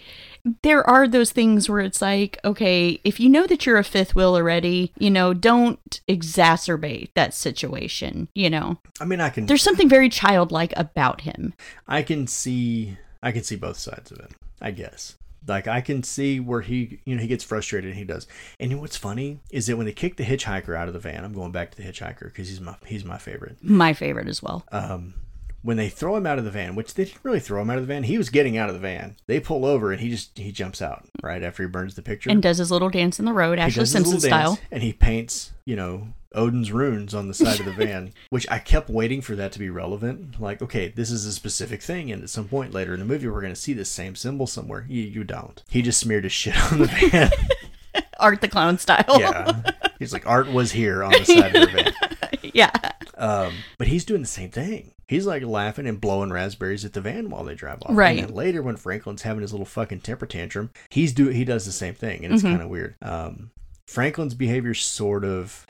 there 0.62 0.88
are 0.88 1.06
those 1.06 1.30
things 1.32 1.68
where 1.68 1.80
it's 1.80 2.02
like, 2.02 2.38
okay, 2.44 3.00
if 3.04 3.20
you 3.20 3.28
know 3.28 3.46
that 3.46 3.64
you're 3.64 3.78
a 3.78 3.84
fifth 3.84 4.14
wheel 4.14 4.34
already, 4.34 4.92
you 4.98 5.10
know, 5.10 5.34
don't 5.34 6.00
exacerbate 6.08 7.10
that 7.14 7.34
situation, 7.34 8.28
you 8.34 8.50
know. 8.50 8.78
I 9.00 9.04
mean, 9.04 9.20
I 9.20 9.30
can 9.30 9.46
There's 9.46 9.62
something 9.62 9.88
very 9.88 10.08
childlike 10.08 10.72
about 10.76 11.22
him. 11.22 11.54
I 11.86 12.02
can 12.02 12.26
see 12.26 12.96
I 13.22 13.32
can 13.32 13.44
see 13.44 13.56
both 13.56 13.76
sides 13.76 14.10
of 14.10 14.18
it. 14.18 14.32
I 14.60 14.70
guess. 14.70 15.16
Like 15.46 15.66
I 15.66 15.80
can 15.80 16.02
see 16.02 16.38
where 16.38 16.60
he, 16.60 17.00
you 17.04 17.16
know, 17.16 17.22
he 17.22 17.28
gets 17.28 17.42
frustrated 17.42 17.90
and 17.90 17.98
he 17.98 18.04
does. 18.04 18.26
And 18.60 18.80
what's 18.80 18.96
funny 18.96 19.40
is 19.50 19.66
that 19.66 19.76
when 19.76 19.86
they 19.86 19.92
kick 19.92 20.16
the 20.16 20.24
hitchhiker 20.24 20.76
out 20.76 20.86
of 20.86 20.94
the 20.94 21.00
van, 21.00 21.24
I'm 21.24 21.32
going 21.32 21.50
back 21.50 21.72
to 21.72 21.76
the 21.76 21.82
hitchhiker 21.82 22.24
because 22.24 22.48
he's 22.48 22.60
my 22.60 22.76
he's 22.86 23.04
my 23.04 23.18
favorite. 23.18 23.58
My 23.62 23.92
favorite 23.92 24.28
as 24.28 24.42
well. 24.42 24.64
Um, 24.70 25.14
when 25.62 25.76
they 25.76 25.88
throw 25.88 26.16
him 26.16 26.26
out 26.26 26.38
of 26.38 26.44
the 26.44 26.50
van, 26.50 26.74
which 26.74 26.94
they 26.94 27.04
didn't 27.04 27.20
really 27.22 27.40
throw 27.40 27.62
him 27.62 27.70
out 27.70 27.78
of 27.78 27.82
the 27.82 27.92
van, 27.92 28.02
he 28.04 28.18
was 28.18 28.28
getting 28.28 28.56
out 28.56 28.68
of 28.68 28.74
the 28.74 28.80
van. 28.80 29.16
They 29.26 29.40
pull 29.40 29.64
over 29.64 29.92
and 29.92 30.00
he 30.00 30.10
just 30.10 30.36
he 30.38 30.52
jumps 30.52 30.82
out 30.82 31.06
right 31.22 31.42
after 31.42 31.62
he 31.62 31.68
burns 31.68 31.94
the 31.94 32.02
picture. 32.02 32.30
And 32.30 32.42
does 32.42 32.58
his 32.58 32.70
little 32.70 32.90
dance 32.90 33.18
in 33.18 33.24
the 33.24 33.32
road, 33.32 33.58
Ashlee 33.58 33.86
Simpson 33.86 34.20
style. 34.20 34.58
and 34.70 34.82
he 34.82 34.92
paints, 34.92 35.52
you 35.64 35.76
know, 35.76 36.08
Odin's 36.34 36.72
runes 36.72 37.14
on 37.14 37.28
the 37.28 37.34
side 37.34 37.60
of 37.60 37.66
the 37.66 37.72
van, 37.86 38.12
which 38.30 38.46
I 38.50 38.58
kept 38.58 38.88
waiting 38.88 39.20
for 39.20 39.36
that 39.36 39.52
to 39.52 39.58
be 39.58 39.70
relevant. 39.70 40.40
Like, 40.40 40.62
okay, 40.62 40.88
this 40.88 41.10
is 41.10 41.26
a 41.26 41.32
specific 41.32 41.82
thing, 41.82 42.10
and 42.10 42.22
at 42.22 42.30
some 42.30 42.48
point 42.48 42.72
later 42.72 42.94
in 42.94 43.00
the 43.00 43.06
movie, 43.06 43.28
we're 43.28 43.40
going 43.40 43.52
to 43.54 43.60
see 43.60 43.72
this 43.72 43.90
same 43.90 44.16
symbol 44.16 44.46
somewhere. 44.46 44.86
You, 44.88 45.02
you 45.02 45.24
don't. 45.24 45.62
He 45.68 45.82
just 45.82 46.00
smeared 46.00 46.24
his 46.24 46.32
shit 46.32 46.56
on 46.72 46.78
the 46.78 46.86
van. 46.86 47.30
Art 48.18 48.40
the 48.40 48.48
clown 48.48 48.78
style. 48.78 49.18
yeah, 49.18 49.60
he's 49.98 50.12
like, 50.12 50.26
art 50.26 50.50
was 50.50 50.70
here 50.72 51.02
on 51.02 51.10
the 51.10 51.24
side 51.24 51.56
of 51.56 51.70
the 51.70 51.92
van. 51.92 52.50
yeah. 52.54 52.70
Um, 53.18 53.52
but 53.78 53.88
he's 53.88 54.04
doing 54.04 54.20
the 54.22 54.28
same 54.28 54.50
thing. 54.50 54.94
He's 55.12 55.26
like 55.26 55.42
laughing 55.42 55.86
and 55.86 56.00
blowing 56.00 56.32
raspberries 56.32 56.86
at 56.86 56.94
the 56.94 57.02
van 57.02 57.28
while 57.28 57.44
they 57.44 57.54
drive 57.54 57.82
off. 57.82 57.90
Right. 57.90 58.18
And 58.18 58.28
then 58.28 58.34
later, 58.34 58.62
when 58.62 58.76
Franklin's 58.76 59.22
having 59.22 59.42
his 59.42 59.52
little 59.52 59.66
fucking 59.66 60.00
temper 60.00 60.24
tantrum, 60.24 60.70
he's 60.88 61.12
do 61.12 61.28
he 61.28 61.44
does 61.44 61.66
the 61.66 61.72
same 61.72 61.92
thing, 61.92 62.24
and 62.24 62.32
it's 62.32 62.42
kind 62.42 62.62
of 62.62 62.70
weird. 62.70 62.94
Um, 63.02 63.50
Franklin's 63.86 64.32
behavior 64.32 64.72
sort 64.72 65.26
of 65.26 65.66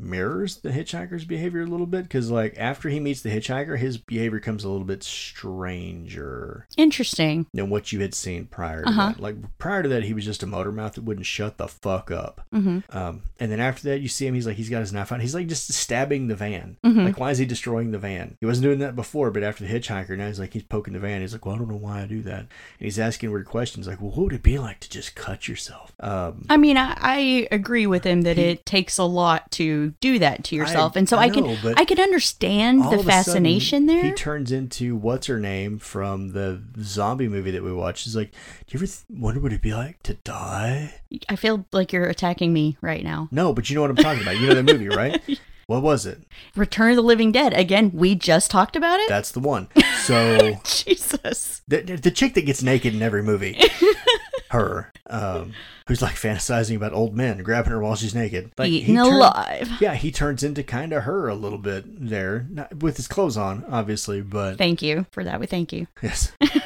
mirrors 0.00 0.56
the 0.58 0.70
hitchhiker's 0.70 1.24
behavior 1.24 1.62
a 1.62 1.66
little 1.66 1.86
bit 1.86 2.02
because 2.04 2.30
like 2.30 2.54
after 2.56 2.88
he 2.88 2.98
meets 3.00 3.20
the 3.22 3.28
hitchhiker 3.30 3.78
his 3.78 3.98
behavior 3.98 4.40
comes 4.40 4.64
a 4.64 4.68
little 4.68 4.86
bit 4.86 5.02
stranger 5.02 6.66
Interesting. 6.76 7.46
than 7.52 7.70
what 7.70 7.92
you 7.92 8.00
had 8.00 8.14
seen 8.14 8.46
prior 8.46 8.82
to 8.82 8.88
Uh-huh. 8.88 9.08
that 9.08 9.20
like 9.20 9.36
prior 9.58 9.82
to 9.82 9.88
that 9.90 10.04
he 10.04 10.14
was 10.14 10.24
just 10.24 10.42
a 10.42 10.46
motor 10.46 10.72
mouth 10.72 10.94
that 10.94 11.04
wouldn't 11.04 11.26
shut 11.26 11.58
the 11.58 11.68
fuck 11.68 12.10
up 12.10 12.46
hmm 12.52 12.78
um, 12.90 13.22
and 13.38 13.50
then 13.50 13.60
after 13.60 13.84
that, 13.84 14.00
you 14.00 14.08
see 14.08 14.26
him. 14.26 14.34
He's 14.34 14.46
like, 14.46 14.56
he's 14.56 14.68
got 14.68 14.80
his 14.80 14.92
knife 14.92 15.12
out. 15.12 15.20
He's 15.20 15.34
like 15.34 15.46
just 15.46 15.72
stabbing 15.72 16.28
the 16.28 16.34
van. 16.34 16.76
Mhm. 16.84 17.04
Like, 17.04 17.18
why 17.18 17.30
is 17.30 17.38
he 17.38 17.46
destroying 17.46 17.90
the 17.90 17.98
van? 17.98 18.36
He 18.40 18.44
wasn't 18.46 18.64
doing 18.64 18.80
that 18.80 18.94
before, 18.94 19.30
but 19.30 19.42
after 19.42 19.64
the 19.64 19.72
hitchhiker, 19.72 20.16
now 20.18 20.26
he's 20.26 20.38
like, 20.38 20.52
he's 20.52 20.62
poking 20.62 20.92
the 20.92 21.00
van. 21.00 21.20
He's 21.22 21.32
like, 21.32 21.46
well, 21.46 21.54
I 21.54 21.58
don't 21.58 21.68
know 21.70 21.76
why 21.76 22.02
I 22.02 22.06
do 22.06 22.20
that. 22.22 22.40
And 22.40 22.48
he's 22.78 22.98
asking 22.98 23.30
weird 23.30 23.46
questions, 23.46 23.86
like, 23.86 24.00
well, 24.00 24.10
what 24.10 24.18
would 24.24 24.32
it 24.34 24.42
be 24.42 24.58
like 24.58 24.80
to 24.80 24.90
just 24.90 25.14
cut 25.14 25.48
yourself? 25.48 25.92
Um, 26.00 26.44
I 26.50 26.56
mean, 26.58 26.76
I, 26.76 26.94
I 27.00 27.48
agree 27.50 27.86
with 27.86 28.04
him 28.04 28.22
that 28.22 28.36
it 28.38 28.66
takes 28.66 28.98
a 28.98 29.04
lot 29.04 29.50
to 29.52 29.89
do 30.00 30.18
that 30.18 30.44
to 30.44 30.56
yourself, 30.56 30.96
and 30.96 31.08
so 31.08 31.16
I 31.16 31.24
I, 31.24 31.28
know, 31.28 31.56
can 31.56 31.74
I 31.76 31.84
can 31.84 32.00
understand 32.00 32.82
the 32.82 32.88
a 32.88 32.90
sudden, 32.90 33.04
fascination 33.04 33.86
there. 33.86 34.02
He 34.04 34.12
turns 34.12 34.52
into 34.52 34.96
what's 34.96 35.26
her 35.26 35.38
name 35.40 35.78
from 35.78 36.32
the 36.32 36.62
zombie 36.80 37.28
movie 37.28 37.50
that 37.50 37.62
we 37.62 37.72
watched. 37.72 38.04
He's 38.04 38.16
like, 38.16 38.30
do 38.30 38.36
you 38.68 38.78
ever 38.78 38.86
th- 38.86 39.04
wonder 39.10 39.40
what 39.40 39.52
it'd 39.52 39.62
be 39.62 39.74
like 39.74 40.02
to 40.04 40.14
die? 40.14 41.00
I 41.28 41.36
feel 41.36 41.66
like 41.72 41.92
you're 41.92 42.06
attacking 42.06 42.52
me 42.52 42.76
right 42.80 43.02
now. 43.04 43.28
No, 43.30 43.52
but 43.52 43.68
you 43.68 43.76
know 43.76 43.82
what 43.82 43.90
I'm 43.90 43.96
talking 43.96 44.22
about. 44.22 44.38
You 44.38 44.48
know 44.48 44.54
that 44.54 44.62
movie, 44.64 44.88
right? 44.96 45.20
What 45.66 45.82
was 45.82 46.04
it? 46.04 46.22
Return 46.56 46.90
of 46.90 46.96
the 46.96 47.02
Living 47.02 47.30
Dead. 47.30 47.52
Again, 47.52 47.92
we 47.94 48.16
just 48.16 48.50
talked 48.50 48.74
about 48.74 48.98
it. 48.98 49.08
That's 49.08 49.30
the 49.30 49.40
one. 49.40 49.68
So 50.00 50.58
Jesus. 50.64 51.60
the, 51.68 51.82
the 51.82 52.10
chick 52.10 52.32
that 52.34 52.46
gets 52.46 52.62
naked 52.62 52.94
in 52.94 53.02
every 53.02 53.22
movie, 53.22 53.52
her, 54.50 54.92
um, 55.08 55.52
who's 55.86 56.02
like 56.02 56.14
fantasizing 56.14 56.76
about 56.76 56.92
old 56.92 57.16
men 57.16 57.42
grabbing 57.42 57.72
her 57.72 57.80
while 57.80 57.96
she's 57.96 58.14
naked, 58.14 58.52
like 58.58 58.70
Eaten 58.70 58.94
turn- 58.96 59.06
alive. 59.14 59.70
yeah, 59.80 59.94
he 59.94 60.10
turns 60.10 60.42
into 60.42 60.62
kind 60.62 60.92
of 60.92 61.04
her 61.04 61.28
a 61.28 61.34
little 61.34 61.58
bit 61.58 61.84
there, 62.08 62.46
not, 62.50 62.76
with 62.82 62.96
his 62.96 63.08
clothes 63.08 63.36
on, 63.36 63.64
obviously, 63.70 64.20
but 64.22 64.58
Thank 64.58 64.82
you 64.82 65.06
for 65.12 65.24
that. 65.24 65.40
We 65.40 65.46
thank 65.46 65.72
you. 65.72 65.86
yes. 66.02 66.32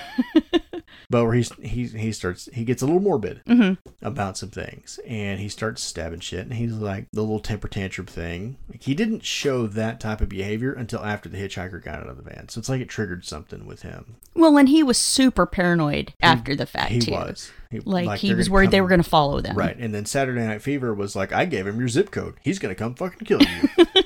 but 1.11 1.25
where 1.25 1.35
he's 1.35 1.53
he 1.63 1.87
he 1.87 2.13
starts 2.13 2.49
he 2.53 2.65
gets 2.65 2.83
a 2.83 2.87
little 2.87 3.01
morbid 3.01 3.41
hmm 3.47 3.73
about 4.03 4.37
some 4.37 4.51
things 4.51 5.01
and 5.07 5.41
he 5.41 5.49
starts 5.49 5.83
stabbing 5.83 6.21
shit 6.21 6.41
and 6.41 6.55
he's 6.55 6.73
like 6.73 7.07
the 7.13 7.21
little 7.23 7.41
temper 7.41 7.69
tantrum 7.69 8.07
thing. 8.07 8.57
Like, 8.71 8.83
he 8.83 8.95
didn't 8.95 9.25
show 9.25 9.67
that 9.67 9.99
type 10.01 10.21
of 10.21 10.29
behavior 10.29 10.73
until 10.73 11.01
after 11.05 11.29
the 11.29 11.39
hitchhiker 11.39 11.83
got 11.83 12.01
out 12.01 12.09
of 12.09 12.17
the 12.17 12.23
van. 12.23 12.49
So 12.49 12.59
it's 12.59 12.69
like 12.69 12.81
it 12.83 12.89
triggered 12.89 13.25
something 13.25 13.67
with 13.67 13.83
him. 13.83 14.17
Well, 14.35 14.57
and 14.59 14.69
he 14.69 14.83
was 14.83 14.99
super 14.99 15.47
paranoid 15.47 16.13
after 16.21 16.55
the 16.55 16.67
fact 16.67 16.91
he 16.93 17.01
too. 17.01 17.13
was. 17.13 17.51
He, 17.71 17.81
Like, 17.81 18.21
he 18.21 18.35
was 18.35 18.51
worried 18.51 18.71
they 18.71 18.81
were 18.81 18.89
going 18.89 19.03
to 19.03 19.09
follow 19.09 19.41
them. 19.41 19.57
right 19.57 19.77
and 19.79 19.95
then 19.95 20.05
saturday 20.07 20.47
night 20.47 20.63
fever 20.63 20.95
was 20.95 21.17
like 21.17 21.33
i 21.33 21.45
gave 21.45 21.67
him 21.67 21.79
your 21.79 21.89
zip 21.89 22.11
code. 22.11 22.35
He's 22.43 22.59
gonna 22.59 22.75
come 22.75 22.95
fucking 22.95 23.27
kill 23.27 23.41
you 23.41 24.03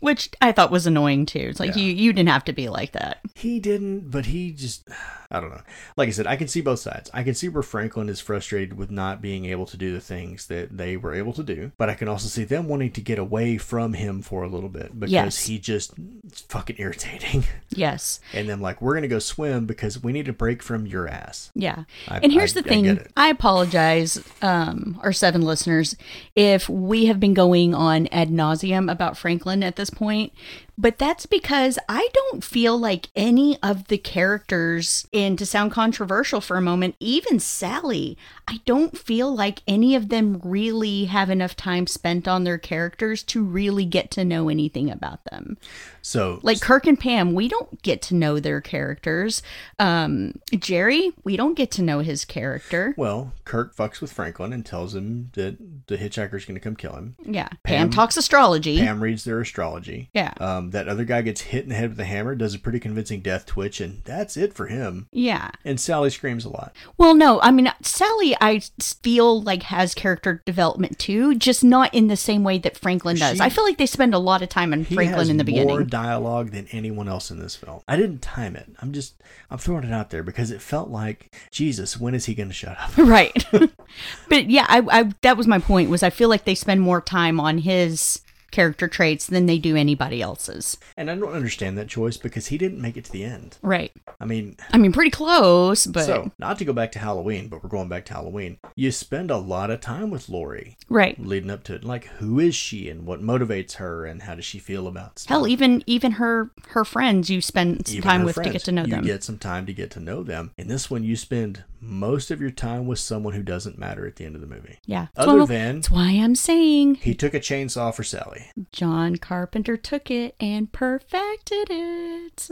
Which 0.00 0.30
I 0.40 0.52
thought 0.52 0.70
was 0.70 0.86
annoying 0.86 1.26
too. 1.26 1.38
It's 1.50 1.60
like 1.60 1.74
Yeah. 1.76 1.82
you 1.82 1.92
you 1.92 2.12
didn't 2.12 2.28
have 2.28 2.44
to 2.44 2.52
be 2.52 2.68
like 2.68 2.92
that. 2.92 3.20
he 3.34 3.60
didn't 3.60 4.10
but 4.10 4.24
he 4.26 4.50
just 4.50 4.88
i 5.30 5.40
don't 5.40 5.50
know 5.50 5.60
like 5.96 6.08
i 6.08 6.12
said 6.12 6.26
i 6.28 6.36
can 6.36 6.46
see 6.48 6.60
both 6.60 6.78
sides 6.78 7.10
i 7.12 7.22
can 7.24 7.34
see 7.34 7.48
where 7.48 7.62
franklin 7.62 8.08
is 8.08 8.20
frustrated 8.20 8.78
with 8.78 8.90
not 8.92 9.20
being 9.20 9.44
able 9.46 9.66
to 9.66 9.76
do 9.76 9.92
the 9.92 10.00
things 10.00 10.46
that 10.46 10.74
they 10.78 10.96
were 10.96 11.12
able 11.12 11.32
to 11.32 11.42
do 11.42 11.70
but 11.76 11.90
i 11.90 11.94
can 11.94 12.06
also 12.08 12.28
see 12.28 12.44
them 12.44 12.68
wanting 12.68 12.90
to 12.92 13.00
get 13.00 13.18
away 13.18 13.58
from 13.58 13.92
him 13.94 14.22
for 14.22 14.44
a 14.44 14.48
little 14.48 14.68
bit 14.70 14.98
because 14.98 15.12
Yes. 15.12 15.46
he 15.46 15.58
just 15.58 15.92
it's 16.24 16.42
fucking 16.42 16.76
irritating 16.78 17.42
Yes. 17.70 18.20
and 18.32 18.48
then 18.48 18.60
like 18.60 18.80
we're 18.80 18.94
gonna 18.94 19.08
go 19.08 19.18
swim 19.18 19.66
because 19.66 20.00
we 20.02 20.12
need 20.12 20.28
a 20.28 20.32
break 20.32 20.62
from 20.62 20.86
your 20.86 21.08
ass 21.08 21.50
Yeah. 21.54 21.84
I- 22.08 22.20
and 22.22 22.32
here's 22.32 22.56
I- 22.56 22.60
the 22.62 22.66
I 22.66 22.72
thing. 22.72 22.84
it. 22.86 23.10
I, 23.16 23.28
apologize, 23.28 24.22
um, 24.42 24.98
our 25.02 25.12
seven 25.12 25.42
listeners, 25.42 25.96
if 26.36 26.68
we 26.68 27.06
have 27.06 27.18
been 27.18 27.34
going 27.34 27.74
on 27.74 28.06
ad 28.12 28.30
nauseum 28.30 28.90
about 28.90 29.16
Franklin 29.18 29.62
at 29.64 29.76
this 29.76 29.90
point. 29.96 30.32
But 30.78 30.98
that's 30.98 31.24
because 31.26 31.78
I 31.88 32.08
don't 32.12 32.44
feel 32.44 32.78
like 32.78 33.08
any 33.16 33.58
of 33.62 33.88
the 33.88 33.96
characters, 33.98 35.08
and 35.12 35.38
to 35.38 35.46
sound 35.46 35.72
controversial 35.72 36.40
for 36.40 36.56
a 36.56 36.60
moment, 36.62 36.96
even 37.00 37.40
Sally, 37.40 38.18
I 38.48 38.60
don't 38.66 38.96
feel 38.96 39.34
like 39.34 39.62
any 39.66 39.94
of 39.94 40.08
them 40.10 40.40
really 40.44 41.06
have 41.06 41.30
enough 41.30 41.56
time 41.56 41.86
spent 41.86 42.28
on 42.28 42.44
their 42.44 42.58
characters 42.58 43.22
to 43.24 43.42
really 43.42 43.84
get 43.84 44.10
to 44.12 44.24
know 44.24 44.48
anything 44.48 44.90
about 44.90 45.24
them. 45.24 45.56
so 46.02 46.40
Like 46.42 46.60
Kirk 46.60 46.86
and 46.86 46.98
Pam, 47.00 47.34
we 47.34 47.48
don't 47.48 47.82
get 47.82 48.02
to 48.02 48.14
know 48.14 48.38
their 48.38 48.60
characters. 48.60 49.42
Um, 49.78 50.34
Jerry, 50.56 51.12
we 51.24 51.36
don't 51.36 51.56
get 51.56 51.70
to 51.72 51.82
know 51.82 52.00
his 52.00 52.24
character. 52.24 52.94
well 52.96 53.32
kirk 53.44 53.74
fucks 53.76 54.00
with 54.00 54.12
franklin 54.12 54.52
and 54.52 54.66
tells 54.66 54.92
him 54.94 55.30
that 55.34 55.56
the 55.86 55.96
hitchhiker's 55.96 56.44
going 56.44 56.54
to 56.54 56.60
come 56.60 56.76
kill 56.76 56.94
him. 56.94 57.16
Yeah. 57.24 57.48
Pam, 57.62 57.88
Pam- 57.88 57.90
talks 57.90 58.16
astrology. 58.16 58.78
Pam 58.78 59.00
reads 59.00 59.24
their 59.24 59.40
astrology. 59.40 60.10
Yeah. 60.12 60.34
Um, 60.40 60.65
Um, 60.66 60.70
that 60.72 60.88
other 60.88 61.04
guy 61.04 61.22
gets 61.22 61.40
hit 61.42 61.64
in 61.64 61.70
the 61.70 61.74
head 61.74 61.90
with 61.90 62.00
a 62.00 62.04
hammer, 62.04 62.34
does 62.34 62.54
a 62.54 62.58
pretty 62.58 62.80
convincing 62.80 63.20
death 63.20 63.46
twitch, 63.46 63.80
and 63.80 64.02
that's 64.04 64.36
it 64.36 64.52
for 64.54 64.66
him. 64.66 65.08
Yeah. 65.12 65.50
And 65.64 65.80
Sally 65.80 66.10
screams 66.10 66.44
a 66.44 66.48
lot. 66.48 66.74
Well, 66.98 67.14
no, 67.14 67.40
I 67.40 67.50
mean, 67.50 67.72
Sally, 67.82 68.36
I 68.40 68.60
feel 69.02 69.42
like 69.42 69.64
has 69.64 69.94
character 69.94 70.42
development 70.44 70.98
too, 70.98 71.34
just 71.34 71.62
not 71.64 71.94
in 71.94 72.08
the 72.08 72.16
same 72.16 72.44
way 72.44 72.58
that 72.58 72.76
Franklin 72.76 73.16
does. 73.16 73.36
She- 73.36 73.42
I 73.42 73.48
feel 73.48 73.64
like 73.64 73.78
they 73.78 73.86
spend 73.86 74.14
a 74.14 74.18
lot 74.18 74.42
of 74.42 74.48
time 74.48 74.72
on 74.72 74.84
Franklin 74.84 75.30
in 75.30 75.36
the 75.36 75.44
beginning. 75.44 75.68
more 75.68 75.82
dialogue 75.84 76.50
than 76.50 76.66
anyone 76.72 77.08
else 77.08 77.30
in 77.30 77.38
this 77.38 77.56
film. 77.56 77.80
I 77.88 77.96
didn't 77.96 78.20
time 78.22 78.56
it. 78.56 78.68
I'm 78.80 78.92
just 78.92 79.14
I'm 79.50 79.58
throwing 79.58 79.84
it 79.84 79.92
out 79.92 80.10
there 80.10 80.22
because 80.22 80.50
it 80.50 80.60
felt 80.60 80.90
like 80.90 81.34
Jesus. 81.50 81.98
When 81.98 82.14
is 82.14 82.26
he 82.26 82.34
going 82.34 82.48
to 82.48 82.54
shut 82.54 82.78
up? 82.78 82.90
right. 82.96 83.44
but 84.28 84.50
yeah, 84.50 84.66
I, 84.68 84.82
I 84.90 85.12
that 85.22 85.36
was 85.36 85.46
my 85.46 85.58
point. 85.58 85.90
Was 85.90 86.02
I 86.02 86.10
feel 86.10 86.28
like 86.28 86.44
they 86.44 86.54
spend 86.54 86.80
more 86.80 87.00
time 87.00 87.38
on 87.40 87.58
his 87.58 88.20
character 88.56 88.88
traits 88.88 89.26
than 89.26 89.44
they 89.44 89.58
do 89.58 89.76
anybody 89.76 90.22
else's. 90.22 90.78
And 90.96 91.10
I 91.10 91.14
don't 91.14 91.34
understand 91.34 91.76
that 91.76 91.88
choice 91.88 92.16
because 92.16 92.46
he 92.46 92.56
didn't 92.56 92.80
make 92.80 92.96
it 92.96 93.04
to 93.04 93.12
the 93.12 93.22
end. 93.22 93.58
Right. 93.60 93.92
I 94.18 94.24
mean, 94.24 94.56
I 94.72 94.78
mean, 94.78 94.92
pretty 94.92 95.10
close, 95.10 95.86
but 95.86 96.06
so 96.06 96.32
not 96.38 96.56
to 96.58 96.64
go 96.64 96.72
back 96.72 96.90
to 96.92 96.98
Halloween, 96.98 97.48
but 97.48 97.62
we're 97.62 97.68
going 97.68 97.90
back 97.90 98.06
to 98.06 98.14
Halloween. 98.14 98.56
You 98.74 98.90
spend 98.92 99.30
a 99.30 99.36
lot 99.36 99.70
of 99.70 99.82
time 99.82 100.08
with 100.08 100.30
Laurie 100.30 100.78
right. 100.88 101.20
leading 101.20 101.50
up 101.50 101.64
to 101.64 101.74
it. 101.74 101.84
Like, 101.84 102.06
who 102.06 102.40
is 102.40 102.54
she 102.54 102.88
and 102.88 103.04
what 103.04 103.20
motivates 103.20 103.74
her 103.74 104.06
and 104.06 104.22
how 104.22 104.34
does 104.34 104.46
she 104.46 104.58
feel 104.58 104.86
about 104.86 105.18
stuff? 105.18 105.28
Hell, 105.28 105.46
even 105.46 105.84
even 105.86 106.12
her 106.12 106.50
her 106.68 106.86
friends 106.86 107.28
you 107.28 107.42
spend 107.42 107.86
some 107.86 107.96
Even 107.96 108.08
time 108.08 108.24
with 108.24 108.36
to 108.36 108.48
get 108.48 108.64
to 108.64 108.72
know 108.72 108.84
you 108.84 108.92
them. 108.92 109.04
get 109.04 109.22
some 109.22 109.36
time 109.36 109.66
to 109.66 109.74
get 109.74 109.90
to 109.90 110.00
know 110.00 110.22
them. 110.22 110.52
In 110.56 110.68
this 110.68 110.90
one, 110.90 111.04
you 111.04 111.14
spend 111.14 111.64
most 111.86 112.30
of 112.30 112.40
your 112.40 112.50
time 112.50 112.86
with 112.86 112.98
someone 112.98 113.34
who 113.34 113.42
doesn't 113.42 113.78
matter 113.78 114.06
at 114.06 114.16
the 114.16 114.24
end 114.24 114.34
of 114.34 114.40
the 114.40 114.46
movie. 114.46 114.78
yeah. 114.84 115.06
Other 115.16 115.40
why- 115.40 115.46
than 115.46 115.74
that's 115.76 115.90
why 115.90 116.10
I'm 116.10 116.34
saying 116.34 116.96
he 116.96 117.14
took 117.14 117.34
a 117.34 117.40
chainsaw 117.40 117.94
for 117.94 118.02
Sally. 118.02 118.46
John 118.72 119.16
Carpenter 119.16 119.76
took 119.76 120.10
it 120.10 120.34
and 120.40 120.72
perfected 120.72 121.68
it. 121.70 122.48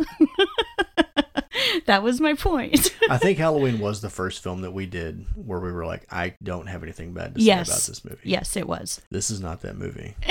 that 1.86 2.02
was 2.02 2.20
my 2.20 2.34
point. 2.34 2.94
I 3.10 3.18
think 3.18 3.38
Halloween 3.38 3.78
was 3.80 4.00
the 4.00 4.10
first 4.10 4.42
film 4.42 4.62
that 4.62 4.72
we 4.72 4.86
did 4.86 5.26
where 5.34 5.60
we 5.60 5.72
were 5.72 5.86
like, 5.86 6.06
I 6.10 6.34
don't 6.42 6.66
have 6.66 6.82
anything 6.82 7.12
bad 7.12 7.34
to 7.34 7.40
say 7.40 7.52
about 7.52 7.66
this 7.66 8.04
movie. 8.04 8.20
yes, 8.24 8.56
it 8.56 8.68
was. 8.68 9.00
This 9.10 9.30
is 9.30 9.40
not 9.40 9.62
that 9.62 9.76
movie. 9.76 10.14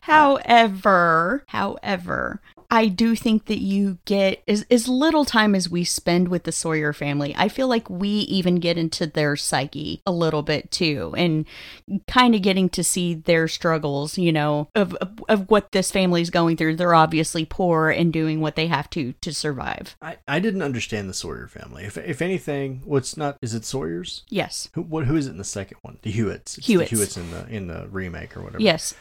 However, 0.00 1.44
however, 1.46 2.40
I 2.70 2.86
do 2.88 3.16
think 3.16 3.46
that 3.46 3.58
you 3.58 3.98
get 4.04 4.42
as, 4.46 4.64
as 4.70 4.86
little 4.86 5.24
time 5.24 5.54
as 5.54 5.68
we 5.68 5.84
spend 5.84 6.28
with 6.28 6.44
the 6.44 6.52
Sawyer 6.52 6.92
family. 6.92 7.34
I 7.36 7.48
feel 7.48 7.66
like 7.66 7.90
we 7.90 8.08
even 8.08 8.56
get 8.56 8.78
into 8.78 9.06
their 9.06 9.34
psyche 9.36 10.02
a 10.06 10.12
little 10.12 10.42
bit 10.42 10.70
too, 10.70 11.14
and 11.16 11.46
kind 12.06 12.34
of 12.34 12.42
getting 12.42 12.68
to 12.70 12.84
see 12.84 13.14
their 13.14 13.48
struggles. 13.48 14.16
You 14.18 14.32
know, 14.32 14.68
of 14.74 14.94
of, 14.96 15.20
of 15.28 15.50
what 15.50 15.72
this 15.72 15.90
family's 15.90 16.30
going 16.30 16.56
through. 16.56 16.76
They're 16.76 16.94
obviously 16.94 17.44
poor 17.44 17.90
and 17.90 18.12
doing 18.12 18.40
what 18.40 18.56
they 18.56 18.68
have 18.68 18.88
to 18.90 19.12
to 19.14 19.34
survive. 19.34 19.96
I, 20.00 20.18
I 20.28 20.38
didn't 20.38 20.62
understand 20.62 21.08
the 21.08 21.14
Sawyer 21.14 21.48
family. 21.48 21.84
If, 21.84 21.96
if 21.96 22.22
anything, 22.22 22.82
what's 22.84 23.16
not 23.16 23.36
is 23.42 23.54
it 23.54 23.64
Sawyer's? 23.64 24.22
Yes. 24.28 24.68
Who 24.74 24.82
what 24.82 25.06
who 25.06 25.16
is 25.16 25.26
it 25.26 25.30
in 25.30 25.38
the 25.38 25.44
second 25.44 25.78
one? 25.82 25.98
The 26.02 26.10
Hewitts. 26.10 26.58
It's 26.58 26.66
Hewitts. 26.66 26.90
The 26.90 26.96
Hewitts 26.96 27.16
in 27.16 27.30
the 27.30 27.48
in 27.48 27.66
the 27.66 27.88
remake 27.88 28.36
or 28.36 28.42
whatever. 28.42 28.62
Yes. 28.62 28.94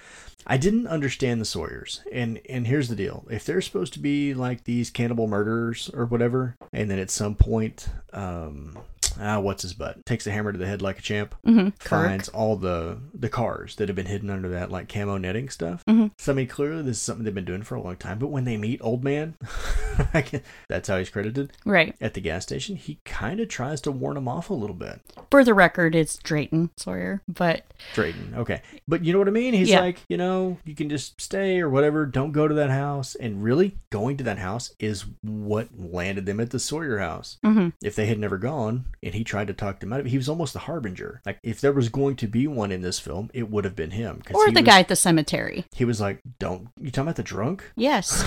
I 0.48 0.58
didn't 0.58 0.88
understand 0.88 1.40
the 1.42 1.46
Sawyers. 1.46 2.02
And 2.12 2.40
and 2.50 2.68
here's 2.68 2.90
the 2.90 2.96
deal. 2.96 3.26
If 3.30 3.46
they're 3.46 3.62
supposed 3.62 3.94
to 3.94 4.00
be 4.00 4.34
like 4.34 4.64
these 4.64 4.90
cannibal 4.90 5.28
murderers 5.28 5.90
or 5.94 6.06
whatever, 6.06 6.56
and 6.74 6.90
then 6.90 7.00
at 7.00 7.12
some 7.12 7.36
point, 7.36 7.88
um 8.14 8.78
ah, 9.20 9.40
what's 9.40 9.62
his 9.64 9.74
butt? 9.74 10.06
Takes 10.06 10.28
a 10.28 10.32
hammer 10.32 10.52
to 10.52 10.58
the 10.58 10.66
head 10.68 10.82
like 10.82 11.00
a 11.00 11.02
champ. 11.02 11.36
Mm-hmm. 11.46 11.70
Finds 11.80 12.30
all 12.30 12.56
the 12.56 12.98
the 13.14 13.30
cars 13.30 13.76
that 13.78 13.90
have 13.90 13.96
been 13.96 14.06
hidden 14.06 14.30
under 14.30 14.50
that 14.50 14.72
like 14.72 14.90
camo 14.90 15.18
netting 15.18 15.50
stuff. 15.50 15.84
Mhm. 15.88 16.12
So 16.18 16.32
I 16.32 16.36
mean, 16.36 16.48
clearly 16.48 16.82
this 16.84 16.98
is 16.98 17.02
something 17.04 17.24
they've 17.26 17.34
been 17.34 17.46
doing 17.46 17.64
for 17.64 17.76
a 17.76 17.82
long 17.82 17.96
time. 17.96 18.20
But 18.20 18.28
when 18.28 18.46
they 18.46 18.58
meet 18.58 18.82
Old 18.84 19.04
Man, 19.04 19.36
I 20.14 20.22
can- 20.22 20.42
that's 20.68 20.88
how 20.88 20.98
he's 20.98 21.10
credited 21.10 21.54
Right. 21.66 21.96
at 22.02 22.14
the 22.14 22.22
gas 22.22 22.44
station. 22.44 22.76
He 22.76 23.00
kind 23.06 23.40
of 23.40 23.48
tries 23.50 23.82
to 23.82 23.92
warn 23.92 24.18
him 24.18 24.28
off 24.28 24.50
a 24.50 24.54
little 24.54 24.76
bit. 24.76 25.00
For 25.32 25.44
the 25.44 25.54
record, 25.54 25.96
it's 25.96 26.18
Drayton 26.18 26.70
Sawyer, 26.78 27.22
but 27.28 27.64
Drayton. 27.94 28.34
Okay. 28.36 28.62
But 28.88 29.04
you 29.06 29.14
know 29.14 29.20
what 29.20 29.28
I 29.28 29.32
mean? 29.32 29.54
He's 29.54 29.70
Yeah. 29.70 29.82
like, 29.82 30.00
you 30.10 30.18
know, 30.18 30.58
you 30.66 30.76
can 30.76 30.90
just 30.90 31.20
stay 31.22 31.60
or 31.60 31.70
whatever. 31.70 32.06
Don't 32.06 32.32
go 32.32 32.48
to 32.48 32.54
that 32.56 32.70
house. 32.70 33.16
And 33.16 33.44
really, 33.44 33.78
going 33.90 34.18
to 34.18 34.24
that 34.26 34.38
house 34.40 34.74
is 34.80 35.06
what 35.22 35.68
landed 35.78 36.26
them 36.26 36.40
at 36.40 36.50
the 36.52 36.60
Sawyer 36.60 37.00
house. 37.00 37.38
Mhm. 37.46 37.74
If 37.84 37.96
they 37.96 38.06
had 38.08 38.20
never 38.20 38.38
gone 38.38 38.86
and 39.04 39.14
he 39.14 39.24
tried 39.24 39.48
to 39.48 39.54
talk 39.54 39.80
them 39.80 39.94
out 39.94 40.00
of 40.00 40.06
it, 40.06 40.10
he 40.10 40.18
was 40.18 40.30
almost 40.30 40.54
the 40.54 40.60
harbinger. 40.60 41.22
Like, 41.26 41.40
if 41.44 41.62
there 41.62 41.72
was 41.74 41.90
going 41.90 42.16
to 42.18 42.28
be 42.28 42.48
one 42.48 42.72
in 42.72 42.82
this 42.82 43.00
film, 43.00 43.30
it 43.34 43.50
would 43.50 43.66
have 43.66 43.76
been 43.76 43.92
him. 43.92 44.22
or 44.34 44.48
the 44.52 44.62
was- 44.62 44.64
guy 44.64 44.80
at 44.80 44.88
the 44.88 44.96
cemetery. 44.96 45.66
He 45.76 45.86
was 45.86 46.00
like, 46.02 46.20
don't, 46.40 46.68
you 46.80 46.92
talking 46.92 47.04
about 47.08 47.16
the 47.16 47.24
drunk? 47.24 47.64
Yes. 47.76 48.24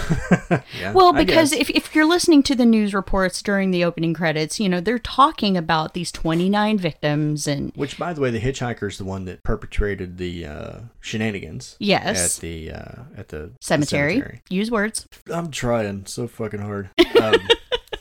yeah. 0.81 0.93
Well, 0.93 1.13
because 1.13 1.53
if, 1.53 1.69
if 1.71 1.95
you're 1.95 2.07
listening 2.07 2.43
to 2.45 2.55
the 2.55 2.65
news 2.67 2.95
reports 2.95 3.43
during 3.43 3.71
the 3.71 3.85
opening 3.85 4.15
credits, 4.15 4.59
you 4.59 4.69
know, 4.69 4.81
they're 4.81 4.99
talking 4.99 5.57
about 5.57 5.95
these 5.95 6.11
29 6.11 6.79
victims 6.79 7.47
and 7.47 7.73
Which, 7.77 7.99
by 7.99 8.13
the 8.13 8.21
way, 8.21 8.31
the 8.31 8.41
hitchhiker's 8.41 8.99
the 8.99 9.05
one 9.05 9.25
that 9.27 9.43
perpetrated 9.43 10.17
the 10.19 10.47
uh, 10.47 10.79
shenanigans. 11.01 11.77
yes, 11.79 12.39
At 12.39 12.41
the 12.43 12.71
uh, 12.73 13.03
at 13.17 13.29
the 13.29 13.37
the 13.39 13.53
cemetery. 13.61 14.41
Use 14.49 14.71
words. 14.71 15.07
I'm 15.33 15.51
trying 15.51 16.07
so 16.07 16.27
fucking 16.27 16.61
hard. 16.61 16.91
Um, 17.21 17.35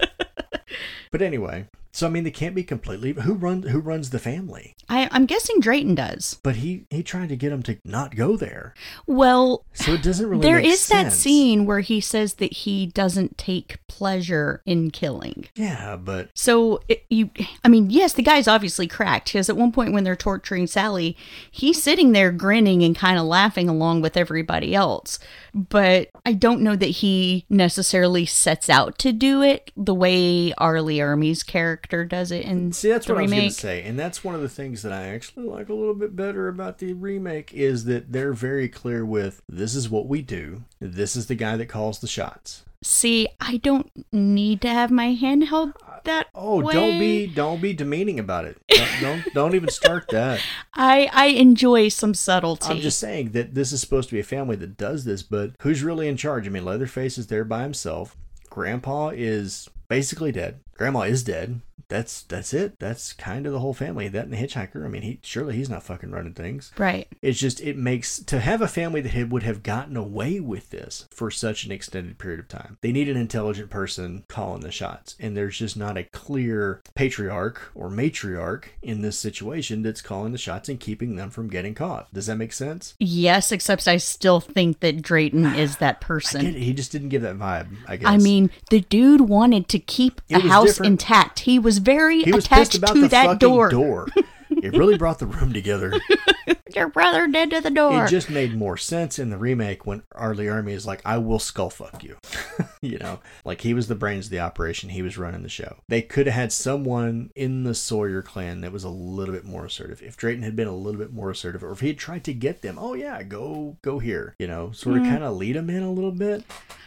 but 1.11 1.23
anyway, 1.23 1.67
so 1.95 2.09
I 2.09 2.11
mean, 2.11 2.25
they 2.25 2.33
can't 2.33 2.57
be 2.57 2.65
completely. 2.65 3.13
Who 3.13 3.35
runs? 3.35 3.69
Who 3.69 3.79
runs 3.79 4.11
the 4.11 4.19
family? 4.19 4.75
I, 4.89 5.09
I'm 5.13 5.27
guessing 5.27 5.61
Drayton 5.61 5.95
does. 5.95 6.39
But 6.43 6.57
he 6.57 6.87
he 6.91 7.05
tried 7.05 7.29
to 7.29 7.37
get 7.37 7.53
him 7.53 7.63
to 7.63 7.79
not 7.85 8.17
go 8.17 8.37
there, 8.37 8.75
Well, 9.07 9.65
so 9.75 9.93
it 9.93 10.03
doesn't 10.03 10.29
really. 10.29 10.43
there 10.43 10.59
is 10.59 10.89
that 10.89 11.13
scene 11.13 11.67
where 11.67 11.79
he 11.81 12.01
says 12.01 12.35
that 12.35 12.53
he 12.53 12.87
doesn't 12.87 13.39
take 13.39 13.79
pleasure 13.87 14.61
in 14.67 14.91
killing. 14.91 15.47
Yeah, 15.55 15.95
but 15.97 16.31
So 16.35 16.81
it, 16.89 17.05
you, 17.09 17.31
I 17.65 17.69
mean, 17.69 17.91
yes, 17.91 18.15
the 18.15 18.23
guy's 18.23 18.49
obviously 18.49 18.89
cracked 18.89 19.27
because 19.33 19.49
at 19.49 19.57
one 19.57 19.71
point 19.71 19.93
when 19.93 20.03
they're 20.03 20.17
torturing 20.17 20.67
Sally, 20.67 21.17
he's 21.51 21.81
sitting 21.81 22.11
there 22.11 22.33
grinning 22.33 22.83
and 22.83 22.97
kind 22.97 23.19
of 23.19 23.25
laughing 23.25 23.69
along 23.69 24.03
with 24.03 24.17
everybody 24.17 24.75
else. 24.75 25.21
But 25.55 26.11
I 26.27 26.33
don't 26.33 26.63
know 26.63 26.75
that 26.75 26.87
he 26.87 27.47
necessarily 27.49 28.27
sets 28.27 28.69
out 28.69 28.99
to 28.99 29.13
do 29.13 29.43
it 29.43 29.71
the 29.77 29.95
way 29.95 30.53
R. 30.59 30.83
Lee 30.83 30.99
Ermey's 30.99 31.45
character 31.45 31.84
does 32.05 32.31
it 32.31 32.45
in 32.45 32.73
see, 32.73 32.89
that's 32.89 33.09
what 33.09 33.19
I 33.19 33.23
was 33.23 33.31
going 33.31 33.49
to 33.49 33.51
say, 33.55 33.83
and 33.83 33.99
that's 33.99 34.23
one 34.25 34.35
of 34.35 34.41
the 34.41 34.49
things 34.49 34.83
that 34.83 34.93
I 34.93 35.09
actually 35.09 35.47
like 35.47 35.69
a 35.69 35.75
little 35.75 35.95
bit 35.95 36.17
better 36.17 36.49
about 36.49 36.79
the 36.79 36.93
remake 36.95 37.53
is 37.55 37.85
that 37.85 38.13
they're 38.13 38.33
very 38.33 38.69
clear 38.69 39.05
with 39.05 39.43
this 39.49 39.75
is 39.75 39.89
what 39.89 40.07
we 40.07 40.23
do. 40.23 40.65
This 40.81 41.17
is 41.17 41.27
the 41.27 41.35
guy 41.35 41.57
that 41.57 41.67
calls 41.67 41.99
the 42.01 42.07
shots. 42.07 42.65
See, 42.83 43.29
I 43.41 43.57
don't 43.59 43.91
need 44.13 44.61
to 44.61 44.69
have 44.69 44.91
my 44.91 45.13
hand 45.15 45.45
held 45.45 45.73
that 46.05 46.27
Oh, 46.35 46.61
way. 46.61 46.75
don't 46.75 46.99
be 46.99 47.27
don't 47.27 47.63
be 47.63 47.73
demeaning 47.73 48.19
about 48.21 48.45
it. 48.45 48.59
Don't 48.69 49.01
don't, 49.01 49.25
don't 49.35 49.55
even 49.55 49.71
start 49.71 50.09
that. 50.11 50.39
I 50.75 51.09
I 51.11 51.27
enjoy 51.29 51.89
some 51.89 52.13
subtlety. 52.13 52.67
I'm 52.69 52.81
just 52.81 52.99
saying 53.01 53.31
that 53.31 53.55
this 53.55 53.73
is 53.73 53.81
supposed 53.81 54.11
to 54.11 54.15
be 54.15 54.21
a 54.21 54.25
family 54.25 54.57
that 54.57 54.77
does 54.77 55.07
this, 55.07 55.23
but 55.23 55.53
who's 55.63 55.83
really 55.83 56.09
in 56.09 56.19
charge? 56.19 56.47
I 56.47 56.51
mean, 56.51 56.67
Leatherface 56.67 57.17
is 57.17 57.29
there 57.29 57.45
by 57.45 57.63
himself. 57.63 58.17
Grandpa 58.51 59.09
is 59.15 59.69
basically 59.89 60.31
dead. 60.31 60.61
Grandma 60.75 61.01
is 61.03 61.25
dead. 61.25 61.63
That's 61.89 62.23
that's 62.23 62.53
it. 62.55 62.79
That's 62.79 63.13
kind 63.13 63.47
of 63.47 63.53
the 63.53 63.61
whole 63.61 63.75
family. 63.75 64.09
That 64.09 64.25
and 64.25 64.33
the 64.33 64.37
hitchhiker. 64.37 64.85
I 64.85 64.89
mean, 64.89 65.03
he 65.03 65.19
surely 65.23 65.57
he's 65.57 65.71
not 65.71 65.83
fucking 65.83 66.11
running 66.11 66.35
things. 66.35 66.73
right. 66.79 67.09
It's 67.23 67.39
just 67.39 67.61
it 67.61 67.77
makes 67.77 68.19
to 68.25 68.41
have 68.41 68.61
a 68.63 68.69
family 68.69 69.01
that 69.01 69.11
had, 69.13 69.31
would 69.31 69.43
have 69.43 69.63
gotten 69.63 69.97
away 69.97 70.41
with 70.41 70.71
this 70.71 71.07
for 71.11 71.31
such 71.31 71.65
an 71.65 71.73
extended 71.73 72.19
period 72.19 72.41
of 72.41 72.49
time. 72.49 72.79
They 72.81 72.93
need 72.93 73.09
an 73.09 73.17
intelligent 73.17 73.71
person 73.71 74.25
calling 74.29 74.61
the 74.63 74.71
shots, 74.73 75.17
and 75.21 75.37
there's 75.37 75.59
just 75.59 75.77
not 75.77 75.97
a 75.97 76.05
clear 76.05 76.83
patriarch 76.95 77.71
or 77.75 77.91
matriarch 77.91 78.65
in 78.83 79.03
this 79.03 79.19
situation 79.19 79.83
that's 79.83 80.03
calling 80.03 80.33
the 80.33 80.39
shots 80.39 80.69
and 80.69 80.79
keeping 80.81 81.17
them 81.17 81.31
from 81.31 81.49
getting 81.49 81.75
caught. 81.75 82.13
Does 82.13 82.27
that 82.27 82.37
make 82.37 82.53
sense? 82.53 82.95
Yes, 82.99 83.53
except 83.53 83.87
I 83.89 83.97
still 83.99 84.41
think 84.41 84.81
that 84.81 85.03
Drayton 85.03 85.47
is 85.55 85.77
that 85.79 86.01
person. 86.01 86.55
He 86.55 86.73
just 86.73 86.93
didn't 86.93 87.09
give 87.11 87.23
that 87.23 87.37
vibe. 87.39 87.69
I 87.87 87.97
guess. 87.97 88.09
I 88.09 88.17
mean, 88.19 88.51
the 88.71 88.81
dude 88.81 89.23
wanted 89.23 89.69
to 89.69 89.79
keep 89.79 90.21
It 90.29 90.37
a 90.45 90.49
house 90.49 90.67
different. 90.69 90.93
intact. 90.93 91.41
He 91.41 91.59
was 91.59 91.74
very 91.79 92.23
he 92.23 92.33
was 92.33 92.47
attached 92.47 92.73
pissed 92.73 92.79
about 92.83 92.95
to 92.95 93.01
the 93.03 93.09
that 93.09 93.25
fucking 93.27 93.39
door. 93.39 93.69
door. 93.71 94.09
it 94.51 94.73
really 94.77 94.97
brought 94.99 95.19
the 95.19 95.27
room 95.27 95.53
together. 95.53 95.93
Your 96.75 96.89
brother 96.89 97.29
dead 97.29 97.51
to 97.51 97.61
the 97.61 97.71
door. 97.71 98.05
It 98.05 98.09
just 98.11 98.29
made 98.29 98.57
more 98.57 98.77
sense 98.77 99.21
in 99.21 99.31
the 99.31 99.39
remake 99.39 99.87
when 99.87 100.03
R. 100.13 100.35
Lee 100.35 100.47
Ermey 100.47 100.73
is 100.73 100.85
like, 100.87 101.01
I 101.05 101.19
will 101.19 101.39
skull 101.39 101.71
fuck 101.71 102.03
you. 102.03 102.17
you 102.81 102.99
know, 102.99 103.21
like 103.45 103.61
he 103.61 103.75
was 103.75 103.87
the 103.87 103.95
brains 103.95 104.27
of 104.27 104.31
the 104.33 104.41
operation. 104.41 104.89
He 104.91 105.01
was 105.03 105.17
running 105.17 105.43
the 105.45 105.49
show. 105.49 105.77
They 105.87 106.03
could 106.03 106.27
have 106.27 106.35
had 106.35 106.53
someone 106.53 107.31
in 107.37 107.63
the 107.63 107.75
Sawyer 107.77 108.23
clan 108.23 108.61
that 108.63 108.73
was 108.73 108.83
a 108.83 108.89
little 108.89 109.35
bit 109.35 109.45
more 109.45 109.65
assertive. 109.67 110.03
If 110.03 110.17
Drayton 110.17 110.43
had 110.43 110.57
been 110.57 110.67
a 110.67 110.75
little 110.75 110.99
bit 110.99 111.13
more 111.13 111.31
assertive, 111.31 111.63
or 111.63 111.71
if 111.71 111.79
he 111.81 111.89
had 111.89 111.99
tried 111.99 112.25
to 112.25 112.35
get 112.35 112.63
them, 112.63 112.77
oh 112.81 112.95
yeah, 112.95 113.23
go, 113.23 113.77
go 113.83 114.01
here, 114.01 114.35
you 114.41 114.49
know, 114.49 114.73
sort 114.73 114.97
of 114.97 115.05
Mm. 115.05 115.11
kind 115.11 115.23
of 115.25 115.37
lead 115.37 115.55
them 115.55 115.71
in 115.71 115.83
a 115.83 115.93
little 115.93 116.13
bit. 116.13 116.43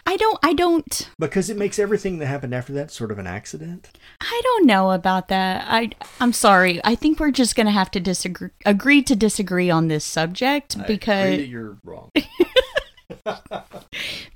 I 0.07 0.15
don't 0.15 0.39
I 0.41 0.53
don't 0.53 1.09
Because 1.19 1.49
it 1.49 1.57
makes 1.57 1.77
everything 1.77 2.19
that 2.19 2.27
happened 2.27 2.55
after 2.55 2.71
that 2.73 2.91
sort 2.91 3.11
of 3.11 3.19
an 3.19 3.27
accident. 3.27 3.89
I 4.21 4.41
don't 4.41 4.65
know 4.65 4.91
about 4.91 5.27
that. 5.27 5.65
I 5.67 5.91
I'm 6.21 6.31
sorry. 6.31 6.79
I 6.85 6.95
think 6.95 7.19
we're 7.19 7.31
just 7.31 7.57
going 7.57 7.65
to 7.65 7.73
have 7.73 7.91
to 7.91 7.99
disagree 7.99 8.51
agree 8.65 9.03
to 9.03 9.15
disagree 9.17 9.69
on 9.69 9.89
this 9.89 10.05
subject 10.05 10.77
I 10.77 10.83
agree 10.83 10.95
because 10.95 11.37
that 11.37 11.47
you're 11.47 11.77
wrong. 11.83 12.11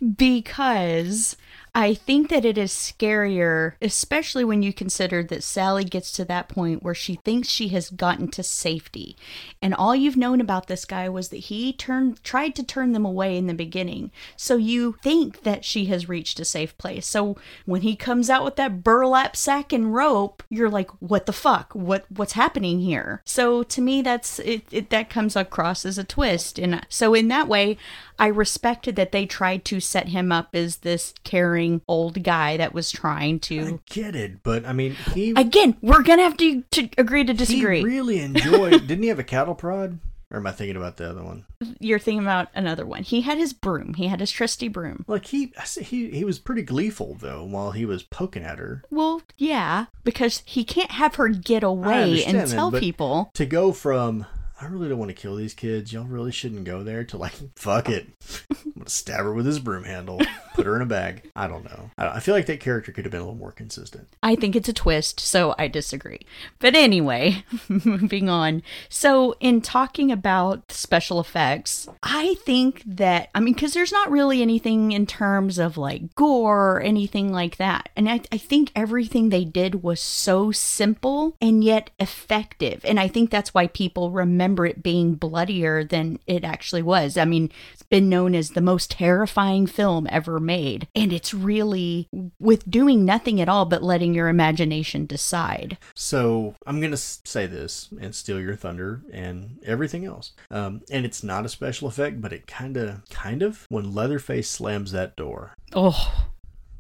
because 0.18 1.38
I 1.74 1.94
think 1.94 2.30
that 2.30 2.44
it 2.44 2.58
is 2.58 2.74
scarier, 2.74 3.74
especially 3.82 4.44
when 4.44 4.62
you 4.62 4.74
consider 4.74 5.24
that 5.24 5.42
Sally 5.42 5.86
gets 5.86 6.12
to 6.14 6.26
that 6.26 6.50
point 6.50 6.84
where 6.84 6.94
she 6.94 7.16
thinks 7.16 7.48
she 7.48 7.70
has 7.70 7.90
gotten 7.90 8.28
to 8.32 8.44
safety. 8.44 9.16
And 9.62 9.74
all 9.74 9.96
you've 9.96 10.18
known 10.18 10.42
about 10.42 10.68
this 10.68 10.84
guy 10.84 11.08
was 11.08 11.30
that 11.30 11.38
he 11.38 11.72
turned 11.72 12.22
tried 12.26 12.56
to 12.56 12.64
turn 12.64 12.92
them 12.92 13.06
away 13.06 13.38
in 13.38 13.48
the 13.48 13.54
beginning. 13.54 14.12
So 14.36 14.58
you 14.58 14.98
think 15.02 15.44
that 15.44 15.64
she 15.64 15.86
has 15.86 16.10
reached 16.10 16.42
a 16.42 16.46
safe 16.46 16.78
place. 16.78 17.08
So 17.08 17.38
when 17.66 17.84
he 17.84 17.96
comes 17.96 18.30
out 18.30 18.44
with 18.44 18.58
that 18.58 18.84
burlap 18.84 19.38
sack 19.38 19.72
and 19.72 19.94
rope, 19.94 20.44
you're 20.50 20.70
like, 20.70 20.92
"What 21.00 21.26
the 21.26 21.34
fuck? 21.34 21.72
What 21.74 22.06
what's 22.10 22.34
happening 22.34 22.82
here?" 22.82 23.22
So 23.24 23.64
to 23.64 23.82
me 23.82 24.02
that's 24.02 24.40
it, 24.40 24.64
it 24.72 24.90
that 24.90 25.10
comes 25.10 25.38
across 25.38 25.86
as 25.86 25.98
a 25.98 26.04
twist. 26.04 26.60
And 26.60 26.86
so 26.90 27.14
in 27.14 27.30
that 27.30 27.48
way, 27.48 27.78
I 28.22 28.28
respected 28.28 28.96
that 28.98 29.12
they 29.12 29.26
tried 29.26 29.66
to 29.66 29.80
set 29.80 30.10
him 30.10 30.32
up 30.32 30.50
as 30.54 30.78
this 30.78 31.16
caring 31.24 31.82
old 31.88 32.22
guy 32.22 32.56
that 32.56 32.72
was 32.72 32.92
trying 32.92 33.40
to 33.42 33.60
I 33.62 33.80
get 33.92 34.16
it, 34.16 34.44
but 34.44 34.64
I 34.64 34.74
mean, 34.74 34.96
he 35.16 35.32
Again, 35.32 35.76
we're 35.82 36.04
gonna 36.04 36.22
have 36.22 36.38
to, 36.38 36.62
to 36.62 36.90
agree 37.00 37.24
to 37.24 37.34
disagree. 37.34 37.80
he 37.80 37.84
really 37.84 38.20
enjoyed. 38.20 38.72
didn't 38.88 39.02
he 39.02 39.10
have 39.10 39.18
a 39.18 39.24
cattle 39.24 39.56
prod? 39.56 39.98
Or 40.30 40.38
am 40.38 40.46
I 40.48 40.52
thinking 40.52 40.78
about 40.78 40.98
the 40.98 41.10
other 41.10 41.24
one? 41.24 41.46
You're 41.80 42.00
thinking 42.00 42.22
about 42.22 42.50
another 42.54 42.86
one. 42.86 43.04
He 43.04 43.22
had 43.22 43.40
his 43.40 43.54
broom. 43.54 43.96
He 43.96 44.08
had 44.08 44.20
his 44.20 44.32
trusty 44.32 44.68
broom. 44.70 45.04
Like 45.08 45.26
he, 45.26 45.52
he, 45.82 46.12
he 46.12 46.24
was 46.24 46.38
pretty 46.38 46.62
gleeful 46.62 47.16
though 47.16 47.44
while 47.44 47.72
he 47.72 47.86
was 47.86 48.04
poking 48.04 48.44
at 48.44 48.60
her. 48.60 48.84
Well, 48.92 49.24
yeah, 49.38 49.88
because 50.04 50.44
he 50.46 50.64
can't 50.64 50.92
have 50.92 51.16
her 51.16 51.28
get 51.28 51.64
away 51.64 52.24
and 52.24 52.48
tell 52.48 52.72
people. 52.72 53.32
To 53.34 53.48
go 53.48 53.74
from 53.74 54.28
I 54.62 54.68
really 54.68 54.90
don't 54.90 55.00
want 55.00 55.10
to 55.10 55.16
kill 55.16 55.36
these 55.36 55.56
kids. 55.56 55.92
Y'all 55.92 56.06
really 56.06 56.32
shouldn't 56.32 56.66
go 56.66 56.84
there. 56.84 57.04
To 57.04 57.18
like, 57.18 57.34
fuck 57.56 57.90
it, 57.90 58.08
I'm 58.52 58.74
gonna 58.78 58.90
stab 58.90 59.22
her 59.22 59.34
with 59.34 59.48
his 59.48 59.60
broom 59.60 59.84
handle, 59.84 60.22
put 60.54 60.68
her 60.68 60.76
in 60.76 60.84
a 60.84 60.86
bag. 60.86 61.32
I 61.36 61.48
don't 61.48 61.64
know. 61.64 61.90
I, 61.98 62.08
I 62.10 62.20
feel 62.20 62.36
like 62.36 62.46
that 62.46 62.60
character 62.60 62.92
could 62.92 63.06
have 63.06 63.12
been 63.12 63.22
a 63.22 63.24
little 63.24 63.40
more 63.40 63.52
consistent. 63.52 64.08
I 64.22 64.36
think 64.36 64.56
it's 64.56 64.70
a 64.70 64.74
twist, 64.74 65.20
so 65.20 65.56
I 65.58 65.68
disagree. 65.68 66.20
But 66.60 66.76
anyway, 66.76 67.44
moving 67.68 68.30
on. 68.30 68.62
So, 68.88 69.36
in 69.40 69.62
talking 69.62 70.12
about 70.12 70.72
special 70.72 71.20
effects, 71.20 71.88
I 72.04 72.36
think 72.46 72.84
that, 72.86 73.30
I 73.34 73.40
mean, 73.40 73.56
because 73.56 73.74
there's 73.74 73.92
not 73.92 74.12
really 74.12 74.44
anything 74.44 74.92
in 74.92 75.08
terms 75.08 75.58
of 75.58 75.76
like 75.76 76.14
gore 76.14 76.74
or 76.74 76.82
anything 76.82 77.34
like 77.34 77.58
that. 77.58 77.90
And 77.96 78.08
I, 78.08 78.22
I 78.32 78.38
think 78.38 78.72
everything 78.76 79.30
they 79.30 79.44
did 79.44 79.82
was 79.82 80.00
so 80.00 80.52
simple 80.52 81.36
and 81.42 81.64
yet 81.64 81.90
effective. 82.00 82.86
And 82.86 83.00
I 83.00 83.08
think 83.08 83.32
that's 83.32 83.56
why 83.56 83.66
people 83.66 84.12
remember 84.12 84.51
it 84.60 84.84
being 84.84 85.16
bloodier 85.16 85.84
than 85.84 86.20
it 86.28 86.44
actually 86.44 86.82
was. 86.82 87.18
I 87.18 87.26
mean, 87.26 87.52
it's 87.74 87.84
been 87.84 88.10
known 88.10 88.36
as 88.36 88.52
the 88.52 88.62
most 88.62 88.92
terrifying 88.92 89.68
film 89.68 90.08
ever 90.10 90.40
made. 90.40 90.88
And 90.96 91.12
it's 91.14 91.34
really 91.34 92.08
with 92.40 92.70
doing 92.70 93.06
nothing 93.06 93.42
at 93.42 93.50
all 93.50 93.66
but 93.66 93.84
letting 93.84 94.14
your 94.14 94.28
imagination 94.28 95.06
decide. 95.06 95.78
So 95.96 96.56
I'm 96.66 96.82
gonna 96.82 96.98
say 96.98 97.46
this 97.48 97.90
and 98.00 98.14
steal 98.14 98.40
your 98.40 98.56
thunder 98.56 99.02
and 99.12 99.60
everything 99.66 100.06
else. 100.06 100.34
Um, 100.50 100.82
and 100.92 101.06
it's 101.06 101.24
not 101.24 101.46
a 101.46 101.50
special 101.50 101.88
effect, 101.88 102.22
but 102.22 102.34
it 102.34 102.48
kind 102.48 102.78
of, 102.78 103.08
kind 103.10 103.42
of 103.42 103.66
when 103.70 103.94
Leatherface 103.94 104.50
slams 104.50 104.92
that 104.92 105.16
door. 105.16 105.56
Oh, 105.74 106.30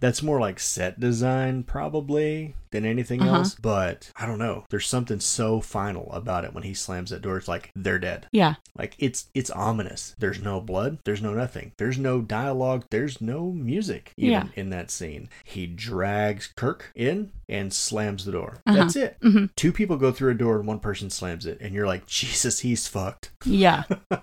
That's 0.01 0.21
more 0.21 0.39
like 0.41 0.59
set 0.59 0.99
design, 0.99 1.63
probably, 1.63 2.55
than 2.71 2.85
anything 2.85 3.21
Uh-huh. 3.21 3.35
else. 3.37 3.55
But 3.55 4.11
I 4.17 4.25
don't 4.25 4.39
know. 4.39 4.65
There's 4.69 4.87
something 4.87 5.19
so 5.21 5.61
final 5.61 6.11
about 6.11 6.43
it 6.43 6.53
when 6.53 6.63
he 6.63 6.73
slams 6.73 7.11
that 7.11 7.21
door. 7.21 7.37
It's 7.37 7.47
like 7.47 7.71
they're 7.75 7.99
dead. 7.99 8.27
yeah. 8.33 8.55
Like 8.77 8.95
it's 8.99 9.27
it's 9.33 9.49
ominous. 9.51 10.15
There's 10.19 10.41
no 10.41 10.59
blood. 10.59 10.97
There's 11.05 11.21
no 11.21 11.33
nothing. 11.33 11.71
There's 11.77 11.97
no 11.97 12.21
dialogue. 12.21 12.85
There's 12.89 13.21
no 13.21 13.51
music 13.51 14.13
even 14.17 14.31
Yeah. 14.31 14.43
in 14.55 14.69
that 14.71 14.89
scene. 14.91 15.29
He 15.43 15.67
drags 15.67 16.47
Kirk 16.55 16.91
in 16.95 17.31
and 17.47 17.71
slams 17.73 18.25
the 18.25 18.31
door. 18.31 18.57
Uh-huh. 18.65 18.75
That's 18.77 18.95
it. 18.95 19.17
Mhm. 19.21 19.49
Two 19.55 19.71
people 19.71 19.97
go 19.97 20.11
through 20.11 20.31
a 20.31 20.35
door 20.35 20.57
and 20.57 20.67
one 20.67 20.79
person 20.79 21.09
slams 21.09 21.45
it, 21.45 21.57
and 21.61 21.75
you're 21.75 21.85
like, 21.87 22.05
Jesus, 22.07 22.59
he's 22.61 22.87
fucked. 22.87 23.31
Yeah. 23.45 23.83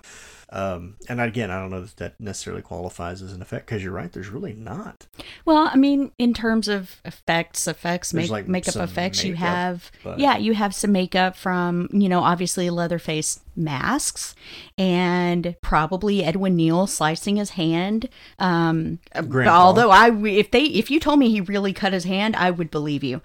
Um, 0.51 0.95
and 1.07 1.21
again, 1.21 1.51
I 1.51 1.59
don't 1.59 1.69
know 1.69 1.81
that 1.81 1.97
that 1.97 2.19
necessarily 2.19 2.61
qualifies 2.63 3.21
as 3.21 3.33
an 3.33 3.41
effect 3.41 3.67
because 3.67 3.83
you're 3.83 3.93
right. 3.93 4.11
There's 4.11 4.29
really 4.29 4.53
not. 4.53 5.05
Well, 5.45 5.69
I 5.71 5.75
mean, 5.75 6.11
in 6.17 6.33
terms 6.33 6.67
of 6.67 6.99
effects, 7.05 7.67
effects, 7.67 8.13
make, 8.13 8.31
like, 8.31 8.47
makeup 8.47 8.75
effects, 8.77 9.23
you 9.23 9.35
have, 9.35 9.91
but- 10.03 10.19
yeah, 10.19 10.37
you 10.37 10.55
have 10.55 10.73
some 10.73 10.91
makeup 10.91 11.35
from, 11.35 11.87
you 11.91 12.09
know, 12.09 12.21
obviously 12.21 12.69
Leatherface 12.71 13.41
masks 13.55 14.35
and 14.77 15.55
probably 15.61 16.23
Edwin 16.23 16.55
Neal 16.55 16.87
slicing 16.87 17.35
his 17.35 17.51
hand. 17.51 18.07
Um, 18.39 18.99
Grandpa. 19.27 19.51
although 19.53 19.91
I, 19.91 20.09
if 20.27 20.51
they, 20.51 20.63
if 20.63 20.89
you 20.89 20.99
told 20.99 21.19
me 21.19 21.29
he 21.29 21.41
really 21.41 21.73
cut 21.73 21.93
his 21.93 22.05
hand, 22.05 22.35
I 22.35 22.49
would 22.51 22.71
believe 22.71 23.03
you. 23.03 23.21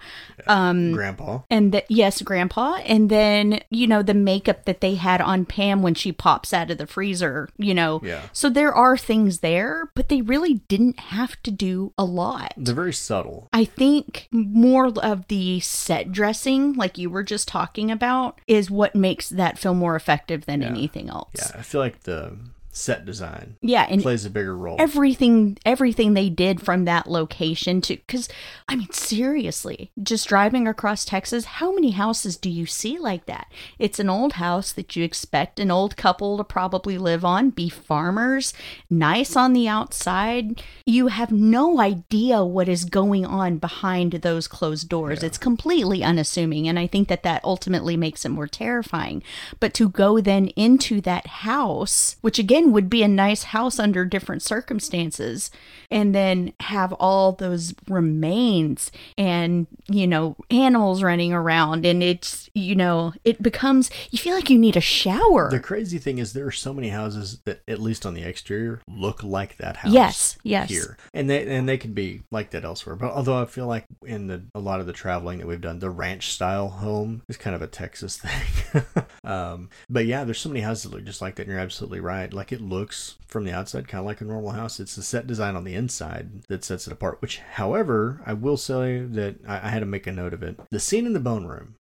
Um, 0.47 0.91
Grandpa. 0.91 1.39
and 1.49 1.71
that 1.71 1.85
yes, 1.89 2.21
Grandpa, 2.21 2.75
and 2.85 3.09
then 3.09 3.61
you 3.69 3.87
know 3.87 4.03
the 4.03 4.13
makeup 4.13 4.65
that 4.65 4.81
they 4.81 4.95
had 4.95 5.21
on 5.21 5.45
Pam 5.45 5.81
when 5.81 5.95
she 5.95 6.11
pops 6.11 6.53
out 6.53 6.69
of 6.69 6.77
the 6.77 6.87
freezer. 6.87 7.49
You 7.57 7.73
know, 7.73 8.01
Yeah. 8.03 8.23
So 8.33 8.49
there 8.49 8.73
are 8.73 8.97
things 8.97 9.39
there, 9.39 9.89
but 9.95 10.09
they 10.09 10.21
really 10.21 10.55
didn't 10.67 10.99
have 10.99 11.41
to 11.43 11.51
do 11.51 11.93
a 11.97 12.03
lot. 12.03 12.53
They're 12.57 12.75
very 12.75 12.93
subtle. 12.93 13.47
I 13.53 13.63
think 13.65 14.27
more 14.31 14.91
of 14.99 15.27
the 15.27 15.59
set 15.61 16.11
dressing, 16.11 16.73
like 16.73 16.97
you 16.97 17.09
were 17.09 17.23
just 17.23 17.47
talking 17.47 17.89
about, 17.89 18.39
is 18.47 18.69
what 18.69 18.95
makes 18.95 19.29
that 19.29 19.57
film 19.57 19.77
more 19.77 19.95
effective 19.95 20.24
than 20.27 20.61
Yeah. 20.61 20.67
anything 20.69 21.09
else. 21.09 21.29
Yeah, 21.37 21.59
I 21.59 21.61
feel 21.61 21.81
like 21.81 22.03
the 22.03 22.37
set 22.75 23.05
design. 23.05 23.57
Yeah, 23.61 23.87
and 23.89 24.01
plays 24.01 24.25
a 24.25 24.29
bigger 24.29 24.55
role. 24.55 24.75
everything 24.79 25.57
everything 25.65 26.13
they 26.13 26.29
did 26.29 26.61
from 26.61 26.85
that 26.85 27.07
location 27.09 27.81
to 27.81 27.95
because 27.95 28.27
i 28.67 28.75
mean 28.75 28.91
seriously 28.91 29.91
just 30.01 30.27
driving 30.27 30.67
across 30.67 31.05
texas 31.05 31.45
how 31.45 31.73
many 31.73 31.91
houses 31.91 32.37
do 32.37 32.49
you 32.49 32.65
see 32.65 32.97
like 32.97 33.25
that? 33.25 33.47
It's 33.79 33.99
an 33.99 34.09
old 34.09 34.33
house 34.33 34.71
that 34.73 34.95
you 34.95 35.03
expect 35.03 35.59
an 35.59 35.71
old 35.71 35.95
couple 35.97 36.37
to 36.37 36.43
probably 36.43 36.97
live 36.97 37.23
on 37.23 37.49
be 37.49 37.69
farmers 37.69 38.53
nice 38.89 39.35
on 39.35 39.53
the 39.53 39.67
outside. 39.67 40.61
You 40.85 41.07
have 41.07 41.31
no 41.31 41.79
idea 41.79 42.43
what 42.43 42.67
is 42.67 42.85
going 42.85 43.25
on 43.25 43.57
behind 43.57 44.13
those 44.13 44.47
closed 44.47 44.89
doors. 44.89 45.23
It's 45.23 45.37
completely 45.37 46.03
unassuming 46.03 46.67
and 46.67 46.77
i 46.77 46.87
think 46.87 47.07
that 47.07 47.23
that 47.23 47.43
ultimately 47.43 47.95
makes 47.97 48.25
it 48.25 48.29
more 48.29 48.47
terrifying. 48.47 49.23
But 49.59 49.73
to 49.75 49.89
go 49.89 50.19
then 50.19 50.47
into 50.49 51.01
that 51.01 51.27
house 51.27 52.17
which 52.21 52.39
again 52.39 52.64
would 52.71 52.89
be 52.89 53.03
a 53.03 53.07
nice 53.07 53.43
house 53.43 53.79
under 53.79 54.05
different 54.05 54.41
circumstances 54.41 55.51
and 55.91 56.13
then 56.15 56.53
have 56.61 56.93
all 56.93 57.31
those 57.33 57.73
remains 57.87 58.91
and 59.17 59.67
you 59.87 60.07
know 60.07 60.35
animals 60.49 61.03
running 61.03 61.33
around 61.33 61.85
and 61.85 62.01
it's 62.01 62.49
you 62.53 62.75
know 62.75 63.13
it 63.23 63.41
becomes 63.41 63.89
you 64.11 64.17
feel 64.17 64.35
like 64.35 64.49
you 64.49 64.57
need 64.57 64.75
a 64.75 64.81
shower 64.81 65.49
The 65.49 65.59
crazy 65.59 65.97
thing 65.99 66.17
is 66.17 66.33
there 66.33 66.45
are 66.45 66.51
so 66.51 66.73
many 66.73 66.89
houses 66.89 67.39
that, 67.45 67.61
at 67.67 67.79
least 67.79 68.05
on 68.05 68.13
the 68.13 68.23
exterior, 68.23 68.81
look 68.87 69.23
like 69.23 69.57
that 69.57 69.77
house. 69.77 69.93
Yes, 69.93 70.37
yes. 70.43 70.69
Here, 70.69 70.97
and 71.13 71.29
they 71.29 71.47
and 71.47 71.67
they 71.67 71.77
could 71.77 71.95
be 71.95 72.21
like 72.31 72.51
that 72.51 72.65
elsewhere. 72.65 72.95
But 72.95 73.11
although 73.11 73.41
I 73.41 73.45
feel 73.45 73.67
like 73.67 73.85
in 74.05 74.27
the 74.27 74.43
a 74.53 74.59
lot 74.59 74.79
of 74.79 74.85
the 74.85 74.93
traveling 74.93 75.39
that 75.39 75.47
we've 75.47 75.61
done, 75.61 75.79
the 75.79 75.89
ranch 75.89 76.31
style 76.31 76.69
home 76.69 77.21
is 77.27 77.37
kind 77.37 77.55
of 77.55 77.61
a 77.61 77.67
Texas 77.67 78.17
thing. 78.73 78.83
um, 79.23 79.69
but 79.89 80.05
yeah, 80.05 80.23
there's 80.23 80.39
so 80.39 80.49
many 80.49 80.61
houses 80.61 80.83
that 80.83 80.93
look 80.93 81.03
just 81.03 81.21
like 81.21 81.35
that. 81.35 81.43
And 81.43 81.51
you're 81.51 81.59
absolutely 81.61 81.99
right. 81.99 82.33
Like 82.33 82.51
it 82.55 82.61
looks 82.61 83.17
from 83.27 83.43
the 83.43 83.51
outside 83.51 83.87
kind 83.87 83.99
of 83.99 84.05
like 84.05 84.21
a 84.21 84.25
normal 84.25 84.51
house. 84.51 84.79
It's 84.79 84.95
the 84.95 85.03
set 85.03 85.27
design 85.27 85.55
on 85.55 85.65
the 85.65 85.75
inside 85.75 86.43
that 86.43 86.63
sets 86.63 86.87
it 86.87 86.93
apart. 86.93 87.21
Which, 87.21 87.39
however, 87.39 88.21
I 88.25 88.33
will 88.33 88.57
say 88.57 88.99
that 88.99 89.35
I, 89.47 89.67
I 89.67 89.69
had 89.69 89.81
to 89.81 89.85
make 89.85 90.07
a 90.07 90.11
note 90.11 90.33
of 90.33 90.41
it. 90.41 90.59
The 90.71 90.79
scene 90.79 91.05
in 91.05 91.13
the 91.13 91.19
bone 91.19 91.45
room. 91.45 91.75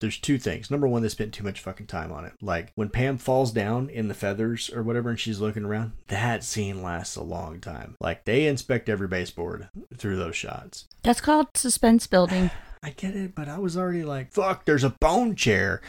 There's 0.00 0.18
two 0.18 0.36
things. 0.36 0.68
Number 0.68 0.88
one, 0.88 1.00
they 1.02 1.08
spent 1.08 1.32
too 1.32 1.44
much 1.44 1.60
fucking 1.60 1.86
time 1.86 2.10
on 2.10 2.24
it. 2.24 2.32
Like 2.42 2.72
when 2.74 2.88
Pam 2.88 3.18
falls 3.18 3.52
down 3.52 3.88
in 3.88 4.08
the 4.08 4.14
feathers 4.14 4.68
or 4.68 4.82
whatever 4.82 5.10
and 5.10 5.20
she's 5.20 5.38
looking 5.38 5.64
around, 5.64 5.92
that 6.08 6.42
scene 6.42 6.82
lasts 6.82 7.14
a 7.14 7.22
long 7.22 7.60
time. 7.60 7.96
Like 8.00 8.24
they 8.24 8.48
inspect 8.48 8.88
every 8.88 9.06
baseboard 9.06 9.68
through 9.96 10.16
those 10.16 10.34
shots. 10.34 10.86
that's 11.04 11.20
called 11.20 11.56
suspense 11.56 12.08
building 12.08 12.50
I 12.82 12.90
get 12.90 13.14
it, 13.14 13.34
but 13.34 13.46
I 13.48 13.58
was 13.58 13.76
already 13.76 14.04
like, 14.04 14.32
fuck, 14.32 14.64
there's 14.64 14.84
a 14.84 14.90
bone 15.00 15.36
chair. 15.36 15.82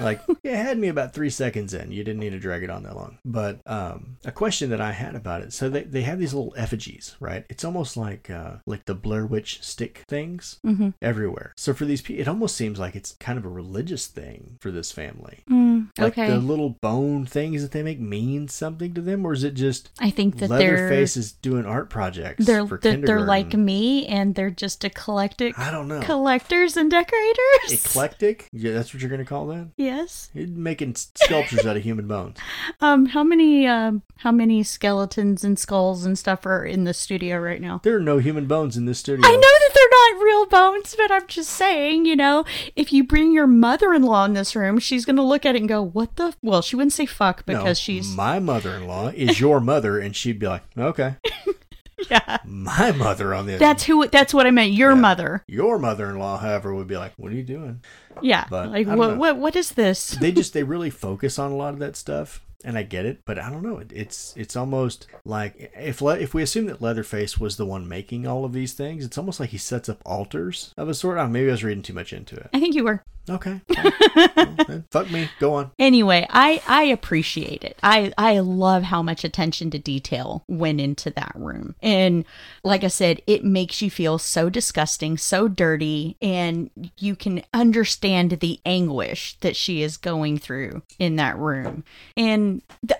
Like, 0.00 0.22
it 0.42 0.56
had 0.56 0.78
me 0.78 0.88
about 0.88 1.12
three 1.12 1.28
seconds 1.28 1.74
in. 1.74 1.92
You 1.92 2.02
didn't 2.02 2.20
need 2.20 2.30
to 2.30 2.38
drag 2.38 2.62
it 2.62 2.70
on 2.70 2.84
that 2.84 2.96
long. 2.96 3.18
But 3.24 3.60
um, 3.66 4.16
a 4.24 4.32
question 4.32 4.70
that 4.70 4.80
I 4.80 4.92
had 4.92 5.14
about 5.14 5.42
it 5.42 5.52
so 5.52 5.68
they, 5.68 5.82
they 5.82 6.02
have 6.02 6.18
these 6.18 6.32
little 6.32 6.54
effigies, 6.56 7.16
right? 7.20 7.44
It's 7.50 7.64
almost 7.64 7.96
like 7.96 8.30
uh, 8.30 8.56
like 8.66 8.86
the 8.86 8.94
Blair 8.94 9.26
Witch 9.26 9.62
stick 9.62 10.04
things 10.08 10.58
mm-hmm. 10.64 10.90
everywhere. 11.02 11.52
So 11.56 11.74
for 11.74 11.84
these 11.84 12.00
people, 12.00 12.22
it 12.22 12.28
almost 12.28 12.56
seems 12.56 12.78
like 12.78 12.96
it's 12.96 13.12
kind 13.12 13.38
of 13.38 13.44
a 13.44 13.50
religious 13.50 14.06
thing 14.06 14.56
for 14.60 14.70
this 14.70 14.90
family. 14.90 15.40
mm, 15.50 15.88
Like 15.98 16.14
the 16.14 16.38
little 16.38 16.70
bone 16.80 17.26
things 17.26 17.60
that 17.62 17.72
they 17.72 17.82
make 17.82 18.00
mean 18.00 18.48
something 18.48 18.94
to 18.94 19.02
them, 19.02 19.26
or 19.26 19.34
is 19.34 19.44
it 19.44 19.52
just 19.52 19.90
I 20.00 20.10
think 20.10 20.38
that 20.38 20.48
they're 20.48 20.76
Leatherface 20.76 21.16
is 21.16 21.32
doing 21.32 21.66
art 21.66 21.90
projects 21.90 22.46
they're 22.46 22.66
for 22.66 22.78
they're, 22.78 22.96
they're 22.96 23.20
like 23.20 23.52
me 23.52 24.06
and 24.06 24.34
they're 24.34 24.50
just 24.50 24.84
eclectic 24.84 25.58
I 25.58 25.70
don't 25.70 25.88
know. 25.88 26.00
Collectors 26.38 26.76
and 26.76 26.90
decorators. 26.90 27.72
Eclectic? 27.72 28.48
Yeah, 28.52 28.72
that's 28.72 28.92
what 28.92 29.00
you're 29.02 29.10
gonna 29.10 29.24
call 29.24 29.46
that? 29.48 29.68
yes. 29.76 30.30
You're 30.34 30.46
making 30.48 30.94
sculptures 30.94 31.66
out 31.66 31.76
of 31.76 31.82
human 31.82 32.06
bones. 32.06 32.36
Um 32.80 33.06
how 33.06 33.24
many 33.24 33.66
um 33.66 34.02
how 34.18 34.30
many 34.30 34.62
skeletons 34.62 35.42
and 35.42 35.58
skulls 35.58 36.04
and 36.04 36.18
stuff 36.18 36.46
are 36.46 36.64
in 36.64 36.84
the 36.84 36.94
studio 36.94 37.38
right 37.38 37.60
now? 37.60 37.80
There 37.82 37.96
are 37.96 38.00
no 38.00 38.18
human 38.18 38.46
bones 38.46 38.76
in 38.76 38.84
this 38.84 38.98
studio. 38.98 39.26
I 39.26 39.30
know 39.32 39.40
that 39.40 39.70
they're 39.74 40.16
not 40.18 40.24
real 40.24 40.46
bones, 40.46 40.94
but 40.96 41.10
I'm 41.10 41.26
just 41.26 41.50
saying, 41.50 42.04
you 42.06 42.14
know, 42.14 42.44
if 42.76 42.92
you 42.92 43.04
bring 43.04 43.32
your 43.32 43.46
mother-in-law 43.46 44.26
in 44.26 44.34
this 44.34 44.54
room, 44.54 44.78
she's 44.78 45.04
going 45.04 45.16
to 45.16 45.22
look 45.22 45.44
at 45.46 45.54
it 45.54 45.60
and 45.60 45.68
go, 45.68 45.82
"What 45.82 46.16
the?" 46.16 46.34
Well, 46.42 46.62
she 46.62 46.76
wouldn't 46.76 46.92
say 46.92 47.06
fuck 47.06 47.46
No, 47.46 47.58
because 47.58 47.78
she's 47.78 48.14
my 48.14 48.38
mother-in-law 48.38 49.08
is 49.08 49.40
your 49.40 49.60
mother, 49.60 49.98
and 49.98 50.14
she'd 50.14 50.38
be 50.38 50.46
like, 50.46 50.62
"Okay." 50.76 51.16
yeah. 52.10 52.38
My 52.44 52.92
mother 52.92 53.34
on 53.34 53.46
the 53.46 53.56
That's 53.56 53.84
who. 53.84 54.06
That's 54.08 54.32
what 54.34 54.46
I 54.46 54.50
meant. 54.50 54.72
Your 54.72 54.90
Yeah. 54.92 55.00
mother. 55.00 55.44
your 55.46 55.78
mother-in-law, 55.78 56.38
however, 56.38 56.74
would 56.74 56.86
be 56.86 56.96
like, 56.96 57.12
"What 57.16 57.32
are 57.32 57.34
you 57.34 57.42
doing?" 57.42 57.80
Yeah. 58.22 58.46
But, 58.50 58.70
like 58.70 58.86
what? 58.86 58.96
know. 59.10 59.14
What? 59.16 59.36
What 59.38 59.56
is 59.56 59.72
this? 59.72 60.10
They 60.10 60.32
just 60.32 60.52
they 60.52 60.62
really 60.62 60.90
focus 60.90 61.38
on 61.38 61.52
a 61.52 61.56
lot 61.56 61.72
of 61.74 61.78
that 61.80 61.96
stuff, 61.96 62.40
and 62.64 62.76
I 62.76 62.82
get 62.82 63.06
it, 63.06 63.20
but 63.24 63.38
I 63.38 63.50
don't 63.50 63.62
know. 63.62 63.78
It, 63.78 63.92
it's 63.94 64.34
it's 64.36 64.56
almost 64.56 65.06
like 65.24 65.70
if 65.76 66.02
le- 66.02 66.18
if 66.18 66.34
we 66.34 66.42
assume 66.42 66.66
that 66.66 66.82
Leatherface 66.82 67.38
was 67.38 67.56
the 67.56 67.66
one 67.66 67.88
making 67.88 68.26
all 68.26 68.44
of 68.44 68.52
these 68.52 68.72
things, 68.72 69.04
it's 69.04 69.18
almost 69.18 69.40
like 69.40 69.50
he 69.50 69.58
sets 69.58 69.88
up 69.88 70.00
altars 70.04 70.74
of 70.76 70.88
a 70.88 70.94
sort. 70.94 71.18
Oh, 71.18 71.28
maybe 71.28 71.48
I 71.48 71.52
was 71.52 71.64
reading 71.64 71.82
too 71.82 71.92
much 71.92 72.12
into 72.12 72.36
it. 72.36 72.50
I 72.52 72.60
think 72.60 72.74
you 72.74 72.84
were. 72.84 73.02
Okay. 73.30 73.60
Well, 74.18 74.56
then 74.66 74.84
fuck 74.90 75.10
me. 75.10 75.28
Go 75.38 75.54
on. 75.54 75.70
Anyway, 75.78 76.26
I 76.30 76.60
I 76.66 76.84
appreciate 76.84 77.62
it. 77.62 77.78
I 77.82 78.12
I 78.18 78.40
love 78.40 78.82
how 78.84 79.02
much 79.02 79.22
attention 79.22 79.70
to 79.70 79.78
detail 79.78 80.44
went 80.48 80.80
into 80.80 81.10
that 81.10 81.32
room. 81.36 81.76
And 81.82 82.24
like 82.64 82.82
I 82.82 82.88
said, 82.88 83.22
it 83.26 83.44
makes 83.44 83.80
you 83.80 83.90
feel 83.90 84.18
so 84.18 84.48
disgusting, 84.50 85.16
so 85.16 85.46
dirty, 85.46 86.16
and 86.20 86.70
you 86.98 87.14
can 87.14 87.42
understand 87.54 88.32
the 88.32 88.60
anguish 88.66 89.36
that 89.40 89.54
she 89.56 89.82
is 89.82 89.96
going 89.96 90.38
through 90.38 90.82
in 90.98 91.16
that 91.16 91.38
room. 91.38 91.84
And 92.16 92.47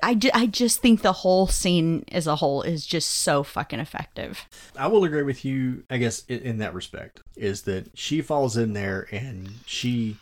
I 0.02 0.18
I 0.34 0.46
just 0.46 0.80
think 0.80 1.02
the 1.02 1.12
whole 1.12 1.46
scene 1.46 2.04
as 2.12 2.26
a 2.26 2.36
whole 2.36 2.62
is 2.62 2.86
just 2.86 3.10
so 3.10 3.42
fucking 3.42 3.80
effective. 3.80 4.46
I 4.76 4.86
will 4.86 5.04
agree 5.04 5.22
with 5.22 5.44
you, 5.44 5.84
I 5.90 5.98
guess, 5.98 6.24
in, 6.28 6.40
in 6.40 6.58
that 6.58 6.74
respect, 6.74 7.20
is 7.36 7.62
that 7.62 7.86
she 7.94 8.20
falls 8.20 8.56
in 8.56 8.72
there 8.72 9.06
and 9.10 9.50
she 9.66 10.16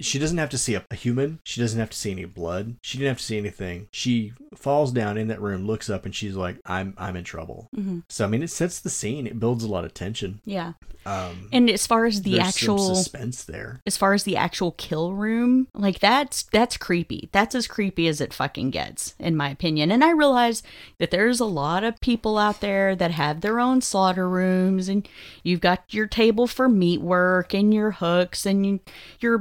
she 0.00 0.18
doesn't 0.18 0.38
have 0.38 0.50
to 0.50 0.58
see 0.58 0.74
a, 0.74 0.84
a 0.90 0.94
human. 0.94 1.40
She 1.44 1.60
doesn't 1.60 1.78
have 1.78 1.90
to 1.90 1.96
see 1.96 2.10
any 2.10 2.24
blood. 2.24 2.76
She 2.82 2.98
didn't 2.98 3.08
have 3.08 3.18
to 3.18 3.24
see 3.24 3.38
anything. 3.38 3.88
She 3.92 4.32
falls 4.54 4.92
down 4.92 5.16
in 5.18 5.28
that 5.28 5.40
room, 5.40 5.66
looks 5.66 5.88
up, 5.90 6.04
and 6.04 6.14
she's 6.14 6.34
like, 6.34 6.58
"I'm 6.66 6.94
I'm 6.98 7.16
in 7.16 7.24
trouble." 7.24 7.68
Mhm. 7.76 8.02
So 8.08 8.24
I 8.24 8.28
mean, 8.28 8.42
it 8.42 8.50
sets 8.50 8.80
the 8.80 8.90
scene. 8.90 9.26
It 9.26 9.38
builds 9.40 9.64
a 9.64 9.68
lot 9.68 9.84
of 9.84 9.94
tension. 9.94 10.40
Yeah. 10.44 10.72
Um, 11.04 11.48
And 11.52 11.70
as 11.70 11.86
far 11.86 12.04
as 12.04 12.22
the 12.22 12.40
actual 12.40 12.78
suspense 12.96 13.44
there. 13.44 13.80
as 13.86 13.96
far 13.96 14.12
as 14.12 14.24
the 14.24 14.36
actual 14.36 14.72
kill 14.72 15.12
room, 15.12 15.68
like 15.72 16.00
that's 16.00 16.42
that's 16.42 16.76
creepy. 16.76 17.28
That's 17.30 17.54
as 17.54 17.68
creepy 17.68 18.08
as 18.08 18.20
it 18.20 18.34
fucking 18.34 18.70
gets, 18.70 19.14
in 19.20 19.36
my 19.36 19.50
opinion. 19.50 19.92
And 19.92 20.02
I 20.02 20.10
realize 20.10 20.64
that 20.98 21.12
there's 21.12 21.38
a 21.38 21.44
lot 21.44 21.84
of 21.84 22.00
people 22.00 22.38
out 22.38 22.60
there 22.60 22.96
that 22.96 23.12
have 23.12 23.40
their 23.40 23.60
own 23.60 23.82
slaughter 23.82 24.28
rooms, 24.28 24.88
and 24.88 25.08
you've 25.44 25.60
got 25.60 25.84
your 25.94 26.08
table 26.08 26.48
for 26.48 26.68
meat 26.68 27.00
work 27.00 27.54
and 27.54 27.72
your 27.72 27.92
hooks 27.92 28.44
and 28.44 28.66
you, 28.66 28.80
your 29.20 29.38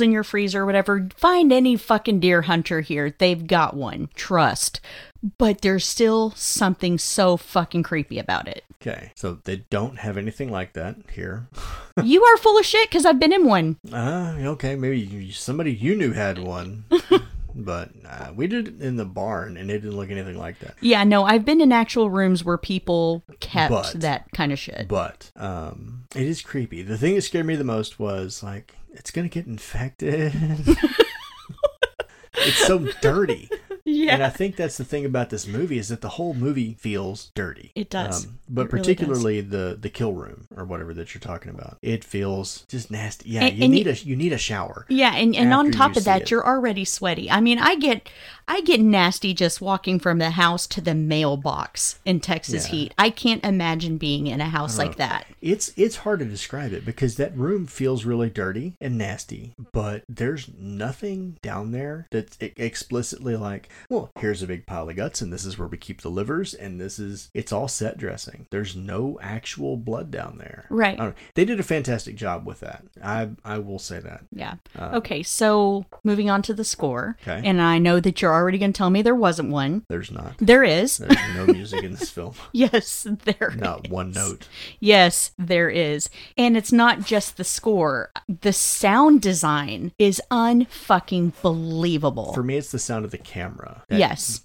in 0.00 0.12
your 0.12 0.24
freezer, 0.24 0.64
whatever. 0.66 1.08
Find 1.16 1.52
any 1.52 1.76
fucking 1.76 2.20
deer 2.20 2.42
hunter 2.42 2.80
here; 2.80 3.14
they've 3.18 3.46
got 3.46 3.74
one. 3.74 4.08
Trust. 4.14 4.80
But 5.38 5.62
there's 5.62 5.86
still 5.86 6.32
something 6.32 6.98
so 6.98 7.36
fucking 7.38 7.82
creepy 7.82 8.18
about 8.18 8.46
it. 8.46 8.62
Okay, 8.82 9.12
so 9.14 9.38
they 9.44 9.64
don't 9.70 9.98
have 9.98 10.18
anything 10.18 10.50
like 10.50 10.74
that 10.74 10.96
here. 11.14 11.46
you 12.04 12.22
are 12.22 12.36
full 12.36 12.58
of 12.58 12.66
shit 12.66 12.90
because 12.90 13.06
I've 13.06 13.18
been 13.18 13.32
in 13.32 13.46
one. 13.46 13.78
Uh, 13.90 14.36
okay, 14.40 14.76
maybe 14.76 14.98
you, 15.00 15.32
somebody 15.32 15.72
you 15.72 15.96
knew 15.96 16.12
had 16.12 16.38
one, 16.38 16.84
but 17.54 17.88
uh, 18.06 18.32
we 18.36 18.46
did 18.46 18.68
it 18.68 18.82
in 18.82 18.96
the 18.96 19.06
barn, 19.06 19.56
and 19.56 19.70
it 19.70 19.78
didn't 19.80 19.96
look 19.96 20.10
anything 20.10 20.36
like 20.36 20.58
that. 20.58 20.74
Yeah, 20.82 21.04
no, 21.04 21.24
I've 21.24 21.46
been 21.46 21.62
in 21.62 21.72
actual 21.72 22.10
rooms 22.10 22.44
where 22.44 22.58
people 22.58 23.22
kept 23.40 23.70
But- 23.72 24.00
that 24.02 24.30
kind 24.32 24.52
of 24.52 24.58
shit. 24.58 24.86
But 24.88 25.30
um, 25.36 26.04
it 26.14 26.26
is 26.26 26.42
creepy. 26.42 26.82
The 26.82 26.98
thing 26.98 27.14
that 27.14 27.22
scared 27.22 27.46
me 27.46 27.56
the 27.56 27.64
most 27.64 27.98
was 27.98 28.42
like 28.42 28.76
it's 28.94 29.10
gonna 29.10 29.28
get 29.28 29.46
infected. 29.46 30.32
it's 32.34 32.66
so 32.66 32.86
dirty. 33.00 33.48
Yeah. 33.94 34.14
And 34.14 34.22
I 34.22 34.28
think 34.30 34.56
that's 34.56 34.76
the 34.76 34.84
thing 34.84 35.04
about 35.04 35.30
this 35.30 35.46
movie 35.46 35.78
is 35.78 35.88
that 35.88 36.00
the 36.00 36.08
whole 36.10 36.34
movie 36.34 36.74
feels 36.78 37.30
dirty. 37.34 37.72
It 37.74 37.90
does. 37.90 38.26
Um, 38.26 38.38
but 38.48 38.62
It 38.66 38.72
really 38.72 38.82
particularly 38.82 39.40
the 39.40 39.78
the 39.80 39.88
kill 39.88 40.12
room 40.12 40.46
or 40.56 40.64
whatever 40.64 40.92
that 40.94 41.14
you're 41.14 41.20
talking 41.20 41.50
about. 41.50 41.78
It 41.82 42.04
feels 42.04 42.64
just 42.68 42.90
nasty. 42.90 43.30
Yeah, 43.30 43.44
And- 43.44 43.56
you 43.56 43.64
and 43.64 43.72
need 43.72 43.86
you- 43.86 43.92
a 43.92 43.94
you 43.94 44.16
need 44.16 44.32
a 44.32 44.38
shower. 44.38 44.84
yeah, 44.88 45.14
and, 45.14 45.34
and 45.34 45.52
on 45.54 45.70
top 45.70 45.96
of 45.96 46.04
that, 46.04 46.22
it. 46.22 46.30
you're 46.30 46.46
already 46.46 46.84
sweaty. 46.84 47.30
I 47.30 47.40
mean, 47.40 47.58
I 47.58 47.76
get 47.76 48.08
I 48.46 48.60
get 48.60 48.80
nasty 48.80 49.32
just 49.32 49.60
walking 49.62 49.98
from 49.98 50.18
the 50.18 50.30
house 50.32 50.66
to 50.66 50.80
the 50.82 50.94
mailbox 50.94 51.98
in 52.04 52.20
Texas 52.20 52.66
Yeah. 52.66 52.70
heat. 52.72 52.94
I 52.98 53.08
can't 53.10 53.42
imagine 53.44 53.96
being 53.96 54.26
in 54.26 54.40
a 54.40 54.48
house 54.48 54.76
like 54.78 54.96
that. 54.96 55.26
It's 55.40 55.72
it's 55.76 55.96
hard 55.96 56.18
to 56.20 56.24
describe 56.26 56.72
it 56.72 56.84
because 56.84 57.16
that 57.16 57.36
room 57.36 57.66
feels 57.66 58.04
really 58.04 58.28
dirty 58.30 58.74
and 58.80 58.98
nasty, 58.98 59.54
but 59.72 60.02
there's 60.08 60.48
nothing 60.58 61.38
down 61.42 61.72
there 61.72 62.06
that's 62.10 62.36
explicitly 62.40 63.36
like, 63.36 63.68
well, 63.88 64.10
here's 64.18 64.42
a 64.42 64.46
big 64.46 64.66
pile 64.66 64.88
of 64.88 64.96
guts 64.96 65.20
and 65.20 65.32
this 65.32 65.44
is 65.44 65.58
where 65.58 65.68
we 65.68 65.76
keep 65.76 66.00
the 66.02 66.10
livers 66.10 66.54
and 66.54 66.80
this 66.80 66.98
is 66.98 67.30
it's 67.34 67.52
all 67.52 67.68
set 67.68 67.98
dressing. 67.98 68.46
There's 68.50 68.74
no 68.76 69.18
actual 69.22 69.76
blood 69.76 70.10
down 70.10 70.38
there. 70.38 70.66
Right. 70.70 71.14
They 71.34 71.44
did 71.44 71.60
a 71.60 71.64
fantastic 71.64 72.16
job 72.16 72.46
with 72.46 72.60
that. 72.60 72.84
I 73.02 73.30
I 73.44 73.58
will 73.58 73.78
say 73.78 73.98
that. 74.00 74.24
Yeah. 74.32 74.54
Uh, 74.78 74.92
Okay, 74.94 75.22
so 75.22 75.84
moving 76.04 76.30
on 76.30 76.40
to 76.42 76.54
the 76.54 76.64
score. 76.64 77.16
Okay. 77.22 77.42
And 77.44 77.60
I 77.60 77.78
know 77.78 78.00
that 78.00 78.22
you're 78.22 78.32
already 78.32 78.58
going 78.58 78.72
to 78.72 78.76
tell 78.76 78.90
me 78.90 79.02
there 79.02 79.14
wasn't 79.14 79.50
one. 79.50 79.84
There's 79.88 80.10
not. 80.10 80.34
There 80.38 80.62
is. 80.64 80.98
There's 80.98 81.16
no 81.34 81.46
music 81.46 81.82
in 81.82 81.92
this 81.92 82.10
film. 82.14 82.34
Yes, 82.52 83.06
there 83.24 83.52
Not 83.56 83.88
one 83.88 84.12
note. 84.12 84.48
Yes, 84.80 85.32
there 85.38 85.68
is. 85.68 86.08
And 86.38 86.56
it's 86.56 86.72
not 86.72 87.00
just 87.04 87.36
the 87.36 87.44
score. 87.44 88.10
The 88.28 88.52
sound 88.52 89.20
design 89.20 89.92
is 89.98 90.22
unfucking 90.30 91.32
believable. 91.42 92.32
For 92.32 92.42
me, 92.42 92.56
it's 92.56 92.70
the 92.70 92.78
sound 92.78 93.04
of 93.04 93.10
the 93.10 93.18
camera. 93.18 93.73
Yes. 93.88 94.44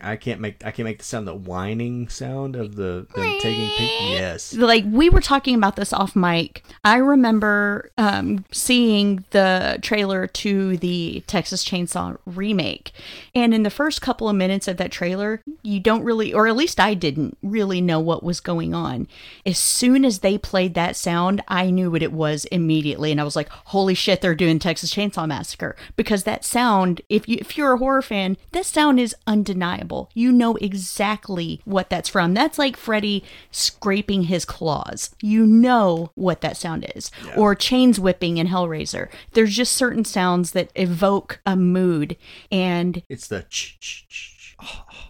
I 0.00 0.16
can't 0.16 0.40
make 0.40 0.64
I 0.64 0.70
can't 0.70 0.84
make 0.84 0.98
the 0.98 1.04
sound 1.04 1.26
the 1.26 1.34
whining 1.34 2.08
sound 2.08 2.56
of 2.56 2.76
the 2.76 3.06
them 3.14 3.38
taking 3.40 3.68
pic- 3.70 4.00
yes. 4.00 4.54
Like 4.54 4.84
we 4.86 5.10
were 5.10 5.20
talking 5.20 5.54
about 5.54 5.76
this 5.76 5.92
off 5.92 6.14
mic. 6.14 6.64
I 6.84 6.96
remember 6.96 7.90
um, 7.98 8.44
seeing 8.52 9.24
the 9.30 9.78
trailer 9.82 10.26
to 10.26 10.76
the 10.76 11.24
Texas 11.26 11.64
Chainsaw 11.64 12.16
remake, 12.26 12.92
and 13.34 13.52
in 13.52 13.62
the 13.64 13.70
first 13.70 14.00
couple 14.00 14.28
of 14.28 14.36
minutes 14.36 14.68
of 14.68 14.76
that 14.76 14.92
trailer, 14.92 15.42
you 15.62 15.80
don't 15.80 16.04
really, 16.04 16.32
or 16.32 16.46
at 16.46 16.56
least 16.56 16.78
I 16.78 16.94
didn't 16.94 17.36
really 17.42 17.80
know 17.80 17.98
what 17.98 18.22
was 18.22 18.40
going 18.40 18.74
on. 18.74 19.08
As 19.44 19.58
soon 19.58 20.04
as 20.04 20.20
they 20.20 20.38
played 20.38 20.74
that 20.74 20.96
sound, 20.96 21.42
I 21.48 21.70
knew 21.70 21.90
what 21.90 22.02
it 22.02 22.12
was 22.12 22.44
immediately, 22.46 23.10
and 23.10 23.20
I 23.20 23.24
was 23.24 23.36
like, 23.36 23.48
"Holy 23.48 23.94
shit, 23.94 24.20
they're 24.20 24.34
doing 24.34 24.58
Texas 24.58 24.94
Chainsaw 24.94 25.26
Massacre!" 25.26 25.74
Because 25.96 26.22
that 26.22 26.44
sound, 26.44 27.00
if 27.08 27.28
you 27.28 27.38
if 27.40 27.56
you're 27.56 27.72
a 27.72 27.78
horror 27.78 28.02
fan, 28.02 28.36
that 28.52 28.66
sound 28.66 29.00
is 29.00 29.16
undeniable. 29.26 29.71
You 30.14 30.32
know 30.32 30.56
exactly 30.56 31.60
what 31.64 31.90
that's 31.90 32.08
from. 32.08 32.34
That's 32.34 32.58
like 32.58 32.76
Freddy 32.76 33.24
scraping 33.50 34.24
his 34.24 34.44
claws. 34.44 35.14
You 35.22 35.46
know 35.46 36.10
what 36.14 36.40
that 36.42 36.56
sound 36.56 36.90
is. 36.94 37.10
Or 37.36 37.54
chains 37.54 37.98
whipping 37.98 38.38
in 38.38 38.48
Hellraiser. 38.48 39.08
There's 39.32 39.54
just 39.54 39.72
certain 39.72 40.04
sounds 40.04 40.52
that 40.52 40.70
evoke 40.74 41.40
a 41.46 41.56
mood 41.56 42.16
and 42.50 43.02
It's 43.08 43.28
the 43.28 43.42
ch 43.42 43.78
ch 43.80 44.06
ch. 44.08 44.56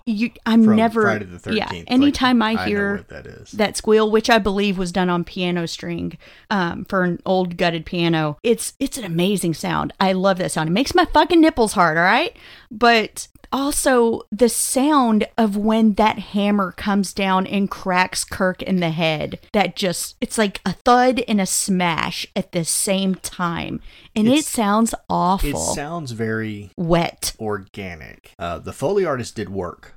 you 0.06 0.30
I'm 0.46 0.64
from 0.64 0.76
never 0.76 1.02
Friday 1.02 1.26
the 1.26 1.38
Thirteenth. 1.38 1.70
Yeah, 1.70 1.82
anytime 1.86 2.42
I 2.42 2.64
hear 2.64 2.96
what 2.96 3.08
that 3.08 3.26
is. 3.26 3.52
that 3.52 3.76
squeal, 3.76 4.10
which 4.10 4.30
I 4.30 4.38
believe 4.38 4.78
was 4.78 4.92
done 4.92 5.10
on 5.10 5.24
piano 5.24 5.66
string 5.66 6.16
um, 6.50 6.84
for 6.86 7.04
an 7.04 7.20
old 7.26 7.56
gutted 7.56 7.84
piano. 7.84 8.38
It's 8.42 8.74
it's 8.80 8.96
an 8.96 9.04
amazing 9.04 9.54
sound. 9.54 9.92
I 10.00 10.12
love 10.12 10.38
that 10.38 10.52
sound. 10.52 10.68
It 10.68 10.72
makes 10.72 10.94
my 10.94 11.04
fucking 11.04 11.40
nipples 11.40 11.74
hard. 11.74 11.98
All 11.98 12.02
right, 12.04 12.34
but 12.70 13.28
also 13.52 14.22
the 14.30 14.48
sound 14.48 15.26
of 15.36 15.56
when 15.56 15.94
that 15.94 16.18
hammer 16.18 16.72
comes 16.72 17.12
down 17.12 17.46
and 17.46 17.70
cracks 17.70 18.24
Kirk 18.24 18.62
in 18.62 18.80
the 18.80 18.90
head. 18.90 19.38
That 19.52 19.76
just 19.76 20.16
it's 20.20 20.38
like 20.38 20.60
a 20.64 20.72
thud 20.72 21.22
and 21.28 21.40
a 21.40 21.46
smash 21.46 22.26
at 22.34 22.52
the 22.52 22.64
same 22.64 23.14
time, 23.16 23.80
and 24.16 24.26
it 24.28 24.44
sounds 24.44 24.94
sounds 25.08 25.44
it 25.44 25.56
sounds 25.56 26.12
very 26.12 26.70
wet. 26.76 27.34
organic. 27.38 28.32
Uh, 28.38 28.58
the 28.58 28.72
Foley 28.72 29.04
artist 29.04 29.36
did 29.36 29.48
work 29.48 29.94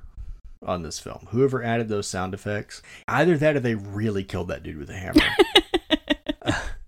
on 0.62 0.82
this 0.82 0.98
film. 0.98 1.28
Whoever 1.30 1.62
added 1.62 1.88
those 1.88 2.06
sound 2.06 2.34
effects, 2.34 2.82
either 3.08 3.36
that 3.38 3.56
or 3.56 3.60
they 3.60 3.74
really 3.74 4.24
killed 4.24 4.48
that 4.48 4.62
dude 4.62 4.78
with 4.78 4.90
a 4.90 4.94
hammer. 4.94 5.22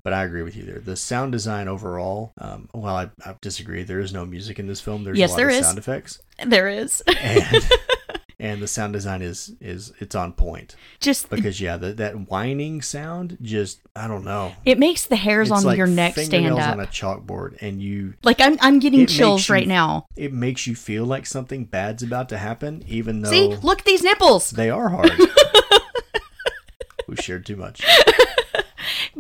but 0.09 0.15
I 0.15 0.25
agree 0.25 0.41
with 0.41 0.57
you 0.57 0.63
there. 0.63 0.79
The 0.79 0.97
sound 0.97 1.33
design 1.33 1.69
overall, 1.69 2.33
um, 2.39 2.71
well, 2.73 2.97
I, 2.97 3.11
I 3.27 3.35
disagree. 3.43 3.83
There 3.83 4.01
is 4.01 4.11
no 4.11 4.25
music 4.25 4.59
in 4.59 4.67
this 4.67 4.81
film. 4.81 5.05
There's 5.05 5.19
Yes, 5.19 5.29
a 5.29 5.33
lot 5.33 5.37
there 5.37 5.49
of 5.51 5.55
is. 5.57 5.67
sound 5.67 5.77
effects, 5.77 6.19
There 6.47 6.67
is. 6.67 7.03
and 7.07 7.69
and 8.41 8.63
the 8.63 8.67
sound 8.69 8.95
design 8.95 9.21
is 9.21 9.55
is 9.61 9.93
it's 9.99 10.15
on 10.15 10.33
point 10.33 10.77
just 10.99 11.29
because 11.29 11.61
yeah, 11.61 11.77
the, 11.77 11.93
that 11.93 12.31
whining 12.31 12.81
sound 12.81 13.37
just 13.43 13.81
I 13.95 14.09
don't 14.09 14.25
know. 14.25 14.55
it 14.65 14.79
makes 14.79 15.05
the 15.05 15.17
hairs 15.17 15.51
It's 15.51 15.59
on 15.59 15.65
like 15.65 15.77
your 15.77 15.87
neck 15.87 16.17
stand 16.17 16.55
up. 16.59 16.71
on 16.73 16.81
a 16.81 16.87
chalkboard, 16.87 17.59
and 17.61 17.83
you 17.83 18.15
like 18.23 18.41
I'm 18.41 18.57
I'm 18.63 18.79
getting 18.79 19.05
chills 19.07 19.47
you- 19.51 19.53
right 19.57 19.69
now. 19.69 20.07
it 20.17 20.33
makes 20.33 20.67
you 20.67 20.75
feel 20.75 21.05
like 21.05 21.27
something 21.27 21.67
bad's 21.67 22.03
about 22.03 22.31
to 22.31 22.39
happen, 22.39 22.83
even 22.89 23.21
though 23.21 23.31
See, 23.31 23.49
look 23.57 23.81
at 23.81 23.85
these 23.85 24.03
nipples. 24.03 24.53
they 24.53 24.71
are 24.71 24.89
hard. 24.89 25.13
we 27.09 27.17
shared 27.17 27.45
too 27.45 27.57
much. 27.57 27.83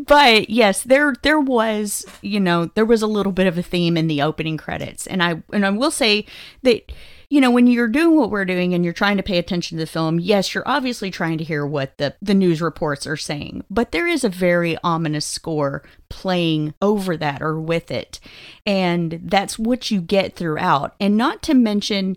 But 0.07 0.49
yes, 0.49 0.83
there 0.85 1.15
there 1.23 1.41
was, 1.41 2.07
you 2.23 2.39
know, 2.39 2.66
there 2.75 2.85
was 2.85 3.03
a 3.03 3.07
little 3.07 3.33
bit 3.33 3.47
of 3.49 3.59
a 3.59 3.62
theme 3.62 3.97
in 3.97 4.07
the 4.07 4.23
opening 4.23 4.57
credits. 4.57 5.07
And 5.07 5.23
I 5.23 5.43
and 5.53 5.66
I 5.66 5.70
will 5.70 5.91
say 5.91 6.25
that 6.62 6.93
you 7.30 7.42
know, 7.42 7.50
when 7.50 7.66
you're 7.66 7.88
doing 7.88 8.16
what 8.16 8.30
we're 8.30 8.46
doing 8.46 8.72
and 8.72 8.84
you're 8.84 8.94
trying 8.94 9.18
to 9.18 9.22
pay 9.22 9.36
attention 9.36 9.76
to 9.76 9.84
the 9.84 9.90
film, 9.90 10.18
yes, 10.18 10.55
you're 10.55 10.66
obviously 10.66 11.10
trying 11.10 11.36
to 11.36 11.44
hear 11.44 11.66
what 11.66 11.98
the, 11.98 12.14
the 12.22 12.32
news 12.32 12.62
reports 12.62 13.06
are 13.06 13.18
saying. 13.18 13.64
But 13.68 13.92
there 13.92 14.06
is 14.06 14.24
a 14.24 14.30
very 14.30 14.78
ominous 14.82 15.26
score 15.26 15.82
playing 16.09 16.72
over 16.80 17.18
that 17.18 17.42
or 17.42 17.60
with 17.60 17.90
it. 17.90 18.18
And 18.64 19.20
that's 19.24 19.59
what 19.59 19.90
you 19.90 20.00
get 20.00 20.36
throughout. 20.36 20.94
And 21.00 21.18
not 21.18 21.42
to 21.42 21.55
mention, 21.55 22.16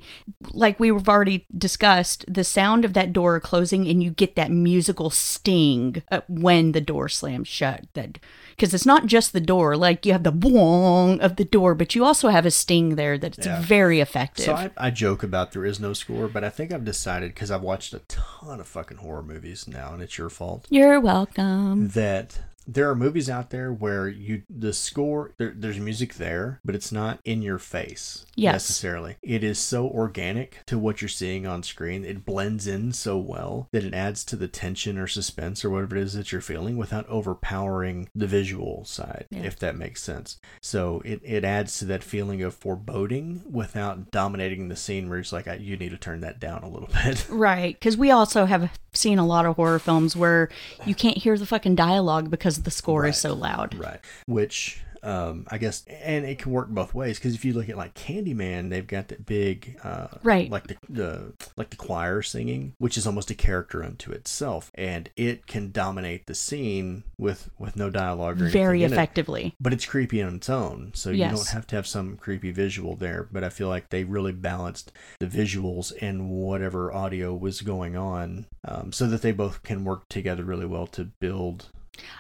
like 0.54 0.80
we've 0.80 1.10
already 1.10 1.46
discussed, 1.58 2.24
the 2.34 2.46
sound 2.46 2.86
of 2.86 2.94
that 2.94 3.12
door 3.12 3.38
closing 3.42 3.90
and 3.90 4.02
you 4.02 4.12
get 4.12 4.38
that 4.38 4.52
musical 4.52 5.10
sting 5.10 6.04
uh, 6.10 6.22
when 6.30 6.72
the 6.72 6.80
door 6.80 7.10
slams 7.10 7.50
shut. 7.50 7.86
That 7.96 8.18
because 8.52 8.74
it's 8.74 8.86
not 8.86 9.06
just 9.06 9.34
the 9.34 9.42
door, 9.42 9.76
like 9.76 10.06
you 10.06 10.12
have 10.14 10.24
the 10.24 10.32
boing 10.32 11.20
of 11.20 11.36
the 11.36 11.46
door, 11.46 11.76
but 11.76 11.96
you 11.96 12.04
also 12.06 12.30
have 12.30 12.46
a 12.46 12.52
sting 12.52 12.96
there 12.96 13.18
that's 13.18 13.46
Yeah. 13.46 13.62
very 13.62 14.00
effective. 14.00 14.46
So 14.46 14.54
I, 14.54 14.70
I 14.78 14.92
joke 14.92 15.24
about 15.24 15.52
there 15.52 15.66
is 15.66 15.80
no 15.80 15.94
score, 15.94 16.28
but 16.28 16.44
I 16.44 16.50
think 16.50 16.72
I've 16.72 16.86
decided 16.86 17.34
because 17.34 17.52
I've 17.52 17.62
watched 17.62 17.94
a 17.94 18.00
ton 18.08 18.60
of 18.60 18.68
fucking 18.68 18.98
horror 18.98 19.24
movies 19.24 19.68
now, 19.68 19.94
and 19.94 20.02
it's 20.02 20.18
your 20.18 20.30
fault 20.30 20.68
You're 20.70 21.00
welcome. 21.00 21.90
that 21.90 22.40
there 22.74 22.90
are 22.90 22.96
movies 22.96 23.30
out 23.30 23.50
there 23.50 23.72
where 23.72 24.08
you 24.08 24.44
the 24.50 24.74
score 24.74 25.32
there, 25.38 25.54
there's 25.56 25.80
music 25.80 26.16
there, 26.16 26.60
but 26.64 26.76
it's 26.76 26.92
not 26.92 27.20
in 27.26 27.42
your 27.42 27.58
face 27.60 28.26
Yes. 28.36 28.54
necessarily. 28.54 29.18
It 29.22 29.44
is 29.44 29.60
so 29.60 29.88
organic 29.88 30.60
to 30.68 30.80
what 30.80 31.02
you're 31.02 31.10
seeing 31.10 31.46
on 31.46 31.64
screen. 31.64 32.06
It 32.06 32.26
blends 32.26 32.66
in 32.68 32.92
so 32.94 33.18
well 33.18 33.68
that 33.72 33.84
it 33.84 33.94
adds 33.94 34.24
to 34.26 34.36
the 34.36 34.48
tension 34.48 34.98
or 34.98 35.08
suspense 35.08 35.64
or 35.66 35.70
whatever 35.70 35.98
it 35.98 36.04
is 36.04 36.14
that 36.14 36.32
you're 36.32 36.42
feeling 36.42 36.78
without 36.78 37.08
overpowering 37.10 38.10
the 38.16 38.28
visual 38.28 38.86
side, 38.86 39.26
Yeah. 39.30 39.42
if 39.44 39.58
that 39.60 39.76
makes 39.76 40.02
sense. 40.02 40.38
So 40.62 41.02
it, 41.04 41.22
it 41.24 41.44
adds 41.44 41.78
to 41.80 41.86
that 41.86 42.04
feeling 42.04 42.42
of 42.42 42.54
foreboding 42.56 43.42
without 43.50 44.12
dominating 44.12 44.68
the 44.70 44.76
scene 44.76 45.10
where 45.10 45.20
it's 45.20 45.32
like, 45.34 45.48
I, 45.48 45.56
you 45.56 45.78
need 45.78 45.90
to 45.92 45.98
turn 45.98 46.22
that 46.22 46.40
down 46.40 46.64
a 46.64 46.70
little 46.70 46.90
bit. 47.04 47.28
Right, 47.30 47.76
because 47.76 47.98
we 47.98 48.12
also 48.12 48.46
have 48.46 48.72
seen 48.94 49.20
a 49.20 49.26
lot 49.26 49.46
of 49.46 49.56
horror 49.56 49.80
films 49.80 50.16
where 50.16 50.50
you 50.86 50.94
can't 50.96 51.18
hear 51.18 51.38
the 51.38 51.46
fucking 51.46 51.76
dialogue 51.76 52.30
because 52.30 52.61
the 52.64 52.72
score 52.72 53.06
is 53.06 53.18
so 53.18 53.34
loud. 53.34 53.76
Right. 53.76 54.00
Which 54.28 54.82
um, 55.04 55.48
I 55.50 55.58
guess, 55.58 55.84
and 55.88 56.26
it 56.26 56.38
can 56.38 56.52
work 56.52 56.70
both 56.70 56.94
ways 56.94 57.18
because 57.18 57.34
if 57.34 57.44
you 57.44 57.54
look 57.54 57.70
at 57.70 57.76
like 57.78 57.96
Candyman, 57.96 58.70
they've 58.70 58.86
got 58.86 59.08
that 59.08 59.26
big, 59.26 59.80
uh, 59.84 60.08
Right. 60.22 60.50
like 60.52 60.68
the, 60.68 60.78
the 60.90 61.34
like 61.58 61.72
the 61.72 61.76
choir 61.76 62.22
singing, 62.22 62.74
which 62.78 62.98
is 63.00 63.08
almost 63.08 63.32
a 63.32 63.34
character 63.36 63.84
unto 63.84 64.12
itself, 64.12 64.70
and 64.76 65.10
it 65.16 65.48
can 65.48 65.72
dominate 65.72 66.28
the 66.28 66.36
scene 66.36 67.04
with 67.18 67.50
with 67.58 67.76
no 67.76 67.90
dialogue 67.90 68.40
or 68.42 68.50
Very 68.50 68.84
in 68.84 68.92
it. 68.92 68.94
effectively. 68.94 69.56
But 69.60 69.74
it's 69.74 69.88
creepy 69.88 70.22
on 70.22 70.36
its 70.36 70.50
own, 70.52 70.92
so 70.94 71.10
you 71.10 71.28
don't 71.28 71.50
have 71.50 71.66
to 71.68 71.76
have 71.78 71.88
some 71.88 72.16
creepy 72.18 72.52
visual 72.52 72.96
there. 72.96 73.28
But 73.32 73.44
I 73.44 73.50
feel 73.50 73.70
like 73.70 73.90
they 73.90 74.04
really 74.04 74.34
balanced 74.34 74.92
the 75.20 75.26
visuals 75.26 75.92
and 76.00 76.30
whatever 76.30 76.94
audio 76.94 77.34
was 77.34 77.62
going 77.62 77.96
on, 77.98 78.46
um, 78.66 78.92
so 78.92 79.08
that 79.08 79.24
they 79.24 79.32
both 79.32 79.64
can 79.64 79.84
work 79.84 80.10
together 80.10 80.44
really 80.44 80.68
well 80.68 80.86
to 80.88 81.06
build 81.06 81.70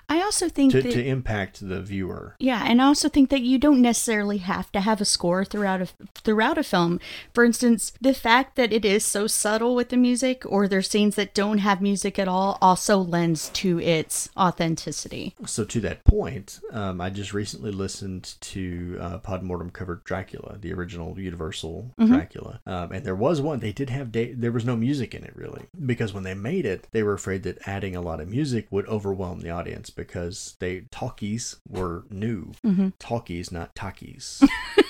I 0.09 0.21
also 0.21 0.49
think 0.49 0.71
to, 0.73 0.81
that 0.81 0.91
to 0.91 1.05
impact 1.05 1.67
the 1.67 1.81
viewer. 1.81 2.35
Yeah, 2.39 2.63
and 2.67 2.81
I 2.81 2.85
also 2.85 3.09
think 3.09 3.29
that 3.29 3.41
you 3.41 3.57
don't 3.57 3.81
necessarily 3.81 4.39
have 4.39 4.71
to 4.73 4.81
have 4.81 4.99
a 5.01 5.05
score 5.05 5.45
throughout 5.45 5.81
a 5.81 5.87
throughout 6.15 6.57
a 6.57 6.63
film. 6.63 6.99
For 7.33 7.43
instance, 7.43 7.93
the 8.01 8.13
fact 8.13 8.55
that 8.55 8.73
it 8.73 8.83
is 8.85 9.05
so 9.05 9.27
subtle 9.27 9.75
with 9.75 9.89
the 9.89 9.97
music, 9.97 10.43
or 10.45 10.67
there's 10.67 10.89
scenes 10.89 11.15
that 11.15 11.33
don't 11.33 11.59
have 11.59 11.81
music 11.81 12.19
at 12.19 12.27
all, 12.27 12.57
also 12.61 12.97
lends 12.97 13.49
to 13.49 13.79
its 13.79 14.29
authenticity. 14.37 15.33
So 15.45 15.63
to 15.65 15.79
that 15.81 16.03
point, 16.03 16.59
um, 16.71 16.99
I 16.99 17.09
just 17.09 17.33
recently 17.33 17.71
listened 17.71 18.35
to 18.41 18.97
uh, 18.99 19.19
Podmortem 19.19 19.71
covered 19.71 20.03
Dracula, 20.03 20.57
the 20.59 20.73
original 20.73 21.17
Universal 21.17 21.93
Dracula, 21.97 22.59
um, 22.65 22.91
and 22.91 23.05
there 23.05 23.15
was 23.15 23.39
one 23.41 23.59
they 23.59 23.71
did 23.71 23.89
have 23.89 24.11
da- 24.11 24.33
there 24.33 24.51
was 24.51 24.65
no 24.65 24.75
music 24.75 25.15
in 25.15 25.23
it 25.23 25.35
really 25.35 25.67
because 25.85 26.13
when 26.13 26.23
they 26.23 26.33
made 26.33 26.65
it, 26.65 26.87
they 26.91 27.03
were 27.03 27.13
afraid 27.13 27.43
that 27.43 27.59
adding 27.65 27.95
a 27.95 28.01
lot 28.01 28.19
of 28.19 28.27
music 28.27 28.67
would 28.69 28.87
overwhelm 28.87 29.39
the 29.39 29.49
audience 29.49 29.70
because 29.89 30.55
they 30.59 30.81
talkies 30.91 31.57
were 31.67 32.05
new, 32.09 32.51
mm-hmm. 32.65 32.89
talkies 32.99 33.51
not 33.51 33.75
talkies. 33.75 34.43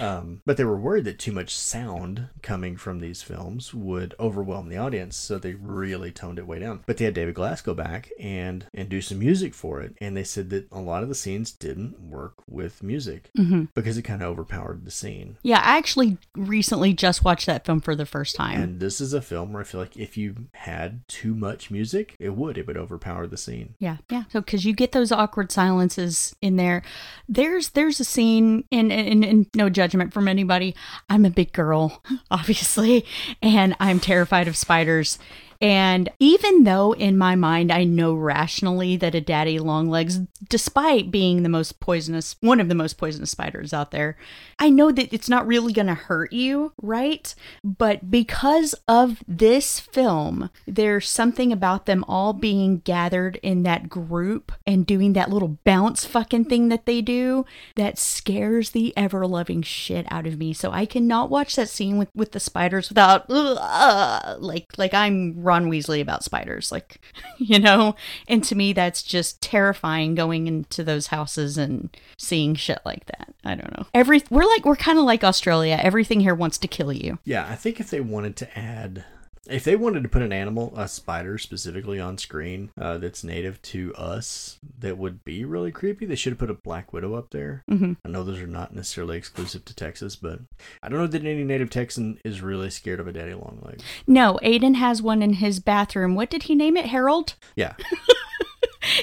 Um, 0.00 0.42
but 0.46 0.56
they 0.56 0.64
were 0.64 0.78
worried 0.78 1.04
that 1.04 1.18
too 1.18 1.32
much 1.32 1.56
sound 1.56 2.28
coming 2.42 2.76
from 2.76 3.00
these 3.00 3.22
films 3.22 3.74
would 3.74 4.14
overwhelm 4.18 4.68
the 4.68 4.76
audience, 4.76 5.16
so 5.16 5.38
they 5.38 5.54
really 5.54 6.10
toned 6.10 6.38
it 6.38 6.46
way 6.46 6.58
down. 6.58 6.82
But 6.86 6.96
they 6.96 7.04
had 7.04 7.14
David 7.14 7.34
Glass 7.34 7.60
go 7.60 7.74
back 7.74 8.10
and 8.18 8.66
and 8.74 8.88
do 8.88 9.00
some 9.00 9.18
music 9.18 9.54
for 9.54 9.80
it, 9.80 9.94
and 10.00 10.16
they 10.16 10.24
said 10.24 10.50
that 10.50 10.68
a 10.72 10.80
lot 10.80 11.02
of 11.02 11.08
the 11.08 11.14
scenes 11.14 11.50
didn't 11.50 12.00
work 12.00 12.34
with 12.48 12.82
music 12.82 13.30
because 13.74 13.98
it 13.98 14.02
kind 14.02 14.22
of 14.22 14.28
overpowered 14.28 14.84
the 14.84 14.90
scene. 14.90 15.36
Yeah, 15.42 15.60
I 15.62 15.76
actually 15.76 16.18
recently 16.34 16.92
just 16.92 17.24
watched 17.24 17.46
that 17.46 17.64
film 17.64 17.80
for 17.80 17.94
the 17.94 18.06
first 18.06 18.36
time. 18.36 18.60
And 18.60 18.80
this 18.80 19.00
is 19.00 19.12
a 19.12 19.22
film 19.22 19.52
where 19.52 19.62
I 19.62 19.64
feel 19.64 19.80
like 19.80 19.96
if 19.96 20.16
you 20.16 20.46
had 20.52 21.06
too 21.08 21.34
much 21.34 21.70
music, 21.70 22.14
it 22.18 22.30
would 22.30 22.56
it 22.58 22.66
would 22.66 22.76
overpower 22.76 23.26
the 23.26 23.36
scene. 23.36 23.74
Yeah, 23.78 23.98
yeah. 24.10 24.24
So 24.30 24.40
because 24.40 24.64
you 24.64 24.72
get 24.72 24.92
those 24.92 25.12
awkward 25.12 25.52
silences 25.52 26.34
in 26.40 26.56
there, 26.56 26.82
there's 27.28 27.70
there's 27.70 28.00
a 28.00 28.04
scene, 28.04 28.64
and, 28.72 28.92
and 28.92 29.24
and 29.24 29.46
no 29.54 29.68
judgment 29.68 29.87
from 30.12 30.28
anybody. 30.28 30.74
I'm 31.08 31.24
a 31.24 31.30
big 31.30 31.52
girl, 31.52 32.02
obviously, 32.30 33.04
and 33.42 33.76
I'm 33.80 34.00
terrified 34.00 34.48
of 34.48 34.56
spiders. 34.56 35.18
And 35.60 36.08
even 36.20 36.64
though 36.64 36.92
in 36.92 37.18
my 37.18 37.34
mind 37.34 37.72
I 37.72 37.84
know 37.84 38.14
rationally 38.14 38.96
that 38.96 39.14
a 39.14 39.20
daddy 39.20 39.58
longlegs, 39.58 40.20
despite 40.48 41.10
being 41.10 41.42
the 41.42 41.48
most 41.48 41.80
poisonous, 41.80 42.36
one 42.40 42.60
of 42.60 42.68
the 42.68 42.74
most 42.74 42.94
poisonous 42.94 43.32
spiders 43.32 43.72
out 43.72 43.90
there, 43.90 44.16
I 44.60 44.70
know 44.70 44.92
that 44.92 45.12
it's 45.12 45.28
not 45.28 45.46
really 45.46 45.72
going 45.72 45.88
to 45.88 45.94
hurt 45.94 46.32
you, 46.32 46.72
right? 46.80 47.34
But 47.64 48.10
because 48.10 48.74
of 48.86 49.22
this 49.26 49.80
film, 49.80 50.50
there's 50.66 51.08
something 51.08 51.52
about 51.52 51.86
them 51.86 52.04
all 52.06 52.32
being 52.32 52.78
gathered 52.78 53.36
in 53.42 53.64
that 53.64 53.88
group 53.88 54.52
and 54.66 54.86
doing 54.86 55.12
that 55.14 55.30
little 55.30 55.58
bounce 55.64 56.04
fucking 56.04 56.44
thing 56.44 56.68
that 56.68 56.86
they 56.86 57.00
do 57.00 57.44
that 57.74 57.98
scares 57.98 58.70
the 58.70 58.96
ever 58.96 59.26
loving 59.26 59.62
shit 59.62 60.06
out 60.10 60.26
of 60.26 60.38
me. 60.38 60.52
So 60.52 60.70
I 60.70 60.86
cannot 60.86 61.30
watch 61.30 61.56
that 61.56 61.68
scene 61.68 61.98
with, 61.98 62.10
with 62.14 62.32
the 62.32 62.40
spiders 62.40 62.88
without 62.88 63.26
"Ugh," 63.28 64.40
like 64.40 64.66
like 64.76 64.94
I'm 64.94 65.42
Ron 65.48 65.70
Weasley 65.70 66.00
about 66.00 66.22
spiders, 66.22 66.70
like 66.70 67.00
you 67.38 67.58
know. 67.58 67.96
And 68.28 68.44
to 68.44 68.54
me, 68.54 68.72
that's 68.72 69.02
just 69.02 69.40
terrifying 69.40 70.14
going 70.14 70.46
into 70.46 70.84
those 70.84 71.08
houses 71.08 71.56
and 71.56 71.96
seeing 72.18 72.54
shit 72.54 72.80
like 72.84 73.06
that. 73.06 73.34
I 73.44 73.54
don't 73.54 73.76
know. 73.76 73.86
Every 73.94 74.22
we're 74.30 74.44
like 74.44 74.64
we're 74.66 74.76
kind 74.76 74.98
of 74.98 75.04
like 75.04 75.24
Australia. 75.24 75.80
Everything 75.82 76.20
here 76.20 76.34
wants 76.34 76.58
to 76.58 76.68
kill 76.68 76.92
you. 76.92 77.18
Yeah, 77.24 77.48
I 77.48 77.54
think 77.54 77.80
if 77.80 77.90
they 77.90 78.00
wanted 78.00 78.36
to 78.36 78.58
add, 78.58 79.04
if 79.48 79.64
they 79.64 79.76
wanted 79.76 80.02
to 80.02 80.08
put 80.08 80.22
an 80.22 80.32
animal, 80.32 80.72
a 80.76 80.86
spider 80.88 81.38
specifically 81.38 81.98
on 81.98 82.18
screen 82.18 82.70
uh, 82.80 82.98
that's 82.98 83.24
native 83.24 83.60
to 83.62 83.94
us, 83.94 84.58
that 84.78 84.98
would 84.98 85.24
be 85.24 85.44
really 85.44 85.70
creepy, 85.72 86.06
they 86.06 86.14
should 86.14 86.32
have 86.32 86.38
put 86.38 86.50
a 86.50 86.54
black 86.54 86.92
widow 86.92 87.14
up 87.14 87.30
there. 87.30 87.64
Mhm. 87.70 87.96
I 88.04 88.08
know 88.08 88.24
those 88.24 88.40
are 88.40 88.46
not 88.46 88.74
necessarily 88.74 89.16
exclusive 89.16 89.64
to 89.66 89.74
Texas, 89.74 90.16
but 90.16 90.40
I 90.82 90.88
don't 90.88 90.98
know 90.98 91.06
that 91.06 91.24
any 91.24 91.44
native 91.44 91.70
Texan 91.70 92.18
is 92.24 92.40
really 92.42 92.70
scared 92.70 93.00
of 93.00 93.06
a 93.08 93.12
daddy 93.12 93.34
long 93.34 93.60
leg. 93.64 93.80
No, 94.06 94.38
Aiden 94.42 94.76
has 94.76 95.00
one 95.02 95.22
in 95.22 95.34
his 95.34 95.60
bathroom. 95.60 96.14
What 96.14 96.30
did 96.30 96.44
he 96.44 96.54
name 96.54 96.76
it? 96.76 96.86
Harold? 96.86 97.34
Yeah, 97.56 97.74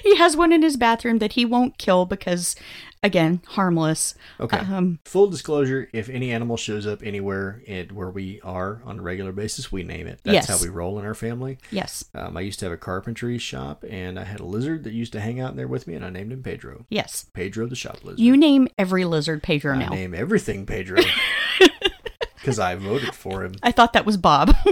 He 0.03 0.15
has 0.17 0.35
one 0.37 0.51
in 0.51 0.61
his 0.61 0.77
bathroom 0.77 1.19
that 1.19 1.33
he 1.33 1.45
won't 1.45 1.77
kill 1.77 2.05
because, 2.05 2.55
again, 3.03 3.41
harmless. 3.47 4.15
okay. 4.39 4.57
Um, 4.57 4.99
Full 5.05 5.27
disclosure: 5.27 5.89
if 5.93 6.09
any 6.09 6.31
animal 6.31 6.57
shows 6.57 6.85
up 6.87 7.01
anywhere 7.03 7.61
it, 7.65 7.91
where 7.91 8.09
we 8.09 8.39
are 8.41 8.81
on 8.85 8.99
a 8.99 9.01
regular 9.01 9.31
basis, 9.31 9.71
we 9.71 9.83
name 9.83 10.07
it. 10.07 10.19
That's 10.23 10.33
Yes. 10.33 10.47
how 10.47 10.57
we 10.63 10.69
roll 10.69 10.97
in 10.99 11.05
our 11.05 11.13
family. 11.13 11.57
yes, 11.71 12.05
Um, 12.13 12.37
I 12.37 12.41
used 12.41 12.59
to 12.59 12.65
have 12.65 12.73
a 12.73 12.77
carpentry 12.77 13.37
shop, 13.37 13.83
and 13.89 14.19
I 14.19 14.23
had 14.23 14.39
a 14.39 14.45
lizard 14.45 14.83
that 14.85 14.93
used 14.93 15.13
to 15.13 15.19
hang 15.19 15.39
out 15.39 15.51
in 15.51 15.57
there 15.57 15.67
with 15.67 15.87
me, 15.87 15.95
and 15.95 16.05
I 16.05 16.09
named 16.09 16.31
him 16.31 16.43
Pedro. 16.43 16.85
yes. 16.89 17.25
Pedro 17.33 17.67
the 17.67 17.75
shop 17.75 18.03
lizard. 18.03 18.19
You 18.19 18.37
name 18.37 18.67
every 18.77 19.05
lizard 19.05 19.43
Pedro 19.43 19.73
I 19.73 19.77
now. 19.79 19.89
name 19.89 20.13
everything 20.13 20.65
Pedro 20.65 21.01
because 22.35 22.59
I 22.59 22.75
voted 22.75 23.13
for 23.15 23.43
him. 23.43 23.53
I 23.63 23.71
thought 23.71 23.93
that 23.93 24.05
was 24.05 24.17
Bob. 24.17 24.55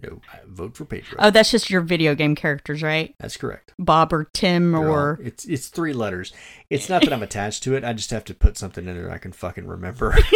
No, 0.00 0.20
I 0.32 0.38
vote 0.46 0.76
for 0.76 0.84
Pedro. 0.84 1.16
Oh, 1.18 1.30
that's 1.30 1.50
just 1.50 1.70
your 1.70 1.80
video 1.80 2.14
game 2.14 2.34
characters, 2.34 2.82
right? 2.82 3.14
That's 3.18 3.36
correct. 3.36 3.72
Bob 3.78 4.12
or 4.12 4.24
Tim 4.32 4.72
They're 4.72 4.88
all- 4.88 4.94
or 4.94 5.20
it's 5.22 5.44
it's 5.44 5.68
three 5.68 5.92
letters. 5.92 6.32
It's 6.70 6.88
not 6.88 7.02
that 7.02 7.12
I'm 7.12 7.22
attached 7.22 7.62
to 7.64 7.74
it. 7.74 7.84
I 7.84 7.92
just 7.94 8.10
have 8.10 8.24
to 8.26 8.34
put 8.34 8.56
something 8.56 8.86
in 8.86 8.96
there 8.96 9.10
I 9.10 9.18
can 9.18 9.32
fucking 9.32 9.66
remember. 9.66 10.16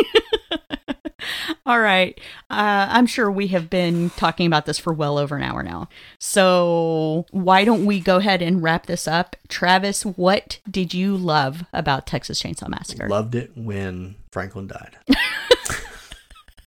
All 1.66 1.80
right. 1.80 2.18
Uh, 2.51 2.86
I'm 2.90 3.06
sure 3.06 3.30
we 3.30 3.47
have 3.48 3.70
been 3.70 4.10
talking 4.10 4.47
about 4.47 4.66
this 4.66 4.78
for 4.78 4.93
well 4.93 5.16
over 5.18 5.36
an 5.36 5.43
hour 5.43 5.62
now. 5.62 5.89
So 6.18 7.26
why 7.30 7.64
don't 7.64 7.86
we 7.86 8.01
go 8.01 8.16
ahead 8.16 8.43
and 8.43 8.62
wrap 8.62 8.86
this 8.86 9.06
up? 9.06 9.36
Travis, 9.48 10.05
what 10.05 10.59
did 10.68 10.93
you 10.93 11.16
love 11.16 11.64
about 11.72 12.06
Texas 12.06 12.43
Chainsaw 12.43 12.68
Massacre? 12.68 13.09
Loved 13.09 13.34
it 13.34 13.52
when 13.56 14.16
Franklin 14.30 14.66
died. 14.66 14.97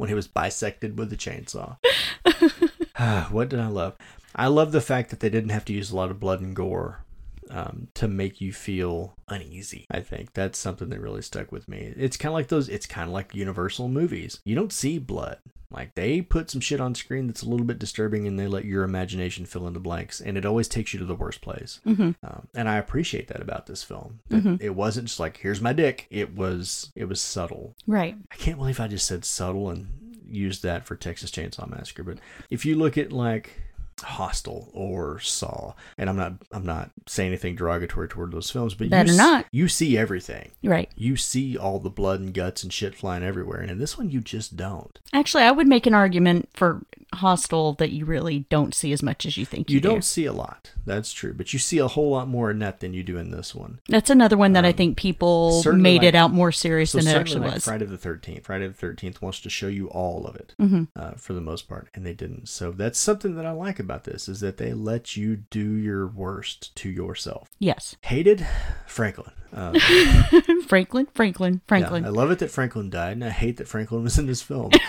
when 0.03 0.09
he 0.09 0.16
was 0.16 0.27
bisected 0.27 0.99
with 0.99 1.12
a 1.12 1.16
chainsaw. 1.16 1.77
what 3.31 3.49
did 3.49 3.61
I 3.61 3.69
love? 3.69 3.97
I 4.35 4.49
love 4.49 4.73
the 4.73 4.81
fact 4.81 5.11
that 5.11 5.20
they 5.20 5.31
didn't 5.31 5.51
have 5.51 5.65
to 5.66 5.73
use 5.73 5.93
a 5.93 5.97
lot 5.97 6.11
of 6.11 6.19
blood 6.19 6.41
and 6.41 6.57
gore 6.57 7.05
um, 7.51 7.87
to 7.95 8.09
make 8.09 8.41
you 8.41 8.53
feel 8.53 9.15
uneasy. 9.29 9.87
I 9.93 10.01
think 10.01 10.33
that's 10.33 10.59
something 10.59 10.89
that 10.89 11.01
really 11.01 11.23
stuck 11.23 11.53
with 11.53 11.69
me. 11.69 11.95
It's 11.97 12.16
kind 12.16 12.33
of 12.33 12.35
like 12.35 12.49
those. 12.49 12.69
It's 12.69 12.85
kind 12.85 13.07
of 13.07 13.15
like 13.15 13.33
Universal 13.33 13.91
movies. 13.91 14.41
You 14.45 14.57
don't 14.57 14.73
see 14.73 14.99
blood. 14.99 15.39
Like 15.73 15.94
they 15.94 16.20
put 16.20 16.51
some 16.51 16.61
shit 16.61 16.81
on 16.81 16.94
screen 16.94 17.27
that's 17.27 17.43
a 17.43 17.49
little 17.49 17.66
bit 17.66 17.78
disturbing, 17.78 18.27
and 18.27 18.39
they 18.39 18.47
let 18.47 18.65
your 18.65 18.85
imagination 18.85 19.47
fill 19.47 19.66
in 19.66 19.73
the 19.74 19.81
blanks, 19.81 20.20
and 20.20 20.36
it 20.36 20.44
always 20.47 20.69
takes 20.69 20.93
you 20.93 20.99
to 21.01 21.05
the 21.05 21.15
worst 21.15 21.40
place. 21.40 21.81
Mhm. 21.86 22.15
Um, 22.23 22.49
and 22.55 22.69
I 22.69 22.77
appreciate 22.77 23.28
that 23.28 23.40
about 23.43 23.66
this 23.66 23.82
film. 23.82 24.20
That 24.28 24.61
It 24.61 24.74
wasn't 24.74 25.09
just 25.09 25.20
like 25.20 25.39
here's 25.39 25.61
my 25.61 25.73
dick. 25.73 26.07
It 26.11 26.35
was 26.35 26.93
it 26.94 27.07
was 27.07 27.20
subtle. 27.20 27.74
Right. 27.86 28.16
I 28.31 28.36
can't 28.36 28.59
believe 28.59 28.81
I 28.81 28.89
just 28.89 29.07
said 29.07 29.24
subtle 29.24 29.70
and 29.70 29.89
used 30.28 30.62
that 30.62 30.86
for 30.86 30.97
Texas 30.97 31.31
Chainsaw 31.31 31.69
Massacre. 31.69 32.03
But 32.03 32.19
if 32.51 32.65
you 32.65 32.77
look 32.77 32.97
at 32.97 33.12
like 33.12 33.61
Hostel 34.03 34.70
or 34.73 35.19
Saw, 35.20 35.74
and 35.99 36.09
I'm 36.11 36.16
not 36.16 36.35
I'm 36.53 36.66
not 36.66 36.91
saying 37.07 37.29
anything 37.29 37.57
derogatory 37.57 38.09
toward 38.09 38.33
those 38.33 38.51
films, 38.51 38.74
but 38.74 38.91
Better 38.91 39.12
you, 39.12 39.16
not. 39.19 39.47
you 39.51 39.69
see 39.69 39.97
everything. 39.97 40.51
Right. 40.62 40.91
You 40.97 41.16
see 41.16 41.57
all 41.57 41.79
the 41.79 41.91
blood 41.91 42.20
and 42.20 42.35
guts 42.35 42.62
and 42.62 42.73
shit 42.73 42.95
flying 42.95 43.23
everywhere, 43.23 43.61
and 43.61 43.70
in 43.70 43.79
this 43.79 43.97
one 43.99 44.11
you 44.11 44.20
just 44.20 44.57
don't. 44.57 44.99
Actually, 45.12 45.45
I 45.45 45.51
would 45.51 45.66
make 45.69 45.87
an 45.87 45.95
argument 45.95 46.49
for 46.55 46.83
Hostel 47.15 47.74
that 47.74 47.91
you 47.91 48.07
really 48.07 48.41
don't 48.49 48.74
see 48.74 48.91
as 48.93 49.03
much 49.03 49.27
as 49.27 49.37
you 49.37 49.45
think 49.45 49.69
you, 49.69 49.74
You 49.74 49.81
do. 49.81 49.89
don't 49.89 50.05
see 50.05 50.24
a 50.24 50.33
lot. 50.33 50.73
That's 50.87 51.12
true, 51.12 51.35
but 51.35 51.53
you 51.53 51.59
see 51.59 51.77
a 51.79 51.87
whole 51.89 52.11
lot 52.11 52.27
more 52.27 52.51
in 52.51 52.59
that 52.61 52.81
than 52.81 52.95
you 52.95 53.03
do 53.03 53.19
in 53.19 53.31
this 53.31 53.55
one. 53.55 53.81
That's 53.87 54.09
another 54.09 54.37
one 54.39 54.55
that 54.55 54.65
I 54.65 54.73
think 54.73 54.97
people 54.97 55.62
Um, 55.66 55.83
made 55.83 55.99
like- 55.99 56.09
it 56.09 56.15
out 56.15 56.33
more 56.33 56.53
serious 56.53 56.93
So 56.93 56.99
than 56.99 57.09
it 57.09 57.16
actually 57.19 57.43
like 57.43 57.55
was. 57.57 57.65
Friday 57.65 57.85
the 57.85 57.99
Thirteenth. 57.99 58.47
Friday 58.47 58.66
the 58.66 58.73
Thirteenth 58.73 59.20
wants 59.20 59.41
to 59.41 59.51
show 59.51 59.69
you 59.69 59.89
all 59.91 60.27
of 60.27 60.37
it 60.37 60.55
Mhm. 60.59 60.89
uh, 60.97 61.11
for 61.12 61.35
the 61.35 61.43
most 61.43 61.69
part, 61.69 61.89
and 61.95 62.07
they 62.07 62.15
didn't. 62.15 62.49
So 62.49 62.73
that's 62.73 62.99
something 62.99 63.35
that 63.37 63.45
I 63.45 63.51
like 63.51 63.79
about 63.79 63.91
this 63.98 64.28
is 64.28 64.40
that 64.40 64.56
they 64.56 64.73
let 64.73 65.16
you 65.16 65.36
do 65.36 65.74
your 65.74 66.06
worst 66.06 66.74
to 66.77 66.89
yourself. 66.89 67.51
Yes. 67.59 67.97
Hated 68.02 68.47
Franklin. 68.86 69.32
Uh, 69.52 69.78
Franklin, 70.66 71.06
Franklin, 71.14 71.60
Franklin. 71.66 72.05
Yeah, 72.05 72.09
I 72.09 72.12
love 72.12 72.31
it 72.31 72.39
that 72.39 72.51
Franklin 72.51 72.90
died, 72.90 73.12
and 73.12 73.24
I 73.24 73.31
hate 73.31 73.59
that 73.59 73.69
Franklin 73.69 74.02
was 74.02 74.19
in 74.19 74.27
this 74.27 74.43
film. 74.43 74.70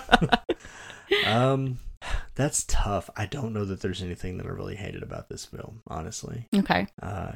um, 1.26 1.78
that's 2.34 2.64
tough. 2.64 3.10
I 3.16 3.26
don't 3.26 3.52
know 3.52 3.64
that 3.64 3.80
there's 3.80 4.02
anything 4.02 4.38
that 4.38 4.46
I 4.46 4.50
really 4.50 4.76
hated 4.76 5.02
about 5.02 5.28
this 5.28 5.44
film, 5.44 5.82
honestly. 5.86 6.48
okay. 6.54 6.86
Uh, 7.02 7.32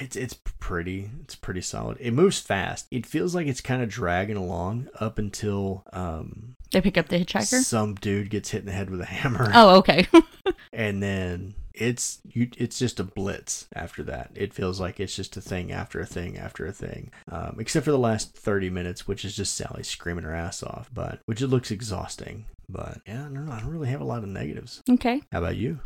it's 0.00 0.16
it's 0.16 0.34
pretty 0.34 1.10
it's 1.22 1.34
pretty 1.34 1.62
solid. 1.62 1.96
It 2.00 2.12
moves 2.12 2.38
fast. 2.38 2.86
It 2.90 3.06
feels 3.06 3.34
like 3.34 3.46
it's 3.46 3.60
kind 3.60 3.82
of 3.82 3.88
dragging 3.88 4.36
along 4.36 4.88
up 5.00 5.18
until 5.18 5.84
um 5.92 6.56
They 6.72 6.80
pick 6.80 6.98
up 6.98 7.08
the 7.08 7.18
hitchhiker? 7.24 7.62
some 7.62 7.94
dude 7.94 8.30
gets 8.30 8.50
hit 8.50 8.60
in 8.60 8.66
the 8.66 8.72
head 8.72 8.90
with 8.90 9.00
a 9.00 9.06
hammer, 9.06 9.50
Oh, 9.54 9.76
okay. 9.78 10.06
and 10.72 11.02
then 11.02 11.54
it's 11.74 12.18
you 12.24 12.50
it's 12.56 12.78
just 12.78 12.98
a 13.00 13.04
blitz 13.04 13.66
after 13.74 14.02
that. 14.02 14.30
It 14.34 14.52
feels 14.52 14.80
like 14.80 14.98
it's 15.00 15.14
just 15.14 15.36
a 15.36 15.40
thing 15.40 15.70
after 15.72 16.00
a 16.00 16.06
thing 16.06 16.36
after 16.36 16.66
a 16.66 16.72
thing, 16.72 17.10
um, 17.30 17.56
except 17.60 17.84
for 17.84 17.92
the 17.92 17.98
last 17.98 18.34
thirty 18.34 18.68
minutes, 18.68 19.06
which 19.06 19.24
is 19.24 19.34
just 19.36 19.54
Sally 19.54 19.82
screaming 19.82 20.24
her 20.24 20.34
ass 20.34 20.62
off, 20.62 20.90
but 20.92 21.20
which 21.26 21.40
it 21.40 21.48
looks 21.48 21.70
exhausting. 21.70 22.44
But 22.68 22.98
yeah, 23.06 23.20
I 23.20 23.24
don't 23.24 23.46
know. 23.46 23.52
I 23.52 23.60
don't 23.60 23.70
really 23.70 23.88
have 23.88 24.00
a 24.00 24.04
lot 24.04 24.22
of 24.22 24.28
negatives. 24.28 24.82
okay. 24.90 25.22
How 25.32 25.38
about 25.38 25.56
you? 25.56 25.80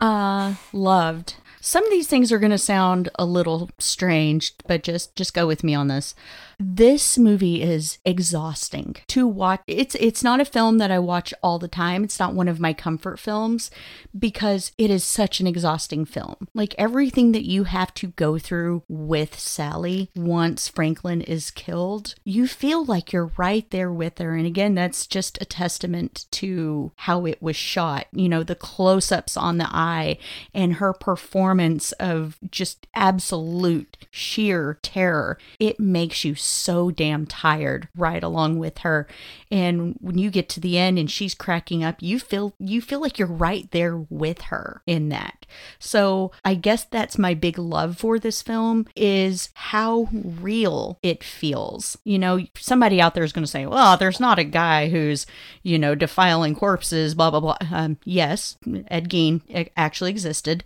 Uh, 0.00 0.54
loved. 0.72 1.36
Some 1.60 1.84
of 1.84 1.90
these 1.90 2.08
things 2.08 2.30
are 2.30 2.38
going 2.38 2.50
to 2.50 2.58
sound 2.58 3.08
a 3.18 3.24
little 3.24 3.70
strange, 3.78 4.52
but 4.66 4.82
just 4.82 5.14
just 5.16 5.32
go 5.32 5.46
with 5.46 5.64
me 5.64 5.74
on 5.74 5.88
this. 5.88 6.14
This 6.58 7.16
movie 7.16 7.62
is 7.62 7.98
exhausting 8.04 8.96
to 9.08 9.26
watch. 9.26 9.62
It's 9.66 9.94
it's 9.96 10.22
not 10.22 10.40
a 10.40 10.44
film 10.44 10.78
that 10.78 10.90
I 10.90 10.98
watch 10.98 11.32
all 11.42 11.58
the 11.58 11.68
time. 11.68 12.04
It's 12.04 12.18
not 12.18 12.34
one 12.34 12.48
of 12.48 12.60
my 12.60 12.72
comfort 12.72 13.18
films 13.18 13.70
because 14.16 14.72
it 14.76 14.90
is 14.90 15.04
such 15.04 15.40
an 15.40 15.46
exhausting 15.46 16.04
film. 16.04 16.48
Like 16.52 16.74
everything 16.76 17.32
that 17.32 17.46
you 17.46 17.64
have 17.64 17.94
to 17.94 18.08
go 18.08 18.38
through 18.38 18.82
with 18.88 19.38
Sally 19.38 20.10
once 20.14 20.68
Franklin 20.68 21.22
is 21.22 21.50
killed, 21.50 22.14
you 22.24 22.46
feel 22.46 22.84
like 22.84 23.12
you're 23.12 23.32
right 23.36 23.68
there 23.70 23.92
with 23.92 24.18
her. 24.18 24.34
And 24.34 24.46
again, 24.46 24.74
that's 24.74 25.06
just 25.06 25.40
a 25.40 25.46
testament 25.46 26.23
to 26.32 26.92
how 26.96 27.26
it 27.26 27.42
was 27.42 27.56
shot. 27.56 28.06
You 28.12 28.28
know, 28.28 28.42
the 28.42 28.54
close 28.54 29.10
ups 29.12 29.36
on 29.36 29.58
the 29.58 29.68
eye 29.68 30.18
and 30.52 30.74
her 30.74 30.92
performance 30.92 31.92
of 31.92 32.38
just 32.50 32.86
absolute 32.94 33.96
sheer 34.10 34.78
terror. 34.82 35.38
It 35.58 35.80
makes 35.80 36.24
you 36.24 36.34
so 36.34 36.90
damn 36.90 37.26
tired 37.26 37.88
right 37.96 38.22
along 38.22 38.58
with 38.58 38.78
her. 38.78 39.06
And 39.50 39.96
when 40.00 40.18
you 40.18 40.30
get 40.30 40.48
to 40.50 40.60
the 40.60 40.78
end 40.78 40.98
and 40.98 41.10
she's 41.10 41.34
cracking 41.34 41.84
up, 41.84 41.96
you 42.00 42.18
feel 42.18 42.54
you 42.58 42.80
feel 42.80 43.00
like 43.00 43.18
you're 43.18 43.28
right 43.28 43.70
there 43.70 43.96
with 43.96 44.42
her 44.42 44.82
in 44.86 45.08
that. 45.10 45.46
So, 45.78 46.32
I 46.44 46.54
guess 46.54 46.84
that's 46.84 47.18
my 47.18 47.34
big 47.34 47.58
love 47.58 47.98
for 47.98 48.18
this 48.18 48.42
film 48.42 48.86
is 48.96 49.50
how 49.54 50.08
real 50.12 50.98
it 51.02 51.22
feels. 51.22 51.96
You 52.04 52.18
know, 52.18 52.40
somebody 52.56 53.00
out 53.00 53.14
there 53.14 53.24
is 53.24 53.32
going 53.32 53.44
to 53.44 53.50
say, 53.50 53.66
"Well, 53.66 53.96
there's 53.96 54.20
not 54.20 54.38
a 54.38 54.44
guy 54.44 54.88
who's, 54.88 55.26
you 55.62 55.78
know, 55.78 55.94
defiling 56.14 56.54
corpses, 56.54 57.14
blah 57.14 57.30
blah 57.30 57.40
blah." 57.40 57.56
Um, 57.72 57.98
yes, 58.04 58.56
Ed 58.88 59.08
Gein 59.08 59.40
actually 59.76 60.10
existed, 60.10 60.62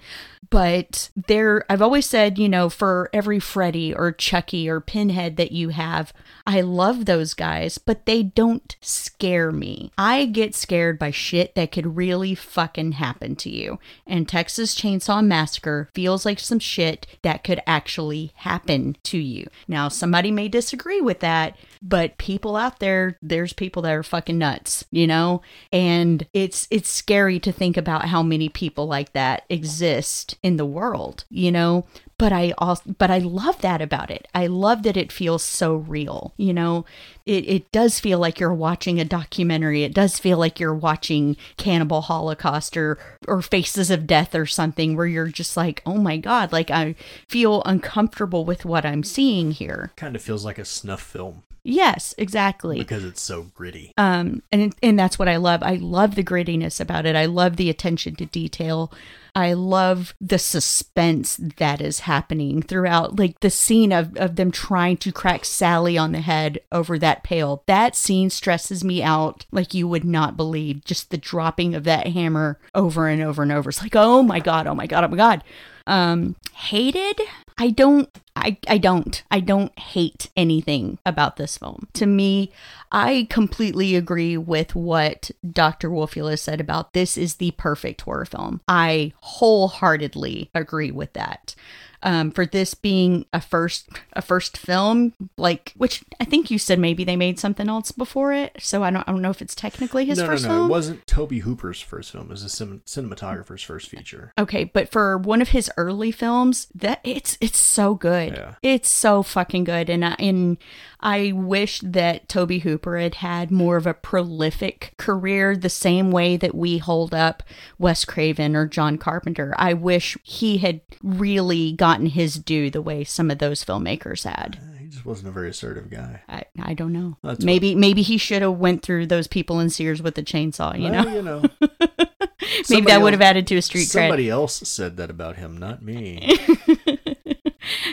but 0.50 1.10
there 1.14 1.64
I've 1.70 1.82
always 1.82 2.06
said, 2.06 2.38
you 2.38 2.48
know, 2.48 2.68
for 2.68 3.10
every 3.12 3.38
Freddy 3.38 3.94
or 3.94 4.12
Chucky 4.12 4.68
or 4.68 4.80
Pinhead 4.80 5.36
that 5.36 5.52
you 5.52 5.70
have, 5.70 6.12
I 6.46 6.60
love 6.62 7.04
those 7.04 7.34
guys, 7.34 7.78
but 7.78 8.06
they 8.06 8.22
don't 8.22 8.76
scare 8.80 9.52
me. 9.52 9.92
I 9.98 10.24
get 10.24 10.54
scared 10.54 10.98
by 10.98 11.10
shit 11.10 11.54
that 11.54 11.72
could 11.72 11.96
really 11.96 12.34
fucking 12.34 12.92
happen 12.92 13.36
to 13.36 13.50
you. 13.50 13.78
And 14.06 14.28
Texas 14.28 14.74
Chainsaw 14.74 15.24
Massacre 15.24 15.88
feels 15.94 16.24
like 16.24 16.40
some 16.40 16.58
shit 16.58 17.06
that 17.22 17.44
could 17.44 17.60
actually 17.66 18.32
happen 18.36 18.96
to 19.04 19.18
you. 19.18 19.48
Now, 19.66 19.88
somebody 19.88 20.30
may 20.30 20.48
disagree 20.48 21.00
with 21.00 21.20
that, 21.20 21.56
but 21.82 22.18
people 22.18 22.56
out 22.56 22.78
there, 22.78 23.18
there's 23.20 23.52
people 23.52 23.82
that 23.82 23.92
are 23.92 24.02
fucking 24.02 24.38
nuts, 24.38 24.84
you 24.90 25.06
know? 25.06 25.42
And 25.72 26.26
it's 26.32 26.66
it's 26.70 26.88
scary 26.88 27.38
to 27.40 27.52
think 27.52 27.76
about 27.76 28.06
how 28.06 28.22
many 28.22 28.48
people 28.48 28.86
like 28.86 29.12
that 29.12 29.44
exist 29.48 30.37
in 30.42 30.56
the 30.56 30.66
world, 30.66 31.24
you 31.30 31.50
know? 31.50 31.86
But 32.18 32.32
I 32.32 32.52
also 32.58 32.94
but 32.98 33.10
I 33.10 33.18
love 33.18 33.60
that 33.60 33.80
about 33.80 34.10
it. 34.10 34.26
I 34.34 34.48
love 34.48 34.82
that 34.82 34.96
it 34.96 35.12
feels 35.12 35.42
so 35.42 35.76
real, 35.76 36.34
you 36.36 36.52
know? 36.52 36.84
It 37.26 37.48
it 37.48 37.72
does 37.72 38.00
feel 38.00 38.18
like 38.18 38.40
you're 38.40 38.52
watching 38.52 38.98
a 39.00 39.04
documentary. 39.04 39.84
It 39.84 39.94
does 39.94 40.18
feel 40.18 40.38
like 40.38 40.58
you're 40.58 40.74
watching 40.74 41.36
Cannibal 41.56 42.02
Holocaust 42.02 42.76
or 42.76 42.98
or 43.26 43.40
Faces 43.42 43.90
of 43.90 44.06
Death 44.06 44.34
or 44.34 44.46
something 44.46 44.96
where 44.96 45.06
you're 45.06 45.28
just 45.28 45.56
like, 45.56 45.82
"Oh 45.86 45.98
my 45.98 46.16
god, 46.16 46.52
like 46.52 46.70
I 46.70 46.94
feel 47.28 47.62
uncomfortable 47.64 48.44
with 48.44 48.64
what 48.64 48.84
I'm 48.84 49.04
seeing 49.04 49.52
here." 49.52 49.92
Kind 49.96 50.16
of 50.16 50.22
feels 50.22 50.44
like 50.44 50.58
a 50.58 50.64
snuff 50.64 51.02
film 51.02 51.42
Yes, 51.64 52.14
exactly. 52.16 52.78
because 52.78 53.04
it's 53.04 53.20
so 53.20 53.42
gritty. 53.54 53.92
Um, 53.98 54.42
and 54.50 54.74
and 54.82 54.98
that's 54.98 55.18
what 55.18 55.28
I 55.28 55.36
love. 55.36 55.62
I 55.62 55.74
love 55.74 56.14
the 56.14 56.24
grittiness 56.24 56.80
about 56.80 57.04
it. 57.04 57.14
I 57.14 57.26
love 57.26 57.56
the 57.56 57.68
attention 57.68 58.16
to 58.16 58.26
detail. 58.26 58.90
I 59.38 59.52
love 59.52 60.16
the 60.20 60.36
suspense 60.36 61.38
that 61.58 61.80
is 61.80 62.00
happening 62.00 62.60
throughout, 62.60 63.20
like 63.20 63.38
the 63.38 63.50
scene 63.50 63.92
of, 63.92 64.16
of 64.16 64.34
them 64.34 64.50
trying 64.50 64.96
to 64.96 65.12
crack 65.12 65.44
Sally 65.44 65.96
on 65.96 66.10
the 66.10 66.20
head 66.20 66.58
over 66.72 66.98
that 66.98 67.22
pail. 67.22 67.62
That 67.66 67.94
scene 67.94 68.30
stresses 68.30 68.82
me 68.82 69.00
out 69.00 69.46
like 69.52 69.74
you 69.74 69.86
would 69.86 70.02
not 70.02 70.36
believe. 70.36 70.84
Just 70.84 71.10
the 71.10 71.18
dropping 71.18 71.76
of 71.76 71.84
that 71.84 72.08
hammer 72.08 72.58
over 72.74 73.06
and 73.06 73.22
over 73.22 73.44
and 73.44 73.52
over. 73.52 73.70
It's 73.70 73.80
like, 73.80 73.94
oh 73.94 74.24
my 74.24 74.40
God, 74.40 74.66
oh 74.66 74.74
my 74.74 74.88
God, 74.88 75.04
oh 75.04 75.08
my 75.08 75.16
God. 75.16 75.44
Um, 75.88 76.36
hated? 76.52 77.20
I 77.58 77.70
don't 77.70 78.08
I, 78.38 78.56
I 78.68 78.78
don't. 78.78 79.22
I 79.32 79.40
don't 79.40 79.76
hate 79.76 80.30
anything 80.36 80.98
about 81.04 81.36
this 81.36 81.58
film. 81.58 81.88
To 81.94 82.06
me, 82.06 82.52
I 82.92 83.26
completely 83.30 83.96
agree 83.96 84.36
with 84.36 84.76
what 84.76 85.32
Dr. 85.50 85.90
Wolfula 85.90 86.38
said 86.38 86.60
about 86.60 86.92
this 86.92 87.18
is 87.18 87.36
the 87.36 87.50
perfect 87.52 88.02
horror 88.02 88.26
film. 88.26 88.60
I 88.68 89.12
wholeheartedly 89.20 90.50
agree 90.54 90.92
with 90.92 91.14
that. 91.14 91.56
Um, 92.02 92.30
for 92.30 92.46
this 92.46 92.74
being 92.74 93.26
a 93.32 93.40
first 93.40 93.88
a 94.12 94.22
first 94.22 94.56
film, 94.56 95.14
like 95.36 95.72
which 95.76 96.04
I 96.20 96.24
think 96.24 96.50
you 96.50 96.58
said 96.58 96.78
maybe 96.78 97.02
they 97.02 97.16
made 97.16 97.38
something 97.40 97.68
else 97.68 97.90
before 97.90 98.32
it. 98.32 98.56
So 98.60 98.84
I 98.84 98.90
don't 98.90 99.06
I 99.08 99.12
don't 99.12 99.22
know 99.22 99.30
if 99.30 99.42
it's 99.42 99.54
technically 99.54 100.04
his 100.04 100.18
no, 100.18 100.26
first 100.26 100.44
no, 100.44 100.48
no. 100.48 100.54
film. 100.54 100.66
It 100.66 100.70
wasn't 100.70 101.06
Tobe 101.06 101.32
Hooper's 101.32 101.80
first 101.80 102.12
film. 102.12 102.26
It 102.26 102.30
was 102.30 102.44
a 102.44 102.48
cin- 102.48 102.82
cinematographer's 102.86 103.62
first 103.62 103.88
feature. 103.88 104.32
Okay, 104.38 104.64
but 104.64 104.92
for 104.92 105.18
one 105.18 105.42
of 105.42 105.48
his 105.48 105.70
early 105.76 106.12
films, 106.12 106.68
that 106.74 107.00
it's 107.02 107.36
it's 107.40 107.58
so 107.58 107.94
good. 107.94 108.34
Yeah. 108.34 108.54
It's 108.62 108.88
so 108.88 109.22
fucking 109.22 109.64
good, 109.64 109.90
and 109.90 110.04
I, 110.04 110.16
and 110.18 110.58
I 111.00 111.32
wish 111.32 111.80
that 111.80 112.28
Tobe 112.28 112.60
Hooper 112.62 112.98
had 112.98 113.16
had 113.16 113.50
more 113.50 113.76
of 113.76 113.86
a 113.86 113.94
prolific 113.94 114.94
career, 114.96 115.56
the 115.56 115.68
same 115.68 116.10
way 116.10 116.36
that 116.36 116.54
we 116.54 116.78
hold 116.78 117.14
up 117.14 117.42
Wes 117.78 118.04
Craven 118.04 118.56
or 118.56 118.66
John 118.66 118.98
Carpenter. 118.98 119.54
I 119.56 119.74
wish 119.74 120.16
he 120.22 120.58
had 120.58 120.80
really 121.02 121.72
gotten 121.88 122.06
his 122.06 122.34
due 122.38 122.70
the 122.70 122.82
way 122.82 123.02
some 123.04 123.30
of 123.30 123.38
those 123.38 123.64
filmmakers 123.64 124.24
had. 124.24 124.58
Uh, 124.60 124.78
He 124.78 124.86
just 124.88 125.06
wasn't 125.06 125.28
a 125.28 125.32
very 125.32 125.48
assertive 125.50 125.90
guy. 125.90 126.22
I, 126.28 126.42
I 126.60 126.74
don't 126.74 126.92
know. 126.92 127.16
That's 127.22 127.42
maybe 127.44 127.74
maybe 127.74 128.02
he 128.02 128.18
should 128.18 128.42
have 128.42 128.58
went 128.58 128.82
through 128.82 129.06
those 129.06 129.26
people 129.26 129.58
in 129.60 129.70
Sears 129.70 130.02
with 130.02 130.18
a 130.18 130.22
chainsaw. 130.22 130.76
You 130.78 130.90
Well, 130.90 131.04
know, 131.04 131.14
you 131.14 131.22
know. 131.22 131.40
maybe 131.60 132.64
somebody 132.64 132.86
that 132.92 133.00
would 133.02 133.12
have 133.14 133.22
added 133.22 133.46
to 133.48 133.56
a 133.56 133.62
street 133.62 133.88
cred. 133.88 134.08
Somebody 134.08 134.28
else 134.28 134.56
said 134.68 134.96
that 134.98 135.08
about 135.10 135.36
him, 135.36 135.56
not 135.56 135.82
me. 135.82 136.38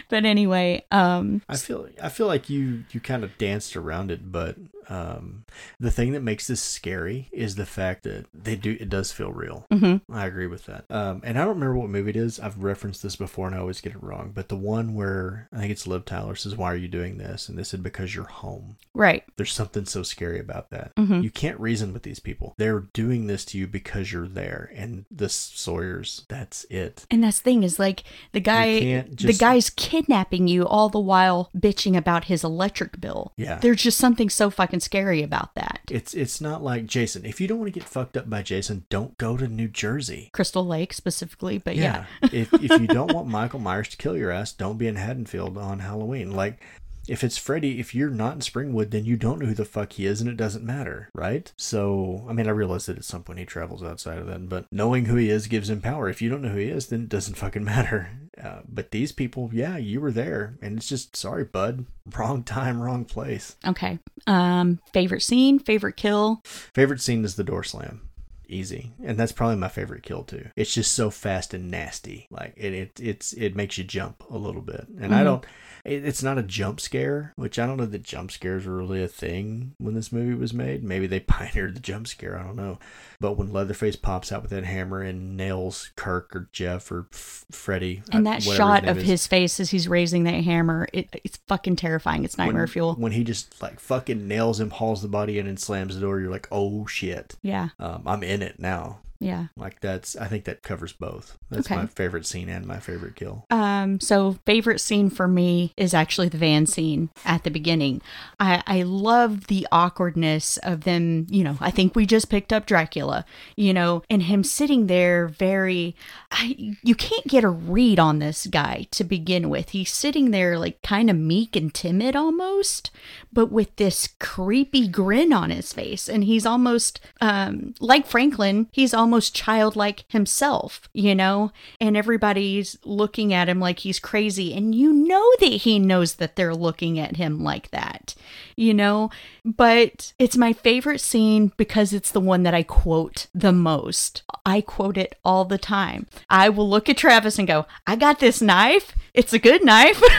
But 0.07 0.23
anyway, 0.23 0.85
um, 0.91 1.41
I 1.49 1.57
feel 1.57 1.89
I 2.01 2.07
feel 2.09 2.27
like 2.27 2.49
you 2.49 2.85
you 2.91 2.99
kind 3.01 3.23
of 3.25 3.37
danced 3.37 3.75
around 3.75 4.09
it, 4.11 4.31
but 4.31 4.55
um, 4.89 5.45
the 5.79 5.91
thing 5.91 6.11
that 6.13 6.21
makes 6.21 6.47
this 6.47 6.61
scary 6.61 7.29
is 7.31 7.55
the 7.55 7.65
fact 7.65 8.03
that 8.03 8.25
they 8.33 8.55
do 8.55 8.77
it 8.79 8.89
does 8.89 9.11
feel 9.11 9.31
real. 9.31 9.65
mhm. 9.71 10.01
I 10.11 10.25
agree 10.25 10.47
with 10.47 10.65
that. 10.65 10.85
Um, 10.89 11.21
and 11.23 11.37
I 11.37 11.41
don't 11.45 11.55
remember 11.55 11.77
what 11.77 11.89
movie 11.89 12.11
it 12.11 12.15
is. 12.15 12.39
I've 12.39 12.63
referenced 12.63 13.03
this 13.03 13.15
before 13.15 13.47
and 13.47 13.55
I 13.55 13.59
always 13.59 13.81
get 13.81 13.93
it 13.93 14.03
wrong. 14.03 14.31
But 14.33 14.49
the 14.49 14.55
one 14.55 14.93
where 14.93 15.47
I 15.53 15.57
think 15.59 15.71
it's 15.71 15.87
Liv 15.87 16.05
Tyler 16.05 16.35
says, 16.35 16.55
"Why 16.55 16.71
are 16.71 16.75
you 16.77 16.87
doing 16.87 17.17
this?" 17.17 17.49
and 17.49 17.57
they 17.57 17.63
said, 17.63 17.83
"Because 17.83 18.15
you're 18.15 18.25
home." 18.25 18.77
right. 18.93 19.23
There's 19.35 19.51
something 19.51 19.85
so 19.85 20.03
scary 20.03 20.39
about 20.39 20.69
that. 20.69 20.95
Mhm. 20.95 21.21
You 21.21 21.29
can't 21.29 21.59
reason 21.59 21.91
with 21.91 22.03
these 22.03 22.19
people. 22.21 22.55
They're 22.57 22.85
doing 22.93 23.27
this 23.27 23.43
to 23.45 23.57
you 23.57 23.67
because 23.67 24.11
you're 24.13 24.27
there. 24.29 24.71
And 24.73 25.03
the 25.11 25.27
Sawyer's, 25.27 26.25
that's 26.29 26.65
it. 26.69 27.05
And 27.11 27.23
that's 27.23 27.39
the 27.39 27.43
thing 27.43 27.63
is 27.63 27.77
like 27.79 28.03
the 28.31 28.39
guy 28.39 28.79
can't 28.79 29.17
the 29.19 29.33
guy's 29.33 29.69
kidnapping 29.69 30.47
you 30.47 30.65
all 30.67 30.89
the 30.89 30.99
while 30.99 31.49
bitching 31.57 31.97
about 31.97 32.25
his 32.25 32.43
electric 32.43 33.01
bill. 33.01 33.33
Yeah. 33.35 33.59
There's 33.59 33.81
just 33.83 33.97
something 33.97 34.29
so 34.29 34.49
fucking 34.49 34.74
scary 34.81 35.23
about 35.23 35.55
that. 35.55 35.81
It's 35.89 36.13
it's 36.13 36.41
not 36.41 36.63
like 36.63 36.85
Jason. 36.85 37.25
If 37.25 37.39
you 37.39 37.47
don't 37.47 37.59
want 37.59 37.73
to 37.73 37.79
get 37.79 37.87
fucked 37.87 38.17
up 38.17 38.29
by 38.29 38.41
Jason, 38.41 38.85
don't 38.89 39.17
go 39.17 39.37
to 39.37 39.47
New 39.47 39.67
Jersey. 39.67 40.29
Crystal 40.33 40.65
Lake 40.65 40.93
specifically, 40.93 41.57
but 41.57 41.75
yeah. 41.75 42.05
if 42.31 42.53
if 42.53 42.79
you 42.81 42.87
don't 42.87 43.13
want 43.13 43.27
Michael 43.35 43.59
Myers 43.59 43.89
to 43.89 43.97
kill 43.97 44.17
your 44.17 44.31
ass, 44.31 44.51
don't 44.53 44.77
be 44.77 44.87
in 44.87 44.95
Haddonfield 44.95 45.57
on 45.57 45.79
Halloween. 45.79 46.31
Like 46.31 46.61
if 47.07 47.23
it's 47.23 47.37
Freddy, 47.37 47.79
if 47.79 47.93
you're 47.93 48.09
not 48.09 48.33
in 48.33 48.39
Springwood, 48.39 48.91
then 48.91 49.05
you 49.05 49.15
don't 49.17 49.39
know 49.39 49.45
who 49.45 49.53
the 49.53 49.65
fuck 49.65 49.93
he 49.93 50.05
is 50.05 50.21
and 50.21 50.29
it 50.29 50.37
doesn't 50.37 50.63
matter, 50.65 51.09
right? 51.13 51.51
So, 51.57 52.25
I 52.29 52.33
mean, 52.33 52.47
I 52.47 52.51
realize 52.51 52.85
that 52.87 52.97
at 52.97 53.03
some 53.05 53.23
point 53.23 53.39
he 53.39 53.45
travels 53.45 53.83
outside 53.83 54.17
of 54.17 54.27
that, 54.27 54.49
but 54.49 54.65
knowing 54.71 55.05
who 55.05 55.15
he 55.15 55.29
is 55.29 55.47
gives 55.47 55.69
him 55.69 55.81
power. 55.81 56.09
If 56.09 56.21
you 56.21 56.29
don't 56.29 56.41
know 56.41 56.49
who 56.49 56.59
he 56.59 56.69
is, 56.69 56.87
then 56.87 57.01
it 57.03 57.09
doesn't 57.09 57.35
fucking 57.35 57.63
matter. 57.75 58.09
Uh, 58.41 58.59
but 58.67 58.91
these 58.91 59.11
people, 59.11 59.49
yeah, 59.53 59.77
you 59.77 60.01
were 60.01 60.11
there, 60.11 60.57
and 60.61 60.77
it's 60.77 60.89
just 60.89 61.15
sorry, 61.15 61.43
bud. 61.45 61.85
Wrong 62.17 62.43
time, 62.43 62.81
wrong 62.81 63.05
place. 63.05 63.55
Okay. 63.65 63.99
Um 64.27 64.79
favorite 64.93 65.21
scene, 65.21 65.57
favorite 65.59 65.95
kill. 65.97 66.41
Favorite 66.73 67.01
scene 67.01 67.23
is 67.23 67.35
the 67.35 67.43
door 67.43 67.63
slam. 67.63 68.09
Easy, 68.47 68.91
and 69.03 69.17
that's 69.17 69.31
probably 69.31 69.55
my 69.55 69.69
favorite 69.69 70.03
kill 70.03 70.23
too. 70.23 70.49
It's 70.55 70.73
just 70.73 70.91
so 70.91 71.09
fast 71.09 71.53
and 71.55 71.71
nasty. 71.71 72.27
Like 72.29 72.53
it, 72.57 72.73
it 72.73 72.99
it's 73.01 73.33
it 73.33 73.55
makes 73.55 73.77
you 73.77 73.83
jump 73.83 74.23
a 74.29 74.37
little 74.37 74.61
bit. 74.61 74.85
And 74.99 75.15
I 75.15 75.21
Mhm. 75.21 75.25
don't. 75.25 75.45
It, 75.85 76.05
it's 76.05 76.23
not 76.23 76.37
a 76.37 76.43
jump 76.43 76.79
scare, 76.79 77.33
which 77.35 77.59
I 77.59 77.65
don't 77.65 77.77
know 77.77 77.85
that 77.85 78.03
jump 78.03 78.31
scares 78.31 78.65
were 78.65 78.77
really 78.77 79.03
a 79.03 79.07
thing 79.07 79.75
when 79.77 79.93
this 79.93 80.11
movie 80.11 80.33
was 80.33 80.53
made. 80.53 80.83
Maybe 80.83 81.07
they 81.07 81.19
pioneered 81.21 81.75
the 81.75 81.79
jump 81.79 82.07
scare. 82.07 82.37
I 82.37 82.43
don't 82.43 82.55
know. 82.55 82.79
But 83.19 83.37
when 83.37 83.53
Leatherface 83.53 83.95
pops 83.95 84.31
out 84.31 84.41
with 84.41 84.51
that 84.51 84.65
hammer 84.65 85.01
and 85.01 85.37
nails 85.37 85.91
Kirk 85.95 86.35
or 86.35 86.49
Jeff 86.51 86.91
or 86.91 87.07
F- 87.13 87.45
Freddy, 87.51 88.03
And 88.11 88.27
that 88.27 88.43
shot 88.43 88.87
of 88.87 88.97
is, 88.97 89.03
his 89.03 89.27
face 89.27 89.59
as 89.59 89.69
he's 89.69 89.87
raising 89.87 90.23
that 90.23 90.43
hammer, 90.43 90.87
it, 90.91 91.07
it's 91.23 91.37
fucking 91.47 91.77
terrifying. 91.77 92.25
It's 92.25 92.37
nightmare 92.37 92.63
when, 92.63 92.67
fuel. 92.67 92.95
When 92.95 93.11
he 93.13 93.23
just 93.23 93.61
like 93.61 93.79
fucking 93.79 94.27
nails 94.27 94.59
him, 94.59 94.71
hauls 94.71 95.01
the 95.01 95.07
body 95.07 95.39
in, 95.39 95.47
and 95.47 95.59
slams 95.59 95.95
the 95.95 96.01
door, 96.01 96.19
you're 96.19 96.31
like, 96.31 96.47
oh 96.51 96.85
shit. 96.87 97.35
Yeah. 97.41 97.69
Um, 97.79 98.03
I'm 98.05 98.23
in 98.23 98.41
it 98.41 98.59
now. 98.59 98.99
Yeah. 99.19 99.47
Like 99.55 99.79
that's 99.79 100.15
I 100.15 100.27
think 100.27 100.43
that 100.45 100.61
covers 100.61 100.93
both. 100.93 101.37
That's 101.49 101.67
Okay. 101.67 101.75
my 101.75 101.85
favorite 101.87 102.25
scene 102.25 102.49
and 102.49 102.65
my 102.65 102.79
favorite 102.79 103.15
kill. 103.15 103.45
Um, 103.49 103.99
so 103.99 104.37
favorite 104.45 104.81
scene 104.81 105.09
for 105.09 105.27
me 105.27 105.73
is 105.77 105.93
actually 105.93 106.29
the 106.29 106.37
van 106.37 106.65
scene 106.65 107.09
at 107.23 107.43
the 107.43 107.49
beginning. 107.51 108.01
I, 108.39 108.61
I 108.67 108.83
love 108.83 109.47
the 109.47 109.67
awkwardness 109.71 110.57
of 110.57 110.83
them, 110.83 111.27
you 111.29 111.43
know, 111.43 111.57
I 111.61 111.71
think 111.71 111.95
we 111.95 112.05
just 112.05 112.29
picked 112.29 112.51
up 112.51 112.65
Dracula, 112.65 113.25
you 113.55 113.73
know, 113.73 114.03
and 114.09 114.23
him 114.23 114.43
sitting 114.43 114.87
there 114.87 115.27
very 115.27 115.95
I 116.31 116.75
you 116.83 116.95
can't 116.95 117.27
get 117.27 117.43
a 117.43 117.49
read 117.49 117.99
on 117.99 118.19
this 118.19 118.47
guy 118.47 118.87
to 118.91 119.03
begin 119.03 119.49
with. 119.49 119.69
He's 119.69 119.91
sitting 119.93 120.31
there 120.31 120.59
like 120.59 120.81
kind 120.81 121.09
of 121.09 121.15
meek 121.15 121.55
and 121.55 121.73
timid 121.73 122.15
almost, 122.15 122.91
but 123.31 123.51
with 123.51 123.73
this 123.77 124.09
creepy 124.19 124.87
grin 124.87 125.31
on 125.31 125.49
his 125.51 125.71
face. 125.71 126.09
And 126.09 126.25
he's 126.25 126.45
almost 126.45 126.99
um 127.21 127.73
like 127.79 128.05
Franklin, 128.05 128.67
he's 128.73 128.93
almost 128.93 129.14
childlike 129.19 130.05
himself, 130.07 130.87
you 130.93 131.15
know? 131.15 131.51
And 131.79 131.97
everybody's 131.97 132.77
looking 132.83 133.33
at 133.33 133.49
him 133.49 133.59
like 133.59 133.79
he's 133.79 133.99
crazy. 133.99 134.53
And 134.53 134.73
you 134.75 134.93
know 134.93 135.31
that 135.39 135.47
he 135.47 135.79
knows 135.79 136.15
that 136.15 136.35
they're 136.35 136.55
looking 136.55 136.99
at 136.99 137.15
him 137.15 137.43
like 137.43 137.71
that, 137.71 138.15
you 138.55 138.73
know? 138.73 139.09
But 139.43 140.13
it's 140.19 140.37
my 140.37 140.53
favorite 140.53 141.01
scene 141.01 141.51
because 141.57 141.93
it's 141.93 142.11
the 142.11 142.19
one 142.19 142.43
that 142.43 142.53
I 142.53 142.63
quote 142.63 143.27
the 143.33 143.53
most. 143.53 144.23
I 144.45 144.61
quote 144.61 144.97
it 144.97 145.15
all 145.23 145.45
the 145.45 145.57
time. 145.57 146.07
I 146.29 146.49
will 146.49 146.69
look 146.69 146.89
at 146.89 146.97
Travis 146.97 147.39
and 147.39 147.47
go, 147.47 147.65
I 147.87 147.95
got 147.95 148.19
this 148.19 148.41
knife. 148.41 148.93
It's 149.13 149.33
a 149.33 149.39
good 149.39 149.63
knife. 149.63 150.01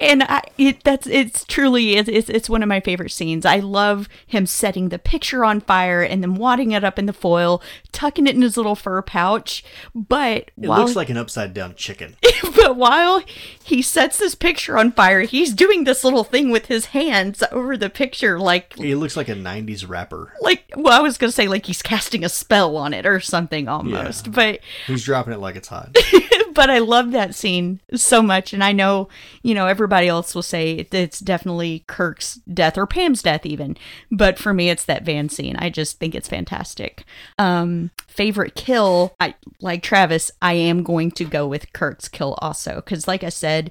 and 0.00 0.22
I, 0.22 0.42
it 0.58 0.82
that's 0.82 1.06
it's 1.06 1.44
truly 1.44 1.96
it's, 1.96 2.08
it's 2.08 2.28
it's 2.30 2.48
one 2.50 2.62
of 2.62 2.68
my 2.68 2.80
favorite 2.80 3.10
scenes. 3.12 3.44
I 3.44 3.56
love 3.58 4.08
him 4.26 4.46
setting 4.46 4.88
the 4.88 4.98
picture 4.98 5.44
on 5.44 5.60
fire 5.60 6.02
and 6.02 6.22
then 6.22 6.34
wadding 6.34 6.72
it 6.72 6.82
up 6.82 6.98
in 6.98 7.06
the 7.06 7.12
foil, 7.12 7.62
tucking 7.92 8.26
it 8.26 8.34
in 8.34 8.42
his 8.42 8.56
little 8.56 8.74
fur 8.74 9.02
pouch. 9.02 9.62
But 9.94 10.50
It 10.60 10.68
while 10.68 10.80
looks 10.80 10.96
like 10.96 11.10
an 11.10 11.16
upside 11.16 11.52
down 11.54 11.74
chicken. 11.74 12.16
but 12.56 12.76
while 12.76 13.22
he 13.62 13.82
sets 13.82 14.18
this 14.18 14.34
picture 14.34 14.78
on 14.78 14.92
fire, 14.92 15.20
he's 15.22 15.52
doing 15.52 15.84
this 15.84 16.02
little 16.02 16.24
thing 16.24 16.50
with 16.50 16.66
his 16.66 16.86
hands 16.86 17.42
over 17.52 17.76
the 17.76 17.90
picture, 17.90 18.38
like 18.40 18.74
He 18.76 18.94
looks 18.94 19.16
like 19.16 19.28
a 19.28 19.34
'90s 19.34 19.88
rapper. 19.88 20.32
like 20.40 20.64
well, 20.76 20.98
I 20.98 21.02
was 21.02 21.18
gonna 21.18 21.32
say 21.32 21.46
like 21.48 21.66
he's 21.66 21.82
casting 21.82 22.24
a 22.24 22.28
spell 22.28 22.76
on 22.76 22.94
it 22.94 23.04
or 23.04 23.20
something 23.20 23.68
almost. 23.68 24.32
But 24.32 24.60
He's 24.86 25.04
dropping 25.04 25.34
it 25.34 25.40
like 25.40 25.56
it's 25.56 25.68
hot. 25.68 25.94
but 26.54 26.70
I 26.70 26.78
love 26.78 27.12
that 27.12 27.34
scene 27.34 27.80
so 27.94 28.22
much, 28.22 28.52
and 28.52 28.62
I 28.62 28.72
know 28.72 29.08
you 29.42 29.54
know 29.54 29.66
everybody 29.66 30.08
else 30.08 30.34
will 30.34 30.42
say 30.42 30.86
it's 30.90 31.20
definitely 31.20 31.84
Kirk's 31.86 32.40
death 32.52 32.76
or 32.76 32.86
Pam's 32.86 33.22
death 33.22 33.46
even, 33.46 33.76
but 34.10 34.38
for 34.38 34.52
me 34.52 34.70
it's 34.70 34.84
that 34.84 35.04
van 35.04 35.28
scene. 35.28 35.56
I 35.56 35.70
just 35.70 35.98
think 35.98 36.14
it's 36.14 36.28
fantastic. 36.28 37.04
Um, 37.38 37.90
favorite 38.06 38.54
kill, 38.54 39.14
I 39.20 39.34
like 39.60 39.82
Travis. 39.82 40.30
I 40.42 40.54
am 40.54 40.82
going 40.82 41.10
to 41.12 41.24
go 41.24 41.46
with 41.46 41.72
Kirk's 41.72 42.08
kill 42.08 42.36
also 42.40 42.76
because, 42.76 43.08
like 43.08 43.24
I 43.24 43.30
said. 43.30 43.70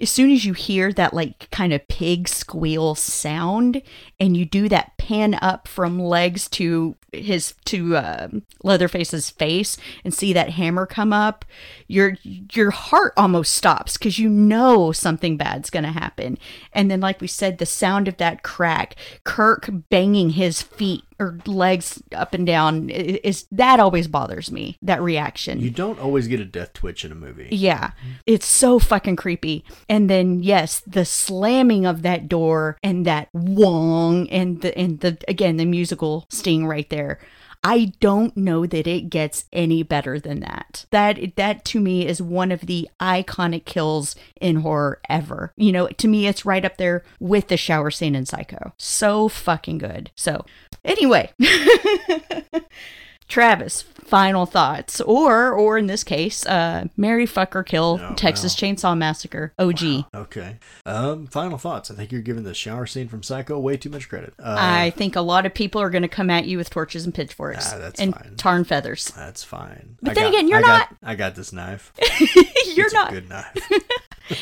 As 0.00 0.10
soon 0.10 0.32
as 0.32 0.44
you 0.44 0.52
hear 0.52 0.92
that 0.94 1.14
like 1.14 1.48
kind 1.52 1.72
of 1.72 1.86
pig 1.86 2.26
squeal 2.26 2.96
sound 2.96 3.80
and 4.18 4.36
you 4.36 4.44
do 4.44 4.68
that 4.68 4.96
pan 4.96 5.38
up 5.40 5.68
from 5.68 6.00
legs 6.00 6.48
to 6.48 6.96
his 7.12 7.54
to 7.66 7.96
um 7.96 8.42
Leatherface's 8.62 9.30
face 9.30 9.76
and 10.04 10.14
see 10.14 10.32
that 10.32 10.50
hammer 10.50 10.86
come 10.86 11.12
up, 11.12 11.44
your 11.86 12.16
your 12.24 12.70
heart 12.70 13.12
almost 13.16 13.54
stops 13.54 13.96
because 13.96 14.18
you 14.18 14.28
know 14.28 14.92
something 14.92 15.36
bad's 15.36 15.70
gonna 15.70 15.92
happen. 15.92 16.38
And 16.72 16.90
then, 16.90 17.00
like 17.00 17.20
we 17.20 17.26
said, 17.26 17.58
the 17.58 17.66
sound 17.66 18.08
of 18.08 18.16
that 18.16 18.42
crack, 18.42 18.96
Kirk 19.24 19.68
banging 19.90 20.30
his 20.30 20.62
feet 20.62 21.04
or 21.22 21.38
legs 21.46 22.02
up 22.12 22.34
and 22.34 22.46
down 22.46 22.90
is 22.90 23.46
that 23.52 23.80
always 23.80 24.08
bothers 24.08 24.50
me. 24.50 24.76
That 24.82 25.00
reaction. 25.00 25.60
You 25.60 25.70
don't 25.70 25.98
always 25.98 26.26
get 26.26 26.40
a 26.40 26.44
death 26.44 26.72
twitch 26.72 27.04
in 27.04 27.12
a 27.12 27.14
movie. 27.14 27.48
Yeah, 27.50 27.92
it's 28.26 28.46
so 28.46 28.78
fucking 28.78 29.16
creepy. 29.16 29.64
And 29.88 30.10
then 30.10 30.42
yes, 30.42 30.80
the 30.86 31.04
slamming 31.04 31.86
of 31.86 32.02
that 32.02 32.28
door 32.28 32.76
and 32.82 33.06
that 33.06 33.28
wong 33.32 34.28
and 34.30 34.60
the 34.60 34.76
and 34.76 35.00
the 35.00 35.18
again 35.28 35.56
the 35.56 35.64
musical 35.64 36.26
sting 36.28 36.66
right 36.66 36.88
there. 36.90 37.20
I 37.64 37.92
don't 38.00 38.36
know 38.36 38.66
that 38.66 38.86
it 38.86 39.08
gets 39.08 39.44
any 39.52 39.82
better 39.82 40.18
than 40.18 40.40
that. 40.40 40.86
That 40.90 41.36
that 41.36 41.64
to 41.66 41.80
me 41.80 42.06
is 42.06 42.20
one 42.20 42.50
of 42.50 42.62
the 42.62 42.88
iconic 43.00 43.64
kills 43.64 44.16
in 44.40 44.56
horror 44.56 45.00
ever. 45.08 45.52
You 45.56 45.70
know, 45.70 45.86
to 45.88 46.08
me 46.08 46.26
it's 46.26 46.44
right 46.44 46.64
up 46.64 46.76
there 46.76 47.04
with 47.20 47.48
the 47.48 47.56
shower 47.56 47.90
scene 47.90 48.16
in 48.16 48.26
Psycho. 48.26 48.72
So 48.78 49.28
fucking 49.28 49.78
good. 49.78 50.10
So, 50.16 50.44
anyway, 50.84 51.32
Travis, 53.28 53.82
final 53.82 54.44
thoughts, 54.46 55.00
or 55.00 55.52
or 55.52 55.78
in 55.78 55.86
this 55.86 56.04
case, 56.04 56.44
uh, 56.46 56.84
Mary 56.96 57.26
Fucker 57.26 57.64
Kill 57.64 57.98
Oh, 58.02 58.14
Texas 58.14 58.54
Chainsaw 58.54 58.96
Massacre 58.96 59.54
OG. 59.58 60.04
Okay. 60.14 60.58
Um, 60.84 61.26
final 61.26 61.56
thoughts. 61.56 61.90
I 61.90 61.94
think 61.94 62.12
you're 62.12 62.20
giving 62.20 62.42
the 62.44 62.52
shower 62.54 62.84
scene 62.86 63.08
from 63.08 63.22
Psycho 63.22 63.58
way 63.58 63.76
too 63.76 63.88
much 63.90 64.08
credit. 64.08 64.34
Uh, 64.38 64.56
I 64.58 64.90
think 64.90 65.16
a 65.16 65.20
lot 65.22 65.46
of 65.46 65.54
people 65.54 65.80
are 65.80 65.88
going 65.90 66.02
to 66.02 66.08
come 66.08 66.28
at 66.30 66.44
you 66.46 66.58
with 66.58 66.68
torches 66.70 67.04
and 67.04 67.14
pitchforks 67.14 67.72
Ah, 67.72 67.78
that's 67.78 68.00
and 68.00 68.14
fine. 68.14 68.34
tar 68.36 68.56
and 68.56 68.66
feathers. 68.66 69.10
that's 69.16 69.42
fine. 69.44 69.96
But 70.02 70.10
I 70.10 70.14
then 70.14 70.22
got- 70.24 70.28
again, 70.34 70.48
you're 70.48 70.58
I 70.58 70.62
got- 70.62 70.90
not- 70.90 70.96
I 71.02 71.14
got 71.14 71.34
this 71.34 71.52
knife. 71.52 71.92
You're 72.74 72.86
It's 72.86 72.94
not. 72.94 73.10
a 73.10 73.14
good 73.14 73.28
knife. 73.28 73.56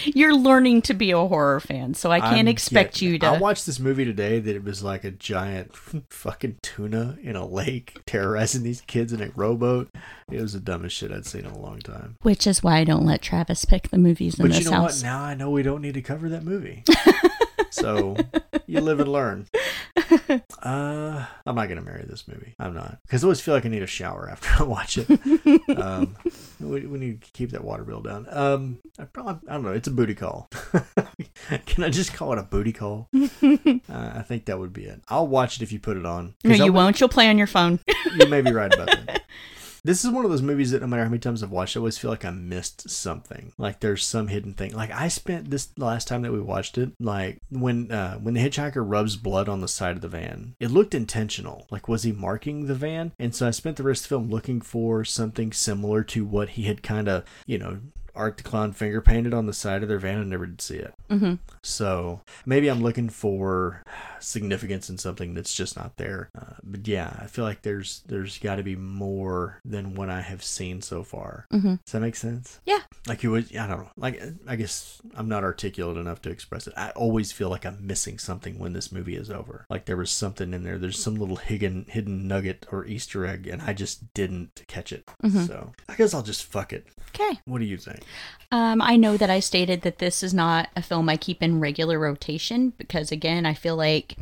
You're 0.04 0.34
learning 0.36 0.82
to 0.82 0.94
be 0.94 1.10
a 1.10 1.18
horror 1.18 1.58
fan, 1.58 1.94
so 1.94 2.12
I 2.12 2.20
can't 2.20 2.34
I'm 2.36 2.48
expect 2.48 2.94
getting- 2.94 3.08
you 3.14 3.18
to. 3.20 3.26
I 3.26 3.38
watched 3.38 3.66
this 3.66 3.80
movie 3.80 4.04
today 4.04 4.38
that 4.38 4.54
it 4.54 4.62
was 4.62 4.82
like 4.84 5.02
a 5.04 5.10
giant 5.10 5.74
fucking 6.10 6.58
tuna 6.62 7.16
in 7.22 7.34
a 7.34 7.46
lake 7.46 7.98
terrorizing 8.06 8.62
these 8.70 8.80
kids 8.82 9.12
in 9.12 9.20
a 9.20 9.30
rowboat. 9.34 9.90
It 10.30 10.40
was 10.40 10.52
the 10.52 10.60
dumbest 10.60 10.94
shit 10.94 11.10
I'd 11.10 11.26
seen 11.26 11.44
in 11.44 11.50
a 11.50 11.58
long 11.58 11.80
time. 11.80 12.16
Which 12.22 12.46
is 12.46 12.62
why 12.62 12.76
I 12.78 12.84
don't 12.84 13.04
let 13.04 13.20
Travis 13.20 13.64
pick 13.64 13.88
the 13.88 13.98
movies 13.98 14.38
in 14.38 14.44
But 14.44 14.52
this 14.52 14.64
you 14.64 14.70
know 14.70 14.82
house. 14.82 15.02
what? 15.02 15.08
Now 15.08 15.22
I 15.22 15.34
know 15.34 15.50
we 15.50 15.64
don't 15.64 15.82
need 15.82 15.94
to 15.94 16.02
cover 16.02 16.28
that 16.28 16.44
movie. 16.44 16.84
so 17.70 18.16
you 18.66 18.80
live 18.80 19.00
and 19.00 19.10
learn. 19.10 19.46
Uh, 20.62 21.24
I'm 21.46 21.54
not 21.54 21.68
gonna 21.68 21.82
marry 21.82 22.04
this 22.08 22.26
movie. 22.28 22.54
I'm 22.58 22.74
not 22.74 22.98
because 23.02 23.22
I 23.22 23.26
always 23.26 23.40
feel 23.40 23.54
like 23.54 23.64
I 23.64 23.68
need 23.68 23.82
a 23.82 23.86
shower 23.86 24.28
after 24.30 24.48
I 24.58 24.66
watch 24.66 24.98
it. 24.98 25.08
um, 25.78 26.16
we, 26.60 26.86
we 26.86 26.98
need 26.98 27.22
to 27.22 27.30
keep 27.32 27.50
that 27.50 27.64
water 27.64 27.84
bill 27.84 28.00
down. 28.00 28.26
Um, 28.30 28.78
I 28.98 29.04
probably 29.04 29.48
I 29.48 29.54
don't 29.54 29.64
know. 29.64 29.72
It's 29.72 29.88
a 29.88 29.90
booty 29.90 30.14
call. 30.14 30.48
Can 31.66 31.84
I 31.84 31.88
just 31.88 32.12
call 32.14 32.32
it 32.32 32.38
a 32.38 32.42
booty 32.42 32.72
call? 32.72 33.08
uh, 33.14 33.78
I 33.88 34.22
think 34.26 34.46
that 34.46 34.58
would 34.58 34.72
be 34.72 34.84
it. 34.84 35.00
I'll 35.08 35.26
watch 35.26 35.56
it 35.56 35.62
if 35.62 35.72
you 35.72 35.80
put 35.80 35.96
it 35.96 36.06
on. 36.06 36.34
No, 36.44 36.54
you 36.54 36.72
won't. 36.72 37.00
You'll 37.00 37.08
play 37.08 37.28
on 37.28 37.38
your 37.38 37.46
phone. 37.46 37.80
you 38.18 38.26
may 38.26 38.42
be 38.42 38.52
right 38.52 38.72
about 38.72 38.88
that. 39.06 39.22
This 39.82 40.04
is 40.04 40.10
one 40.10 40.24
of 40.24 40.30
those 40.30 40.42
movies 40.42 40.70
that 40.70 40.82
no 40.82 40.86
matter 40.86 41.02
how 41.02 41.08
many 41.08 41.20
times 41.20 41.42
I've 41.42 41.50
watched, 41.50 41.76
I 41.76 41.80
always 41.80 41.98
feel 41.98 42.10
like 42.10 42.24
I 42.24 42.30
missed 42.30 42.90
something. 42.90 43.52
Like 43.56 43.80
there's 43.80 44.04
some 44.04 44.28
hidden 44.28 44.54
thing. 44.54 44.74
Like 44.74 44.90
I 44.90 45.08
spent 45.08 45.50
this 45.50 45.70
last 45.78 46.06
time 46.08 46.22
that 46.22 46.32
we 46.32 46.40
watched 46.40 46.76
it, 46.78 46.92
like 47.00 47.38
when 47.50 47.90
uh, 47.90 48.18
when 48.18 48.34
the 48.34 48.40
hitchhiker 48.40 48.84
rubs 48.86 49.16
blood 49.16 49.48
on 49.48 49.60
the 49.60 49.68
side 49.68 49.96
of 49.96 50.02
the 50.02 50.08
van. 50.08 50.54
It 50.60 50.70
looked 50.70 50.94
intentional. 50.94 51.66
Like 51.70 51.88
was 51.88 52.02
he 52.02 52.12
marking 52.12 52.66
the 52.66 52.74
van? 52.74 53.12
And 53.18 53.34
so 53.34 53.48
I 53.48 53.50
spent 53.50 53.76
the 53.76 53.82
rest 53.82 54.04
of 54.04 54.08
the 54.08 54.14
film 54.16 54.30
looking 54.30 54.60
for 54.60 55.04
something 55.04 55.52
similar 55.52 56.02
to 56.04 56.24
what 56.24 56.50
he 56.50 56.64
had 56.64 56.82
kind 56.82 57.08
of, 57.08 57.24
you 57.46 57.58
know, 57.58 57.78
Art 58.14 58.36
the 58.36 58.42
Clown 58.42 58.72
finger 58.72 59.00
painted 59.00 59.32
on 59.32 59.46
the 59.46 59.52
side 59.52 59.82
of 59.82 59.88
their 59.88 59.98
van 59.98 60.18
and 60.18 60.30
never 60.30 60.46
did 60.46 60.60
see 60.60 60.76
it. 60.76 60.94
Hmm 61.10 61.34
So 61.62 62.22
maybe 62.46 62.68
I'm 62.68 62.80
looking 62.82 63.08
for 63.10 63.82
significance 64.20 64.88
in 64.90 64.98
something 64.98 65.34
that's 65.34 65.54
just 65.54 65.76
not 65.76 65.96
there. 65.96 66.30
Uh, 66.38 66.54
but 66.62 66.86
yeah, 66.86 67.16
I 67.20 67.26
feel 67.26 67.44
like 67.44 67.62
there's 67.62 68.02
there's 68.06 68.38
got 68.38 68.56
to 68.56 68.62
be 68.62 68.76
more 68.76 69.60
than 69.64 69.94
what 69.94 70.10
I 70.10 70.20
have 70.20 70.42
seen 70.42 70.82
so 70.82 71.02
far. 71.02 71.46
hmm 71.50 71.74
Does 71.84 71.92
that 71.92 72.00
make 72.00 72.16
sense? 72.16 72.60
Yeah. 72.66 72.80
Like 73.06 73.22
you 73.22 73.30
would, 73.30 73.54
I 73.56 73.66
don't 73.66 73.78
know. 73.80 73.90
Like 73.96 74.20
I 74.46 74.56
guess 74.56 75.00
I'm 75.14 75.28
not 75.28 75.44
articulate 75.44 75.96
enough 75.96 76.22
to 76.22 76.30
express 76.30 76.66
it. 76.66 76.74
I 76.76 76.90
always 76.90 77.32
feel 77.32 77.48
like 77.48 77.64
I'm 77.66 77.86
missing 77.86 78.18
something 78.18 78.58
when 78.58 78.72
this 78.72 78.92
movie 78.92 79.16
is 79.16 79.30
over. 79.30 79.66
Like 79.70 79.86
there 79.86 79.96
was 79.96 80.10
something 80.10 80.52
in 80.54 80.62
there. 80.64 80.78
There's 80.78 81.02
some 81.02 81.14
little 81.16 81.36
hidden 81.36 81.86
hidden 81.88 82.28
nugget 82.28 82.66
or 82.70 82.84
Easter 82.86 83.26
egg, 83.26 83.46
and 83.46 83.62
I 83.62 83.72
just 83.72 84.12
didn't 84.14 84.62
catch 84.68 84.92
it. 84.92 85.08
Mhm. 85.22 85.46
So 85.46 85.72
I 85.88 85.94
guess 85.96 86.14
I'll 86.14 86.22
just 86.22 86.44
fuck 86.44 86.72
it. 86.72 86.86
Okay. 87.14 87.40
What 87.44 87.58
do 87.58 87.64
you 87.64 87.76
think? 87.76 88.00
Um, 88.52 88.80
I 88.82 88.96
know 88.96 89.16
that 89.16 89.30
I 89.30 89.40
stated 89.40 89.82
that 89.82 89.98
this 89.98 90.22
is 90.22 90.32
not 90.34 90.68
a 90.76 90.82
film 90.82 90.99
I 91.08 91.16
keep 91.16 91.42
in 91.42 91.60
regular 91.60 91.98
rotation 91.98 92.72
because, 92.78 93.10
again, 93.10 93.46
I 93.46 93.54
feel 93.54 93.76
like 93.76 94.16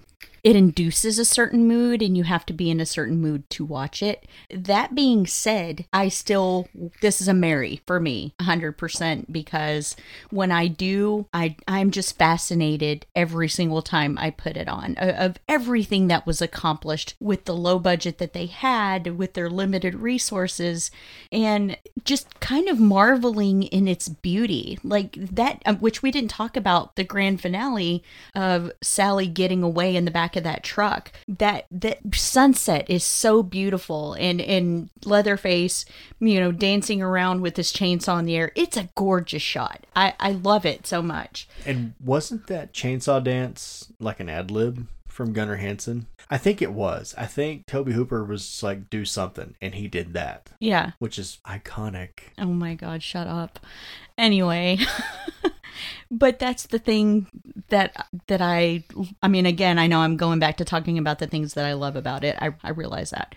it 0.48 0.56
induces 0.56 1.18
a 1.18 1.26
certain 1.26 1.68
mood 1.68 2.00
and 2.00 2.16
you 2.16 2.24
have 2.24 2.46
to 2.46 2.54
be 2.54 2.70
in 2.70 2.80
a 2.80 2.86
certain 2.86 3.20
mood 3.20 3.50
to 3.50 3.66
watch 3.66 4.02
it. 4.02 4.24
That 4.48 4.94
being 4.94 5.26
said, 5.26 5.84
I 5.92 6.08
still, 6.08 6.68
this 7.02 7.20
is 7.20 7.28
a 7.28 7.34
Mary 7.34 7.82
for 7.86 8.00
me, 8.00 8.32
100%, 8.40 9.30
because 9.30 9.94
when 10.30 10.50
I 10.50 10.68
do, 10.68 11.26
I, 11.34 11.54
I'm 11.68 11.90
just 11.90 12.16
fascinated 12.16 13.04
every 13.14 13.50
single 13.50 13.82
time 13.82 14.16
I 14.18 14.30
put 14.30 14.56
it 14.56 14.70
on 14.70 14.96
uh, 14.96 15.16
of 15.18 15.36
everything 15.50 16.08
that 16.08 16.26
was 16.26 16.40
accomplished 16.40 17.14
with 17.20 17.44
the 17.44 17.54
low 17.54 17.78
budget 17.78 18.16
that 18.16 18.32
they 18.32 18.46
had, 18.46 19.18
with 19.18 19.34
their 19.34 19.50
limited 19.50 19.96
resources, 19.96 20.90
and 21.30 21.76
just 22.04 22.40
kind 22.40 22.70
of 22.70 22.80
marveling 22.80 23.64
in 23.64 23.86
its 23.86 24.08
beauty. 24.08 24.78
Like 24.82 25.12
that, 25.12 25.60
uh, 25.66 25.74
which 25.74 26.02
we 26.02 26.10
didn't 26.10 26.30
talk 26.30 26.56
about 26.56 26.96
the 26.96 27.04
grand 27.04 27.42
finale 27.42 28.02
of 28.34 28.72
Sally 28.80 29.26
getting 29.26 29.62
away 29.62 29.94
in 29.94 30.06
the 30.06 30.10
back 30.10 30.37
of 30.38 30.44
that 30.44 30.62
truck. 30.62 31.12
That 31.28 31.66
that 31.70 31.98
sunset 32.14 32.88
is 32.88 33.04
so 33.04 33.42
beautiful, 33.42 34.14
and 34.14 34.40
and 34.40 34.88
Leatherface, 35.04 35.84
you 36.20 36.40
know, 36.40 36.50
dancing 36.52 37.02
around 37.02 37.42
with 37.42 37.56
his 37.56 37.72
chainsaw 37.72 38.18
in 38.18 38.24
the 38.24 38.36
air. 38.36 38.52
It's 38.54 38.76
a 38.78 38.88
gorgeous 38.94 39.42
shot. 39.42 39.86
I 39.94 40.14
I 40.18 40.32
love 40.32 40.64
it 40.64 40.86
so 40.86 41.02
much. 41.02 41.46
And 41.66 41.92
wasn't 42.02 42.46
that 42.46 42.72
chainsaw 42.72 43.22
dance 43.22 43.92
like 44.00 44.20
an 44.20 44.28
ad 44.30 44.50
lib 44.50 44.86
from 45.06 45.32
Gunnar 45.32 45.56
Hansen? 45.56 46.06
I 46.30 46.36
think 46.38 46.60
it 46.60 46.72
was. 46.72 47.14
I 47.16 47.24
think 47.26 47.64
Tobe 47.66 47.88
Hooper 47.92 48.22
was 48.22 48.62
like, 48.62 48.90
do 48.90 49.06
something, 49.06 49.54
and 49.62 49.74
he 49.74 49.88
did 49.88 50.12
that, 50.12 50.50
Yeah. 50.60 50.90
which 50.98 51.18
is 51.18 51.38
iconic. 51.46 52.10
Oh 52.38 52.44
my 52.52 52.74
god, 52.74 53.02
shut 53.02 53.26
up. 53.26 53.58
Anyway, 54.18 54.78
but 56.10 56.40
that's 56.40 56.66
the 56.66 56.78
thing 56.78 57.28
that 57.68 58.08
that 58.26 58.40
I 58.40 58.84
I 59.22 59.28
mean 59.28 59.46
again, 59.46 59.78
I 59.78 59.86
know 59.86 60.00
I'm 60.00 60.16
going 60.16 60.38
back 60.38 60.56
to 60.56 60.64
talking 60.64 60.98
about 60.98 61.18
the 61.18 61.26
things 61.26 61.54
that 61.54 61.64
I 61.66 61.74
love 61.74 61.96
about 61.96 62.24
it. 62.24 62.36
I 62.40 62.54
I 62.64 62.70
realize 62.70 63.10
that. 63.10 63.34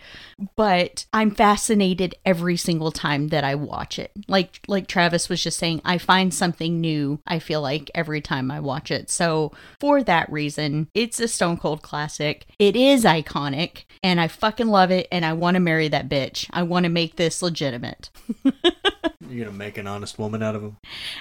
But 0.55 1.05
I'm 1.13 1.31
fascinated 1.31 2.15
every 2.25 2.57
single 2.57 2.91
time 2.91 3.27
that 3.27 3.43
I 3.43 3.55
watch 3.55 3.99
it. 3.99 4.11
Like 4.27 4.61
like 4.67 4.87
Travis 4.87 5.29
was 5.29 5.43
just 5.43 5.59
saying, 5.59 5.81
I 5.85 5.97
find 5.97 6.33
something 6.33 6.81
new 6.81 7.19
I 7.27 7.39
feel 7.39 7.61
like 7.61 7.91
every 7.93 8.21
time 8.21 8.49
I 8.49 8.59
watch 8.59 8.89
it. 8.89 9.09
So, 9.09 9.51
for 9.79 10.01
that 10.03 10.31
reason, 10.31 10.87
it's 10.93 11.19
a 11.19 11.27
stone 11.27 11.57
cold 11.57 11.81
classic. 11.81 12.45
It 12.57 12.75
is 12.75 13.03
iconic 13.03 13.83
and 14.01 14.19
I 14.19 14.27
fucking 14.27 14.67
love 14.67 14.91
it 14.91 15.07
and 15.11 15.25
I 15.25 15.33
want 15.33 15.55
to 15.55 15.59
marry 15.59 15.89
that 15.89 16.09
bitch. 16.09 16.47
I 16.51 16.63
want 16.63 16.85
to 16.85 16.89
make 16.89 17.17
this 17.17 17.41
legitimate. 17.41 18.09
You're 19.31 19.45
gonna 19.45 19.57
make 19.57 19.77
an 19.77 19.87
honest 19.87 20.19
woman 20.19 20.43
out 20.43 20.55
of 20.55 20.61
him. 20.61 20.77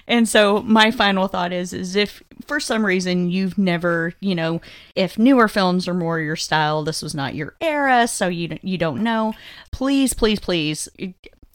And 0.07 0.29
so 0.29 0.63
my 0.63 0.91
final 0.91 1.29
thought 1.29 1.53
is 1.53 1.73
is 1.73 1.97
if 1.97 2.23
for 2.47 2.61
some 2.61 2.85
reason 2.85 3.31
you've 3.31 3.59
never, 3.59 4.15
you 4.21 4.35
know, 4.35 4.61
if 4.95 5.19
newer 5.19 5.49
films 5.49 5.87
are 5.89 5.95
more 5.95 6.19
your 6.21 6.37
style, 6.37 6.83
this 6.83 7.03
was 7.03 7.15
not 7.15 7.35
your 7.35 7.55
era, 7.61 8.07
so 8.09 8.29
you 8.29 8.59
you 8.63 8.79
don't 8.79 9.03
know, 9.03 9.35
please 9.71 10.15
please 10.15 10.41
please 10.41 10.89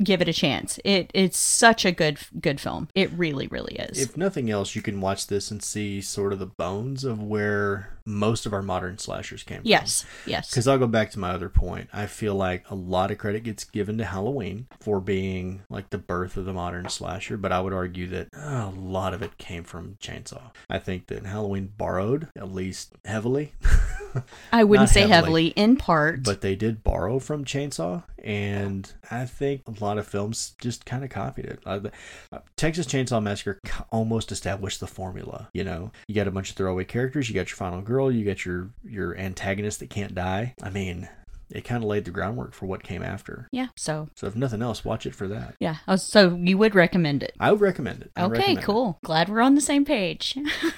give 0.04 0.22
it 0.22 0.28
a 0.28 0.34
chance. 0.34 0.80
It 0.84 1.12
it's 1.14 1.38
such 1.38 1.86
a 1.86 1.92
good 1.92 2.20
good 2.40 2.60
film. 2.60 2.90
It 2.96 3.12
really 3.12 3.48
really 3.48 3.76
is. 3.76 4.00
If 4.02 4.18
nothing 4.18 4.50
else, 4.50 4.76
you 4.76 4.82
can 4.82 5.02
watch 5.02 5.28
this 5.28 5.52
and 5.52 5.64
see 5.64 6.02
sort 6.02 6.34
of 6.34 6.40
the 6.40 6.46
bones 6.46 7.04
of 7.04 7.22
where 7.22 7.92
most 8.06 8.46
of 8.46 8.54
our 8.54 8.62
modern 8.62 8.98
slashers 9.00 9.42
came 9.42 9.62
from. 9.62 9.68
yes. 9.68 10.06
Yes. 10.28 10.50
Because 10.52 10.68
I'll 10.68 10.78
go 10.78 10.86
back 10.86 11.10
to 11.12 11.20
my 11.20 11.32
other 11.32 11.50
point. 11.50 11.90
I 11.92 12.06
feel 12.06 12.36
like 12.36 12.70
a 12.70 12.76
lot 12.76 13.10
of 13.10 13.18
credit 13.18 13.44
gets 13.44 13.64
given 13.64 13.98
to 13.98 14.06
Halloween 14.06 14.68
for 14.80 15.00
being 15.02 15.64
like 15.70 15.90
the 15.90 15.98
birth 15.98 16.38
of 16.38 16.46
the 16.46 16.54
modern 16.54 16.88
slasher, 16.90 17.36
but 17.36 17.52
I 17.52 17.62
would 17.62 17.74
argue 17.74 18.06
that 18.10 18.28
a 18.34 18.70
lot 18.70 19.16
of 19.16 19.24
it 19.24 19.40
came 19.40 19.64
from 19.64 19.98
Chainsaw. 20.00 20.52
I 20.70 20.78
think 20.78 21.08
that 21.08 21.26
Halloween 21.26 21.74
borrowed, 21.78 22.28
at 22.36 22.52
least 22.54 22.94
heavily, 23.06 23.54
I 24.52 24.64
wouldn't 24.64 24.90
say 24.90 25.02
heavily. 25.02 25.16
heavily, 25.16 25.48
in 25.50 25.76
part. 25.76 26.24
but 26.24 26.42
they 26.42 26.56
did 26.56 26.84
borrow 26.84 27.20
from 27.20 27.46
Chainsaw, 27.46 28.04
and 28.24 28.92
I 29.12 29.26
think 29.26 29.62
a 29.68 29.84
lot 29.84 29.98
of 29.98 30.08
films 30.08 30.54
just 30.60 30.86
kind 30.86 31.04
of 31.04 31.10
copied 31.10 31.46
it. 31.46 31.60
Uh, 31.66 31.80
uh, 32.32 32.40
Texas 32.56 32.88
Chainsaw 32.88 33.22
Massacre 33.22 33.60
almost 33.92 34.32
established 34.32 34.80
the 34.80 34.88
formula. 34.88 35.50
You 35.54 35.64
know, 35.64 35.92
you 36.08 36.16
got 36.16 36.28
a 36.28 36.32
bunch 36.32 36.50
of 36.50 36.56
throwaway 36.56 36.86
characters, 36.86 37.30
you 37.30 37.36
got 37.36 37.50
your 37.50 37.58
final 37.58 37.82
girl, 37.82 38.12
you 38.12 38.26
got 38.26 38.46
your 38.46 38.70
your 38.84 39.18
antagonist 39.18 39.80
that 39.80 39.90
can't 39.90 40.16
die. 40.16 40.56
I 40.64 40.70
mean, 40.70 41.08
it 41.52 41.62
kind 41.62 41.84
of 41.84 41.88
laid 41.88 42.06
the 42.06 42.12
groundwork 42.12 42.54
for 42.54 42.66
what 42.66 42.82
came 42.82 43.04
after. 43.04 43.48
yeah. 43.52 43.68
So, 43.76 44.10
So 44.16 44.26
if 44.26 44.36
nothing 44.36 44.64
else, 44.64 44.84
watch 44.84 45.06
it 45.06 45.14
for 45.14 45.28
that. 45.28 45.54
yeah. 45.60 45.76
Oh, 45.88 45.96
So 45.96 46.36
you 46.42 46.58
would 46.58 46.74
recommend 46.74 47.22
it. 47.22 47.36
I 47.40 47.52
would 47.52 47.62
recommend 47.62 48.02
it. 48.02 48.12
I 48.16 48.24
Okay, 48.24 48.32
recommend 48.32 48.58
it. 48.60 48.64
cool. 48.64 48.98
Glad 49.04 49.30
we're 49.30 49.42
on 49.42 49.54
the 49.54 49.62
same 49.62 49.86
page. 49.86 50.36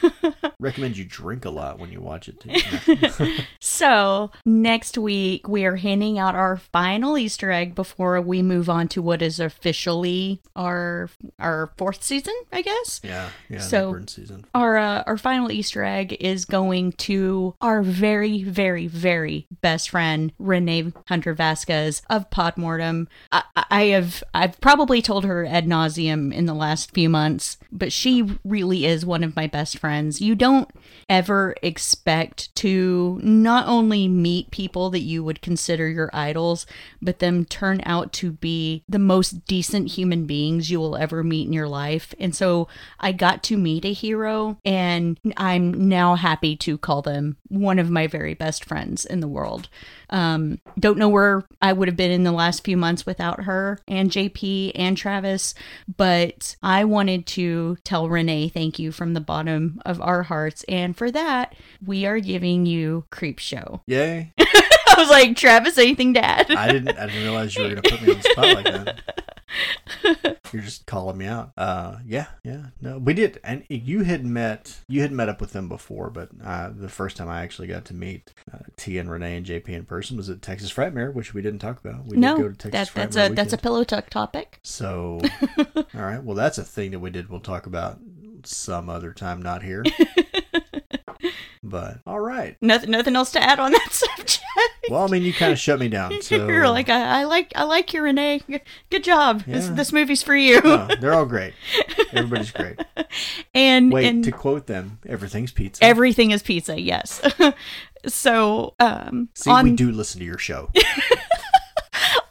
Recommend 0.60 0.98
you 0.98 1.06
drink 1.06 1.46
a 1.46 1.52
lot 1.52 1.78
when 1.78 1.92
you 1.92 2.02
watch 2.02 2.28
it 2.28 2.40
too. 2.40 3.38
So, 3.60 4.32
next 4.46 4.98
week 4.98 5.48
we 5.48 5.66
are 5.66 5.76
handing 5.76 6.18
out 6.18 6.34
our 6.36 6.58
final 6.58 7.18
Easter 7.18 7.52
egg 7.52 7.76
before 7.76 8.20
we 8.22 8.42
move 8.42 8.70
on 8.70 8.88
to 8.90 9.02
what 9.02 9.22
is 9.22 9.40
officially 9.40 10.42
our 10.56 11.10
our 11.38 11.72
fourth 11.78 12.04
season, 12.04 12.34
I 12.52 12.62
guess. 12.64 13.02
yeah, 13.04 13.30
yeah. 13.50 13.60
So-. 13.60 14.00
Our 14.56 14.78
uh, 14.78 15.04
our 15.06 15.18
final 15.18 15.52
Easter 15.52 15.84
egg 15.84 16.18
is 16.20 16.46
going 16.46 16.94
to 16.94 17.54
our 17.62 17.84
very 17.84 18.42
very 18.44 18.88
very 18.88 19.48
best 19.62 19.92
friend 19.92 20.32
Renee 20.40 20.94
Hunter 21.08 21.34
Vasquez 21.34 22.02
of 22.10 22.30
Podmortem. 22.32 23.08
I, 23.32 23.44
I 23.70 23.84
have 23.86 24.24
I've 24.34 24.60
probably 24.62 25.02
told 25.02 25.26
her 25.26 25.46
ad 25.46 25.68
nauseum 25.68 26.34
in 26.34 26.46
the 26.46 26.56
last 26.56 26.92
few 26.92 27.10
months, 27.10 27.58
but 27.72 27.92
she 27.94 28.40
really 28.44 28.86
is 28.86 29.06
one 29.06 29.24
of 29.24 29.36
my 29.36 29.46
best 29.46 29.78
friends. 29.78 30.22
You 30.22 30.34
don't 30.36 30.47
don't 30.48 30.72
ever 31.10 31.56
expect 31.62 32.54
to 32.56 33.20
not 33.22 33.68
only 33.68 34.08
meet 34.08 34.50
people 34.50 34.90
that 34.90 35.02
you 35.02 35.22
would 35.24 35.42
consider 35.42 35.90
your 35.90 36.10
idols, 36.14 36.66
but 37.02 37.20
them 37.20 37.44
turn 37.44 37.82
out 37.86 38.14
to 38.14 38.32
be 38.32 38.84
the 38.88 39.00
most 39.00 39.46
decent 39.46 39.90
human 39.90 40.26
beings 40.26 40.70
you 40.70 40.80
will 40.80 40.96
ever 40.96 41.24
meet 41.24 41.48
in 41.48 41.54
your 41.54 41.68
life. 41.68 42.14
And 42.18 42.34
so 42.34 42.70
I 43.00 43.12
got 43.12 43.44
to 43.44 43.58
meet 43.58 43.84
a 43.84 43.92
hero, 43.92 44.58
and 44.64 45.20
I'm 45.36 45.90
now 45.90 46.16
happy 46.16 46.56
to 46.58 46.78
call 46.78 47.02
them 47.02 47.36
one 47.50 47.80
of 47.80 47.90
my 47.90 48.08
very 48.08 48.34
best 48.34 48.64
friends 48.64 49.06
in 49.06 49.20
the 49.20 49.28
world. 49.28 49.68
Um, 50.10 50.60
don't 50.80 50.98
know 50.98 51.10
where 51.10 51.44
I 51.62 51.74
would 51.74 51.88
have 51.88 51.98
been 51.98 52.12
in 52.12 52.24
the 52.24 52.32
last 52.32 52.64
few 52.64 52.78
months 52.78 53.06
without 53.06 53.44
her 53.44 53.80
and 53.88 54.10
JP 54.10 54.72
and 54.76 54.96
Travis, 54.96 55.54
but 55.98 56.56
I 56.64 56.86
wanted 56.86 57.26
to 57.28 57.78
tell 57.84 58.08
Renee 58.08 58.50
thank 58.50 58.80
you 58.80 58.92
from 58.92 59.14
the 59.14 59.22
bottom 59.22 59.82
of 59.86 60.02
our 60.02 60.24
hearts. 60.38 60.64
And 60.68 60.96
for 60.96 61.10
that, 61.12 61.56
we 61.84 62.06
are 62.06 62.20
giving 62.20 62.66
you 62.66 63.06
Creep 63.10 63.40
Show. 63.40 63.82
Yay! 63.88 64.34
I 64.40 64.96
was 64.98 65.10
like, 65.10 65.36
Travis, 65.36 65.78
anything 65.78 66.14
to 66.14 66.24
add? 66.24 66.52
I 66.52 66.72
didn't. 66.72 66.98
I 66.98 67.08
didn't 67.08 67.24
realize 67.24 67.56
you 67.56 67.64
were 67.64 67.70
going 67.70 67.82
to 67.82 67.90
put 67.90 68.02
me 68.02 68.14
on 68.14 68.18
the 68.18 68.24
spot 68.24 68.56
like 68.56 68.66
that. 68.66 70.40
You're 70.54 70.62
just 70.62 70.86
calling 70.86 71.18
me 71.18 71.26
out. 71.26 71.52
Uh, 71.58 71.98
yeah, 72.06 72.28
yeah. 72.44 72.68
No, 72.82 72.98
we 72.98 73.14
did, 73.14 73.40
and 73.44 73.64
you 73.70 74.04
had 74.04 74.26
met. 74.26 74.78
You 74.88 75.02
had 75.02 75.12
met 75.12 75.30
up 75.30 75.42
with 75.42 75.52
them 75.54 75.68
before, 75.68 76.10
but 76.10 76.30
uh, 76.44 76.70
the 76.74 76.90
first 76.90 77.18
time 77.18 77.28
I 77.28 77.42
actually 77.42 77.68
got 77.68 77.86
to 77.86 77.94
meet 77.94 78.34
uh, 78.54 78.60
T 78.78 78.98
and 78.98 79.10
Renee 79.10 79.38
and 79.38 79.46
JP 79.46 79.70
in 79.70 79.86
person 79.86 80.18
was 80.18 80.30
at 80.30 80.42
Texas 80.42 80.72
Frightmare, 80.72 81.14
which 81.14 81.34
we 81.34 81.42
didn't 81.42 81.60
talk 81.60 81.84
about. 81.84 82.06
We 82.06 82.18
no, 82.18 82.38
did 82.38 82.42
go 82.42 82.50
to 82.50 82.56
Texas 82.56 82.94
that, 82.94 82.96
that's 82.96 83.18
Frightmare 83.18 83.32
a 83.32 83.36
that's 83.36 83.54
a 83.54 83.58
pillow 83.58 83.84
tuck 83.84 84.10
topic. 84.10 84.60
So, 84.64 85.22
all 85.76 85.86
right. 85.94 86.24
Well, 86.24 86.36
that's 86.36 86.58
a 86.58 86.64
thing 86.64 86.92
that 86.92 87.00
we 87.00 87.10
did. 87.10 87.30
We'll 87.30 87.40
talk 87.40 87.66
about 87.66 88.00
some 88.44 88.90
other 88.90 89.14
time, 89.14 89.42
not 89.42 89.64
here. 89.64 89.84
But 91.70 92.00
all 92.08 92.20
right. 92.20 92.58
Nothing, 92.62 92.92
nothing 92.92 93.16
else 93.16 93.32
to 93.32 93.42
add 93.44 93.60
on 93.60 93.72
that 93.72 93.88
subject. 93.92 94.42
Well, 94.90 95.04
I 95.04 95.08
mean, 95.08 95.24
you 95.24 95.34
kind 95.34 95.52
of 95.52 95.60
shut 95.60 95.80
me 95.80 95.88
down. 95.90 96.14
So 96.22 96.48
You're 96.48 96.70
like, 96.70 96.90
I, 96.90 97.22
I 97.22 97.24
like, 97.26 97.52
I 97.56 97.64
like 97.64 97.94
you, 97.94 98.02
Renee. 98.02 98.42
Good 98.90 99.04
job. 99.04 99.44
This, 99.46 99.68
this 99.70 99.94
movie's 99.94 100.24
for 100.24 100.36
you. 100.36 100.62
No, 100.62 100.88
they're 101.00 101.14
all 101.14 101.26
great. 101.26 101.54
Everybody's 102.12 102.52
great. 102.52 102.80
and 103.54 103.92
Wait, 103.92 104.06
and 104.08 104.24
to 104.24 104.32
quote 104.32 104.68
them, 104.68 105.00
everything's 105.08 105.52
pizza. 105.52 105.84
everything 105.84 106.32
is 106.32 106.42
pizza. 106.44 106.80
Yes. 106.80 107.22
so, 108.08 108.74
um, 108.80 109.30
See, 109.36 109.50
on 109.52 109.64
we 109.64 109.72
do 109.76 109.92
listen 109.92 110.20
to 110.20 110.26
your 110.26 110.38
show. 110.38 110.70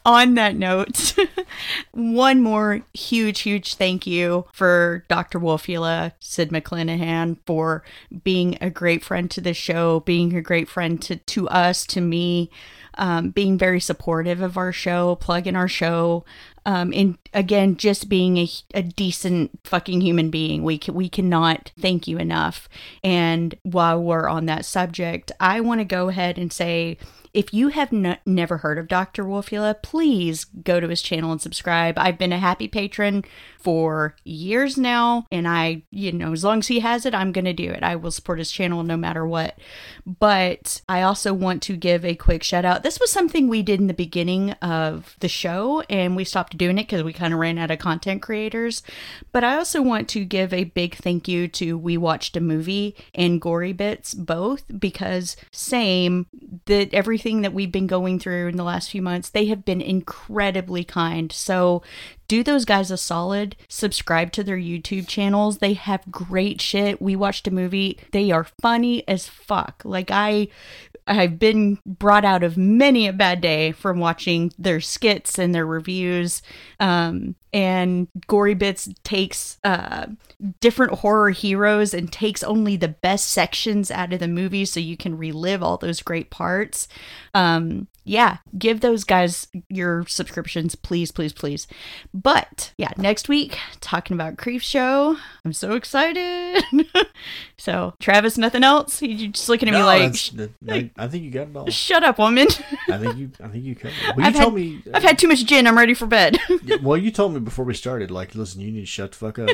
On 0.07 0.35
that 0.35 0.55
note, 0.55 1.13
one 1.91 2.41
more 2.41 2.81
huge, 2.93 3.41
huge 3.41 3.75
thank 3.75 4.07
you 4.07 4.45
for 4.53 5.03
Dr. 5.09 5.37
Wolfula, 5.37 6.13
Sid 6.21 6.49
McClanahan, 6.49 7.35
for 7.45 7.83
being 8.23 8.57
a 8.61 8.69
great 8.69 9.03
friend 9.03 9.29
to 9.29 9.41
the 9.41 9.53
show, 9.53 9.99
being 9.99 10.33
a 10.33 10.41
great 10.41 10.69
friend 10.69 11.01
to, 11.01 11.17
to 11.17 11.49
us, 11.49 11.85
to 11.87 11.99
me, 11.99 12.49
um, 12.93 13.31
being 13.31 13.57
very 13.57 13.81
supportive 13.81 14.41
of 14.41 14.55
our 14.55 14.71
show, 14.71 15.15
plugging 15.15 15.57
our 15.57 15.67
show. 15.67 16.23
Um, 16.65 16.93
and 16.95 17.17
again, 17.33 17.75
just 17.75 18.07
being 18.07 18.37
a, 18.37 18.49
a 18.73 18.83
decent 18.83 19.59
fucking 19.65 19.99
human 19.99 20.29
being, 20.29 20.63
we 20.63 20.77
can, 20.77 20.93
we 20.93 21.09
cannot 21.09 21.71
thank 21.77 22.07
you 22.07 22.17
enough. 22.17 22.69
And 23.03 23.55
while 23.63 24.01
we're 24.01 24.29
on 24.29 24.45
that 24.45 24.63
subject, 24.63 25.33
I 25.41 25.59
want 25.59 25.81
to 25.81 25.85
go 25.85 26.07
ahead 26.07 26.37
and 26.37 26.51
say 26.51 26.97
if 27.37 27.53
you 27.53 27.67
have 27.67 27.93
n- 27.93 28.17
never 28.25 28.57
heard 28.57 28.79
of 28.79 28.87
Dr. 28.87 29.23
Wolfula, 29.23 29.79
please 29.83 30.43
go 30.45 30.79
to 30.79 30.87
his 30.87 31.03
channel 31.03 31.31
and 31.31 31.39
subscribe. 31.39 31.95
I've 31.95 32.17
been 32.17 32.33
a 32.33 32.39
happy 32.39 32.67
patron 32.67 33.23
for 33.59 34.15
years 34.23 34.75
now, 34.75 35.27
and 35.31 35.47
I, 35.47 35.83
you 35.91 36.11
know, 36.11 36.31
as 36.31 36.43
long 36.43 36.59
as 36.59 36.67
he 36.67 36.79
has 36.79 37.05
it, 37.05 37.13
I'm 37.13 37.31
going 37.31 37.45
to 37.45 37.53
do 37.53 37.69
it. 37.69 37.83
I 37.83 37.95
will 37.95 38.09
support 38.09 38.39
his 38.39 38.51
channel 38.51 38.81
no 38.81 38.97
matter 38.97 39.27
what. 39.27 39.59
But 40.03 40.81
I 40.89 41.03
also 41.03 41.31
want 41.31 41.61
to 41.63 41.75
give 41.75 42.03
a 42.03 42.15
quick 42.15 42.41
shout 42.41 42.65
out. 42.65 42.81
This 42.81 42.99
was 42.99 43.11
something 43.11 43.47
we 43.47 43.61
did 43.61 43.79
in 43.79 43.87
the 43.87 43.93
beginning 43.93 44.53
of 44.53 45.15
the 45.19 45.27
show, 45.27 45.81
and 45.91 46.15
we 46.15 46.23
stopped 46.23 46.57
doing 46.57 46.79
it 46.79 46.87
because 46.87 47.03
we 47.03 47.13
kind 47.13 47.35
of 47.35 47.39
ran 47.39 47.59
out 47.59 47.69
of 47.69 47.77
content 47.77 48.23
creators. 48.23 48.81
But 49.31 49.43
I 49.43 49.57
also 49.57 49.83
want 49.83 50.09
to 50.09 50.25
give 50.25 50.53
a 50.53 50.63
big 50.63 50.95
thank 50.95 51.27
you 51.27 51.47
to 51.49 51.77
We 51.77 51.97
Watched 51.97 52.35
a 52.35 52.41
Movie 52.41 52.95
and 53.13 53.39
Gory 53.39 53.73
Bits 53.73 54.15
both 54.15 54.63
because 54.79 55.35
same 55.51 56.25
that 56.65 56.93
everything 56.93 57.26
that 57.41 57.53
we've 57.53 57.71
been 57.71 57.87
going 57.87 58.19
through 58.19 58.47
in 58.47 58.57
the 58.57 58.63
last 58.63 58.89
few 58.89 59.01
months, 59.01 59.29
they 59.29 59.45
have 59.47 59.65
been 59.65 59.81
incredibly 59.81 60.83
kind. 60.83 61.31
So 61.31 61.83
do 62.27 62.43
those 62.43 62.65
guys 62.65 62.91
a 62.91 62.97
solid. 62.97 63.55
Subscribe 63.67 64.31
to 64.33 64.43
their 64.43 64.57
YouTube 64.57 65.07
channels. 65.07 65.57
They 65.57 65.73
have 65.73 66.11
great 66.11 66.61
shit. 66.61 67.01
We 67.01 67.15
watched 67.15 67.47
a 67.47 67.51
movie. 67.51 67.99
They 68.11 68.31
are 68.31 68.47
funny 68.61 69.07
as 69.07 69.27
fuck. 69.27 69.81
Like 69.85 70.11
I 70.11 70.49
I've 71.07 71.39
been 71.39 71.79
brought 71.85 72.25
out 72.25 72.43
of 72.43 72.57
many 72.57 73.07
a 73.07 73.13
bad 73.13 73.39
day 73.39 73.71
from 73.71 73.99
watching 73.99 74.51
their 74.59 74.81
skits 74.81 75.39
and 75.39 75.55
their 75.55 75.65
reviews. 75.65 76.41
Um, 76.79 77.35
and 77.53 78.07
Gory 78.27 78.53
Bits 78.53 78.89
takes 79.03 79.57
uh, 79.63 80.07
different 80.59 80.95
horror 80.95 81.29
heroes 81.29 81.93
and 81.93 82.11
takes 82.11 82.43
only 82.43 82.75
the 82.75 82.89
best 82.89 83.29
sections 83.29 83.89
out 83.89 84.11
of 84.11 84.19
the 84.19 84.27
movie 84.27 84.65
so 84.65 84.79
you 84.79 84.97
can 84.97 85.17
relive 85.17 85.63
all 85.63 85.77
those 85.77 86.01
great 86.01 86.29
parts. 86.29 86.87
Um, 87.33 87.87
yeah, 88.07 88.37
give 88.57 88.79
those 88.79 89.03
guys 89.03 89.47
your 89.69 90.05
subscriptions, 90.07 90.75
please, 90.75 91.11
please, 91.11 91.33
please. 91.33 91.67
But 92.13 92.73
yeah, 92.77 92.91
next 92.97 93.27
week, 93.29 93.57
talking 93.81 94.15
about 94.15 94.37
Creep 94.37 94.61
Show. 94.61 95.17
I'm 95.43 95.53
so 95.53 95.73
excited. 95.73 96.63
so, 97.57 97.93
Travis, 97.99 98.37
nothing 98.37 98.63
else? 98.63 99.01
You 99.01 99.27
just 99.29 99.49
looking 99.49 99.67
at 99.69 99.73
me 99.75 99.83
like, 99.83 100.13
that- 100.13 100.51
I, 100.69 100.89
I 100.97 101.07
think 101.07 101.23
you 101.25 101.31
got 101.31 101.49
it 101.49 101.55
all. 101.55 101.69
shut 101.69 102.03
up, 102.03 102.17
woman. 102.17 102.47
I 102.89 102.97
think 102.97 103.17
you. 103.17 103.31
I 103.43 103.47
think 103.49 103.63
you 103.65 103.75
covered. 103.75 103.93
it. 103.97 104.15
Well, 104.15 104.19
you 104.19 104.25
I've 104.25 104.35
told 104.35 104.53
had- 104.53 104.61
me. 104.61 104.81
I've 104.93 105.03
had 105.03 105.19
too 105.19 105.27
much 105.27 105.45
gin. 105.45 105.67
I'm 105.67 105.77
ready 105.77 105.93
for 105.93 106.05
bed. 106.07 106.37
Yeah, 106.63 106.77
well, 106.81 106.97
you 106.97 107.11
told 107.11 107.33
me 107.33 107.39
before 107.39 107.63
we 107.63 107.73
started, 107.73 108.11
like, 108.11 108.35
listen, 108.35 108.59
you 108.61 108.71
need 108.71 108.81
to 108.81 108.85
shut 108.85 109.11
the 109.11 109.17
fuck 109.17 109.39
up 109.39 109.49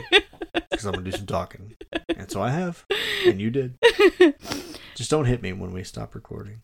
because 0.72 0.86
I'm 0.86 0.94
gonna 0.94 1.04
do 1.06 1.12
some 1.16 1.28
talking, 1.28 1.76
and 2.10 2.32
so 2.32 2.42
I 2.42 2.50
have, 2.50 2.86
and 3.28 3.40
you 3.40 3.52
did. 3.52 3.78
Just 4.96 5.12
don't 5.12 5.26
hit 5.26 5.42
me 5.44 5.54
when 5.54 5.72
we 5.72 5.84
stop 5.84 6.16
recording. 6.16 6.62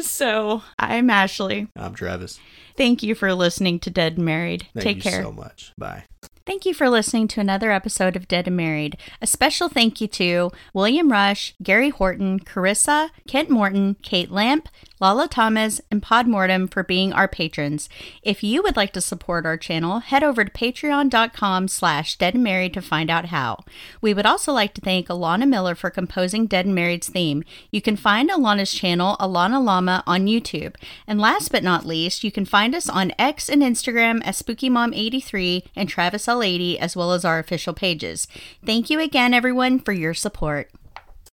So, 0.00 0.62
I'm 0.78 1.10
Ashley. 1.10 1.68
I'm 1.76 1.94
Travis. 1.94 2.38
Thank 2.76 3.02
you 3.02 3.14
for 3.14 3.32
listening 3.34 3.78
to 3.80 3.90
Dead 3.90 4.16
and 4.16 4.24
Married. 4.24 4.66
Thank 4.74 4.84
Take 4.84 4.96
you 4.96 5.10
care. 5.10 5.22
so 5.22 5.32
much. 5.32 5.72
Bye. 5.78 6.04
Thank 6.46 6.66
you 6.66 6.74
for 6.74 6.90
listening 6.90 7.26
to 7.28 7.40
another 7.40 7.70
episode 7.70 8.16
of 8.16 8.28
Dead 8.28 8.46
and 8.46 8.56
Married. 8.56 8.98
A 9.22 9.26
special 9.26 9.70
thank 9.70 10.02
you 10.02 10.08
to 10.08 10.50
William 10.74 11.10
Rush, 11.10 11.54
Gary 11.62 11.88
Horton, 11.88 12.38
Carissa, 12.38 13.08
Kent 13.26 13.48
Morton, 13.48 13.96
Kate 14.02 14.30
Lamp, 14.30 14.68
Lala 15.00 15.28
Thomas, 15.28 15.80
and 15.90 16.02
Pod 16.02 16.26
Mortem 16.26 16.68
for 16.68 16.82
being 16.82 17.12
our 17.12 17.26
patrons. 17.26 17.88
If 18.22 18.42
you 18.42 18.62
would 18.62 18.76
like 18.76 18.92
to 18.92 19.00
support 19.00 19.44
our 19.44 19.56
channel, 19.56 19.98
head 19.98 20.22
over 20.22 20.44
to 20.44 20.50
patreon.com 20.50 21.68
slash 21.68 22.16
dead 22.16 22.34
and 22.34 22.44
married 22.44 22.74
to 22.74 22.82
find 22.82 23.10
out 23.10 23.26
how. 23.26 23.64
We 24.00 24.14
would 24.14 24.26
also 24.26 24.52
like 24.52 24.74
to 24.74 24.80
thank 24.80 25.08
Alana 25.08 25.48
Miller 25.48 25.74
for 25.74 25.90
composing 25.90 26.46
Dead 26.46 26.66
and 26.66 26.74
Married's 26.74 27.08
theme. 27.08 27.44
You 27.70 27.82
can 27.82 27.96
find 27.96 28.30
Alana's 28.30 28.72
channel, 28.72 29.16
Alana 29.18 29.62
Llama, 29.62 30.04
on 30.06 30.26
YouTube. 30.26 30.76
And 31.06 31.20
last 31.20 31.50
but 31.50 31.64
not 31.64 31.84
least, 31.84 32.24
you 32.24 32.30
can 32.30 32.44
find 32.44 32.74
us 32.74 32.88
on 32.88 33.12
X 33.18 33.48
and 33.48 33.62
Instagram 33.62 34.22
as 34.24 34.40
SpookyMom83 34.40 35.66
and 35.74 35.88
Travis 35.88 36.26
L80, 36.26 36.78
as 36.78 36.96
well 36.96 37.12
as 37.12 37.24
our 37.24 37.38
official 37.38 37.74
pages. 37.74 38.28
Thank 38.64 38.90
you 38.90 39.00
again, 39.00 39.34
everyone, 39.34 39.80
for 39.80 39.92
your 39.92 40.14
support. 40.14 40.70